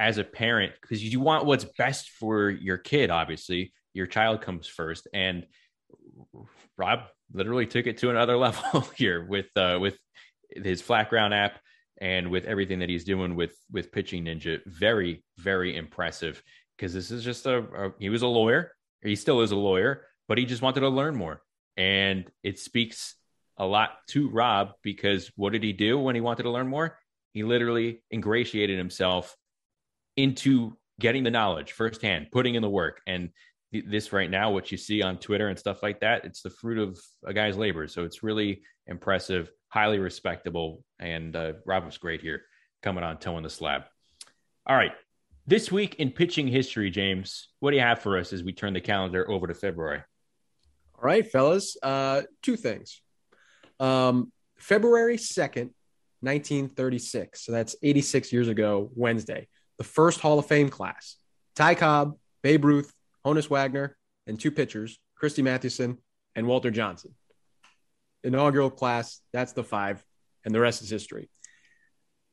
as 0.00 0.18
a 0.18 0.24
parent 0.24 0.72
because 0.80 1.02
you 1.02 1.20
want 1.20 1.44
what's 1.44 1.64
best 1.78 2.10
for 2.10 2.50
your 2.50 2.78
kid. 2.78 3.10
Obviously, 3.10 3.72
your 3.94 4.06
child 4.06 4.40
comes 4.40 4.66
first, 4.66 5.06
and 5.14 5.46
Rob 6.76 7.00
literally 7.32 7.66
took 7.66 7.86
it 7.86 7.98
to 7.98 8.10
another 8.10 8.36
level 8.46 8.80
here 8.96 9.24
with 9.24 9.56
uh, 9.56 9.78
with 9.80 9.98
his 10.50 10.82
flat 10.82 11.10
ground 11.10 11.34
app 11.34 11.60
and 12.00 12.30
with 12.30 12.46
everything 12.46 12.80
that 12.80 12.88
he's 12.88 13.04
doing 13.04 13.36
with 13.36 13.54
with 13.70 13.92
pitching 13.92 14.24
ninja. 14.24 14.60
Very 14.66 15.22
very 15.38 15.76
impressive 15.76 16.42
because 16.76 16.94
this 16.94 17.10
is 17.10 17.22
just 17.22 17.46
a, 17.46 17.58
a, 17.58 17.92
he 17.98 18.08
was 18.08 18.22
a 18.22 18.26
lawyer. 18.26 18.72
He 19.02 19.16
still 19.16 19.42
is 19.42 19.52
a 19.52 19.56
lawyer 19.56 20.06
but 20.30 20.38
he 20.38 20.44
just 20.44 20.62
wanted 20.62 20.80
to 20.80 20.88
learn 20.88 21.16
more. 21.16 21.42
And 21.76 22.24
it 22.44 22.60
speaks 22.60 23.16
a 23.56 23.66
lot 23.66 23.90
to 24.10 24.28
rob 24.28 24.74
because 24.80 25.28
what 25.34 25.52
did 25.52 25.64
he 25.64 25.72
do 25.72 25.98
when 25.98 26.14
he 26.14 26.20
wanted 26.20 26.44
to 26.44 26.50
learn 26.50 26.68
more? 26.68 26.96
He 27.32 27.42
literally 27.42 28.04
ingratiated 28.12 28.78
himself 28.78 29.36
into 30.16 30.76
getting 30.98 31.24
the 31.24 31.30
knowledge 31.30 31.72
firsthand 31.72 32.26
putting 32.30 32.54
in 32.54 32.62
the 32.62 32.68
work 32.68 33.00
and 33.06 33.30
this 33.72 34.12
right 34.12 34.30
now 34.30 34.50
what 34.50 34.70
you 34.70 34.76
see 34.76 35.00
on 35.00 35.16
twitter 35.16 35.48
and 35.48 35.58
stuff 35.58 35.82
like 35.82 36.00
that 36.00 36.24
it's 36.24 36.42
the 36.42 36.50
fruit 36.50 36.78
of 36.78 36.98
a 37.24 37.32
guy's 37.32 37.56
labor 37.56 37.86
so 37.88 38.04
it's 38.04 38.22
really 38.22 38.62
impressive 38.86 39.50
highly 39.70 39.98
respectable. 39.98 40.84
And 40.98 41.34
uh, 41.34 41.54
Rob 41.64 41.86
was 41.86 41.96
great 41.96 42.20
here 42.20 42.42
coming 42.82 43.02
on 43.02 43.18
Toeing 43.18 43.44
the 43.44 43.50
Slab. 43.50 43.84
All 44.66 44.76
right. 44.76 44.92
This 45.46 45.72
week 45.72 45.96
in 45.96 46.10
pitching 46.10 46.46
history, 46.46 46.90
James, 46.90 47.48
what 47.60 47.70
do 47.70 47.76
you 47.76 47.82
have 47.82 48.00
for 48.00 48.18
us 48.18 48.32
as 48.32 48.42
we 48.42 48.52
turn 48.52 48.74
the 48.74 48.80
calendar 48.80 49.28
over 49.30 49.46
to 49.46 49.54
February? 49.54 50.02
All 50.94 51.04
right, 51.04 51.26
fellas. 51.26 51.76
Uh, 51.82 52.22
two 52.42 52.56
things. 52.56 53.00
Um, 53.80 54.30
February 54.58 55.16
2nd, 55.16 55.70
1936. 56.20 57.42
So 57.42 57.52
that's 57.52 57.74
86 57.82 58.32
years 58.32 58.48
ago, 58.48 58.90
Wednesday. 58.94 59.48
The 59.80 59.84
first 59.84 60.20
Hall 60.20 60.38
of 60.38 60.46
Fame 60.46 60.68
class. 60.68 61.16
Ty 61.56 61.74
Cobb, 61.74 62.16
Babe 62.42 62.64
Ruth, 62.64 62.92
Honus 63.26 63.50
Wagner, 63.50 63.96
and 64.26 64.38
two 64.38 64.52
pitchers, 64.52 64.98
Christy 65.16 65.42
Mathewson 65.42 65.98
and 66.36 66.46
Walter 66.46 66.70
Johnson 66.70 67.14
inaugural 68.22 68.70
class. 68.70 69.20
That's 69.32 69.52
the 69.52 69.64
five, 69.64 70.04
and 70.44 70.54
the 70.54 70.60
rest 70.60 70.82
is 70.82 70.90
history. 70.90 71.28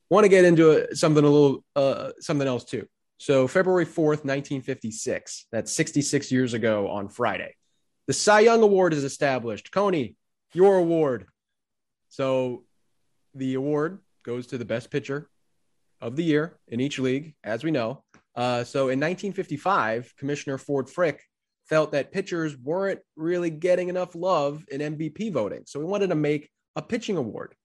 Want 0.10 0.24
to 0.26 0.30
get 0.30 0.46
into 0.46 0.72
a, 0.72 0.96
something 0.96 1.24
a 1.24 1.30
little 1.30 1.64
uh, 1.76 2.12
something 2.20 2.48
else 2.48 2.64
too. 2.64 2.88
So 3.18 3.48
February 3.48 3.86
fourth, 3.86 4.24
nineteen 4.26 4.62
fifty 4.62 4.92
six. 4.92 5.46
That's 5.52 5.72
sixty 5.74 6.02
six 6.02 6.32
years 6.32 6.54
ago 6.54 6.88
on 6.90 7.10
Friday. 7.10 7.56
The 8.08 8.14
Cy 8.14 8.42
Young 8.42 8.62
Award 8.62 8.94
is 8.94 9.04
established. 9.04 9.72
Coney, 9.72 10.16
your 10.54 10.78
award. 10.78 11.26
So 12.10 12.64
the 13.34 13.56
award 13.56 14.00
goes 14.24 14.48
to 14.48 14.58
the 14.58 14.66
best 14.66 14.92
pitcher 14.92 15.30
of 16.02 16.16
the 16.16 16.24
year 16.24 16.58
in 16.68 16.80
each 16.80 17.00
league, 17.00 17.34
as 17.44 17.64
we 17.64 17.72
know. 17.72 18.04
Uh, 18.36 18.64
so 18.64 18.90
in 18.90 19.00
1955, 19.00 20.14
Commissioner 20.18 20.58
Ford 20.58 20.90
Frick 20.90 21.24
felt 21.68 21.92
that 21.92 22.12
pitchers 22.12 22.58
weren't 22.58 23.00
really 23.16 23.50
getting 23.50 23.90
enough 23.90 24.16
love 24.16 24.64
in 24.70 24.80
MVP 24.80 25.32
voting. 25.34 25.64
So 25.66 25.80
he 25.80 25.86
wanted 25.86 26.08
to 26.08 26.16
make 26.16 26.50
a 26.76 26.82
pitching 26.82 27.18
award. 27.18 27.56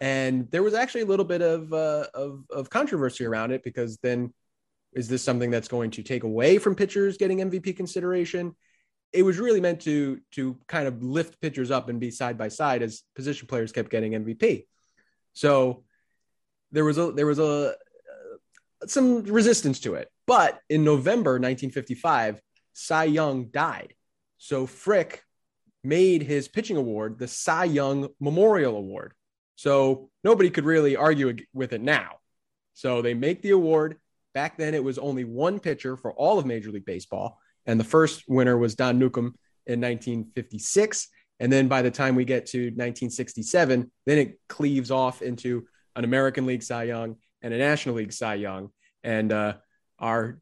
And 0.00 0.50
there 0.50 0.62
was 0.62 0.74
actually 0.74 1.02
a 1.02 1.06
little 1.06 1.24
bit 1.24 1.40
of, 1.40 1.72
uh, 1.72 2.06
of, 2.14 2.44
of 2.50 2.70
controversy 2.70 3.24
around 3.24 3.52
it 3.52 3.62
because 3.62 3.98
then 4.02 4.32
is 4.94 5.08
this 5.08 5.22
something 5.22 5.50
that's 5.50 5.68
going 5.68 5.90
to 5.92 6.02
take 6.02 6.22
away 6.22 6.58
from 6.58 6.74
pitchers 6.74 7.16
getting 7.16 7.38
MVP 7.38 7.76
consideration? 7.76 8.54
It 9.12 9.22
was 9.22 9.38
really 9.38 9.60
meant 9.60 9.80
to 9.82 10.20
to 10.32 10.56
kind 10.66 10.88
of 10.88 11.02
lift 11.02 11.40
pitchers 11.40 11.70
up 11.70 11.88
and 11.88 12.00
be 12.00 12.10
side 12.10 12.36
by 12.38 12.48
side 12.48 12.82
as 12.82 13.02
position 13.14 13.46
players 13.46 13.72
kept 13.72 13.90
getting 13.90 14.12
MVP. 14.12 14.66
So 15.32 15.84
there 16.74 16.84
was 16.84 16.98
a 16.98 17.12
there 17.12 17.26
was 17.26 17.38
a 17.38 17.70
uh, 17.70 17.72
some 18.86 19.22
resistance 19.22 19.80
to 19.80 19.94
it. 19.94 20.08
But 20.26 20.58
in 20.68 20.84
November 20.84 21.32
1955, 21.32 22.40
Cy 22.72 23.04
Young 23.04 23.46
died. 23.46 23.94
So 24.38 24.66
Frick 24.66 25.22
made 25.82 26.22
his 26.22 26.48
pitching 26.48 26.76
award 26.76 27.18
the 27.18 27.28
Cy 27.28 27.64
Young 27.64 28.08
Memorial 28.20 28.76
Award. 28.76 29.12
So 29.56 30.10
nobody 30.24 30.50
could 30.50 30.64
really 30.64 30.96
argue 30.96 31.36
with 31.52 31.72
it 31.72 31.80
now. 31.80 32.16
So 32.74 33.02
they 33.02 33.14
make 33.14 33.40
the 33.40 33.50
award. 33.50 33.96
Back 34.34 34.58
then, 34.58 34.74
it 34.74 34.82
was 34.82 34.98
only 34.98 35.24
one 35.24 35.60
pitcher 35.60 35.96
for 35.96 36.12
all 36.12 36.38
of 36.38 36.46
Major 36.46 36.72
League 36.72 36.84
Baseball. 36.84 37.38
And 37.66 37.78
the 37.78 37.84
first 37.84 38.24
winner 38.26 38.58
was 38.58 38.74
Don 38.74 38.98
Newcombe 38.98 39.36
in 39.66 39.80
1956. 39.80 41.08
And 41.38 41.52
then 41.52 41.68
by 41.68 41.82
the 41.82 41.90
time 41.90 42.16
we 42.16 42.24
get 42.24 42.46
to 42.46 42.58
1967, 42.58 43.90
then 44.06 44.18
it 44.18 44.40
cleaves 44.48 44.90
off 44.90 45.22
into 45.22 45.66
an 45.96 46.04
American 46.04 46.46
League 46.46 46.62
Cy 46.62 46.84
Young 46.84 47.16
and 47.42 47.52
a 47.52 47.58
National 47.58 47.96
League 47.96 48.12
Cy 48.12 48.34
Young. 48.34 48.70
And 49.02 49.32
uh, 49.32 49.54
our 49.98 50.40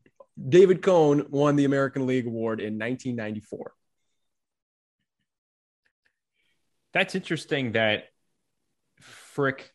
David 0.48 0.82
Cone 0.82 1.26
won 1.30 1.56
the 1.56 1.64
American 1.64 2.06
League 2.06 2.26
Award 2.26 2.60
in 2.60 2.78
1994. 2.78 3.72
That's 6.92 7.14
interesting 7.14 7.72
that 7.72 8.04
Frick, 9.00 9.70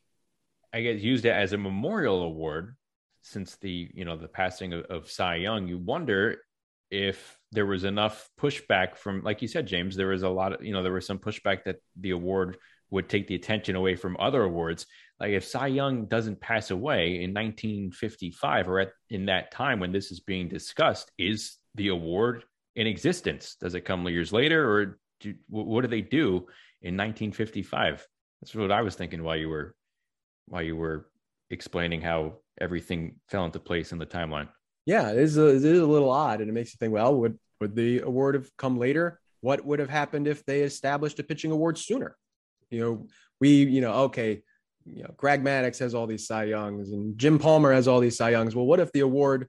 I 0.74 0.82
guess, 0.82 1.02
used 1.02 1.26
it 1.26 1.32
as 1.32 1.54
a 1.54 1.58
memorial 1.58 2.22
award 2.22 2.76
since 3.22 3.58
the 3.58 3.90
you 3.94 4.06
know 4.06 4.16
the 4.16 4.28
passing 4.28 4.74
of, 4.74 4.86
of 4.86 5.12
Cy 5.12 5.36
Young. 5.36 5.68
You 5.68 5.78
wonder 5.80 6.38
if 6.90 7.38
there 7.52 7.66
was 7.66 7.84
enough 7.84 8.30
pushback 8.40 8.96
from, 8.96 9.22
like 9.22 9.42
you 9.42 9.48
said, 9.48 9.68
James. 9.68 9.96
There 9.96 10.08
was 10.08 10.24
a 10.24 10.30
lot 10.30 10.54
of 10.54 10.64
you 10.64 10.74
know 10.74 10.84
there 10.84 10.94
was 10.94 11.06
some 11.06 11.20
pushback 11.20 11.64
that 11.66 11.78
the 12.00 12.12
award 12.12 12.58
would 12.90 13.10
take 13.10 13.28
the 13.28 13.36
attention 13.36 13.76
away 13.76 13.96
from 13.96 14.16
other 14.20 14.44
awards. 14.44 14.86
Like 15.20 15.32
if 15.32 15.46
Cy 15.46 15.68
Young 15.68 16.06
doesn't 16.06 16.40
pass 16.40 16.70
away 16.70 17.24
in 17.24 17.34
1955 17.34 18.70
or 18.70 18.80
at 18.80 18.92
in 19.10 19.26
that 19.26 19.52
time 19.52 19.80
when 19.80 19.92
this 19.92 20.12
is 20.12 20.20
being 20.20 20.48
discussed, 20.48 21.12
is 21.18 21.58
the 21.76 21.90
award 21.90 22.44
in 22.76 22.88
existence? 22.88 23.56
Does 23.60 23.74
it 23.74 23.82
come 23.82 24.08
years 24.08 24.32
later, 24.32 24.72
or 24.72 25.00
do, 25.20 25.34
what 25.50 25.82
do 25.82 25.88
they 25.88 26.02
do 26.02 26.48
in 26.82 26.96
1955? 26.96 28.06
That's 28.42 28.54
what 28.54 28.72
I 28.72 28.84
was 28.84 28.96
thinking 28.96 29.24
while 29.24 29.36
you 29.36 29.50
were 29.50 29.76
while 30.48 30.62
you 30.62 30.76
were 30.76 31.10
explaining 31.50 32.02
how 32.02 32.38
everything 32.60 33.16
fell 33.28 33.46
into 33.46 33.60
place 33.60 33.92
in 33.92 33.98
the 33.98 34.06
timeline. 34.06 34.48
Yeah, 34.86 35.12
it 35.12 35.18
is 35.18 35.38
a, 35.38 35.48
it 35.48 35.66
is 35.66 35.80
a 35.80 35.86
little 35.86 36.12
odd, 36.12 36.40
and 36.42 36.50
it 36.50 36.54
makes 36.54 36.74
you 36.74 36.78
think. 36.80 36.94
Well, 36.94 37.16
would 37.16 37.40
would 37.60 37.76
the 37.76 38.02
award 38.02 38.36
have 38.36 38.50
come 38.58 38.78
later? 38.78 39.20
What 39.42 39.66
would 39.66 39.80
have 39.80 39.90
happened 39.90 40.28
if 40.28 40.46
they 40.46 40.62
established 40.62 41.20
a 41.20 41.24
pitching 41.24 41.52
award 41.52 41.78
sooner? 41.78 42.16
You 42.70 42.80
know, 42.80 43.08
we, 43.40 43.64
you 43.64 43.82
know, 43.82 43.94
okay, 44.06 44.44
you 44.94 45.04
know, 45.04 45.14
Greg 45.18 45.44
Maddux 45.44 45.80
has 45.80 45.94
all 45.94 46.08
these 46.08 46.28
Cy 46.28 46.46
Youngs 46.46 46.92
and 46.92 47.18
Jim 47.18 47.40
Palmer 47.40 47.74
has 47.74 47.88
all 47.88 48.00
these 48.00 48.18
Cy 48.18 48.32
Youngs. 48.32 48.56
Well, 48.56 48.66
what 48.66 48.80
if 48.80 48.92
the 48.92 49.02
award 49.02 49.48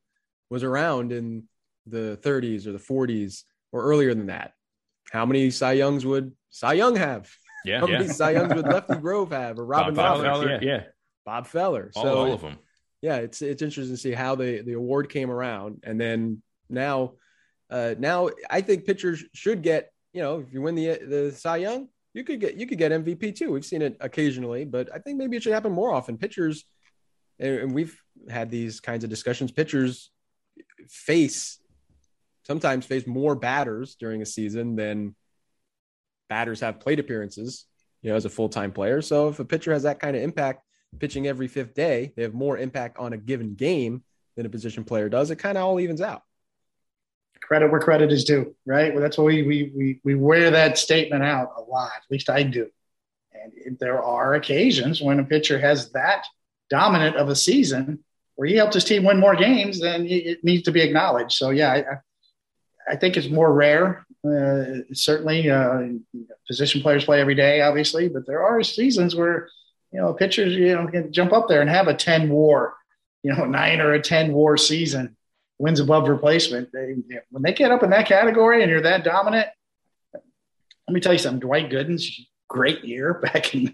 was 0.51 0.63
around 0.63 1.13
in 1.13 1.45
the 1.87 2.19
30s 2.23 2.67
or 2.67 2.73
the 2.73 2.79
40s 2.79 3.43
or 3.73 3.83
earlier 3.83 4.15
than 4.15 4.27
that? 4.27 4.53
How 5.11 5.27
many 5.27 5.51
Cy 5.51 5.73
Youngs 5.73 6.05
would 6.05 6.33
Cy 6.51 6.75
Young 6.75 6.97
have? 6.97 7.31
Yeah. 7.65 7.81
How 7.81 7.87
many 7.87 8.07
yeah. 8.07 8.13
Cy 8.13 8.31
Youngs 8.33 8.55
would 8.55 8.67
Lefty 8.67 8.95
Grove 9.01 9.31
have 9.31 9.59
or 9.59 9.65
Robin 9.65 9.95
Bob, 9.95 10.23
Feller? 10.23 10.25
Feller? 10.25 10.59
Yeah. 10.63 10.83
Bob 11.25 11.47
Feller. 11.47 11.91
All, 11.95 12.03
so 12.03 12.19
all 12.19 12.33
of 12.33 12.41
them. 12.41 12.59
yeah, 13.03 13.17
it's 13.17 13.43
it's 13.43 13.61
interesting 13.63 13.95
to 13.95 14.01
see 14.01 14.13
how 14.13 14.35
the 14.35 14.63
the 14.63 14.73
award 14.73 15.11
came 15.11 15.31
around, 15.31 15.81
and 15.83 16.01
then 16.01 16.43
now, 16.71 17.13
uh, 17.69 17.95
now 17.99 18.31
I 18.49 18.63
think 18.63 18.87
pitchers 18.87 19.23
should 19.35 19.63
get 19.63 19.93
you 20.15 20.23
know 20.23 20.41
if 20.41 20.53
you 20.53 20.63
win 20.63 20.75
the 20.75 20.99
the 21.07 21.33
Cy 21.33 21.59
Young, 21.59 21.89
you 22.19 22.25
could 22.25 22.41
get 22.41 22.57
you 22.57 22.67
could 22.67 22.79
get 22.79 22.91
MVP 22.91 23.37
too. 23.37 23.53
We've 23.53 23.65
seen 23.65 23.81
it 23.81 23.97
occasionally, 24.01 24.65
but 24.65 24.91
I 24.93 24.99
think 24.99 25.19
maybe 25.19 25.37
it 25.37 25.43
should 25.45 25.53
happen 25.53 25.73
more 25.73 25.95
often. 25.95 26.19
Pitchers, 26.19 26.65
and 27.39 27.73
we've 27.73 27.97
had 28.29 28.51
these 28.51 28.81
kinds 28.81 29.05
of 29.05 29.11
discussions. 29.11 29.53
Pitchers 29.53 30.11
face 30.89 31.61
sometimes 32.43 32.85
face 32.87 33.07
more 33.07 33.37
batters 33.37 33.95
during 33.95 34.21
a 34.21 34.27
season 34.27 34.75
than 34.75 35.15
batters 36.29 36.61
have 36.61 36.81
plate 36.81 36.99
appearances, 36.99 37.67
you 38.03 38.11
know, 38.11 38.17
as 38.17 38.25
a 38.25 38.31
full 38.31 38.49
time 38.49 38.73
player. 38.73 39.01
So 39.01 39.29
if 39.29 39.39
a 39.39 39.45
pitcher 39.45 39.73
has 39.73 39.85
that 39.85 40.01
kind 40.01 40.17
of 40.17 40.23
impact, 40.23 40.65
pitching 40.99 41.29
every 41.29 41.47
fifth 41.47 41.75
day, 41.75 42.13
they 42.17 42.23
have 42.23 42.35
more 42.35 42.59
impact 42.59 42.99
on 42.99 43.13
a 43.13 43.17
given 43.17 43.55
game 43.55 44.03
than 44.37 44.45
a 44.45 44.49
position 44.49 44.83
player 44.83 45.09
does. 45.09 45.31
It 45.31 45.37
kind 45.37 45.57
of 45.57 45.65
all 45.65 45.79
evens 45.79 46.01
out. 46.01 46.23
Credit 47.43 47.71
where 47.71 47.81
credit 47.81 48.13
is 48.13 48.25
due, 48.25 48.55
right? 48.67 48.93
Well, 48.93 49.03
that's 49.03 49.19
why 49.19 49.25
we, 49.25 49.43
we 49.43 49.73
we 49.75 50.01
we 50.05 50.15
wear 50.15 50.51
that 50.51 50.79
statement 50.79 51.23
out 51.23 51.55
a 51.57 51.63
lot. 51.63 51.93
At 51.97 52.11
least 52.11 52.31
I 52.31 52.43
do. 52.43 52.69
And 53.33 53.79
there 53.79 54.03
are 54.03 54.35
occasions 54.35 55.01
when 55.01 55.21
a 55.21 55.25
pitcher 55.25 55.59
has 55.59 55.91
that 55.93 56.27
dominant 56.71 57.17
of 57.17 57.29
a 57.29 57.37
season 57.37 58.05
where 58.35 58.49
he 58.49 58.57
helped 58.57 58.75
his 58.75 58.85
team 58.85 59.05
win 59.05 59.19
more 59.19 59.37
games, 59.37 59.81
then 59.81 60.07
it 60.07 60.45
needs 60.45 60.65
to 60.65 60.73
be 60.73 60.83
acknowledged. 60.83 61.33
So 61.33 61.51
yeah, 61.51 61.73
I, 61.73 62.93
I 62.93 62.97
think 62.97 63.17
it's 63.17 63.29
more 63.29 63.53
rare. 63.53 64.05
Uh, 64.27 64.83
certainly, 64.93 65.49
uh, 65.51 65.83
position 66.47 66.83
players 66.83 67.05
play 67.05 67.21
every 67.21 67.35
day, 67.35 67.61
obviously, 67.61 68.09
but 68.09 68.27
there 68.27 68.43
are 68.43 68.63
seasons 68.63 69.15
where 69.15 69.49
you 69.93 70.01
know, 70.01 70.13
pitchers, 70.13 70.55
you 70.55 70.75
know, 70.75 70.87
can 70.87 71.13
jump 71.13 71.33
up 71.33 71.49
there 71.49 71.61
and 71.61 71.71
have 71.71 71.89
a 71.89 71.95
10 71.95 72.29
war, 72.29 72.75
you 73.23 73.33
know, 73.33 73.45
nine 73.47 73.81
or 73.81 73.93
a 73.93 74.03
10 74.03 74.33
war 74.33 74.57
season, 74.57 75.17
wins 75.59 75.81
above 75.81 76.09
replacement. 76.09 76.73
They, 76.73 76.95
when 77.31 77.43
they 77.43 77.53
get 77.53 77.73
up 77.73 77.83
in 77.83 77.91
that 77.91 78.07
category 78.07 78.63
and 78.63 78.71
you're 78.71 78.83
that 78.83 79.05
dominant, 79.05 79.49
let 80.15 80.95
me 80.95 81.01
tell 81.01 81.13
you 81.13 81.19
something. 81.19 81.41
Dwight 81.41 81.71
Gooden's 81.71 82.21
great 82.49 82.85
year 82.85 83.15
back 83.23 83.55
in 83.55 83.73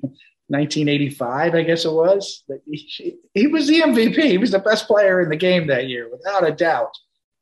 1985, 0.49 1.55
I 1.55 1.62
guess 1.62 1.85
it 1.85 1.93
was. 1.93 2.45
He, 2.66 3.16
he 3.32 3.47
was 3.47 3.66
the 3.66 3.80
MVP. 3.80 4.22
He 4.24 4.39
was 4.39 4.51
the 4.51 4.59
best 4.59 4.87
player 4.87 5.20
in 5.20 5.28
the 5.28 5.37
game 5.37 5.68
that 5.68 5.89
year, 5.89 6.11
without 6.11 6.47
a 6.47 6.53
doubt. 6.53 6.91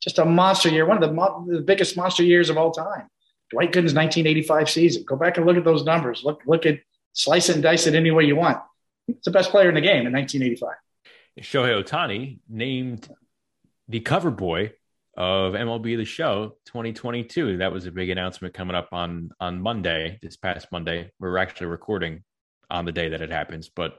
Just 0.01 0.19
a 0.19 0.25
monster 0.25 0.69
year, 0.69 0.85
one 0.85 1.03
of 1.03 1.09
the, 1.09 1.15
mo- 1.15 1.47
the 1.49 1.61
biggest 1.61 1.97
monster 1.97 2.25
years 2.25 2.51
of 2.51 2.59
all 2.59 2.73
time. 2.73 3.09
Dwight 3.51 3.71
Gooden's 3.71 3.95
1985 3.95 4.71
season. 4.71 5.05
Go 5.05 5.17
back 5.17 5.37
and 5.37 5.47
look 5.47 5.57
at 5.57 5.65
those 5.65 5.85
numbers. 5.85 6.23
Look, 6.25 6.43
look 6.47 6.67
at 6.67 6.81
slice 7.13 7.49
and 7.49 7.63
dice 7.63 7.87
it 7.87 7.95
any 7.95 8.11
way 8.11 8.25
you 8.25 8.35
want. 8.35 8.59
He's 9.07 9.17
the 9.25 9.31
best 9.31 9.51
player 9.51 9.69
in 9.69 9.75
the 9.75 9.81
game 9.81 10.07
in 10.07 10.13
1985. 10.13 10.75
Shohei 11.41 11.83
Ohtani 11.83 12.39
named 12.49 13.09
the 13.93 14.01
cover 14.01 14.31
boy 14.31 14.73
of 15.19 15.53
MLB 15.53 15.99
The 15.99 16.07
Show 16.07 16.57
2022. 16.65 17.59
That 17.59 17.71
was 17.71 17.85
a 17.85 17.93
big 17.93 18.09
announcement 18.09 18.55
coming 18.55 18.75
up 18.75 18.89
on 18.91 19.29
on 19.39 19.61
Monday, 19.61 20.19
this 20.23 20.39
past 20.39 20.69
Monday. 20.73 21.13
We're 21.21 21.37
actually 21.37 21.67
recording 21.67 22.25
on 22.71 22.87
the 22.87 22.93
day 22.93 23.11
that 23.11 23.21
it 23.21 23.31
happens, 23.31 23.69
but 23.69 23.99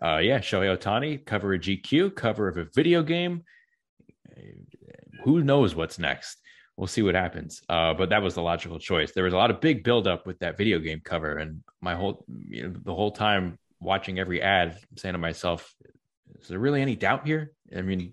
uh, 0.00 0.18
yeah, 0.18 0.38
Shohei 0.38 0.76
Ohtani 0.76 1.26
cover 1.26 1.54
a 1.54 1.58
GQ, 1.58 2.14
cover 2.14 2.46
of 2.46 2.56
a 2.56 2.68
video 2.72 3.02
game. 3.02 3.42
Who 5.24 5.42
knows 5.42 5.74
what's 5.74 5.98
next? 5.98 6.38
we'll 6.76 6.86
see 6.86 7.00
what 7.00 7.14
happens. 7.14 7.62
Uh, 7.70 7.94
but 7.94 8.10
that 8.10 8.20
was 8.22 8.34
the 8.34 8.42
logical 8.42 8.78
choice. 8.78 9.12
There 9.12 9.24
was 9.24 9.32
a 9.32 9.38
lot 9.38 9.50
of 9.50 9.62
big 9.62 9.82
buildup 9.82 10.26
with 10.26 10.38
that 10.40 10.58
video 10.58 10.78
game 10.78 11.00
cover, 11.02 11.38
and 11.38 11.62
my 11.80 11.94
whole 11.94 12.26
you 12.48 12.64
know, 12.64 12.74
the 12.84 12.94
whole 12.94 13.12
time 13.12 13.58
watching 13.80 14.18
every 14.18 14.42
ad, 14.42 14.76
I'm 14.90 14.98
saying 14.98 15.14
to 15.14 15.18
myself, 15.18 15.74
is 16.38 16.48
there 16.48 16.58
really 16.58 16.82
any 16.82 16.94
doubt 16.94 17.26
here? 17.26 17.52
I 17.74 17.80
mean, 17.80 18.12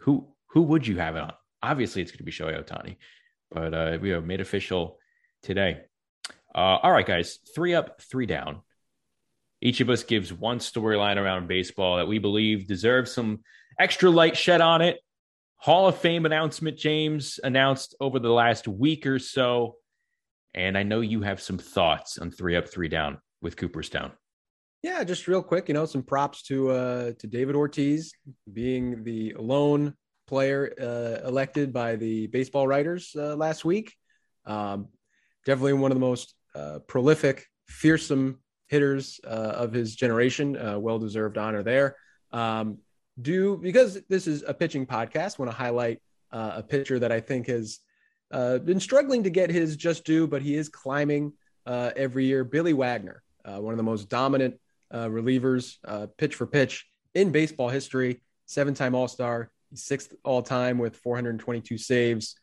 who 0.00 0.28
who 0.48 0.62
would 0.62 0.86
you 0.86 0.98
have 0.98 1.16
it 1.16 1.22
on? 1.22 1.32
Obviously, 1.62 2.02
it's 2.02 2.10
going 2.10 2.18
to 2.18 2.24
be 2.24 2.32
Shohei 2.32 2.64
Ohtani, 2.64 2.96
but 3.50 3.74
uh, 3.74 3.98
we 4.00 4.10
have 4.10 4.24
made 4.24 4.40
official 4.40 4.98
today. 5.42 5.82
Uh, 6.54 6.78
all 6.82 6.92
right, 6.92 7.06
guys, 7.06 7.38
three 7.54 7.74
up, 7.74 8.00
three 8.02 8.26
down. 8.26 8.62
Each 9.62 9.80
of 9.80 9.90
us 9.90 10.02
gives 10.02 10.32
one 10.32 10.58
storyline 10.58 11.16
around 11.16 11.46
baseball 11.46 11.98
that 11.98 12.08
we 12.08 12.18
believe 12.18 12.66
deserves 12.66 13.12
some 13.12 13.40
extra 13.78 14.10
light 14.10 14.36
shed 14.36 14.60
on 14.60 14.80
it 14.80 14.98
Hall 15.60 15.86
of 15.86 15.98
Fame 15.98 16.24
announcement, 16.24 16.78
James, 16.78 17.38
announced 17.44 17.94
over 18.00 18.18
the 18.18 18.32
last 18.32 18.66
week 18.66 19.06
or 19.06 19.18
so. 19.18 19.76
And 20.54 20.76
I 20.76 20.84
know 20.84 21.02
you 21.02 21.20
have 21.20 21.42
some 21.42 21.58
thoughts 21.58 22.16
on 22.16 22.30
three 22.30 22.56
up, 22.56 22.66
three 22.66 22.88
down 22.88 23.18
with 23.42 23.58
Cooperstown. 23.58 24.12
Yeah, 24.82 25.04
just 25.04 25.28
real 25.28 25.42
quick, 25.42 25.68
you 25.68 25.74
know, 25.74 25.84
some 25.84 26.02
props 26.02 26.42
to 26.44 26.70
uh, 26.70 27.12
to 27.18 27.26
David 27.26 27.54
Ortiz 27.54 28.12
being 28.50 29.04
the 29.04 29.34
lone 29.38 29.94
player 30.26 30.72
uh, 30.80 31.26
elected 31.28 31.70
by 31.70 31.96
the 31.96 32.28
baseball 32.28 32.66
writers 32.66 33.14
uh, 33.14 33.36
last 33.36 33.64
week. 33.64 33.94
Um, 34.46 34.88
definitely 35.44 35.74
one 35.74 35.90
of 35.90 35.96
the 35.96 36.06
most 36.06 36.34
uh, 36.54 36.78
prolific, 36.86 37.44
fearsome 37.66 38.38
hitters 38.68 39.20
uh, 39.24 39.28
of 39.28 39.72
his 39.72 39.94
generation. 39.96 40.56
Uh, 40.56 40.78
well 40.78 40.98
deserved 40.98 41.36
honor 41.36 41.62
there. 41.62 41.96
Um, 42.32 42.78
do 43.20 43.58
because 43.58 44.00
this 44.08 44.26
is 44.26 44.44
a 44.46 44.54
pitching 44.54 44.86
podcast, 44.86 45.38
want 45.38 45.50
to 45.50 45.56
highlight 45.56 46.00
uh, 46.32 46.52
a 46.54 46.62
pitcher 46.62 46.98
that 47.00 47.12
I 47.12 47.20
think 47.20 47.48
has 47.48 47.80
been 48.30 48.80
struggling 48.80 49.24
to 49.24 49.30
get 49.30 49.50
his 49.50 49.76
just 49.76 50.06
due, 50.06 50.26
but 50.26 50.40
he 50.40 50.54
is 50.54 50.70
climbing 50.70 51.34
every 51.66 52.24
year. 52.24 52.44
Billy 52.44 52.72
Wagner, 52.72 53.22
one 53.44 53.74
of 53.74 53.76
the 53.76 53.82
most 53.82 54.08
dominant 54.08 54.54
uh, 54.90 55.06
relievers, 55.06 55.76
uh, 55.84 56.06
pitch 56.18 56.34
for 56.34 56.46
pitch 56.46 56.86
in 57.14 57.30
baseball 57.30 57.68
history, 57.68 58.22
seven 58.46 58.74
time 58.74 58.94
All 58.94 59.08
Star, 59.08 59.50
sixth 59.74 60.14
all 60.24 60.42
time 60.42 60.78
with 60.78 60.96
422 60.96 61.78
saves. 61.78 62.36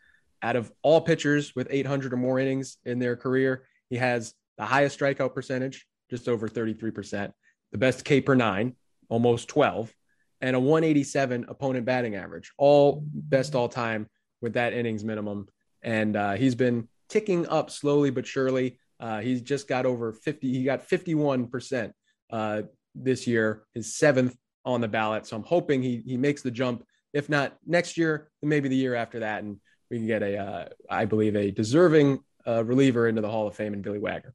Out 0.43 0.55
of 0.55 0.71
all 0.83 1.01
pitchers 1.01 1.55
with 1.55 1.67
800 1.69 2.13
or 2.13 2.17
more 2.17 2.39
innings 2.39 2.77
in 2.85 2.99
their 2.99 3.15
career, 3.15 3.63
he 3.89 3.97
has 3.97 4.33
the 4.57 4.65
highest 4.65 4.99
strikeout 4.99 5.33
percentage, 5.33 5.87
just 6.09 6.29
over 6.29 6.47
33%, 6.47 7.31
the 7.71 7.77
best 7.77 8.05
K 8.05 8.21
per 8.21 8.35
nine, 8.35 8.75
almost 9.09 9.47
12 9.47 9.93
and 10.41 10.55
a 10.55 10.59
187 10.59 11.45
opponent 11.47 11.85
batting 11.85 12.15
average, 12.15 12.51
all 12.57 13.03
best 13.03 13.55
all 13.55 13.69
time 13.69 14.07
with 14.41 14.53
that 14.53 14.73
innings 14.73 15.03
minimum. 15.03 15.47
And 15.81 16.15
uh, 16.15 16.33
he's 16.33 16.55
been 16.55 16.87
ticking 17.09 17.47
up 17.47 17.71
slowly 17.71 18.11
but 18.11 18.27
surely. 18.27 18.79
Uh, 18.99 19.19
he's 19.19 19.41
just 19.41 19.67
got 19.67 19.85
over 19.85 20.11
50. 20.13 20.51
He 20.51 20.63
got 20.63 20.87
51% 20.87 21.91
uh, 22.29 22.63
this 22.95 23.27
year, 23.27 23.63
his 23.73 23.95
seventh 23.95 24.35
on 24.65 24.81
the 24.81 24.87
ballot. 24.87 25.25
So 25.25 25.35
I'm 25.35 25.43
hoping 25.43 25.81
he 25.81 26.03
he 26.05 26.17
makes 26.17 26.41
the 26.41 26.51
jump. 26.51 26.83
If 27.13 27.29
not 27.29 27.57
next 27.65 27.97
year, 27.97 28.29
then 28.41 28.49
maybe 28.49 28.69
the 28.69 28.75
year 28.75 28.95
after 28.95 29.19
that, 29.19 29.43
and 29.43 29.57
we 29.89 29.97
can 29.97 30.07
get 30.07 30.21
a, 30.21 30.37
uh, 30.37 30.65
I 30.89 31.05
believe, 31.05 31.35
a 31.35 31.51
deserving 31.51 32.19
uh, 32.45 32.63
reliever 32.63 33.07
into 33.07 33.21
the 33.21 33.29
Hall 33.29 33.47
of 33.47 33.55
Fame 33.55 33.73
in 33.73 33.81
Billy 33.81 33.99
Wagner. 33.99 34.33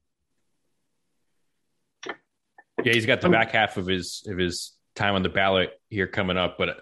Yeah, 2.83 2.93
he's 2.93 3.05
got 3.05 3.21
the 3.21 3.29
back 3.29 3.51
half 3.51 3.77
of 3.77 3.87
his 3.87 4.23
of 4.27 4.37
his 4.37 4.73
time 4.95 5.15
on 5.15 5.23
the 5.23 5.29
ballot 5.29 5.71
here 5.89 6.07
coming 6.07 6.37
up. 6.37 6.57
But 6.57 6.81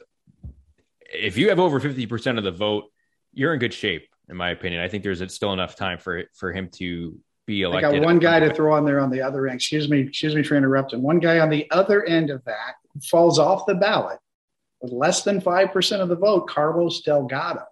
if 1.14 1.38
you 1.38 1.50
have 1.50 1.60
over 1.60 1.80
50% 1.80 2.38
of 2.38 2.44
the 2.44 2.52
vote, 2.52 2.86
you're 3.34 3.54
in 3.54 3.60
good 3.60 3.74
shape, 3.74 4.08
in 4.30 4.38
my 4.38 4.52
opinion. 4.52 4.82
I 4.82 4.88
think 4.88 5.04
there's 5.04 5.34
still 5.34 5.54
enough 5.54 5.76
time 5.76 5.98
for 5.98 6.24
for 6.34 6.52
him 6.54 6.70
to 6.76 7.18
be 7.52 7.62
elected. 7.64 7.90
I 7.90 8.00
got 8.00 8.06
one 8.06 8.20
guy 8.20 8.40
to 8.40 8.54
throw 8.54 8.74
on 8.74 8.86
there 8.86 9.00
on 9.00 9.12
the 9.12 9.22
other 9.22 9.48
end. 9.48 9.56
Excuse 9.56 9.90
me, 9.90 10.00
excuse 10.00 10.34
me 10.34 10.44
for 10.44 10.56
interrupting. 10.56 11.02
One 11.02 11.20
guy 11.20 11.40
on 11.40 11.50
the 11.50 11.70
other 11.70 12.04
end 12.06 12.30
of 12.30 12.44
that 12.46 12.76
falls 13.04 13.40
off 13.40 13.66
the 13.66 13.76
ballot 13.76 14.20
with 14.82 14.92
less 14.92 15.24
than 15.24 15.42
5% 15.42 16.00
of 16.00 16.10
the 16.10 16.16
vote, 16.16 16.48
Carlos 16.48 17.02
Delgado. 17.02 17.66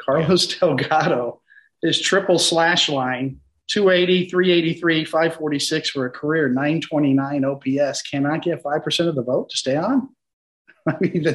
Carlos 0.00 0.50
yeah. 0.50 0.60
Delgado, 0.60 1.40
is 1.82 2.00
triple 2.00 2.38
slash 2.38 2.88
line 2.88 3.40
280, 3.68 4.28
383, 4.28 5.04
546 5.04 5.90
for 5.90 6.06
a 6.06 6.10
career 6.10 6.48
929 6.48 7.44
OPS 7.44 8.02
cannot 8.02 8.42
get 8.42 8.62
5% 8.62 9.08
of 9.08 9.14
the 9.14 9.22
vote 9.22 9.50
to 9.50 9.56
stay 9.56 9.76
on. 9.76 10.08
I 10.88 10.96
mean, 11.00 11.26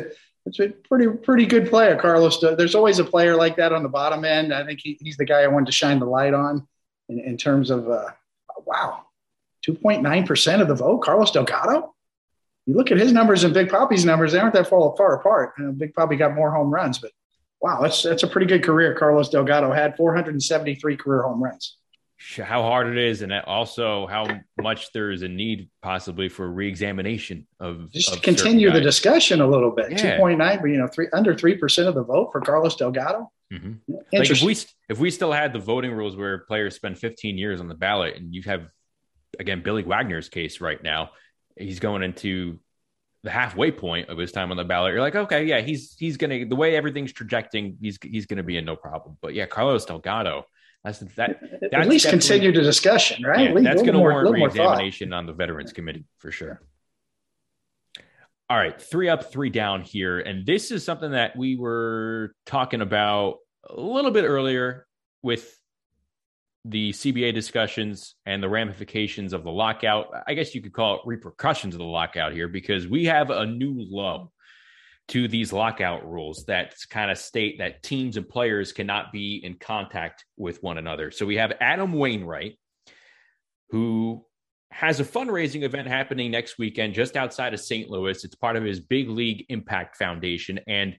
it's 0.46 0.60
a 0.60 0.70
pretty, 0.70 1.08
pretty 1.10 1.46
good 1.46 1.70
player, 1.70 1.96
Carlos. 1.98 2.40
There's 2.40 2.76
always 2.76 3.00
a 3.00 3.04
player 3.04 3.36
like 3.36 3.58
that 3.58 3.74
on 3.74 3.84
the 3.84 3.90
bottom 3.90 4.26
end. 4.26 4.54
I 4.54 4.66
think 4.66 4.80
he, 4.82 4.98
he's 5.02 5.18
the 5.18 5.26
guy 5.26 5.42
I 5.42 5.48
wanted 5.48 5.68
to 5.68 5.72
shine 5.72 6.00
the 6.00 6.06
light 6.06 6.34
on 6.34 6.68
in, 7.10 7.20
in 7.20 7.38
terms 7.38 7.70
of, 7.70 7.90
uh, 7.90 8.10
wow, 8.66 9.06
2.9% 9.68 10.62
of 10.62 10.68
the 10.68 10.76
vote, 10.76 11.00
Carlos 11.00 11.32
Delgado. 11.32 11.94
You 12.66 12.76
look 12.76 12.92
at 12.92 12.98
his 12.98 13.14
numbers 13.14 13.44
and 13.44 13.54
Big 13.54 13.70
Poppy's 13.70 14.06
numbers, 14.06 14.34
they 14.34 14.40
aren't 14.40 14.54
that 14.54 14.68
far, 14.68 14.94
far 14.98 15.16
apart. 15.16 15.54
You 15.58 15.66
know, 15.66 15.72
Big 15.72 15.94
Poppy 15.94 16.18
got 16.18 16.36
more 16.36 16.52
home 16.52 16.70
runs, 16.70 17.00
but 17.00 17.12
wow, 17.62 17.82
that's, 17.82 18.04
that's 18.04 18.24
a 18.24 18.28
pretty 18.28 18.48
good 18.48 18.64
career. 18.64 18.94
Carlos 18.94 19.30
Delgado 19.30 19.72
had 19.72 19.96
473 19.96 20.98
career 20.98 21.24
home 21.24 21.42
runs 21.42 21.78
how 22.44 22.64
hard 22.64 22.88
it 22.88 22.98
is 22.98 23.22
and 23.22 23.32
also 23.32 24.08
how 24.08 24.28
much 24.60 24.92
there 24.92 25.12
is 25.12 25.22
a 25.22 25.28
need 25.28 25.70
possibly 25.84 26.28
for 26.28 26.50
reexamination 26.50 27.46
of 27.60 27.92
just 27.92 28.10
of 28.10 28.16
to 28.16 28.22
continue 28.22 28.72
the 28.72 28.82
discussion 28.82 29.40
a 29.40 29.48
little 29.48 29.70
bit 29.70 29.92
yeah. 29.92 30.18
2.9 30.18 30.72
you 30.72 30.78
know 30.78 30.88
three 30.88 31.08
under 31.14 31.36
3% 31.36 31.88
of 31.88 31.94
the 31.94 32.04
vote 32.04 32.30
for 32.32 32.42
carlos 32.42 32.76
delgado 32.76 33.32
mm-hmm. 33.52 33.94
like 34.14 34.30
if 34.30 34.42
we 34.42 34.56
if 34.90 35.00
we 35.00 35.12
still 35.12 35.32
had 35.32 35.54
the 35.54 35.60
voting 35.60 35.92
rules 35.92 36.16
where 36.16 36.40
players 36.40 36.76
spend 36.76 36.98
15 36.98 37.38
years 37.38 37.60
on 37.60 37.68
the 37.68 37.76
ballot 37.76 38.16
and 38.16 38.34
you 38.34 38.42
have 38.44 38.68
again 39.40 39.62
billy 39.64 39.84
wagner's 39.84 40.30
case 40.30 40.60
right 40.62 40.82
now 40.84 41.12
he's 41.56 41.80
going 41.80 42.04
into 42.04 42.60
the 43.24 43.32
halfway 43.32 43.72
point 43.72 44.10
of 44.10 44.18
his 44.18 44.32
time 44.32 44.52
on 44.52 44.58
the 44.58 44.64
ballot, 44.64 44.94
you're 44.94 45.02
like, 45.02 45.16
okay, 45.16 45.46
yeah, 45.46 45.60
he's 45.60 45.96
he's 45.98 46.18
gonna 46.18 46.46
the 46.46 46.56
way 46.56 46.76
everything's 46.76 47.12
trajecting, 47.12 47.78
he's 47.82 47.98
he's 48.02 48.26
gonna 48.26 48.44
be 48.44 48.58
in 48.58 48.64
no 48.64 48.76
problem. 48.76 49.18
But 49.22 49.34
yeah, 49.34 49.46
Carlos 49.46 49.86
Delgado, 49.86 50.46
that's 50.84 51.00
that. 51.00 51.40
That's 51.62 51.74
At 51.74 51.90
least 51.90 52.10
continue 52.10 52.52
the 52.52 52.62
discussion, 52.62 53.24
right? 53.24 53.54
Yeah, 53.54 53.62
that's 53.62 53.82
going 53.82 53.94
to 53.94 54.00
warrant 54.00 54.32
re-examination 54.32 55.12
on 55.12 55.26
the 55.26 55.34
Veterans 55.34 55.74
Committee 55.74 56.06
for 56.20 56.32
sure. 56.32 56.62
All 58.50 58.58
right, 58.58 58.82
three 58.82 59.10
up, 59.10 59.30
three 59.30 59.50
down 59.50 59.82
here, 59.82 60.22
and 60.22 60.46
this 60.46 60.72
is 60.72 60.86
something 60.86 61.12
that 61.12 61.36
we 61.36 61.58
were 61.58 62.34
talking 62.46 62.80
about 62.80 63.40
a 63.70 63.80
little 63.80 64.12
bit 64.12 64.24
earlier 64.24 64.88
with 65.22 65.54
the 66.64 66.92
CBA 66.94 67.34
discussions 67.34 68.16
and 68.26 68.42
the 68.42 68.48
ramifications 68.48 69.34
of 69.34 69.44
the 69.44 69.52
lockout. 69.52 70.08
I 70.26 70.34
guess 70.34 70.56
you 70.56 70.62
could 70.62 70.72
call 70.72 70.96
it 70.96 71.02
repercussions 71.06 71.76
of 71.76 71.80
the 71.80 71.86
lockout 71.86 72.32
here 72.32 72.48
because 72.48 72.88
we 72.88 73.04
have 73.06 73.32
a 73.32 73.46
new 73.46 73.76
low 73.78 74.32
to 75.10 75.28
these 75.28 75.52
lockout 75.52 76.10
rules 76.10 76.46
that 76.46 76.74
kind 76.90 77.12
of 77.12 77.18
state 77.18 77.58
that 77.60 77.84
teams 77.84 78.16
and 78.16 78.30
players 78.30 78.72
cannot 78.72 79.12
be 79.12 79.42
in 79.44 79.56
contact 79.56 80.24
with 80.38 80.64
one 80.64 80.78
another. 80.78 81.12
So 81.12 81.26
we 81.26 81.36
have 81.36 81.52
Adam 81.60 81.92
Wainwright, 81.92 82.58
who 83.72 84.26
has 84.78 85.00
a 85.00 85.04
fundraising 85.04 85.64
event 85.64 85.88
happening 85.88 86.30
next 86.30 86.60
weekend 86.60 86.94
just 86.94 87.18
outside 87.18 87.52
of 87.52 87.60
St. 87.60 87.90
Louis. 87.90 88.24
It's 88.24 88.36
part 88.36 88.56
of 88.56 88.64
his 88.64 88.80
Big 88.80 89.10
League 89.10 89.44
Impact 89.50 89.98
Foundation. 89.98 90.60
And 90.68 90.96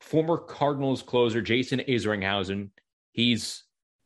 former 0.00 0.36
Cardinals 0.36 1.00
closer 1.00 1.40
Jason 1.40 1.78
Isringhausen, 1.78 2.70
he's 3.12 3.62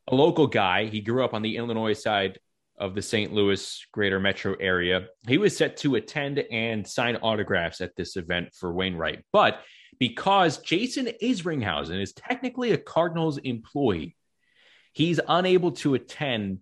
a 0.09 0.15
local 0.15 0.47
guy. 0.47 0.85
He 0.85 1.01
grew 1.01 1.25
up 1.25 1.33
on 1.33 1.41
the 1.41 1.57
Illinois 1.57 1.95
side 1.95 2.39
of 2.79 2.95
the 2.95 3.01
St. 3.01 3.33
Louis 3.33 3.87
greater 3.93 4.21
metro 4.21 4.57
area. 4.61 5.07
He 5.27 5.39
was 5.39 5.57
set 5.57 5.79
to 5.79 5.95
attend 5.95 6.41
and 6.41 6.87
sign 6.87 7.17
autographs 7.17 7.81
at 7.81 7.97
this 7.97 8.19
event 8.19 8.51
for 8.53 8.75
Wainwright. 8.75 9.25
But 9.33 9.59
because 9.99 10.59
Jason 10.59 11.09
Isringhausen 11.23 11.99
is 11.99 12.13
technically 12.13 12.73
a 12.73 12.77
Cardinals 12.77 13.39
employee, 13.39 14.17
he's 14.93 15.19
unable 15.27 15.73
to 15.73 15.95
attend 15.95 16.59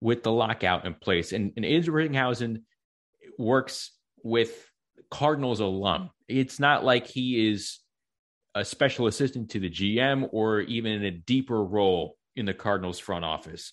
with 0.00 0.22
the 0.22 0.32
lockout 0.32 0.86
in 0.86 0.94
place. 0.94 1.32
And, 1.32 1.52
and 1.56 1.64
Isringhausen 1.64 2.62
works 3.38 3.92
with 4.22 4.68
Cardinals 5.10 5.60
alum. 5.60 6.10
It's 6.28 6.60
not 6.60 6.84
like 6.84 7.06
he 7.06 7.50
is 7.50 7.78
a 8.54 8.64
special 8.64 9.06
assistant 9.06 9.50
to 9.50 9.60
the 9.60 9.70
GM 9.70 10.28
or 10.32 10.60
even 10.60 10.92
in 10.92 11.04
a 11.04 11.10
deeper 11.10 11.62
role 11.62 12.16
in 12.36 12.46
the 12.46 12.54
Cardinals 12.54 12.98
front 12.98 13.24
office. 13.24 13.72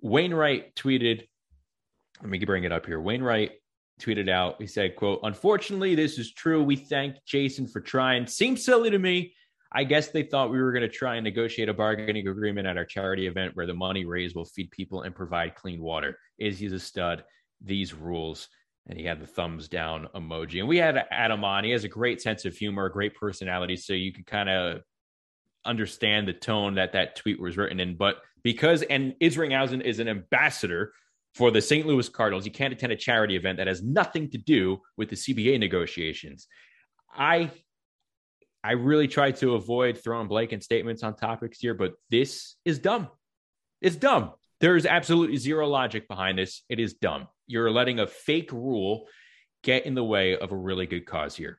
Wainwright 0.00 0.74
tweeted, 0.74 1.22
let 2.20 2.30
me 2.30 2.38
bring 2.44 2.64
it 2.64 2.72
up 2.72 2.86
here. 2.86 3.00
Wainwright 3.00 3.52
tweeted 4.00 4.28
out, 4.28 4.56
he 4.60 4.66
said, 4.66 4.96
quote, 4.96 5.20
unfortunately, 5.22 5.94
this 5.94 6.18
is 6.18 6.32
true. 6.32 6.62
We 6.62 6.76
thank 6.76 7.16
Jason 7.24 7.66
for 7.66 7.80
trying. 7.80 8.26
Seems 8.26 8.64
silly 8.64 8.90
to 8.90 8.98
me. 8.98 9.34
I 9.74 9.84
guess 9.84 10.08
they 10.08 10.22
thought 10.22 10.50
we 10.50 10.60
were 10.60 10.72
going 10.72 10.82
to 10.82 10.88
try 10.88 11.16
and 11.16 11.24
negotiate 11.24 11.68
a 11.68 11.74
bargaining 11.74 12.28
agreement 12.28 12.66
at 12.66 12.76
our 12.76 12.84
charity 12.84 13.26
event 13.26 13.56
where 13.56 13.66
the 13.66 13.74
money 13.74 14.04
raised 14.04 14.36
will 14.36 14.44
feed 14.44 14.70
people 14.70 15.02
and 15.02 15.14
provide 15.14 15.54
clean 15.54 15.80
water. 15.80 16.18
Is 16.38 16.58
he's 16.58 16.72
a 16.72 16.78
stud? 16.78 17.24
These 17.62 17.94
rules. 17.94 18.48
And 18.86 18.98
he 18.98 19.04
had 19.04 19.20
the 19.20 19.26
thumbs 19.26 19.68
down 19.68 20.08
emoji. 20.14 20.58
And 20.58 20.68
we 20.68 20.76
had 20.76 21.02
Adam 21.10 21.44
on. 21.44 21.64
He 21.64 21.70
has 21.70 21.84
a 21.84 21.88
great 21.88 22.20
sense 22.20 22.44
of 22.44 22.54
humor, 22.54 22.86
a 22.86 22.92
great 22.92 23.14
personality. 23.14 23.76
So 23.76 23.94
you 23.94 24.12
could 24.12 24.26
kind 24.26 24.50
of 24.50 24.82
understand 25.64 26.28
the 26.28 26.32
tone 26.32 26.74
that 26.74 26.92
that 26.92 27.16
tweet 27.16 27.40
was 27.40 27.56
written 27.56 27.80
in. 27.80 27.96
But 27.96 28.16
because 28.42 28.82
and 28.82 29.14
Isringhausen 29.22 29.82
is 29.82 30.00
an 30.00 30.08
ambassador 30.08 30.92
for 31.34 31.50
the 31.50 31.62
St. 31.62 31.86
Louis 31.86 32.08
Cardinals, 32.08 32.44
you 32.44 32.52
can't 32.52 32.74
attend 32.74 32.92
a 32.92 32.96
charity 32.96 33.36
event 33.36 33.58
that 33.58 33.68
has 33.68 33.82
nothing 33.82 34.28
to 34.30 34.38
do 34.38 34.80
with 34.98 35.08
the 35.08 35.16
CBA 35.16 35.58
negotiations. 35.58 36.46
I 37.14 37.50
I 38.64 38.72
really 38.72 39.08
try 39.08 39.32
to 39.32 39.54
avoid 39.54 39.98
throwing 39.98 40.28
blanket 40.28 40.62
statements 40.62 41.02
on 41.02 41.16
topics 41.16 41.58
here, 41.58 41.74
but 41.74 41.94
this 42.10 42.56
is 42.64 42.78
dumb. 42.78 43.08
It's 43.80 43.96
dumb. 43.96 44.32
There's 44.60 44.86
absolutely 44.86 45.36
zero 45.38 45.66
logic 45.66 46.06
behind 46.06 46.38
this. 46.38 46.62
It 46.68 46.78
is 46.78 46.94
dumb. 46.94 47.26
You're 47.48 47.72
letting 47.72 47.98
a 47.98 48.06
fake 48.06 48.52
rule 48.52 49.08
get 49.64 49.86
in 49.86 49.94
the 49.94 50.04
way 50.04 50.36
of 50.36 50.52
a 50.52 50.56
really 50.56 50.86
good 50.86 51.06
cause 51.06 51.34
here. 51.34 51.58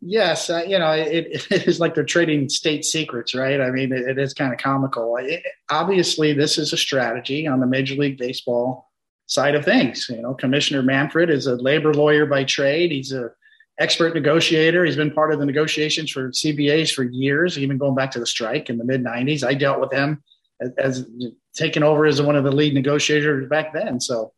Yes, 0.00 0.50
uh, 0.50 0.64
you 0.66 0.78
know, 0.78 0.90
it, 0.90 1.46
it 1.50 1.52
is 1.68 1.80
like 1.80 1.94
they're 1.94 2.04
trading 2.04 2.48
state 2.48 2.84
secrets, 2.84 3.34
right? 3.34 3.60
I 3.60 3.70
mean, 3.70 3.92
it, 3.92 4.08
it 4.08 4.18
is 4.18 4.34
kind 4.34 4.52
of 4.52 4.58
comical. 4.58 5.16
It, 5.16 5.42
obviously, 5.70 6.32
this 6.32 6.58
is 6.58 6.72
a 6.72 6.76
strategy 6.76 7.46
on 7.46 7.60
the 7.60 7.66
Major 7.66 7.94
League 7.94 8.18
Baseball 8.18 8.90
side 9.26 9.54
of 9.54 9.64
things. 9.64 10.08
You 10.10 10.20
know, 10.20 10.34
Commissioner 10.34 10.82
Manfred 10.82 11.30
is 11.30 11.46
a 11.46 11.54
labor 11.54 11.94
lawyer 11.94 12.26
by 12.26 12.44
trade. 12.44 12.90
He's 12.90 13.12
a 13.12 13.30
expert 13.78 14.14
negotiator. 14.14 14.84
He's 14.84 14.96
been 14.96 15.10
part 15.10 15.32
of 15.32 15.38
the 15.38 15.46
negotiations 15.46 16.10
for 16.10 16.30
CBAs 16.30 16.92
for 16.92 17.02
years, 17.02 17.58
even 17.58 17.78
going 17.78 17.94
back 17.94 18.10
to 18.12 18.20
the 18.20 18.26
strike 18.26 18.70
in 18.70 18.78
the 18.78 18.84
mid 18.84 19.02
'90s. 19.02 19.44
I 19.44 19.54
dealt 19.54 19.80
with 19.80 19.92
him 19.92 20.22
as, 20.60 20.72
as 20.78 21.06
taking 21.54 21.82
over 21.82 22.06
as 22.06 22.20
one 22.20 22.36
of 22.36 22.44
the 22.44 22.52
lead 22.52 22.74
negotiators 22.74 23.48
back 23.48 23.72
then. 23.72 24.00
So 24.00 24.32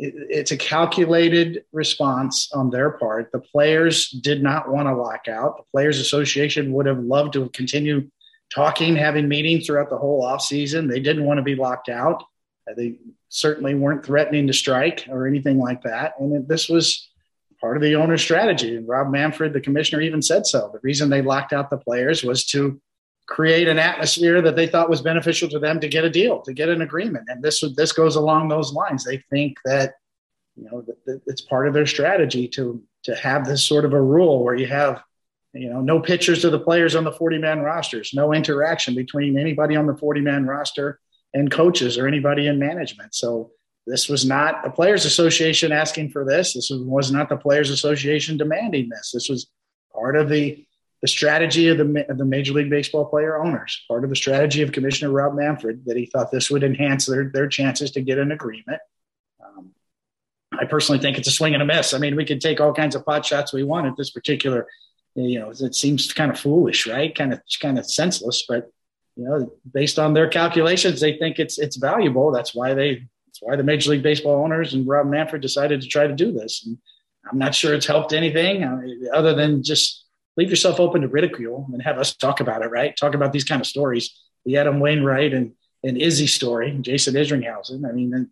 it's 0.00 0.52
a 0.52 0.56
calculated 0.56 1.64
response 1.72 2.52
on 2.52 2.70
their 2.70 2.90
part. 2.90 3.32
The 3.32 3.40
players 3.40 4.10
did 4.10 4.42
not 4.42 4.70
want 4.70 4.86
to 4.86 4.94
lock 4.94 5.26
out. 5.28 5.56
The 5.56 5.64
Players 5.72 5.98
Association 5.98 6.72
would 6.72 6.86
have 6.86 7.00
loved 7.00 7.32
to 7.32 7.48
continue 7.48 8.08
talking, 8.54 8.94
having 8.94 9.28
meetings 9.28 9.66
throughout 9.66 9.90
the 9.90 9.98
whole 9.98 10.24
off 10.24 10.42
season. 10.42 10.86
They 10.86 11.00
didn't 11.00 11.24
want 11.24 11.38
to 11.38 11.42
be 11.42 11.56
locked 11.56 11.88
out. 11.88 12.22
They 12.76 12.98
certainly 13.28 13.74
weren't 13.74 14.04
threatening 14.04 14.46
to 14.46 14.52
strike 14.52 15.06
or 15.10 15.26
anything 15.26 15.58
like 15.58 15.82
that. 15.82 16.14
And 16.20 16.46
this 16.46 16.68
was 16.68 17.07
part 17.60 17.76
of 17.76 17.82
the 17.82 17.96
owner's 17.96 18.22
strategy. 18.22 18.76
And 18.76 18.88
Rob 18.88 19.10
Manfred, 19.10 19.52
the 19.52 19.60
commissioner, 19.60 20.00
even 20.02 20.22
said 20.22 20.46
so. 20.46 20.70
The 20.72 20.80
reason 20.82 21.08
they 21.08 21.22
locked 21.22 21.52
out 21.52 21.70
the 21.70 21.78
players 21.78 22.22
was 22.22 22.44
to 22.46 22.80
create 23.26 23.68
an 23.68 23.78
atmosphere 23.78 24.40
that 24.40 24.56
they 24.56 24.66
thought 24.66 24.88
was 24.88 25.02
beneficial 25.02 25.48
to 25.50 25.58
them 25.58 25.78
to 25.80 25.88
get 25.88 26.04
a 26.04 26.10
deal, 26.10 26.40
to 26.42 26.52
get 26.52 26.68
an 26.68 26.82
agreement. 26.82 27.26
And 27.28 27.42
this 27.42 27.62
this 27.76 27.92
goes 27.92 28.16
along 28.16 28.48
those 28.48 28.72
lines. 28.72 29.04
They 29.04 29.18
think 29.30 29.58
that 29.64 29.94
you 30.56 30.64
know 30.64 30.82
that, 31.06 31.20
it's 31.26 31.42
part 31.42 31.68
of 31.68 31.74
their 31.74 31.86
strategy 31.86 32.48
to 32.48 32.82
to 33.04 33.14
have 33.14 33.46
this 33.46 33.62
sort 33.62 33.84
of 33.84 33.92
a 33.92 34.02
rule 34.02 34.42
where 34.42 34.56
you 34.56 34.66
have 34.66 35.02
you 35.52 35.70
know 35.70 35.80
no 35.80 36.00
pictures 36.00 36.44
of 36.44 36.52
the 36.52 36.58
players 36.58 36.96
on 36.96 37.04
the 37.04 37.12
40 37.12 37.38
man 37.38 37.60
rosters, 37.60 38.12
no 38.14 38.32
interaction 38.32 38.94
between 38.94 39.38
anybody 39.38 39.76
on 39.76 39.86
the 39.86 39.96
40 39.96 40.22
man 40.22 40.46
roster 40.46 40.98
and 41.34 41.50
coaches 41.50 41.98
or 41.98 42.06
anybody 42.08 42.46
in 42.46 42.58
management. 42.58 43.14
So 43.14 43.50
this 43.88 44.08
was 44.08 44.24
not 44.24 44.62
the 44.62 44.70
players 44.70 45.04
association 45.04 45.72
asking 45.72 46.10
for 46.10 46.24
this. 46.24 46.54
This 46.54 46.70
was 46.70 47.10
not 47.10 47.28
the 47.28 47.36
players 47.36 47.70
association 47.70 48.36
demanding 48.36 48.88
this. 48.88 49.10
This 49.12 49.28
was 49.28 49.48
part 49.92 50.16
of 50.16 50.28
the 50.28 50.64
the 51.00 51.08
strategy 51.08 51.68
of 51.68 51.78
the, 51.78 52.10
of 52.10 52.18
the 52.18 52.24
Major 52.24 52.52
League 52.52 52.70
Baseball 52.70 53.04
player 53.04 53.40
owners, 53.40 53.84
part 53.86 54.02
of 54.02 54.10
the 54.10 54.16
strategy 54.16 54.62
of 54.62 54.72
Commissioner 54.72 55.12
Rob 55.12 55.36
Manfred, 55.36 55.84
that 55.86 55.96
he 55.96 56.06
thought 56.06 56.32
this 56.32 56.50
would 56.50 56.64
enhance 56.64 57.06
their, 57.06 57.30
their 57.32 57.46
chances 57.46 57.92
to 57.92 58.00
get 58.00 58.18
an 58.18 58.32
agreement. 58.32 58.80
Um, 59.44 59.70
I 60.52 60.64
personally 60.64 61.00
think 61.00 61.16
it's 61.16 61.28
a 61.28 61.30
swing 61.30 61.54
and 61.54 61.62
a 61.62 61.66
miss. 61.66 61.94
I 61.94 61.98
mean, 61.98 62.16
we 62.16 62.24
could 62.24 62.40
take 62.40 62.60
all 62.60 62.74
kinds 62.74 62.96
of 62.96 63.04
pot 63.04 63.24
shots 63.24 63.52
we 63.52 63.62
want 63.62 63.86
at 63.86 63.96
this 63.96 64.10
particular, 64.10 64.66
you 65.14 65.38
know, 65.38 65.50
it 65.50 65.76
seems 65.76 66.12
kind 66.12 66.32
of 66.32 66.40
foolish, 66.40 66.88
right? 66.88 67.14
Kind 67.14 67.32
of, 67.32 67.42
kind 67.60 67.78
of 67.78 67.88
senseless, 67.88 68.44
but 68.48 68.72
you 69.14 69.24
know, 69.24 69.52
based 69.72 69.98
on 69.98 70.14
their 70.14 70.28
calculations, 70.28 71.00
they 71.00 71.18
think 71.18 71.40
it's 71.40 71.58
it's 71.58 71.76
valuable. 71.76 72.30
That's 72.30 72.54
why 72.54 72.74
they, 72.74 73.08
that's 73.38 73.48
why 73.48 73.56
the 73.56 73.62
Major 73.62 73.90
League 73.90 74.02
Baseball 74.02 74.42
owners 74.42 74.74
and 74.74 74.86
Rob 74.86 75.06
Manfred 75.06 75.42
decided 75.42 75.80
to 75.80 75.88
try 75.88 76.06
to 76.06 76.14
do 76.14 76.32
this. 76.32 76.64
And 76.66 76.78
I'm 77.30 77.38
not 77.38 77.54
sure 77.54 77.74
it's 77.74 77.86
helped 77.86 78.12
anything 78.12 78.64
uh, 78.64 78.80
other 79.14 79.34
than 79.34 79.62
just 79.62 80.04
leave 80.36 80.50
yourself 80.50 80.80
open 80.80 81.02
to 81.02 81.08
ridicule 81.08 81.68
and 81.72 81.82
have 81.82 81.98
us 81.98 82.16
talk 82.16 82.40
about 82.40 82.62
it, 82.62 82.70
right? 82.70 82.96
Talk 82.96 83.14
about 83.14 83.32
these 83.32 83.44
kind 83.44 83.60
of 83.60 83.66
stories. 83.66 84.18
The 84.44 84.56
Adam 84.56 84.80
Wainwright 84.80 85.34
and, 85.34 85.52
and 85.84 85.98
Izzy 85.98 86.26
story, 86.26 86.76
Jason 86.80 87.14
Isringhausen. 87.14 87.88
I 87.88 87.92
mean, 87.92 88.30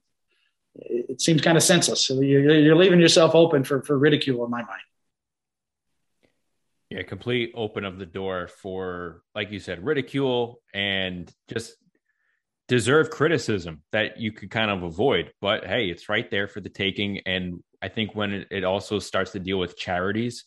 it, 0.75 1.07
it 1.11 1.21
seems 1.21 1.41
kind 1.41 1.57
of 1.57 1.63
senseless. 1.63 2.05
So 2.05 2.21
you're, 2.21 2.55
you're 2.55 2.77
leaving 2.77 3.01
yourself 3.01 3.35
open 3.35 3.65
for, 3.65 3.83
for 3.83 3.99
ridicule 3.99 4.45
in 4.45 4.51
my 4.51 4.63
mind. 4.63 4.81
Yeah, 6.91 7.03
complete 7.03 7.53
open 7.55 7.85
of 7.85 7.99
the 7.99 8.07
door 8.07 8.49
for, 8.49 9.23
like 9.35 9.51
you 9.51 9.59
said, 9.59 9.85
ridicule 9.85 10.61
and 10.73 11.31
just 11.49 11.77
deserve 12.69 13.11
criticism 13.11 13.83
that 13.93 14.19
you 14.19 14.33
could 14.33 14.51
kind 14.51 14.71
of 14.71 14.83
avoid. 14.83 15.33
But 15.41 15.67
hey, 15.67 15.89
it's 15.89 16.09
right 16.09 16.31
there 16.31 16.49
for 16.49 16.61
the 16.61 16.69
taking. 16.69 17.21
And 17.27 17.63
I 17.81 17.89
think 17.89 18.15
when 18.15 18.47
it, 18.51 18.65
also 18.65 18.99
starts 18.99 19.33
to 19.33 19.39
deal 19.39 19.59
with 19.59 19.77
charities, 19.77 20.45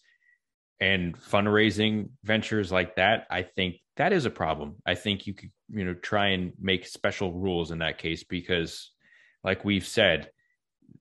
and 0.80 1.18
fundraising 1.20 2.10
ventures 2.24 2.72
like 2.72 2.96
that, 2.96 3.28
I 3.30 3.44
think 3.44 3.76
that 3.98 4.14
is 4.14 4.26
a 4.26 4.30
problem. 4.30 4.76
I 4.86 4.96
think 4.96 5.28
you 5.28 5.34
could, 5.34 5.52
you 5.70 5.84
know, 5.84 5.94
try 5.94 6.28
and 6.28 6.54
make 6.60 6.88
special 6.88 7.34
rules 7.34 7.72
in 7.72 7.80
that 7.80 7.98
case 7.98 8.24
because, 8.24 8.92
like 9.44 9.66
we've 9.66 9.86
said, 9.86 10.30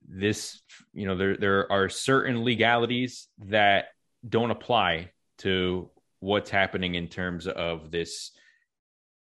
this, 0.09 0.61
you 0.93 1.07
know, 1.07 1.16
there 1.16 1.36
there 1.36 1.70
are 1.70 1.89
certain 1.89 2.45
legalities 2.45 3.28
that 3.47 3.86
don't 4.28 4.51
apply 4.51 5.11
to 5.39 5.90
what's 6.20 6.51
happening 6.51 6.97
in 6.97 7.07
terms 7.07 7.47
of 7.47 7.93
this 7.93 8.32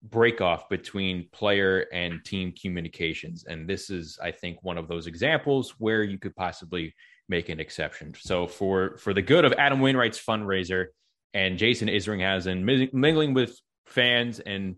break 0.10 0.41
off 0.41 0.69
between 0.69 1.27
player 1.32 1.86
and 1.91 2.23
team 2.23 2.53
communications. 2.60 3.45
And 3.45 3.68
this 3.68 3.90
is, 3.90 4.19
I 4.22 4.32
think, 4.32 4.64
one 4.64 4.77
of 4.77 4.88
those 4.88 5.07
examples 5.07 5.76
where 5.77 6.03
you 6.03 6.18
could 6.18 6.36
possibly 6.36 6.94
make 7.27 7.49
an 7.49 7.60
exception. 7.60 8.14
So 8.19 8.48
for 8.48 8.98
for 8.98 9.14
the 9.14 9.22
good 9.22 9.45
of 9.45 9.53
Adam 9.53 9.80
Wainwright's 9.80 10.23
fundraiser 10.23 10.88
and 11.34 11.57
Jason 11.57 11.88
Isringhausen 11.88 12.94
mingling 12.94 13.34
with 13.34 13.60
fans 13.86 14.40
and 14.40 14.76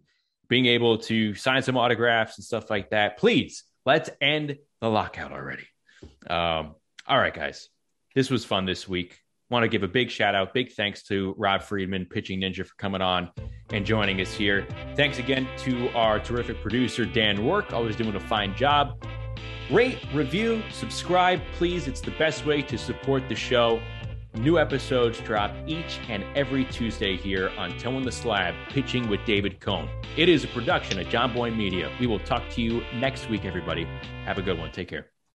being 0.48 0.66
able 0.66 0.98
to 0.98 1.36
sign 1.36 1.62
some 1.62 1.78
autographs 1.78 2.38
and 2.38 2.46
stuff 2.46 2.70
like 2.70 2.92
that, 2.92 3.18
please 3.18 3.64
let's 3.86 4.10
end 4.22 4.58
the 4.82 4.90
lockout 4.90 5.32
already. 5.32 5.68
Um, 6.30 6.76
all 7.06 7.18
right, 7.18 7.34
guys, 7.34 7.70
this 8.16 8.30
was 8.30 8.46
fun 8.46 8.66
this 8.66 8.88
week. 8.88 9.20
Want 9.50 9.64
to 9.64 9.70
give 9.70 9.84
a 9.84 9.88
big 9.88 10.10
shout 10.10 10.36
out, 10.36 10.54
big 10.54 10.74
thanks 10.74 11.04
to 11.04 11.34
Rob 11.38 11.62
Friedman, 11.62 12.06
Pitching 12.06 12.42
Ninja, 12.42 12.66
for 12.66 12.76
coming 12.76 13.02
on 13.02 13.32
and 13.72 13.86
joining 13.86 14.20
us 14.20 14.34
here. 14.34 14.68
Thanks 14.98 15.20
again 15.20 15.48
to 15.60 15.90
our 15.96 16.20
terrific 16.20 16.62
producer, 16.62 17.06
Dan 17.06 17.46
Work, 17.46 17.72
always 17.72 17.96
doing 17.96 18.16
a 18.16 18.20
fine 18.20 18.54
job. 18.58 19.02
Rate, 19.72 20.00
review, 20.14 20.62
subscribe, 20.72 21.40
please. 21.54 21.88
It's 21.88 22.02
the 22.02 22.12
best 22.12 22.46
way 22.46 22.62
to 22.64 22.78
support 22.78 23.30
the 23.30 23.36
show. 23.36 23.82
New 24.34 24.60
episodes 24.60 25.20
drop 25.22 25.52
each 25.66 26.00
and 26.10 26.26
every 26.36 26.66
Tuesday 26.66 27.16
here 27.16 27.50
on 27.58 27.72
Toeing 27.78 28.04
the 28.04 28.12
Slab, 28.12 28.54
Pitching 28.70 29.08
with 29.08 29.22
David 29.26 29.62
Cone. 29.62 29.90
It 30.18 30.28
is 30.28 30.44
a 30.44 30.48
production 30.50 31.00
of 31.00 31.08
Jomboy 31.08 31.56
Media. 31.56 31.90
We 32.02 32.08
will 32.08 32.20
talk 32.20 32.50
to 32.52 32.62
you 32.62 32.84
next 32.96 33.30
week, 33.30 33.46
everybody. 33.46 33.86
Have 34.26 34.38
a 34.38 34.42
good 34.42 34.60
one. 34.60 34.72
Take 34.72 34.90
care. 34.90 35.08